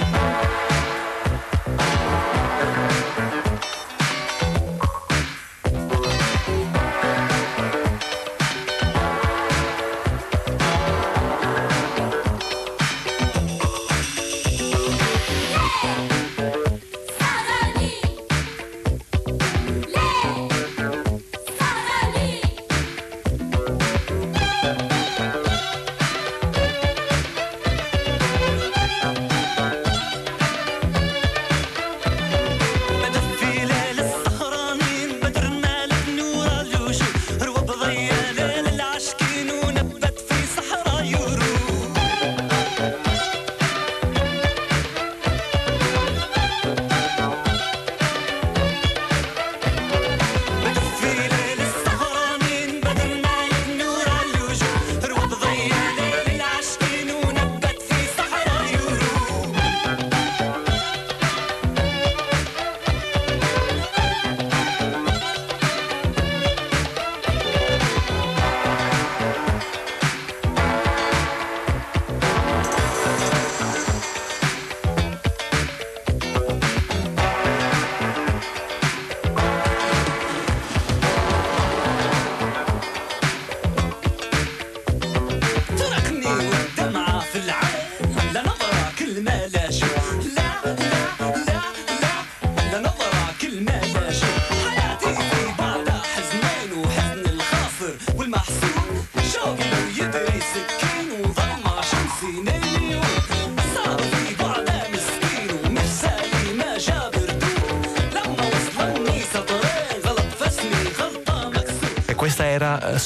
you 0.00 0.57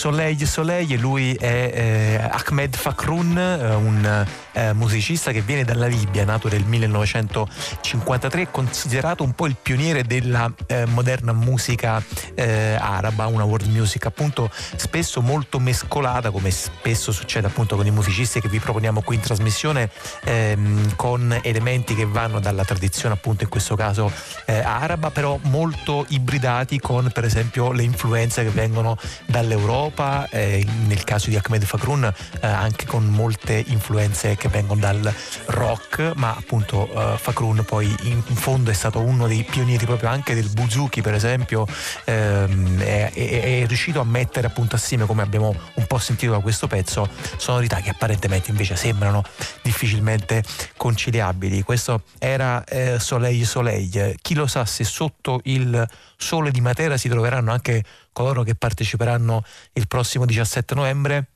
Soleil 0.03 0.49
Soleil, 0.49 0.99
lui 0.99 1.33
è 1.33 1.71
eh, 1.73 2.29
Ahmed 2.29 2.75
Fakrun, 2.75 3.39
eh, 3.39 3.73
un 3.73 4.27
eh, 4.53 4.73
musicista 4.73 5.33
che 5.33 5.41
viene 5.41 5.65
dalla 5.65 5.87
Libia, 5.87 6.25
nato 6.25 6.49
nel 6.49 6.65
1953, 6.65 8.51
considerato 8.51 9.23
un 9.23 9.33
po' 9.33 9.47
il 9.47 9.57
pioniere 9.61 10.05
della 10.05 10.53
eh, 10.67 10.87
moderna 10.87 11.33
musica 11.33 12.03
eh, 12.35 12.77
araba, 12.79 13.27
una 13.27 13.45
world 13.45 13.69
music 13.69 14.07
appunto 14.07 14.51
spesso 14.77 15.21
molto 15.21 15.59
mescolata, 15.59 16.31
come 16.31 16.51
spesso 16.51 17.13
succede 17.13 17.47
appunto 17.47 17.77
con 17.77 17.87
i 17.87 17.91
musicisti 17.91 18.41
che 18.41 18.49
vi 18.49 18.59
proponiamo 18.59 19.03
qui 19.03 19.17
in 19.17 19.23
trasmissione, 19.23 19.91
ehm, 20.25 20.97
con 20.97 21.39
elementi 21.43 21.95
che 21.95 22.07
vanno 22.07 22.41
dalla 22.41 22.65
tradizione 22.65 23.15
appunto 23.15 23.45
in 23.45 23.51
questo 23.51 23.75
caso 23.75 24.13
eh, 24.47 24.59
araba, 24.59 25.11
però 25.11 25.39
molto 25.43 26.05
ibridati 26.09 26.79
con 26.79 27.11
per 27.13 27.25
esempio 27.25 27.73
le 27.73 27.83
influenze 27.83 28.43
che 28.43 28.51
vengono 28.51 28.97
dall'Europa 29.27 29.61
Europa, 29.63 30.29
eh, 30.31 30.67
nel 30.87 31.05
caso 31.05 31.31
di 31.31 31.37
Ahmed 31.37 31.65
Fakrun 31.65 32.05
eh, 32.05 32.47
anche 32.47 32.87
con 32.87 33.07
molte 33.07 33.63
influenze 33.69 34.37
che 34.43 34.49
vengono 34.49 34.81
dal 34.81 35.15
rock, 35.47 36.15
ma 36.17 36.35
appunto 36.37 36.91
eh, 36.93 37.17
Fakrun 37.17 37.63
poi 37.65 37.87
in, 38.03 38.21
in, 38.27 38.35
fondo 38.35 38.73
è 38.73 38.75
stato 38.75 38.99
uno 38.99 39.29
dei 39.29 39.45
pionieri 39.45 39.87
proprio 39.87 40.09
anche 40.09 40.35
del 40.35 40.49
buzuki 40.49 41.01
per 41.01 41.15
esempio, 41.15 41.65
ehm, 42.07 42.81
è, 42.81 43.13
è, 43.13 43.61
è, 43.63 43.67
riuscito 43.69 44.01
a 44.01 44.05
mettere 44.05 44.49
appunto 44.49 44.75
assieme 44.75 45.07
come 45.07 45.23
abbiamo 45.23 45.55
un 45.75 45.87
po' 45.87 45.99
sentito 45.99 46.33
da 46.33 46.41
questo 46.41 46.67
pezzo 46.67 47.09
sonorità 47.37 47.77
che 47.77 47.91
apparentemente 47.91 48.51
invece 48.51 48.75
sembrano 48.75 49.23
difficilmente 49.63 50.43
conciliabili. 50.77 51.63
Questo 51.63 52.03
era 52.19 52.65
eh, 52.65 52.99
Soleil 52.99 53.47
Soleil, 53.47 54.17
chi 54.21 54.35
lo 54.35 54.49
sa 54.49 54.67
se 54.67 54.83
sotto 54.83 55.39
il 55.45 55.89
sole 56.17 56.51
di 56.51 56.61
Matera 56.61 56.97
si 56.97 57.09
troveranno 57.09 57.53
anche 57.53 57.85
coloro 58.13 58.43
che 58.43 58.57
parteciperanno 58.57 59.45
il 59.75 59.87
prossimo 59.87 60.27
17 60.27 60.75
novembre 60.75 61.27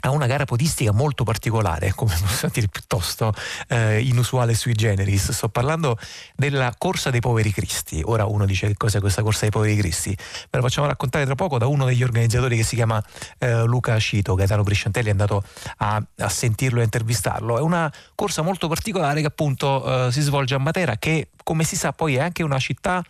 a 0.00 0.10
una 0.10 0.26
gara 0.26 0.44
podistica 0.44 0.92
molto 0.92 1.24
particolare, 1.24 1.92
come 1.94 2.14
possiamo 2.20 2.52
dire, 2.54 2.68
piuttosto 2.68 3.32
eh, 3.68 4.00
inusuale 4.00 4.54
sui 4.54 4.74
generis. 4.74 5.30
Sto 5.30 5.48
parlando 5.48 5.98
della 6.34 6.72
Corsa 6.76 7.10
dei 7.10 7.20
Poveri 7.20 7.52
Cristi. 7.52 8.02
Ora 8.04 8.26
uno 8.26 8.46
dice 8.46 8.68
che 8.68 8.74
cos'è 8.76 9.00
questa 9.00 9.22
Corsa 9.22 9.40
dei 9.42 9.50
Poveri 9.50 9.76
Cristi. 9.76 10.10
Me 10.10 10.48
lo 10.50 10.62
facciamo 10.62 10.86
raccontare 10.86 11.24
tra 11.24 11.34
poco 11.34 11.58
da 11.58 11.66
uno 11.66 11.84
degli 11.84 12.02
organizzatori 12.02 12.56
che 12.56 12.64
si 12.64 12.76
chiama 12.76 13.02
eh, 13.38 13.64
Luca 13.64 13.98
Cito. 13.98 14.34
Gaetano 14.34 14.62
Brisciantelli 14.62 15.08
è 15.08 15.10
andato 15.10 15.42
a, 15.78 16.02
a, 16.18 16.28
sentirlo 16.28 16.80
e 16.80 16.84
intervistarlo. 16.84 17.58
È 17.58 17.60
una 17.60 17.92
corsa 18.14 18.42
molto 18.42 18.68
particolare 18.68 19.20
che 19.20 19.26
appunto 19.26 20.06
eh, 20.06 20.12
si 20.12 20.20
svolge 20.20 20.54
a 20.54 20.58
Matera, 20.58 20.96
che 20.96 21.28
come 21.42 21.64
si 21.64 21.76
sa 21.76 21.92
poi 21.92 22.16
è 22.16 22.20
anche 22.20 22.42
una 22.42 22.58
città 22.58 23.04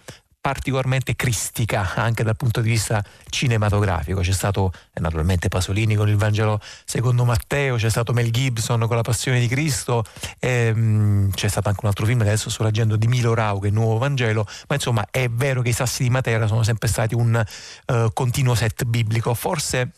particolarmente 0.46 1.16
cristica 1.16 1.94
anche 1.96 2.22
dal 2.22 2.36
punto 2.36 2.60
di 2.60 2.70
vista 2.70 3.02
cinematografico. 3.30 4.20
C'è 4.20 4.30
stato 4.30 4.70
eh, 4.94 5.00
naturalmente 5.00 5.48
Pasolini 5.48 5.96
con 5.96 6.08
il 6.08 6.14
Vangelo 6.14 6.60
secondo 6.84 7.24
Matteo, 7.24 7.74
c'è 7.74 7.90
stato 7.90 8.12
Mel 8.12 8.30
Gibson 8.30 8.86
con 8.86 8.94
la 8.94 9.02
Passione 9.02 9.40
di 9.40 9.48
Cristo, 9.48 10.04
ehm, 10.38 11.32
c'è 11.32 11.48
stato 11.48 11.66
anche 11.66 11.80
un 11.82 11.88
altro 11.88 12.06
film 12.06 12.20
adesso 12.20 12.48
sto 12.48 12.62
leggendo 12.62 12.94
di 12.94 13.08
Milo 13.08 13.34
Rau 13.34 13.58
che 13.58 13.66
è 13.66 13.70
il 13.70 13.74
Nuovo 13.74 13.98
Vangelo, 13.98 14.46
ma 14.68 14.76
insomma 14.76 15.04
è 15.10 15.28
vero 15.28 15.62
che 15.62 15.70
i 15.70 15.72
sassi 15.72 16.04
di 16.04 16.10
Matera 16.10 16.46
sono 16.46 16.62
sempre 16.62 16.86
stati 16.86 17.16
un 17.16 17.44
uh, 17.86 18.12
continuo 18.12 18.54
set 18.54 18.84
biblico. 18.84 19.34
Forse 19.34 19.90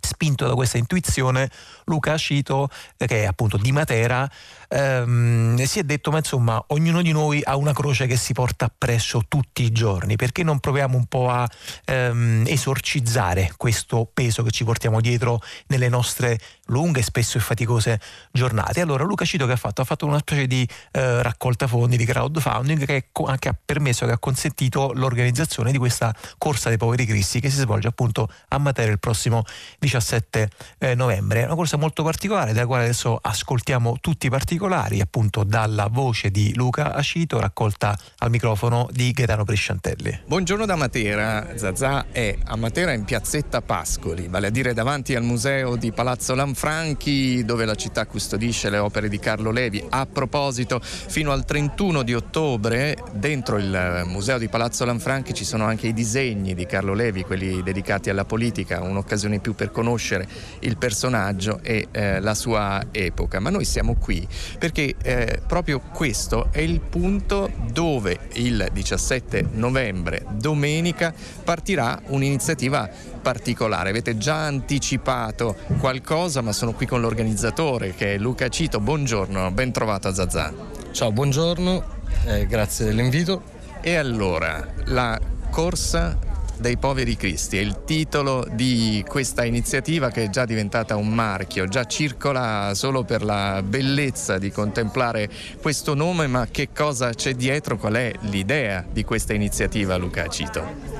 spinto 0.00 0.46
da 0.46 0.54
questa 0.54 0.78
intuizione, 0.78 1.50
Luca 1.90 2.12
Acito, 2.12 2.68
eh, 2.96 3.06
che 3.06 3.24
è 3.24 3.26
appunto 3.26 3.56
di 3.56 3.72
Matera, 3.72 4.30
ehm, 4.68 5.60
si 5.64 5.80
è 5.80 5.82
detto, 5.82 6.10
ma 6.10 6.18
insomma, 6.18 6.62
ognuno 6.68 7.02
di 7.02 7.10
noi 7.10 7.40
ha 7.44 7.56
una 7.56 7.72
croce 7.72 8.06
che 8.06 8.16
si 8.16 8.32
porta 8.32 8.66
appresso 8.66 9.24
tutti 9.28 9.64
i 9.64 9.72
giorni, 9.72 10.16
perché 10.16 10.44
non 10.44 10.60
proviamo 10.60 10.96
un 10.96 11.06
po' 11.06 11.28
a 11.28 11.48
ehm, 11.84 12.44
esorcizzare 12.46 13.52
questo 13.56 14.08
peso 14.12 14.42
che 14.42 14.50
ci 14.50 14.64
portiamo 14.64 15.00
dietro 15.00 15.40
nelle 15.66 15.88
nostre 15.88 16.38
lunghe, 16.66 17.02
spesso 17.02 17.36
e 17.36 17.40
faticose 17.40 18.00
giornate? 18.30 18.80
Allora 18.80 19.04
Luca 19.04 19.24
Cito 19.24 19.46
che 19.46 19.52
ha 19.52 19.56
fatto? 19.56 19.82
Ha 19.82 19.84
fatto 19.84 20.06
una 20.06 20.18
specie 20.18 20.46
di 20.46 20.66
eh, 20.92 21.22
raccolta 21.22 21.66
fondi, 21.66 21.96
di 21.96 22.04
crowdfunding 22.04 22.84
che 22.84 23.08
anche 23.26 23.48
ha 23.48 23.56
permesso, 23.62 24.06
che 24.06 24.12
ha 24.12 24.18
consentito 24.18 24.92
l'organizzazione 24.94 25.72
di 25.72 25.78
questa 25.78 26.14
corsa 26.38 26.68
dei 26.68 26.78
poveri 26.78 27.04
cristi 27.04 27.40
che 27.40 27.50
si 27.50 27.58
svolge 27.58 27.88
appunto 27.88 28.28
a 28.48 28.58
Matera 28.58 28.92
il 28.92 29.00
prossimo 29.00 29.44
17 29.78 30.50
eh, 30.78 30.94
novembre. 30.94 31.42
È 31.42 31.44
una 31.44 31.54
corsa 31.56 31.76
molto 31.80 32.02
particolare 32.02 32.52
della 32.52 32.66
quale 32.66 32.84
adesso 32.84 33.18
ascoltiamo 33.20 33.96
tutti 34.02 34.26
i 34.26 34.30
particolari 34.30 35.00
appunto 35.00 35.44
dalla 35.44 35.88
voce 35.90 36.30
di 36.30 36.54
Luca 36.54 36.92
Acito 36.92 37.40
raccolta 37.40 37.98
al 38.18 38.28
microfono 38.28 38.86
di 38.92 39.10
Gaetano 39.12 39.44
Prisciantelli. 39.44 40.20
Buongiorno 40.26 40.66
da 40.66 40.76
Matera, 40.76 41.56
Zazà 41.56 42.06
è 42.12 42.36
a 42.44 42.56
Matera 42.56 42.92
in 42.92 43.04
piazzetta 43.04 43.62
Pascoli, 43.62 44.28
vale 44.28 44.48
a 44.48 44.50
dire 44.50 44.74
davanti 44.74 45.14
al 45.14 45.22
museo 45.22 45.76
di 45.76 45.90
Palazzo 45.90 46.34
Lanfranchi 46.34 47.46
dove 47.46 47.64
la 47.64 47.74
città 47.74 48.04
custodisce 48.06 48.68
le 48.68 48.76
opere 48.78 49.08
di 49.08 49.18
Carlo 49.18 49.50
Levi. 49.50 49.82
A 49.88 50.04
proposito, 50.04 50.80
fino 50.82 51.32
al 51.32 51.46
31 51.46 52.02
di 52.02 52.12
ottobre 52.12 52.96
dentro 53.12 53.56
il 53.56 54.02
museo 54.04 54.36
di 54.36 54.48
Palazzo 54.48 54.84
Lanfranchi 54.84 55.32
ci 55.32 55.46
sono 55.46 55.64
anche 55.64 55.86
i 55.86 55.94
disegni 55.94 56.54
di 56.54 56.66
Carlo 56.66 56.92
Levi, 56.92 57.24
quelli 57.24 57.62
dedicati 57.62 58.10
alla 58.10 58.26
politica, 58.26 58.82
un'occasione 58.82 59.38
più 59.38 59.54
per 59.54 59.70
conoscere 59.70 60.28
il 60.58 60.76
personaggio 60.76 61.58
e 61.70 61.86
eh, 61.92 62.20
la 62.20 62.34
sua 62.34 62.82
epoca. 62.90 63.38
Ma 63.38 63.48
noi 63.48 63.64
siamo 63.64 63.94
qui 63.94 64.26
perché 64.58 64.96
eh, 65.00 65.40
proprio 65.46 65.78
questo 65.78 66.48
è 66.50 66.58
il 66.58 66.80
punto 66.80 67.48
dove 67.70 68.18
il 68.32 68.68
17 68.72 69.50
novembre, 69.52 70.24
domenica, 70.32 71.14
partirà 71.44 72.02
un'iniziativa 72.06 72.90
particolare. 73.22 73.90
Avete 73.90 74.18
già 74.18 74.46
anticipato 74.46 75.54
qualcosa, 75.78 76.40
ma 76.40 76.50
sono 76.50 76.72
qui 76.72 76.86
con 76.86 77.00
l'organizzatore 77.00 77.94
che 77.94 78.14
è 78.14 78.18
Luca 78.18 78.48
Cito. 78.48 78.80
Buongiorno, 78.80 79.52
ben 79.52 79.70
trovato 79.70 80.08
a 80.08 80.14
Zazà. 80.14 80.52
Ciao, 80.90 81.12
buongiorno, 81.12 81.84
eh, 82.26 82.46
grazie 82.48 82.84
dell'invito. 82.86 83.58
E 83.80 83.94
allora, 83.94 84.66
la 84.86 85.18
corsa 85.50 86.18
dei 86.60 86.76
poveri 86.76 87.16
cristi, 87.16 87.56
è 87.56 87.60
il 87.60 87.84
titolo 87.84 88.46
di 88.52 89.04
questa 89.08 89.44
iniziativa 89.44 90.10
che 90.10 90.24
è 90.24 90.30
già 90.30 90.44
diventata 90.44 90.96
un 90.96 91.08
marchio, 91.08 91.66
già 91.66 91.84
circola 91.84 92.72
solo 92.74 93.02
per 93.04 93.24
la 93.24 93.62
bellezza 93.64 94.38
di 94.38 94.50
contemplare 94.50 95.28
questo 95.60 95.94
nome, 95.94 96.26
ma 96.26 96.46
che 96.50 96.68
cosa 96.74 97.10
c'è 97.10 97.34
dietro, 97.34 97.76
qual 97.76 97.94
è 97.94 98.12
l'idea 98.20 98.84
di 98.90 99.04
questa 99.04 99.32
iniziativa 99.32 99.96
Luca? 99.96 100.26
Cito? 100.28 100.90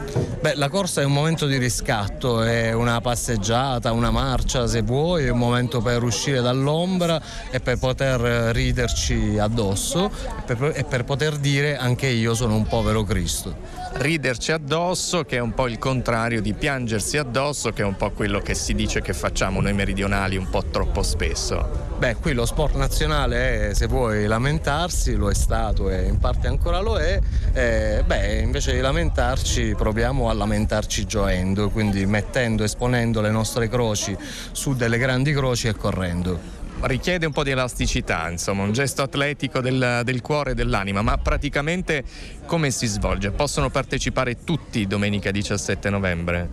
Beh, 0.40 0.54
la 0.54 0.68
corsa 0.68 1.02
è 1.02 1.04
un 1.04 1.12
momento 1.12 1.46
di 1.46 1.58
riscatto, 1.58 2.42
è 2.42 2.72
una 2.72 3.00
passeggiata, 3.00 3.92
una 3.92 4.10
marcia 4.10 4.66
se 4.66 4.82
vuoi, 4.82 5.26
è 5.26 5.28
un 5.28 5.38
momento 5.38 5.80
per 5.82 6.02
uscire 6.02 6.40
dall'ombra 6.40 7.20
e 7.50 7.60
per 7.60 7.78
poter 7.78 8.20
riderci 8.54 9.38
addosso 9.38 10.10
e 10.46 10.54
per, 10.54 10.72
e 10.74 10.84
per 10.84 11.04
poter 11.04 11.36
dire 11.36 11.76
anche 11.76 12.06
io 12.06 12.34
sono 12.34 12.56
un 12.56 12.66
povero 12.66 13.04
Cristo 13.04 13.89
riderci 13.92 14.52
addosso, 14.52 15.24
che 15.24 15.36
è 15.36 15.40
un 15.40 15.52
po' 15.52 15.66
il 15.66 15.78
contrario 15.78 16.40
di 16.40 16.52
piangersi 16.52 17.16
addosso, 17.16 17.70
che 17.72 17.82
è 17.82 17.84
un 17.84 17.96
po' 17.96 18.10
quello 18.10 18.40
che 18.40 18.54
si 18.54 18.74
dice 18.74 19.00
che 19.00 19.12
facciamo 19.12 19.60
noi 19.60 19.72
meridionali 19.72 20.36
un 20.36 20.48
po' 20.48 20.64
troppo 20.70 21.02
spesso. 21.02 21.88
Beh, 21.98 22.16
qui 22.16 22.32
lo 22.32 22.46
sport 22.46 22.76
nazionale 22.76 23.70
è, 23.70 23.74
se 23.74 23.86
vuoi 23.86 24.26
lamentarsi, 24.26 25.14
lo 25.14 25.28
è 25.28 25.34
stato 25.34 25.90
e 25.90 26.06
in 26.06 26.18
parte 26.18 26.46
ancora 26.46 26.80
lo 26.80 26.96
è, 26.98 27.20
eh, 27.52 28.02
beh, 28.06 28.40
invece 28.40 28.72
di 28.72 28.80
lamentarci 28.80 29.74
proviamo 29.76 30.30
a 30.30 30.32
lamentarci 30.32 31.04
gioendo, 31.04 31.68
quindi 31.68 32.06
mettendo, 32.06 32.64
esponendo 32.64 33.20
le 33.20 33.30
nostre 33.30 33.68
croci 33.68 34.16
su 34.52 34.74
delle 34.74 34.96
grandi 34.96 35.32
croci 35.32 35.68
e 35.68 35.74
correndo 35.74 36.60
richiede 36.82 37.26
un 37.26 37.32
po' 37.32 37.42
di 37.42 37.50
elasticità, 37.50 38.28
insomma, 38.30 38.62
un 38.62 38.72
gesto 38.72 39.02
atletico 39.02 39.60
del, 39.60 40.02
del 40.04 40.20
cuore 40.20 40.52
e 40.52 40.54
dell'anima, 40.54 41.02
ma 41.02 41.16
praticamente 41.18 42.04
come 42.46 42.70
si 42.70 42.86
svolge? 42.86 43.30
Possono 43.30 43.70
partecipare 43.70 44.44
tutti 44.44 44.86
domenica 44.86 45.30
17 45.30 45.90
novembre? 45.90 46.48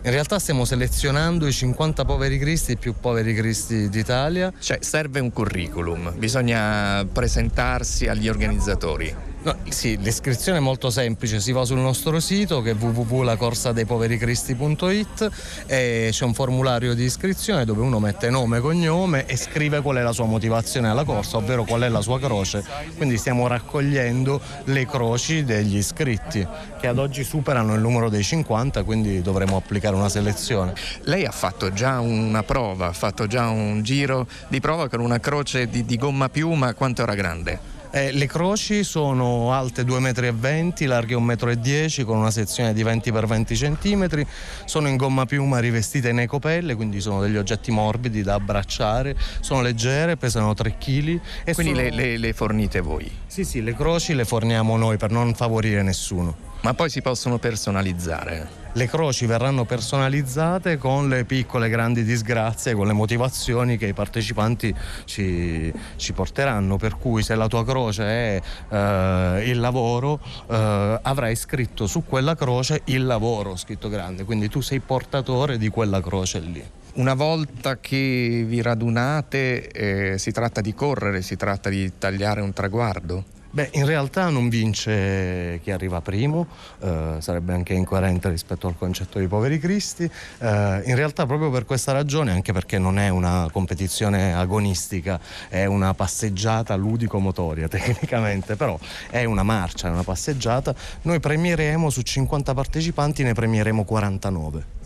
In 0.00 0.12
realtà 0.12 0.38
stiamo 0.38 0.64
selezionando 0.64 1.46
i 1.46 1.52
50 1.52 2.04
poveri 2.04 2.38
cristi, 2.38 2.72
i 2.72 2.76
più 2.76 2.94
poveri 3.00 3.34
cristi 3.34 3.88
d'Italia. 3.88 4.52
Cioè 4.56 4.78
serve 4.80 5.18
un 5.18 5.32
curriculum, 5.32 6.14
bisogna 6.16 7.04
presentarsi 7.04 8.06
agli 8.06 8.28
organizzatori. 8.28 9.12
No, 9.48 9.56
sì, 9.70 9.96
l'iscrizione 9.96 10.58
è 10.58 10.60
molto 10.60 10.90
semplice, 10.90 11.40
si 11.40 11.52
va 11.52 11.64
sul 11.64 11.78
nostro 11.78 12.20
sito 12.20 12.60
che 12.60 12.72
è 12.72 12.74
www.lacorsadeipovericristi.it 12.74 15.30
e 15.64 16.10
c'è 16.12 16.24
un 16.26 16.34
formulario 16.34 16.92
di 16.92 17.04
iscrizione 17.04 17.64
dove 17.64 17.80
uno 17.80 17.98
mette 17.98 18.28
nome, 18.28 18.60
cognome 18.60 19.24
e 19.24 19.38
scrive 19.38 19.80
qual 19.80 19.96
è 19.96 20.02
la 20.02 20.12
sua 20.12 20.26
motivazione 20.26 20.90
alla 20.90 21.04
corsa, 21.04 21.38
ovvero 21.38 21.64
qual 21.64 21.80
è 21.80 21.88
la 21.88 22.02
sua 22.02 22.20
croce. 22.20 22.62
Quindi 22.98 23.16
stiamo 23.16 23.46
raccogliendo 23.46 24.38
le 24.64 24.84
croci 24.84 25.44
degli 25.44 25.78
iscritti 25.78 26.46
che 26.78 26.86
ad 26.86 26.98
oggi 26.98 27.24
superano 27.24 27.74
il 27.74 27.80
numero 27.80 28.10
dei 28.10 28.22
50, 28.22 28.82
quindi 28.82 29.22
dovremo 29.22 29.56
applicare 29.56 29.96
una 29.96 30.10
selezione. 30.10 30.74
Lei 31.04 31.24
ha 31.24 31.32
fatto 31.32 31.72
già 31.72 32.00
una 32.00 32.42
prova, 32.42 32.88
ha 32.88 32.92
fatto 32.92 33.26
già 33.26 33.48
un 33.48 33.82
giro 33.82 34.26
di 34.48 34.60
prova 34.60 34.90
con 34.90 35.00
una 35.00 35.20
croce 35.20 35.70
di, 35.70 35.86
di 35.86 35.96
gomma 35.96 36.28
piuma, 36.28 36.74
quanto 36.74 37.00
era 37.00 37.14
grande? 37.14 37.76
Eh, 37.90 38.12
le 38.12 38.26
croci 38.26 38.84
sono 38.84 39.52
alte 39.52 39.82
2,20 39.82 40.84
m, 40.84 40.88
larghe 40.88 41.14
1,10 41.14 42.02
m 42.02 42.04
con 42.04 42.18
una 42.18 42.30
sezione 42.30 42.74
di 42.74 42.82
20 42.82 43.10
x 43.10 43.26
20 43.26 43.54
cm, 43.54 44.26
sono 44.66 44.88
in 44.88 44.96
gomma 44.96 45.24
piuma 45.24 45.58
rivestite 45.58 46.10
in 46.10 46.20
ecopelle, 46.20 46.74
quindi 46.74 47.00
sono 47.00 47.20
degli 47.20 47.36
oggetti 47.36 47.70
morbidi 47.70 48.22
da 48.22 48.34
abbracciare, 48.34 49.16
sono 49.40 49.62
leggere, 49.62 50.16
pesano 50.16 50.52
3 50.52 50.76
kg. 50.76 51.20
E 51.44 51.54
quindi 51.54 51.74
sono... 51.74 51.88
le, 51.88 51.90
le, 51.90 52.16
le 52.18 52.32
fornite 52.34 52.80
voi? 52.80 53.10
Sì, 53.26 53.44
sì, 53.44 53.62
le 53.62 53.74
croci 53.74 54.14
le 54.14 54.26
forniamo 54.26 54.76
noi 54.76 54.98
per 54.98 55.10
non 55.10 55.34
favorire 55.34 55.82
nessuno. 55.82 56.47
Ma 56.60 56.74
poi 56.74 56.90
si 56.90 57.00
possono 57.00 57.38
personalizzare? 57.38 58.66
Le 58.72 58.86
croci 58.86 59.26
verranno 59.26 59.64
personalizzate 59.64 60.76
con 60.76 61.08
le 61.08 61.24
piccole 61.24 61.68
grandi 61.68 62.04
disgrazie, 62.04 62.74
con 62.74 62.86
le 62.86 62.92
motivazioni 62.92 63.76
che 63.76 63.86
i 63.86 63.92
partecipanti 63.92 64.74
ci, 65.04 65.72
ci 65.96 66.12
porteranno. 66.12 66.76
Per 66.76 66.96
cui 66.96 67.22
se 67.22 67.34
la 67.34 67.46
tua 67.46 67.64
croce 67.64 68.02
è 68.04 68.42
eh, 68.70 69.48
il 69.48 69.58
lavoro, 69.58 70.20
eh, 70.48 70.98
avrai 71.02 71.34
scritto 71.36 71.86
su 71.86 72.04
quella 72.04 72.34
croce 72.34 72.82
il 72.84 73.06
lavoro 73.06 73.56
scritto 73.56 73.88
grande, 73.88 74.24
quindi 74.24 74.48
tu 74.48 74.60
sei 74.60 74.80
portatore 74.80 75.58
di 75.58 75.68
quella 75.68 76.00
croce 76.00 76.40
lì. 76.40 76.64
Una 76.94 77.14
volta 77.14 77.78
che 77.78 78.44
vi 78.46 78.60
radunate 78.60 79.68
eh, 79.68 80.18
si 80.18 80.32
tratta 80.32 80.60
di 80.60 80.74
correre, 80.74 81.22
si 81.22 81.36
tratta 81.36 81.68
di 81.68 81.92
tagliare 81.98 82.40
un 82.40 82.52
traguardo? 82.52 83.36
Beh, 83.50 83.70
in 83.72 83.86
realtà 83.86 84.28
non 84.28 84.50
vince 84.50 85.58
chi 85.62 85.70
arriva 85.70 86.02
primo, 86.02 86.46
eh, 86.80 87.16
sarebbe 87.20 87.54
anche 87.54 87.72
incoerente 87.72 88.28
rispetto 88.28 88.66
al 88.66 88.76
concetto 88.76 89.18
di 89.18 89.26
poveri 89.26 89.58
cristi. 89.58 90.04
Eh, 90.04 90.82
in 90.84 90.94
realtà 90.94 91.24
proprio 91.24 91.50
per 91.50 91.64
questa 91.64 91.92
ragione, 91.92 92.32
anche 92.32 92.52
perché 92.52 92.78
non 92.78 92.98
è 92.98 93.08
una 93.08 93.48
competizione 93.50 94.34
agonistica, 94.34 95.18
è 95.48 95.64
una 95.64 95.94
passeggiata 95.94 96.76
ludico-motoria 96.76 97.68
tecnicamente, 97.68 98.54
però 98.54 98.78
è 99.08 99.24
una 99.24 99.42
marcia, 99.42 99.88
è 99.88 99.90
una 99.90 100.04
passeggiata, 100.04 100.74
noi 101.02 101.18
premieremo 101.18 101.88
su 101.88 102.02
50 102.02 102.52
partecipanti, 102.52 103.22
ne 103.22 103.32
premieremo 103.32 103.82
49. 103.82 104.77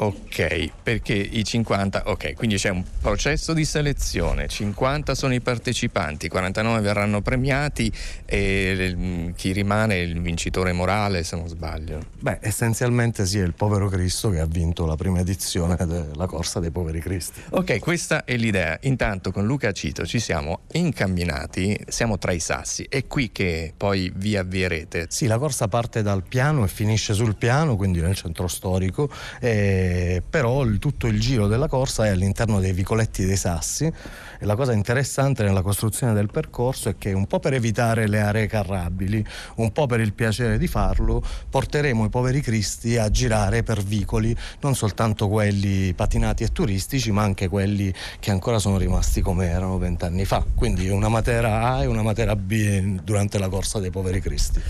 Ok, 0.00 0.70
perché 0.80 1.14
i 1.14 1.42
50, 1.42 2.04
ok, 2.06 2.34
quindi 2.34 2.54
c'è 2.54 2.68
un 2.68 2.84
processo 3.00 3.52
di 3.52 3.64
selezione, 3.64 4.46
50 4.46 5.12
sono 5.16 5.34
i 5.34 5.40
partecipanti, 5.40 6.28
49 6.28 6.80
verranno 6.80 7.20
premiati 7.20 7.90
e 8.24 8.94
mm, 8.96 9.30
chi 9.34 9.50
rimane 9.50 9.94
è 9.94 9.98
il 9.98 10.20
vincitore 10.20 10.72
morale 10.72 11.24
se 11.24 11.34
non 11.34 11.48
sbaglio. 11.48 12.00
Beh, 12.20 12.38
essenzialmente 12.42 13.26
sì, 13.26 13.40
è 13.40 13.42
il 13.42 13.54
povero 13.54 13.88
Cristo 13.88 14.30
che 14.30 14.38
ha 14.38 14.46
vinto 14.46 14.86
la 14.86 14.94
prima 14.94 15.18
edizione 15.18 15.74
della 15.84 16.26
corsa 16.26 16.60
dei 16.60 16.70
poveri 16.70 17.00
cristi. 17.00 17.40
Ok, 17.50 17.80
questa 17.80 18.24
è 18.24 18.36
l'idea. 18.36 18.78
Intanto 18.82 19.32
con 19.32 19.46
Luca 19.46 19.72
Cito 19.72 20.06
ci 20.06 20.20
siamo 20.20 20.60
incamminati, 20.74 21.76
siamo 21.88 22.18
tra 22.18 22.30
i 22.30 22.38
sassi, 22.38 22.86
è 22.88 23.08
qui 23.08 23.32
che 23.32 23.72
poi 23.76 24.12
vi 24.14 24.36
avvierete. 24.36 25.06
Sì, 25.08 25.26
la 25.26 25.38
corsa 25.38 25.66
parte 25.66 26.02
dal 26.02 26.22
piano 26.22 26.62
e 26.62 26.68
finisce 26.68 27.14
sul 27.14 27.34
piano, 27.34 27.74
quindi 27.74 28.00
nel 28.00 28.14
centro 28.14 28.46
storico. 28.46 29.10
E 29.40 29.86
però 30.28 30.62
il, 30.62 30.78
tutto 30.78 31.06
il 31.06 31.20
giro 31.20 31.46
della 31.46 31.68
corsa 31.68 32.06
è 32.06 32.10
all'interno 32.10 32.60
dei 32.60 32.72
vicoletti 32.72 33.24
dei 33.24 33.36
sassi 33.36 33.84
e 33.84 34.46
la 34.46 34.54
cosa 34.54 34.72
interessante 34.72 35.42
nella 35.42 35.62
costruzione 35.62 36.12
del 36.12 36.30
percorso 36.30 36.88
è 36.88 36.94
che 36.96 37.12
un 37.12 37.26
po' 37.26 37.40
per 37.40 37.54
evitare 37.54 38.06
le 38.06 38.20
aree 38.20 38.46
carrabili, 38.46 39.24
un 39.56 39.72
po' 39.72 39.86
per 39.86 40.00
il 40.00 40.12
piacere 40.12 40.58
di 40.58 40.66
farlo, 40.66 41.22
porteremo 41.50 42.04
i 42.04 42.08
poveri 42.08 42.40
cristi 42.40 42.96
a 42.96 43.10
girare 43.10 43.62
per 43.62 43.82
vicoli, 43.82 44.36
non 44.60 44.74
soltanto 44.74 45.28
quelli 45.28 45.92
patinati 45.94 46.44
e 46.44 46.48
turistici, 46.48 47.10
ma 47.10 47.22
anche 47.22 47.48
quelli 47.48 47.92
che 48.20 48.30
ancora 48.30 48.58
sono 48.58 48.78
rimasti 48.78 49.20
come 49.20 49.46
erano 49.46 49.78
vent'anni 49.78 50.24
fa. 50.24 50.44
Quindi 50.54 50.88
una 50.88 51.08
matera 51.08 51.72
A 51.72 51.82
e 51.82 51.86
una 51.86 52.02
matera 52.02 52.36
B 52.36 53.00
durante 53.02 53.38
la 53.38 53.48
corsa 53.48 53.78
dei 53.78 53.90
poveri 53.90 54.20
cristi 54.20 54.62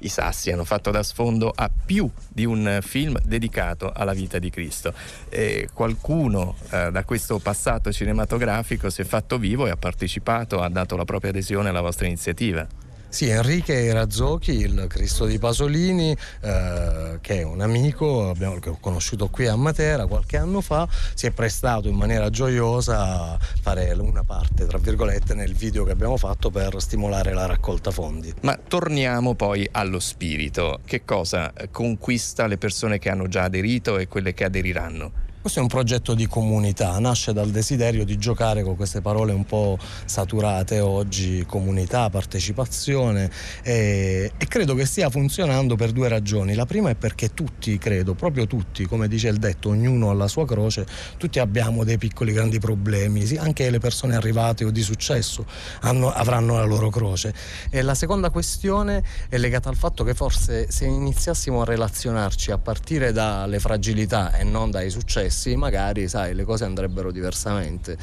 i 0.00 0.08
Sassi 0.08 0.50
hanno 0.50 0.64
fatto 0.64 0.90
da 0.90 1.02
sfondo 1.02 1.52
a 1.54 1.70
più 1.84 2.08
di 2.28 2.44
un 2.44 2.78
film 2.82 3.18
dedicato 3.22 3.90
alla 3.92 4.12
vita 4.12 4.38
di 4.38 4.50
Cristo. 4.50 4.92
E 5.28 5.68
qualcuno 5.72 6.56
eh, 6.70 6.90
da 6.90 7.04
questo 7.04 7.38
passato 7.38 7.92
cinematografico 7.92 8.90
si 8.90 9.02
è 9.02 9.04
fatto 9.04 9.38
vivo 9.38 9.66
e 9.66 9.70
ha 9.70 9.76
partecipato, 9.76 10.60
ha 10.60 10.68
dato 10.68 10.96
la 10.96 11.04
propria 11.04 11.30
adesione 11.30 11.68
alla 11.68 11.80
vostra 11.80 12.06
iniziativa. 12.06 12.87
Sì, 13.10 13.30
Enrique 13.30 13.90
Razzocchi, 13.90 14.52
il 14.52 14.84
Cristo 14.86 15.24
di 15.24 15.38
Pasolini, 15.38 16.14
eh, 16.42 17.18
che 17.22 17.40
è 17.40 17.42
un 17.42 17.62
amico 17.62 18.28
abbiamo, 18.28 18.58
che 18.58 18.68
ho 18.68 18.76
conosciuto 18.78 19.28
qui 19.28 19.46
a 19.46 19.56
Matera 19.56 20.06
qualche 20.06 20.36
anno 20.36 20.60
fa, 20.60 20.86
si 21.14 21.26
è 21.26 21.30
prestato 21.30 21.88
in 21.88 21.94
maniera 21.94 22.28
gioiosa 22.28 23.32
a 23.32 23.38
fare 23.62 23.90
una 23.92 24.24
parte, 24.24 24.66
tra 24.66 24.76
virgolette, 24.76 25.32
nel 25.32 25.54
video 25.54 25.84
che 25.84 25.92
abbiamo 25.92 26.18
fatto 26.18 26.50
per 26.50 26.80
stimolare 26.82 27.32
la 27.32 27.46
raccolta 27.46 27.90
fondi. 27.90 28.32
Ma 28.42 28.58
torniamo 28.58 29.34
poi 29.34 29.66
allo 29.72 30.00
spirito. 30.00 30.80
Che 30.84 31.04
cosa 31.06 31.50
conquista 31.70 32.46
le 32.46 32.58
persone 32.58 32.98
che 32.98 33.08
hanno 33.08 33.26
già 33.26 33.44
aderito 33.44 33.96
e 33.96 34.06
quelle 34.06 34.34
che 34.34 34.44
aderiranno? 34.44 35.26
Questo 35.48 35.64
è 35.64 35.66
un 35.72 35.74
progetto 35.74 36.12
di 36.12 36.26
comunità, 36.26 36.98
nasce 36.98 37.32
dal 37.32 37.48
desiderio 37.48 38.04
di 38.04 38.18
giocare 38.18 38.62
con 38.62 38.76
queste 38.76 39.00
parole 39.00 39.32
un 39.32 39.46
po' 39.46 39.78
saturate 40.04 40.80
oggi, 40.80 41.42
comunità, 41.46 42.10
partecipazione 42.10 43.30
e, 43.62 44.30
e, 44.36 44.46
credo 44.46 44.74
che 44.74 44.84
stia 44.84 45.08
funzionando 45.08 45.74
per 45.74 45.92
due 45.92 46.08
ragioni. 46.08 46.54
La 46.54 46.66
prima 46.66 46.90
è 46.90 46.96
perché 46.96 47.32
tutti, 47.32 47.78
credo, 47.78 48.12
proprio 48.12 48.46
tutti, 48.46 48.84
come 48.84 49.08
dice 49.08 49.28
il 49.28 49.38
detto, 49.38 49.70
ognuno 49.70 50.10
ha 50.10 50.12
la 50.12 50.28
sua 50.28 50.44
croce, 50.44 50.86
tutti 51.16 51.38
abbiamo 51.38 51.82
dei 51.82 51.96
piccoli 51.96 52.34
grandi 52.34 52.58
problemi, 52.58 53.24
sì, 53.24 53.36
anche 53.36 53.70
le 53.70 53.78
persone 53.78 54.16
arrivate 54.16 54.66
o 54.66 54.70
di 54.70 54.82
successo 54.82 55.46
hanno, 55.80 56.12
avranno 56.12 56.56
la 56.56 56.64
loro 56.64 56.90
croce. 56.90 57.32
E 57.70 57.80
la 57.80 57.94
seconda 57.94 58.28
questione 58.28 59.02
è 59.30 59.38
legata 59.38 59.70
al 59.70 59.76
fatto 59.76 60.04
che 60.04 60.12
forse 60.12 60.70
se 60.70 60.84
iniziassimo 60.84 61.62
a 61.62 61.64
relazionarci 61.64 62.50
a 62.50 62.58
partire 62.58 63.12
dalle 63.12 63.58
fragilità 63.60 64.36
e 64.36 64.44
non 64.44 64.70
dai 64.70 64.90
successi, 64.90 65.36
successi, 65.38 65.54
magari 65.54 66.08
sai, 66.08 66.34
le 66.34 66.44
cose 66.44 66.64
andrebbero 66.64 67.12
diversamente. 67.12 67.96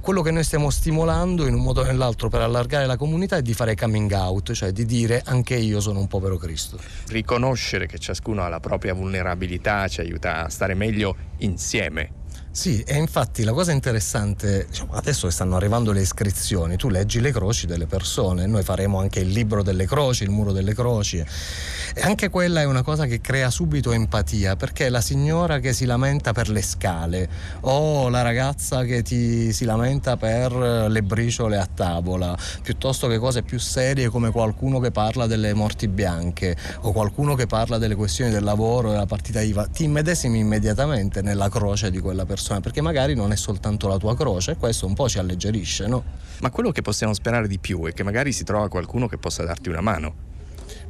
Quello 0.00 0.22
che 0.22 0.30
noi 0.30 0.44
stiamo 0.44 0.70
stimolando 0.70 1.46
in 1.46 1.54
un 1.54 1.60
modo 1.60 1.80
o 1.80 1.84
nell'altro 1.84 2.28
per 2.28 2.40
allargare 2.40 2.86
la 2.86 2.96
comunità 2.96 3.36
è 3.36 3.42
di 3.42 3.52
fare 3.52 3.74
coming 3.74 4.10
out, 4.12 4.52
cioè 4.52 4.70
di 4.70 4.86
dire 4.86 5.22
anche 5.24 5.56
io 5.56 5.80
sono 5.80 5.98
un 5.98 6.06
povero 6.06 6.36
Cristo. 6.36 6.78
Riconoscere 7.08 7.86
che 7.86 7.98
ciascuno 7.98 8.42
ha 8.42 8.48
la 8.48 8.60
propria 8.60 8.94
vulnerabilità 8.94 9.88
ci 9.88 10.00
aiuta 10.00 10.44
a 10.44 10.48
stare 10.48 10.74
meglio 10.74 11.16
insieme 11.38 12.26
sì, 12.58 12.82
e 12.84 12.96
infatti 12.96 13.44
la 13.44 13.52
cosa 13.52 13.70
interessante, 13.70 14.66
diciamo, 14.68 14.94
adesso 14.94 15.28
che 15.28 15.32
stanno 15.32 15.54
arrivando 15.54 15.92
le 15.92 16.00
iscrizioni, 16.00 16.76
tu 16.76 16.88
leggi 16.88 17.20
le 17.20 17.30
croci 17.30 17.68
delle 17.68 17.86
persone, 17.86 18.46
noi 18.46 18.64
faremo 18.64 18.98
anche 18.98 19.20
il 19.20 19.28
libro 19.28 19.62
delle 19.62 19.86
croci, 19.86 20.24
il 20.24 20.30
muro 20.30 20.50
delle 20.50 20.74
croci, 20.74 21.18
e 21.18 22.00
anche 22.00 22.30
quella 22.30 22.60
è 22.60 22.64
una 22.64 22.82
cosa 22.82 23.06
che 23.06 23.20
crea 23.20 23.48
subito 23.50 23.92
empatia, 23.92 24.56
perché 24.56 24.88
la 24.88 25.00
signora 25.00 25.60
che 25.60 25.72
si 25.72 25.84
lamenta 25.84 26.32
per 26.32 26.48
le 26.48 26.62
scale 26.62 27.28
o 27.60 28.08
la 28.08 28.22
ragazza 28.22 28.82
che 28.82 29.02
ti, 29.02 29.52
si 29.52 29.64
lamenta 29.64 30.16
per 30.16 30.52
le 30.90 31.02
briciole 31.04 31.58
a 31.58 31.68
tavola, 31.72 32.36
piuttosto 32.60 33.06
che 33.06 33.18
cose 33.18 33.42
più 33.42 33.60
serie 33.60 34.08
come 34.08 34.32
qualcuno 34.32 34.80
che 34.80 34.90
parla 34.90 35.28
delle 35.28 35.54
morti 35.54 35.86
bianche 35.86 36.56
o 36.80 36.90
qualcuno 36.90 37.36
che 37.36 37.46
parla 37.46 37.78
delle 37.78 37.94
questioni 37.94 38.32
del 38.32 38.42
lavoro, 38.42 38.90
della 38.90 39.06
partita 39.06 39.40
IVA, 39.40 39.68
ti 39.68 39.84
immedesimi 39.84 40.40
immediatamente 40.40 41.22
nella 41.22 41.48
croce 41.48 41.92
di 41.92 42.00
quella 42.00 42.24
persona 42.24 42.46
persona, 42.48 42.60
perché 42.60 42.80
magari 42.80 43.14
non 43.14 43.32
è 43.32 43.36
soltanto 43.36 43.86
la 43.88 43.98
tua 43.98 44.16
croce 44.16 44.52
e 44.52 44.56
questo 44.56 44.86
un 44.86 44.94
po' 44.94 45.08
ci 45.08 45.18
alleggerisce, 45.18 45.86
no? 45.86 46.02
Ma 46.40 46.50
quello 46.50 46.72
che 46.72 46.82
possiamo 46.82 47.12
sperare 47.12 47.46
di 47.46 47.58
più 47.58 47.84
è 47.86 47.92
che 47.92 48.02
magari 48.02 48.32
si 48.32 48.44
trova 48.44 48.68
qualcuno 48.68 49.06
che 49.06 49.18
possa 49.18 49.44
darti 49.44 49.68
una 49.68 49.80
mano. 49.80 50.26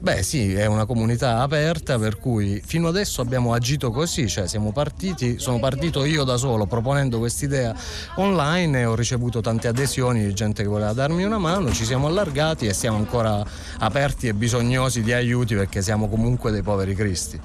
Beh 0.01 0.23
sì, 0.23 0.55
è 0.55 0.67
una 0.67 0.87
comunità 0.87 1.41
aperta 1.41 1.99
per 1.99 2.19
cui 2.19 2.63
fino 2.65 2.87
adesso 2.87 3.21
abbiamo 3.21 3.53
agito 3.53 3.91
così, 3.91 4.29
cioè 4.29 4.47
siamo 4.47 4.71
partiti, 4.71 5.41
sono 5.41 5.59
partito 5.59 6.05
io 6.05 6.23
da 6.23 6.37
solo 6.37 6.67
proponendo 6.67 7.19
quest'idea 7.19 7.75
online 8.15 8.81
e 8.81 8.85
ho 8.85 8.95
ricevuto 8.95 9.41
tante 9.41 9.67
adesioni 9.67 10.25
di 10.25 10.33
gente 10.35 10.63
che 10.63 10.69
voleva 10.69 10.93
darmi 10.93 11.25
una 11.25 11.39
mano, 11.39 11.73
ci 11.73 11.85
siamo 11.85 12.07
allargati 12.07 12.67
e 12.67 12.75
siamo 12.75 12.97
ancora 12.97 13.45
aperti 13.79 14.29
e 14.29 14.35
bisognosi 14.35 15.03
di 15.03 15.13
aiuti 15.13 15.57
perché 15.57 15.83
siamo 15.83 16.09
comunque 16.09 16.53
dei 16.53 16.63
poveri 16.63 16.95
cristi. 16.95 17.41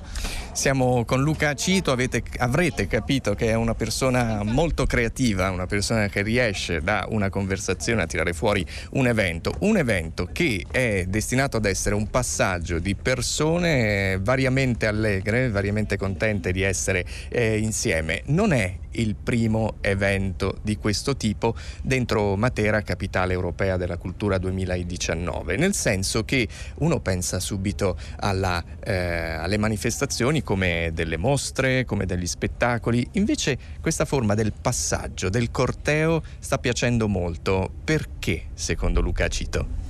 Siamo 0.53 1.03
con 1.03 1.23
Luca 1.23 1.55
Cito, 1.55 1.91
avete, 1.91 2.21
avrete 2.37 2.85
capito 2.85 3.33
che 3.33 3.49
è 3.49 3.55
una 3.55 3.73
persona 3.73 4.43
molto 4.43 4.85
creativa, 4.85 5.49
una 5.49 5.65
persona 5.65 6.07
che 6.09 6.21
riesce 6.21 6.79
da 6.79 7.07
una 7.09 7.29
conversazione 7.29 8.03
a 8.03 8.05
tirare 8.05 8.33
fuori 8.33 8.63
un 8.91 9.07
evento, 9.07 9.51
un 9.61 9.77
evento 9.77 10.29
che 10.31 10.63
è 10.69 11.05
destinato 11.07 11.57
ad 11.57 11.65
essere 11.65 11.95
un 11.95 12.07
passaggio 12.07 12.77
di 12.77 12.93
persone 12.93 14.19
variamente 14.21 14.85
allegre, 14.85 15.49
variamente 15.49 15.97
contente 15.97 16.51
di 16.51 16.61
essere 16.61 17.03
eh, 17.29 17.57
insieme. 17.57 18.21
Non 18.25 18.53
è 18.53 18.75
il 18.93 19.15
primo 19.15 19.75
evento 19.81 20.57
di 20.61 20.77
questo 20.77 21.15
tipo 21.15 21.55
dentro 21.81 22.35
Matera, 22.35 22.81
capitale 22.81 23.33
europea 23.33 23.77
della 23.77 23.97
cultura 23.97 24.37
2019, 24.37 25.57
nel 25.57 25.73
senso 25.73 26.23
che 26.25 26.47
uno 26.75 26.99
pensa 26.99 27.39
subito 27.39 27.97
alla, 28.17 28.63
eh, 28.83 28.93
alle 28.93 29.57
manifestazioni 29.57 30.43
come 30.43 30.91
delle 30.93 31.17
mostre, 31.17 31.85
come 31.85 32.05
degli 32.05 32.27
spettacoli, 32.27 33.07
invece 33.13 33.57
questa 33.81 34.05
forma 34.05 34.33
del 34.33 34.53
passaggio, 34.53 35.29
del 35.29 35.51
corteo 35.51 36.23
sta 36.39 36.57
piacendo 36.57 37.07
molto. 37.07 37.71
Perché, 37.83 38.45
secondo 38.53 39.01
Luca 39.01 39.27
Cito? 39.27 39.82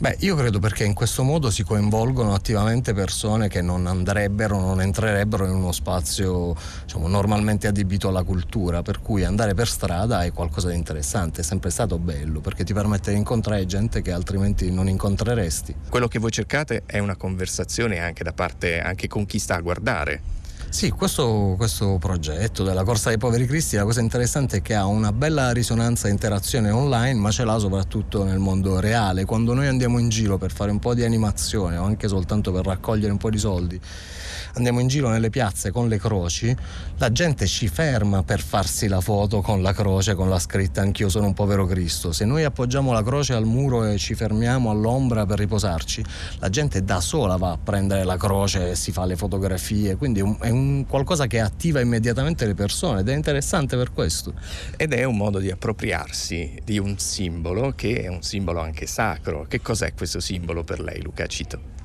Beh, 0.00 0.14
io 0.20 0.36
credo 0.36 0.60
perché 0.60 0.84
in 0.84 0.94
questo 0.94 1.24
modo 1.24 1.50
si 1.50 1.64
coinvolgono 1.64 2.32
attivamente 2.32 2.94
persone 2.94 3.48
che 3.48 3.62
non 3.62 3.88
andrebbero, 3.88 4.60
non 4.60 4.80
entrerebbero 4.80 5.44
in 5.44 5.50
uno 5.50 5.72
spazio 5.72 6.54
diciamo, 6.84 7.08
normalmente 7.08 7.66
adibito 7.66 8.06
alla 8.06 8.22
cultura, 8.22 8.82
per 8.82 9.00
cui 9.00 9.24
andare 9.24 9.54
per 9.54 9.66
strada 9.66 10.22
è 10.22 10.32
qualcosa 10.32 10.68
di 10.68 10.76
interessante, 10.76 11.40
è 11.40 11.44
sempre 11.44 11.70
stato 11.70 11.98
bello 11.98 12.38
perché 12.38 12.62
ti 12.62 12.72
permette 12.72 13.10
di 13.10 13.16
incontrare 13.16 13.66
gente 13.66 14.00
che 14.00 14.12
altrimenti 14.12 14.70
non 14.70 14.88
incontreresti. 14.88 15.74
Quello 15.88 16.06
che 16.06 16.20
voi 16.20 16.30
cercate 16.30 16.84
è 16.86 17.00
una 17.00 17.16
conversazione 17.16 17.98
anche 17.98 18.22
da 18.22 18.32
parte 18.32 18.80
anche 18.80 19.08
con 19.08 19.26
chi 19.26 19.40
sta 19.40 19.56
a 19.56 19.60
guardare. 19.60 20.37
Sì, 20.70 20.90
questo, 20.90 21.54
questo, 21.56 21.96
progetto 21.98 22.62
della 22.62 22.84
Corsa 22.84 23.08
dei 23.08 23.18
Poveri 23.18 23.46
Cristi, 23.46 23.76
la 23.76 23.84
cosa 23.84 24.00
interessante 24.00 24.58
è 24.58 24.62
che 24.62 24.74
ha 24.74 24.84
una 24.84 25.12
bella 25.12 25.50
risonanza 25.50 26.06
e 26.06 26.10
interazione 26.10 26.70
online, 26.70 27.18
ma 27.18 27.30
ce 27.30 27.44
l'ha 27.44 27.58
soprattutto 27.58 28.22
nel 28.22 28.38
mondo 28.38 28.78
reale. 28.78 29.24
Quando 29.24 29.54
noi 29.54 29.66
andiamo 29.66 29.98
in 29.98 30.10
giro 30.10 30.36
per 30.36 30.52
fare 30.52 30.70
un 30.70 30.78
po' 30.78 30.94
di 30.94 31.02
animazione 31.02 31.78
o 31.78 31.84
anche 31.84 32.06
soltanto 32.06 32.52
per 32.52 32.66
raccogliere 32.66 33.10
un 33.10 33.16
po' 33.16 33.30
di 33.30 33.38
soldi, 33.38 33.80
andiamo 34.54 34.80
in 34.80 34.88
giro 34.88 35.08
nelle 35.08 35.30
piazze 35.30 35.70
con 35.70 35.88
le 35.88 35.98
croci, 35.98 36.54
la 36.98 37.12
gente 37.12 37.46
ci 37.46 37.68
ferma 37.68 38.22
per 38.22 38.40
farsi 38.40 38.88
la 38.88 39.00
foto 39.00 39.40
con 39.40 39.62
la 39.62 39.72
croce, 39.72 40.14
con 40.14 40.28
la 40.28 40.38
scritta 40.38 40.80
Anch'io 40.80 41.08
sono 41.08 41.26
un 41.26 41.34
povero 41.34 41.66
Cristo. 41.66 42.12
Se 42.12 42.24
noi 42.24 42.44
appoggiamo 42.44 42.92
la 42.92 43.02
croce 43.02 43.34
al 43.34 43.44
muro 43.44 43.84
e 43.84 43.98
ci 43.98 44.14
fermiamo 44.14 44.70
all'ombra 44.70 45.26
per 45.26 45.38
riposarci, 45.38 46.04
la 46.38 46.48
gente 46.48 46.82
da 46.84 47.00
sola 47.00 47.36
va 47.36 47.52
a 47.52 47.58
prendere 47.62 48.04
la 48.04 48.16
croce 48.16 48.70
e 48.70 48.74
si 48.74 48.92
fa 48.92 49.04
le 49.04 49.16
fotografie, 49.16 49.96
quindi 49.96 50.20
è 50.40 50.50
un 50.50 50.86
qualcosa 50.86 51.26
che 51.26 51.40
attiva 51.40 51.80
immediatamente 51.80 52.46
le 52.46 52.54
persone 52.54 53.00
ed 53.00 53.08
è 53.08 53.14
interessante 53.14 53.76
per 53.76 53.92
questo. 53.92 54.34
Ed 54.76 54.92
è 54.92 55.04
un 55.04 55.16
modo 55.16 55.38
di 55.38 55.50
appropriarsi 55.50 56.60
di 56.64 56.78
un 56.78 56.98
simbolo 56.98 57.72
che 57.74 58.02
è 58.02 58.08
un 58.08 58.22
simbolo 58.22 58.60
anche 58.60 58.86
sacro. 58.86 59.46
Che 59.48 59.60
cos'è 59.60 59.94
questo 59.94 60.20
simbolo 60.20 60.64
per 60.64 60.80
lei, 60.80 61.02
Luca 61.02 61.26
Cito? 61.26 61.77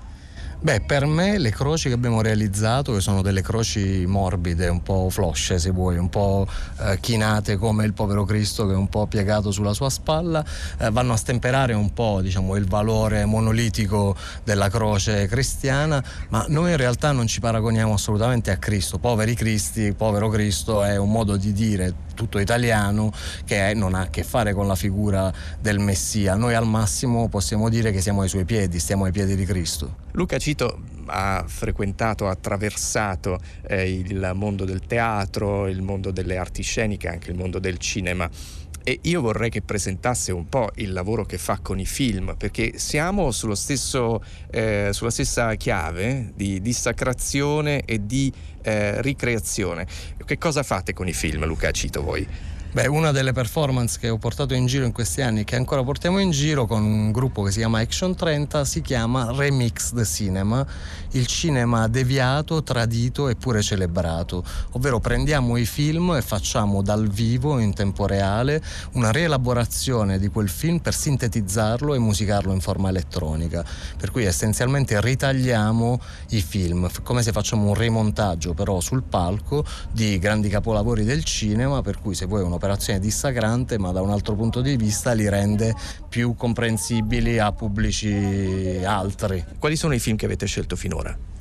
Beh, 0.64 0.80
per 0.80 1.06
me 1.06 1.40
le 1.40 1.50
croci 1.50 1.90
che 1.90 1.94
abbiamo 1.94 2.22
realizzato, 2.22 2.94
che 2.94 3.02
sono 3.02 3.22
delle 3.22 3.42
croci 3.42 4.06
morbide, 4.08 4.70
un 4.70 4.82
po' 4.82 5.10
flosce 5.10 5.60
se 5.60 5.72
vuoi, 5.72 5.98
un 5.98 6.08
po' 6.08 6.48
eh, 6.80 7.00
chinate 7.02 7.58
come 7.58 7.84
il 7.84 7.92
povero 7.92 8.24
Cristo 8.24 8.66
che 8.66 8.72
è 8.72 8.76
un 8.78 8.88
po' 8.88 9.06
piegato 9.06 9.52
sulla 9.52 9.74
sua 9.74 9.90
spalla, 9.90 10.42
eh, 10.78 10.90
vanno 10.90 11.12
a 11.12 11.18
stemperare 11.18 11.74
un 11.74 11.92
po' 11.92 12.22
diciamo, 12.22 12.56
il 12.56 12.66
valore 12.66 13.26
monolitico 13.26 14.16
della 14.46 14.70
croce 14.70 15.28
cristiana, 15.28 16.02
ma 16.30 16.46
noi 16.48 16.72
in 16.72 16.78
realtà 16.78 17.12
non 17.12 17.28
ci 17.28 17.42
paragoniamo 17.42 17.96
assolutamente 17.96 18.50
a 18.50 18.56
Cristo. 18.56 19.00
Poveri 19.00 19.36
Cristi, 19.36 19.92
povero 19.92 20.30
Cristo 20.30 20.82
è 20.82 20.96
un 20.96 21.12
modo 21.12 21.36
di 21.36 21.52
dire 21.52 21.94
tutto 22.14 22.40
italiano 22.40 23.12
che 23.44 23.74
non 23.74 23.96
ha 23.96 24.02
a 24.02 24.08
che 24.08 24.24
fare 24.24 24.54
con 24.54 24.68
la 24.68 24.76
figura 24.76 25.30
del 25.60 25.80
Messia. 25.80 26.36
Noi 26.36 26.54
al 26.54 26.66
massimo 26.66 27.28
possiamo 27.28 27.68
dire 27.68 27.92
che 27.92 28.00
siamo 28.00 28.22
ai 28.22 28.30
suoi 28.30 28.46
piedi, 28.46 28.80
stiamo 28.80 29.04
ai 29.04 29.12
piedi 29.12 29.36
di 29.36 29.46
Cristo. 29.46 30.02
Luca 30.12 30.38
Cito 30.54 30.84
ha 31.08 31.44
frequentato, 31.48 32.28
ha 32.28 32.32
attraversato 32.32 33.40
eh, 33.68 33.92
il 33.92 34.34
mondo 34.36 34.66
del 34.66 34.82
teatro, 34.86 35.68
il 35.68 35.82
mondo 35.82 36.12
delle 36.12 36.38
arti 36.38 36.62
sceniche, 36.62 37.08
anche 37.08 37.32
il 37.32 37.36
mondo 37.36 37.58
del 37.58 37.80
cinema. 37.80 38.30
E 38.84 39.00
io 39.02 39.22
vorrei 39.22 39.50
che 39.50 39.64
presentasse 39.64 40.32
un 40.32 40.48
po' 40.50 40.70
il 40.76 40.94
lavoro 40.94 41.26
che 41.26 41.40
fa 41.40 41.58
con 41.60 41.80
i 41.80 41.88
film, 41.88 42.36
perché 42.38 42.78
siamo 42.78 43.32
stesso, 43.32 44.24
eh, 44.52 44.90
sulla 44.92 45.10
stessa 45.10 45.56
chiave 45.56 46.32
di 46.36 46.62
dissacrazione 46.62 47.84
e 47.86 48.06
di 48.06 48.32
eh, 48.62 49.02
ricreazione. 49.02 49.88
Che 50.24 50.38
cosa 50.38 50.62
fate 50.62 50.94
con 50.94 51.08
i 51.08 51.14
film, 51.14 51.46
Luca? 51.46 51.72
Cito 51.72 52.04
voi. 52.04 52.28
Beh, 52.74 52.88
una 52.88 53.12
delle 53.12 53.34
performance 53.34 54.00
che 54.00 54.10
ho 54.10 54.18
portato 54.18 54.56
in 54.56 54.66
giro 54.66 54.84
in 54.84 54.92
questi 54.92 55.22
anni 55.22 55.42
e 55.42 55.44
che 55.44 55.56
ancora 55.56 55.84
portiamo 55.84 56.18
in 56.18 56.32
giro 56.32 56.66
con 56.66 56.82
un 56.82 57.12
gruppo 57.12 57.44
che 57.44 57.52
si 57.52 57.60
chiama 57.60 57.82
Action 57.82 58.16
30 58.16 58.66
si 58.66 58.82
chiama 58.82 59.32
Remix 59.32 59.94
the 59.94 60.04
Cinema, 60.04 60.66
il 61.12 61.28
cinema 61.28 61.88
deviato, 61.88 62.64
tradito 62.64 63.28
eppure 63.28 63.62
celebrato, 63.62 64.44
ovvero 64.72 65.00
prendiamo 65.00 65.56
i 65.58 65.68
film 65.68 66.16
e 66.16 66.24
facciamo 66.24 66.82
dal 66.82 67.08
vivo 67.10 67.60
in 67.60 67.76
tempo 67.76 68.08
reale 68.08 68.60
una 68.94 69.12
rielaborazione 69.12 70.18
di 70.18 70.30
quel 70.30 70.50
film 70.50 70.80
per 70.80 70.96
sintetizzarlo 70.96 71.94
e 71.94 72.00
musicarlo 72.00 72.54
in 72.54 72.60
forma 72.60 72.90
elettronica, 72.90 73.64
per 74.00 74.10
cui 74.10 74.26
essenzialmente 74.26 75.00
ritagliamo 75.00 76.02
i 76.30 76.42
film, 76.42 76.90
come 77.04 77.22
se 77.22 77.32
facciamo 77.32 77.68
un 77.68 77.76
rimontaggio 77.76 78.56
però 78.56 78.80
sul 78.80 79.04
palco 79.04 79.64
di 79.92 80.18
grandi 80.18 80.50
capolavori 80.50 81.04
del 81.04 81.24
cinema, 81.24 81.84
per 81.84 82.00
cui 82.02 82.16
se 82.16 82.26
vuoi 82.26 82.42
uno 82.42 82.62
un'operazione 82.64 83.00
dissacrante, 83.00 83.78
ma 83.78 83.92
da 83.92 84.02
un 84.02 84.10
altro 84.10 84.36
punto 84.36 84.62
di 84.62 84.78
vista 84.78 85.12
li 85.12 85.28
rende 85.28 85.76
più 86.08 86.36
comprensibili 86.36 87.38
a 87.38 87.52
pubblici 87.52 88.82
altri. 88.86 89.44
Quali 89.60 89.76
sono 89.76 89.94
i 89.94 90.00
film 90.00 90.16
che 90.16 90.26
avete 90.26 90.46
scelto 90.46 90.76
finora? 90.78 91.33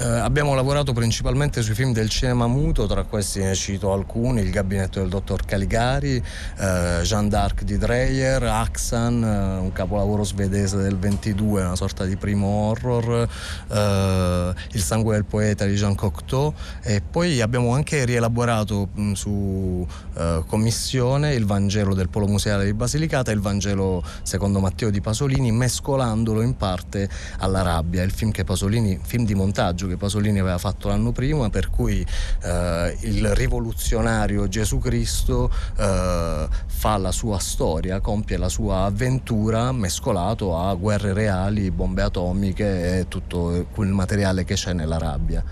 Eh, 0.00 0.04
abbiamo 0.04 0.54
lavorato 0.54 0.92
principalmente 0.92 1.60
sui 1.60 1.74
film 1.74 1.92
del 1.92 2.08
cinema 2.08 2.46
muto, 2.46 2.86
tra 2.86 3.02
questi 3.02 3.40
ne 3.40 3.56
cito 3.56 3.92
alcuni, 3.92 4.42
Il 4.42 4.52
gabinetto 4.52 5.00
del 5.00 5.08
dottor 5.08 5.44
Caligari, 5.44 6.14
eh, 6.14 7.00
Jeanne 7.02 7.28
d'Arc 7.28 7.64
di 7.64 7.76
Dreyer, 7.78 8.40
Axan, 8.44 9.24
eh, 9.24 9.58
un 9.58 9.72
capolavoro 9.72 10.22
svedese 10.22 10.76
del 10.76 10.96
22, 10.96 11.64
una 11.64 11.74
sorta 11.74 12.04
di 12.04 12.14
primo 12.14 12.46
horror, 12.46 13.28
eh, 13.72 14.54
Il 14.70 14.80
sangue 14.80 15.14
del 15.14 15.24
poeta 15.24 15.64
di 15.64 15.74
Jean 15.74 15.96
Cocteau. 15.96 16.54
E 16.80 17.00
poi 17.00 17.40
abbiamo 17.40 17.74
anche 17.74 18.04
rielaborato 18.04 18.90
mh, 18.94 19.12
su 19.14 19.84
eh, 20.14 20.44
commissione 20.46 21.34
il 21.34 21.44
Vangelo 21.44 21.94
del 21.94 22.08
Polo 22.08 22.28
Museale 22.28 22.64
di 22.66 22.72
Basilicata 22.72 23.32
e 23.32 23.34
il 23.34 23.40
Vangelo 23.40 24.04
secondo 24.22 24.60
Matteo 24.60 24.90
di 24.90 25.00
Pasolini, 25.00 25.50
mescolandolo 25.50 26.40
in 26.40 26.56
parte 26.56 27.08
alla 27.38 27.62
rabbia, 27.62 28.04
il 28.04 28.12
film 28.12 28.30
che 28.30 28.44
Pasolini, 28.44 29.00
film 29.02 29.24
di 29.24 29.34
montaggio, 29.34 29.86
che 29.88 29.96
Pasolini 29.96 30.38
aveva 30.38 30.58
fatto 30.58 30.88
l'anno 30.88 31.12
prima, 31.12 31.50
per 31.50 31.70
cui 31.70 32.04
eh, 32.42 32.96
il 33.00 33.34
rivoluzionario 33.34 34.46
Gesù 34.48 34.78
Cristo 34.78 35.50
eh, 35.76 36.48
fa 36.66 36.96
la 36.96 37.12
sua 37.12 37.38
storia, 37.38 38.00
compie 38.00 38.36
la 38.36 38.48
sua 38.48 38.84
avventura 38.84 39.72
mescolato 39.72 40.56
a 40.58 40.74
guerre 40.74 41.12
reali, 41.12 41.70
bombe 41.70 42.02
atomiche 42.02 42.98
e 42.98 43.08
tutto 43.08 43.66
quel 43.72 43.88
materiale 43.88 44.44
che 44.44 44.54
c'è 44.54 44.72
nella 44.72 44.98
rabbia. 44.98 45.42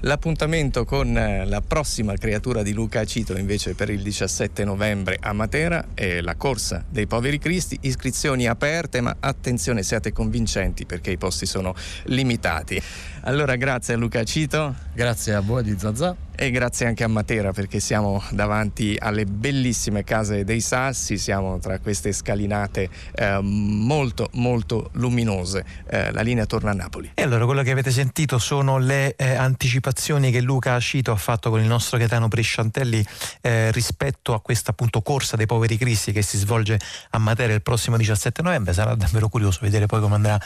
L'appuntamento 0.00 0.84
con 0.84 1.16
eh, 1.16 1.44
la 1.46 1.60
prossima 1.60 2.14
creatura 2.16 2.62
di 2.62 2.72
Luca 2.72 3.04
Cito 3.04 3.36
invece 3.36 3.74
per 3.74 3.90
il 3.90 4.02
17 4.02 4.64
novembre 4.64 5.16
a 5.20 5.32
Matera 5.32 5.88
è 5.94 6.20
la 6.20 6.36
corsa 6.36 6.84
dei 6.88 7.06
poveri 7.06 7.38
cristi, 7.38 7.78
iscrizioni 7.82 8.46
aperte 8.46 9.00
ma 9.00 9.16
attenzione 9.18 9.82
siate 9.82 10.12
convincenti 10.12 10.86
perché 10.86 11.10
i 11.10 11.16
posti 11.16 11.46
sono 11.46 11.74
limitati. 12.04 12.80
Allora 13.22 13.56
grazie 13.56 13.75
a 13.76 13.96
Luca 13.96 14.24
Cito. 14.24 14.74
Grazie 14.94 15.34
a 15.34 15.40
voi 15.40 15.62
di 15.62 15.76
Zazà. 15.78 16.16
E 16.38 16.50
grazie 16.50 16.84
anche 16.84 17.02
a 17.02 17.08
Matera 17.08 17.52
perché 17.52 17.80
siamo 17.80 18.22
davanti 18.30 18.94
alle 18.98 19.24
bellissime 19.24 20.04
case 20.04 20.44
dei 20.44 20.60
Sassi, 20.60 21.16
siamo 21.16 21.58
tra 21.58 21.78
queste 21.78 22.12
scalinate 22.12 22.90
eh, 23.14 23.38
molto 23.40 24.28
molto 24.34 24.90
luminose. 24.92 25.64
Eh, 25.88 26.12
la 26.12 26.20
linea 26.20 26.44
torna 26.44 26.72
a 26.72 26.74
Napoli. 26.74 27.12
E 27.14 27.22
allora 27.22 27.46
quello 27.46 27.62
che 27.62 27.70
avete 27.70 27.90
sentito 27.90 28.38
sono 28.38 28.76
le 28.76 29.16
eh, 29.16 29.34
anticipazioni 29.34 30.30
che 30.30 30.42
Luca 30.42 30.78
Cito 30.78 31.10
ha 31.10 31.16
fatto 31.16 31.48
con 31.48 31.60
il 31.60 31.66
nostro 31.66 31.96
Gaetano 31.96 32.28
Prisciantelli 32.28 33.02
eh, 33.40 33.70
rispetto 33.72 34.34
a 34.34 34.40
questa 34.42 34.72
appunto 34.72 35.00
corsa 35.00 35.36
dei 35.36 35.46
poveri 35.46 35.78
cristi 35.78 36.12
che 36.12 36.20
si 36.20 36.36
svolge 36.36 36.78
a 37.10 37.18
Matera 37.18 37.54
il 37.54 37.62
prossimo 37.62 37.96
17 37.96 38.42
novembre. 38.42 38.74
Sarà 38.74 38.94
davvero 38.94 39.30
curioso 39.30 39.60
vedere 39.62 39.86
poi 39.86 40.02
come 40.02 40.16
andrà 40.16 40.38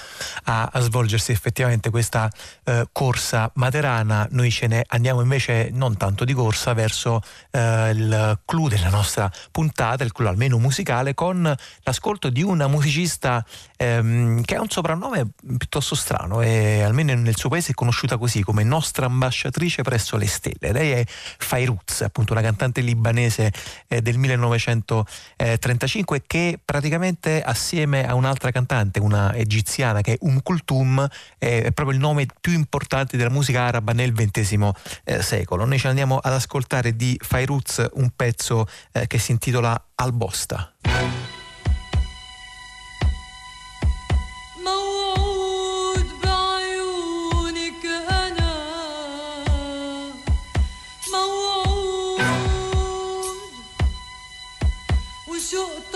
a, 0.45 0.71
a 0.73 0.81
svolgersi 0.81 1.33
effettivamente 1.33 1.91
questa 1.91 2.31
eh, 2.63 2.87
corsa 3.21 3.51
materana. 3.57 4.27
Noi 4.31 4.51
ce 4.51 4.67
ne 4.67 4.83
andiamo 4.89 5.21
invece 5.21 5.69
non 5.73 5.99
tanto 5.99 6.25
di 6.25 6.33
corsa 6.33 6.73
verso 6.73 7.21
eh, 7.51 7.91
il 7.91 8.41
clou 8.47 8.69
della 8.69 8.89
nostra 8.89 9.31
puntata, 9.51 10.05
il 10.05 10.13
clou 10.13 10.29
almeno 10.29 10.57
musicale, 10.59 11.13
con 11.13 11.55
l'ascolto 11.83 12.31
di 12.31 12.43
una 12.43 12.67
musicista 12.67 13.45
ehm, 13.77 14.41
che 14.43 14.57
ha 14.57 14.63
un 14.63 14.71
soprannome 14.71 15.33
piuttosto 15.59 15.95
strano 15.95 16.41
e 16.41 16.81
almeno 16.81 17.13
nel 17.15 17.37
suo 17.37 17.51
paese 17.51 17.73
è 17.73 17.75
conosciuta 17.75 18.17
così 18.17 18.43
come 18.43 18.65
nostra 18.65 19.05
ambasciatrice 19.05 19.83
presso 19.83 20.17
le 20.17 20.27
stelle. 20.27 20.73
Lei 20.73 20.93
è 20.93 21.05
Fairuz, 21.07 22.01
appunto 22.01 22.33
una 22.33 22.41
cantante 22.41 22.81
libanese 22.81 23.53
eh, 23.89 24.01
del 24.01 24.17
1935 24.17 26.23
che 26.27 26.59
praticamente 26.65 27.43
assieme 27.43 28.09
a 28.09 28.15
un'altra 28.15 28.51
cantante, 28.51 28.99
una 28.99 29.35
egiziana 29.35 30.01
che 30.01 30.15
è 30.15 30.17
Um 30.21 30.41
Kultum, 30.41 31.07
è 31.37 31.71
proprio 31.73 31.95
il 31.95 32.01
nome 32.01 32.27
più 32.41 32.53
importante 32.53 33.10
della 33.10 33.30
musica 33.30 33.62
araba 33.62 33.94
nel 33.94 34.14
XX 34.14 34.70
eh, 35.04 35.22
secolo. 35.22 35.66
Noi 35.66 35.80
ci 35.80 35.88
andiamo 35.88 36.18
ad 36.18 36.34
ascoltare 36.34 36.96
di 36.96 37.20
Fairuz 37.22 37.86
un 37.94 38.12
pezzo 38.16 38.68
eh, 38.92 39.08
che 39.08 39.18
si 39.18 39.32
intitola 39.32 39.90
Albosta. 39.96 40.72
موعود 55.56 55.89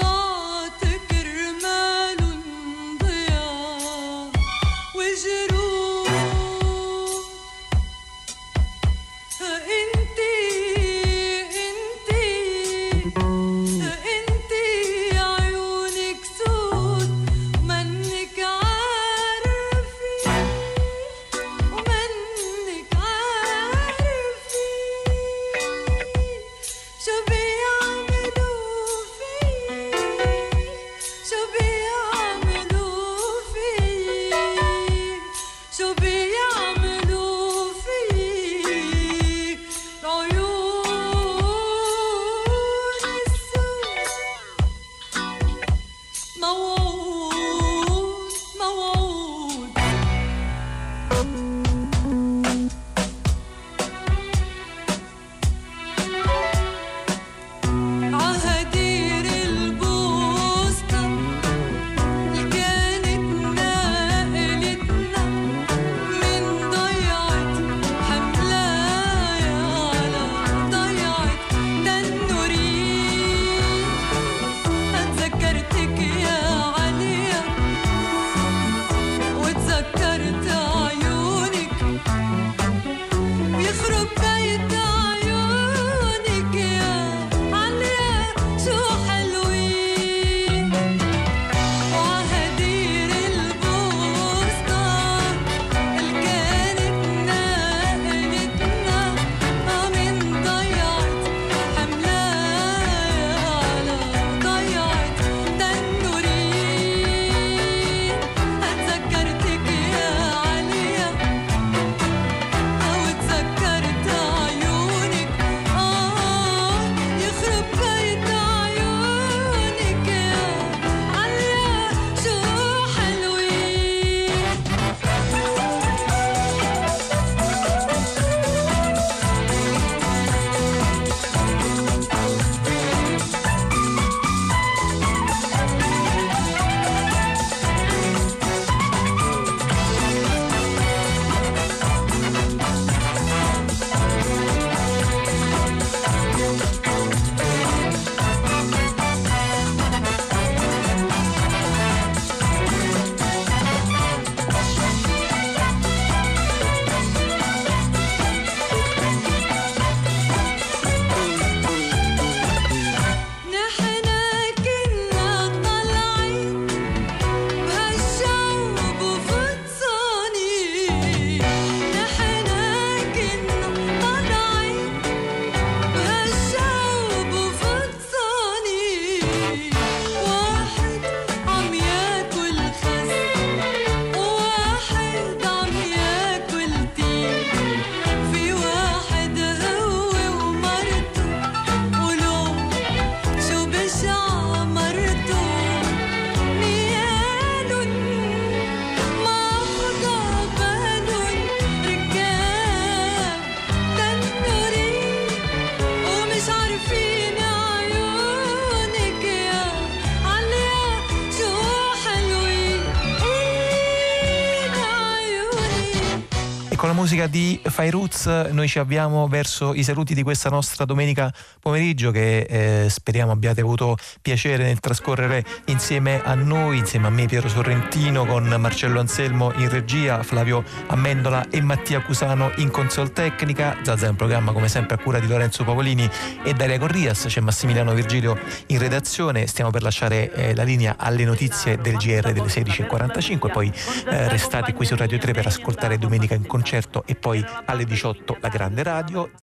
musica 217.05 217.27
di 217.27 217.61
Fairuz. 217.63 218.25
Noi 218.51 218.67
ci 218.67 218.79
avviamo 218.79 219.29
verso 219.29 219.75
i 219.75 219.83
saluti 219.83 220.15
di 220.15 220.23
questa 220.23 220.49
nostra 220.49 220.87
domenica 220.87 221.31
pomeriggio 221.65 222.11
che 222.11 222.41
eh, 222.41 222.91
speriamo 222.91 223.33
abbiate 223.33 223.63
avuto 223.63 223.97
piacere 224.21 224.65
nel 224.65 224.81
trascorrere 224.81 225.43
insieme 225.69 226.23
a 226.23 226.35
noi, 226.35 226.77
insieme 226.77 227.07
a 227.07 227.11
me 227.11 227.25
Piero 227.25 227.49
Sorrentino 227.49 228.27
con 228.27 228.55
Marcello 228.59 229.01
Anselmo 229.01 229.51
in 229.57 229.71
regia, 229.71 230.23
Flavio 230.23 230.63
Amendola 230.89 231.49
e 231.49 231.63
Mattia 231.63 232.03
Cusano 232.03 232.53
in 232.57 232.71
console 232.71 233.13
tecnica. 233.13 233.79
Zazza 233.83 234.11
un 234.11 234.15
programma 234.15 234.53
come 234.53 234.69
sempre 234.69 234.97
a 234.97 234.99
cura 234.99 235.19
di 235.19 235.27
Lorenzo 235.27 235.65
Pavolini 235.65 236.07
e 236.43 236.53
Daria 236.53 236.79
Corrias, 236.79 237.25
c'è 237.29 237.41
Massimiliano 237.41 237.95
Virgilio 237.95 238.39
in 238.67 238.79
redazione, 238.79 239.47
stiamo 239.47 239.71
per 239.71 239.83
lasciare 239.83 240.31
eh, 240.35 240.55
la 240.55 240.65
linea 240.65 240.97
alle 240.99 241.25
notizie 241.25 241.79
del 241.79 241.97
GR 241.97 242.31
delle 242.35 242.49
16.45, 242.49 243.51
poi 243.51 243.73
eh, 244.11 244.29
restate 244.29 244.75
qui 244.75 244.85
su 244.85 244.97
Radio 244.97 245.17
3 245.17 245.33
per 245.33 245.47
ascoltare 245.47 245.97
domenica 245.97 246.35
in 246.35 246.47
concerto 246.47 247.05
e 247.07 247.15
poi 247.15 247.43
alle 247.65 247.87
18 247.87 248.37
la 248.43 248.49
grande 248.49 248.83
radio. 248.83 249.31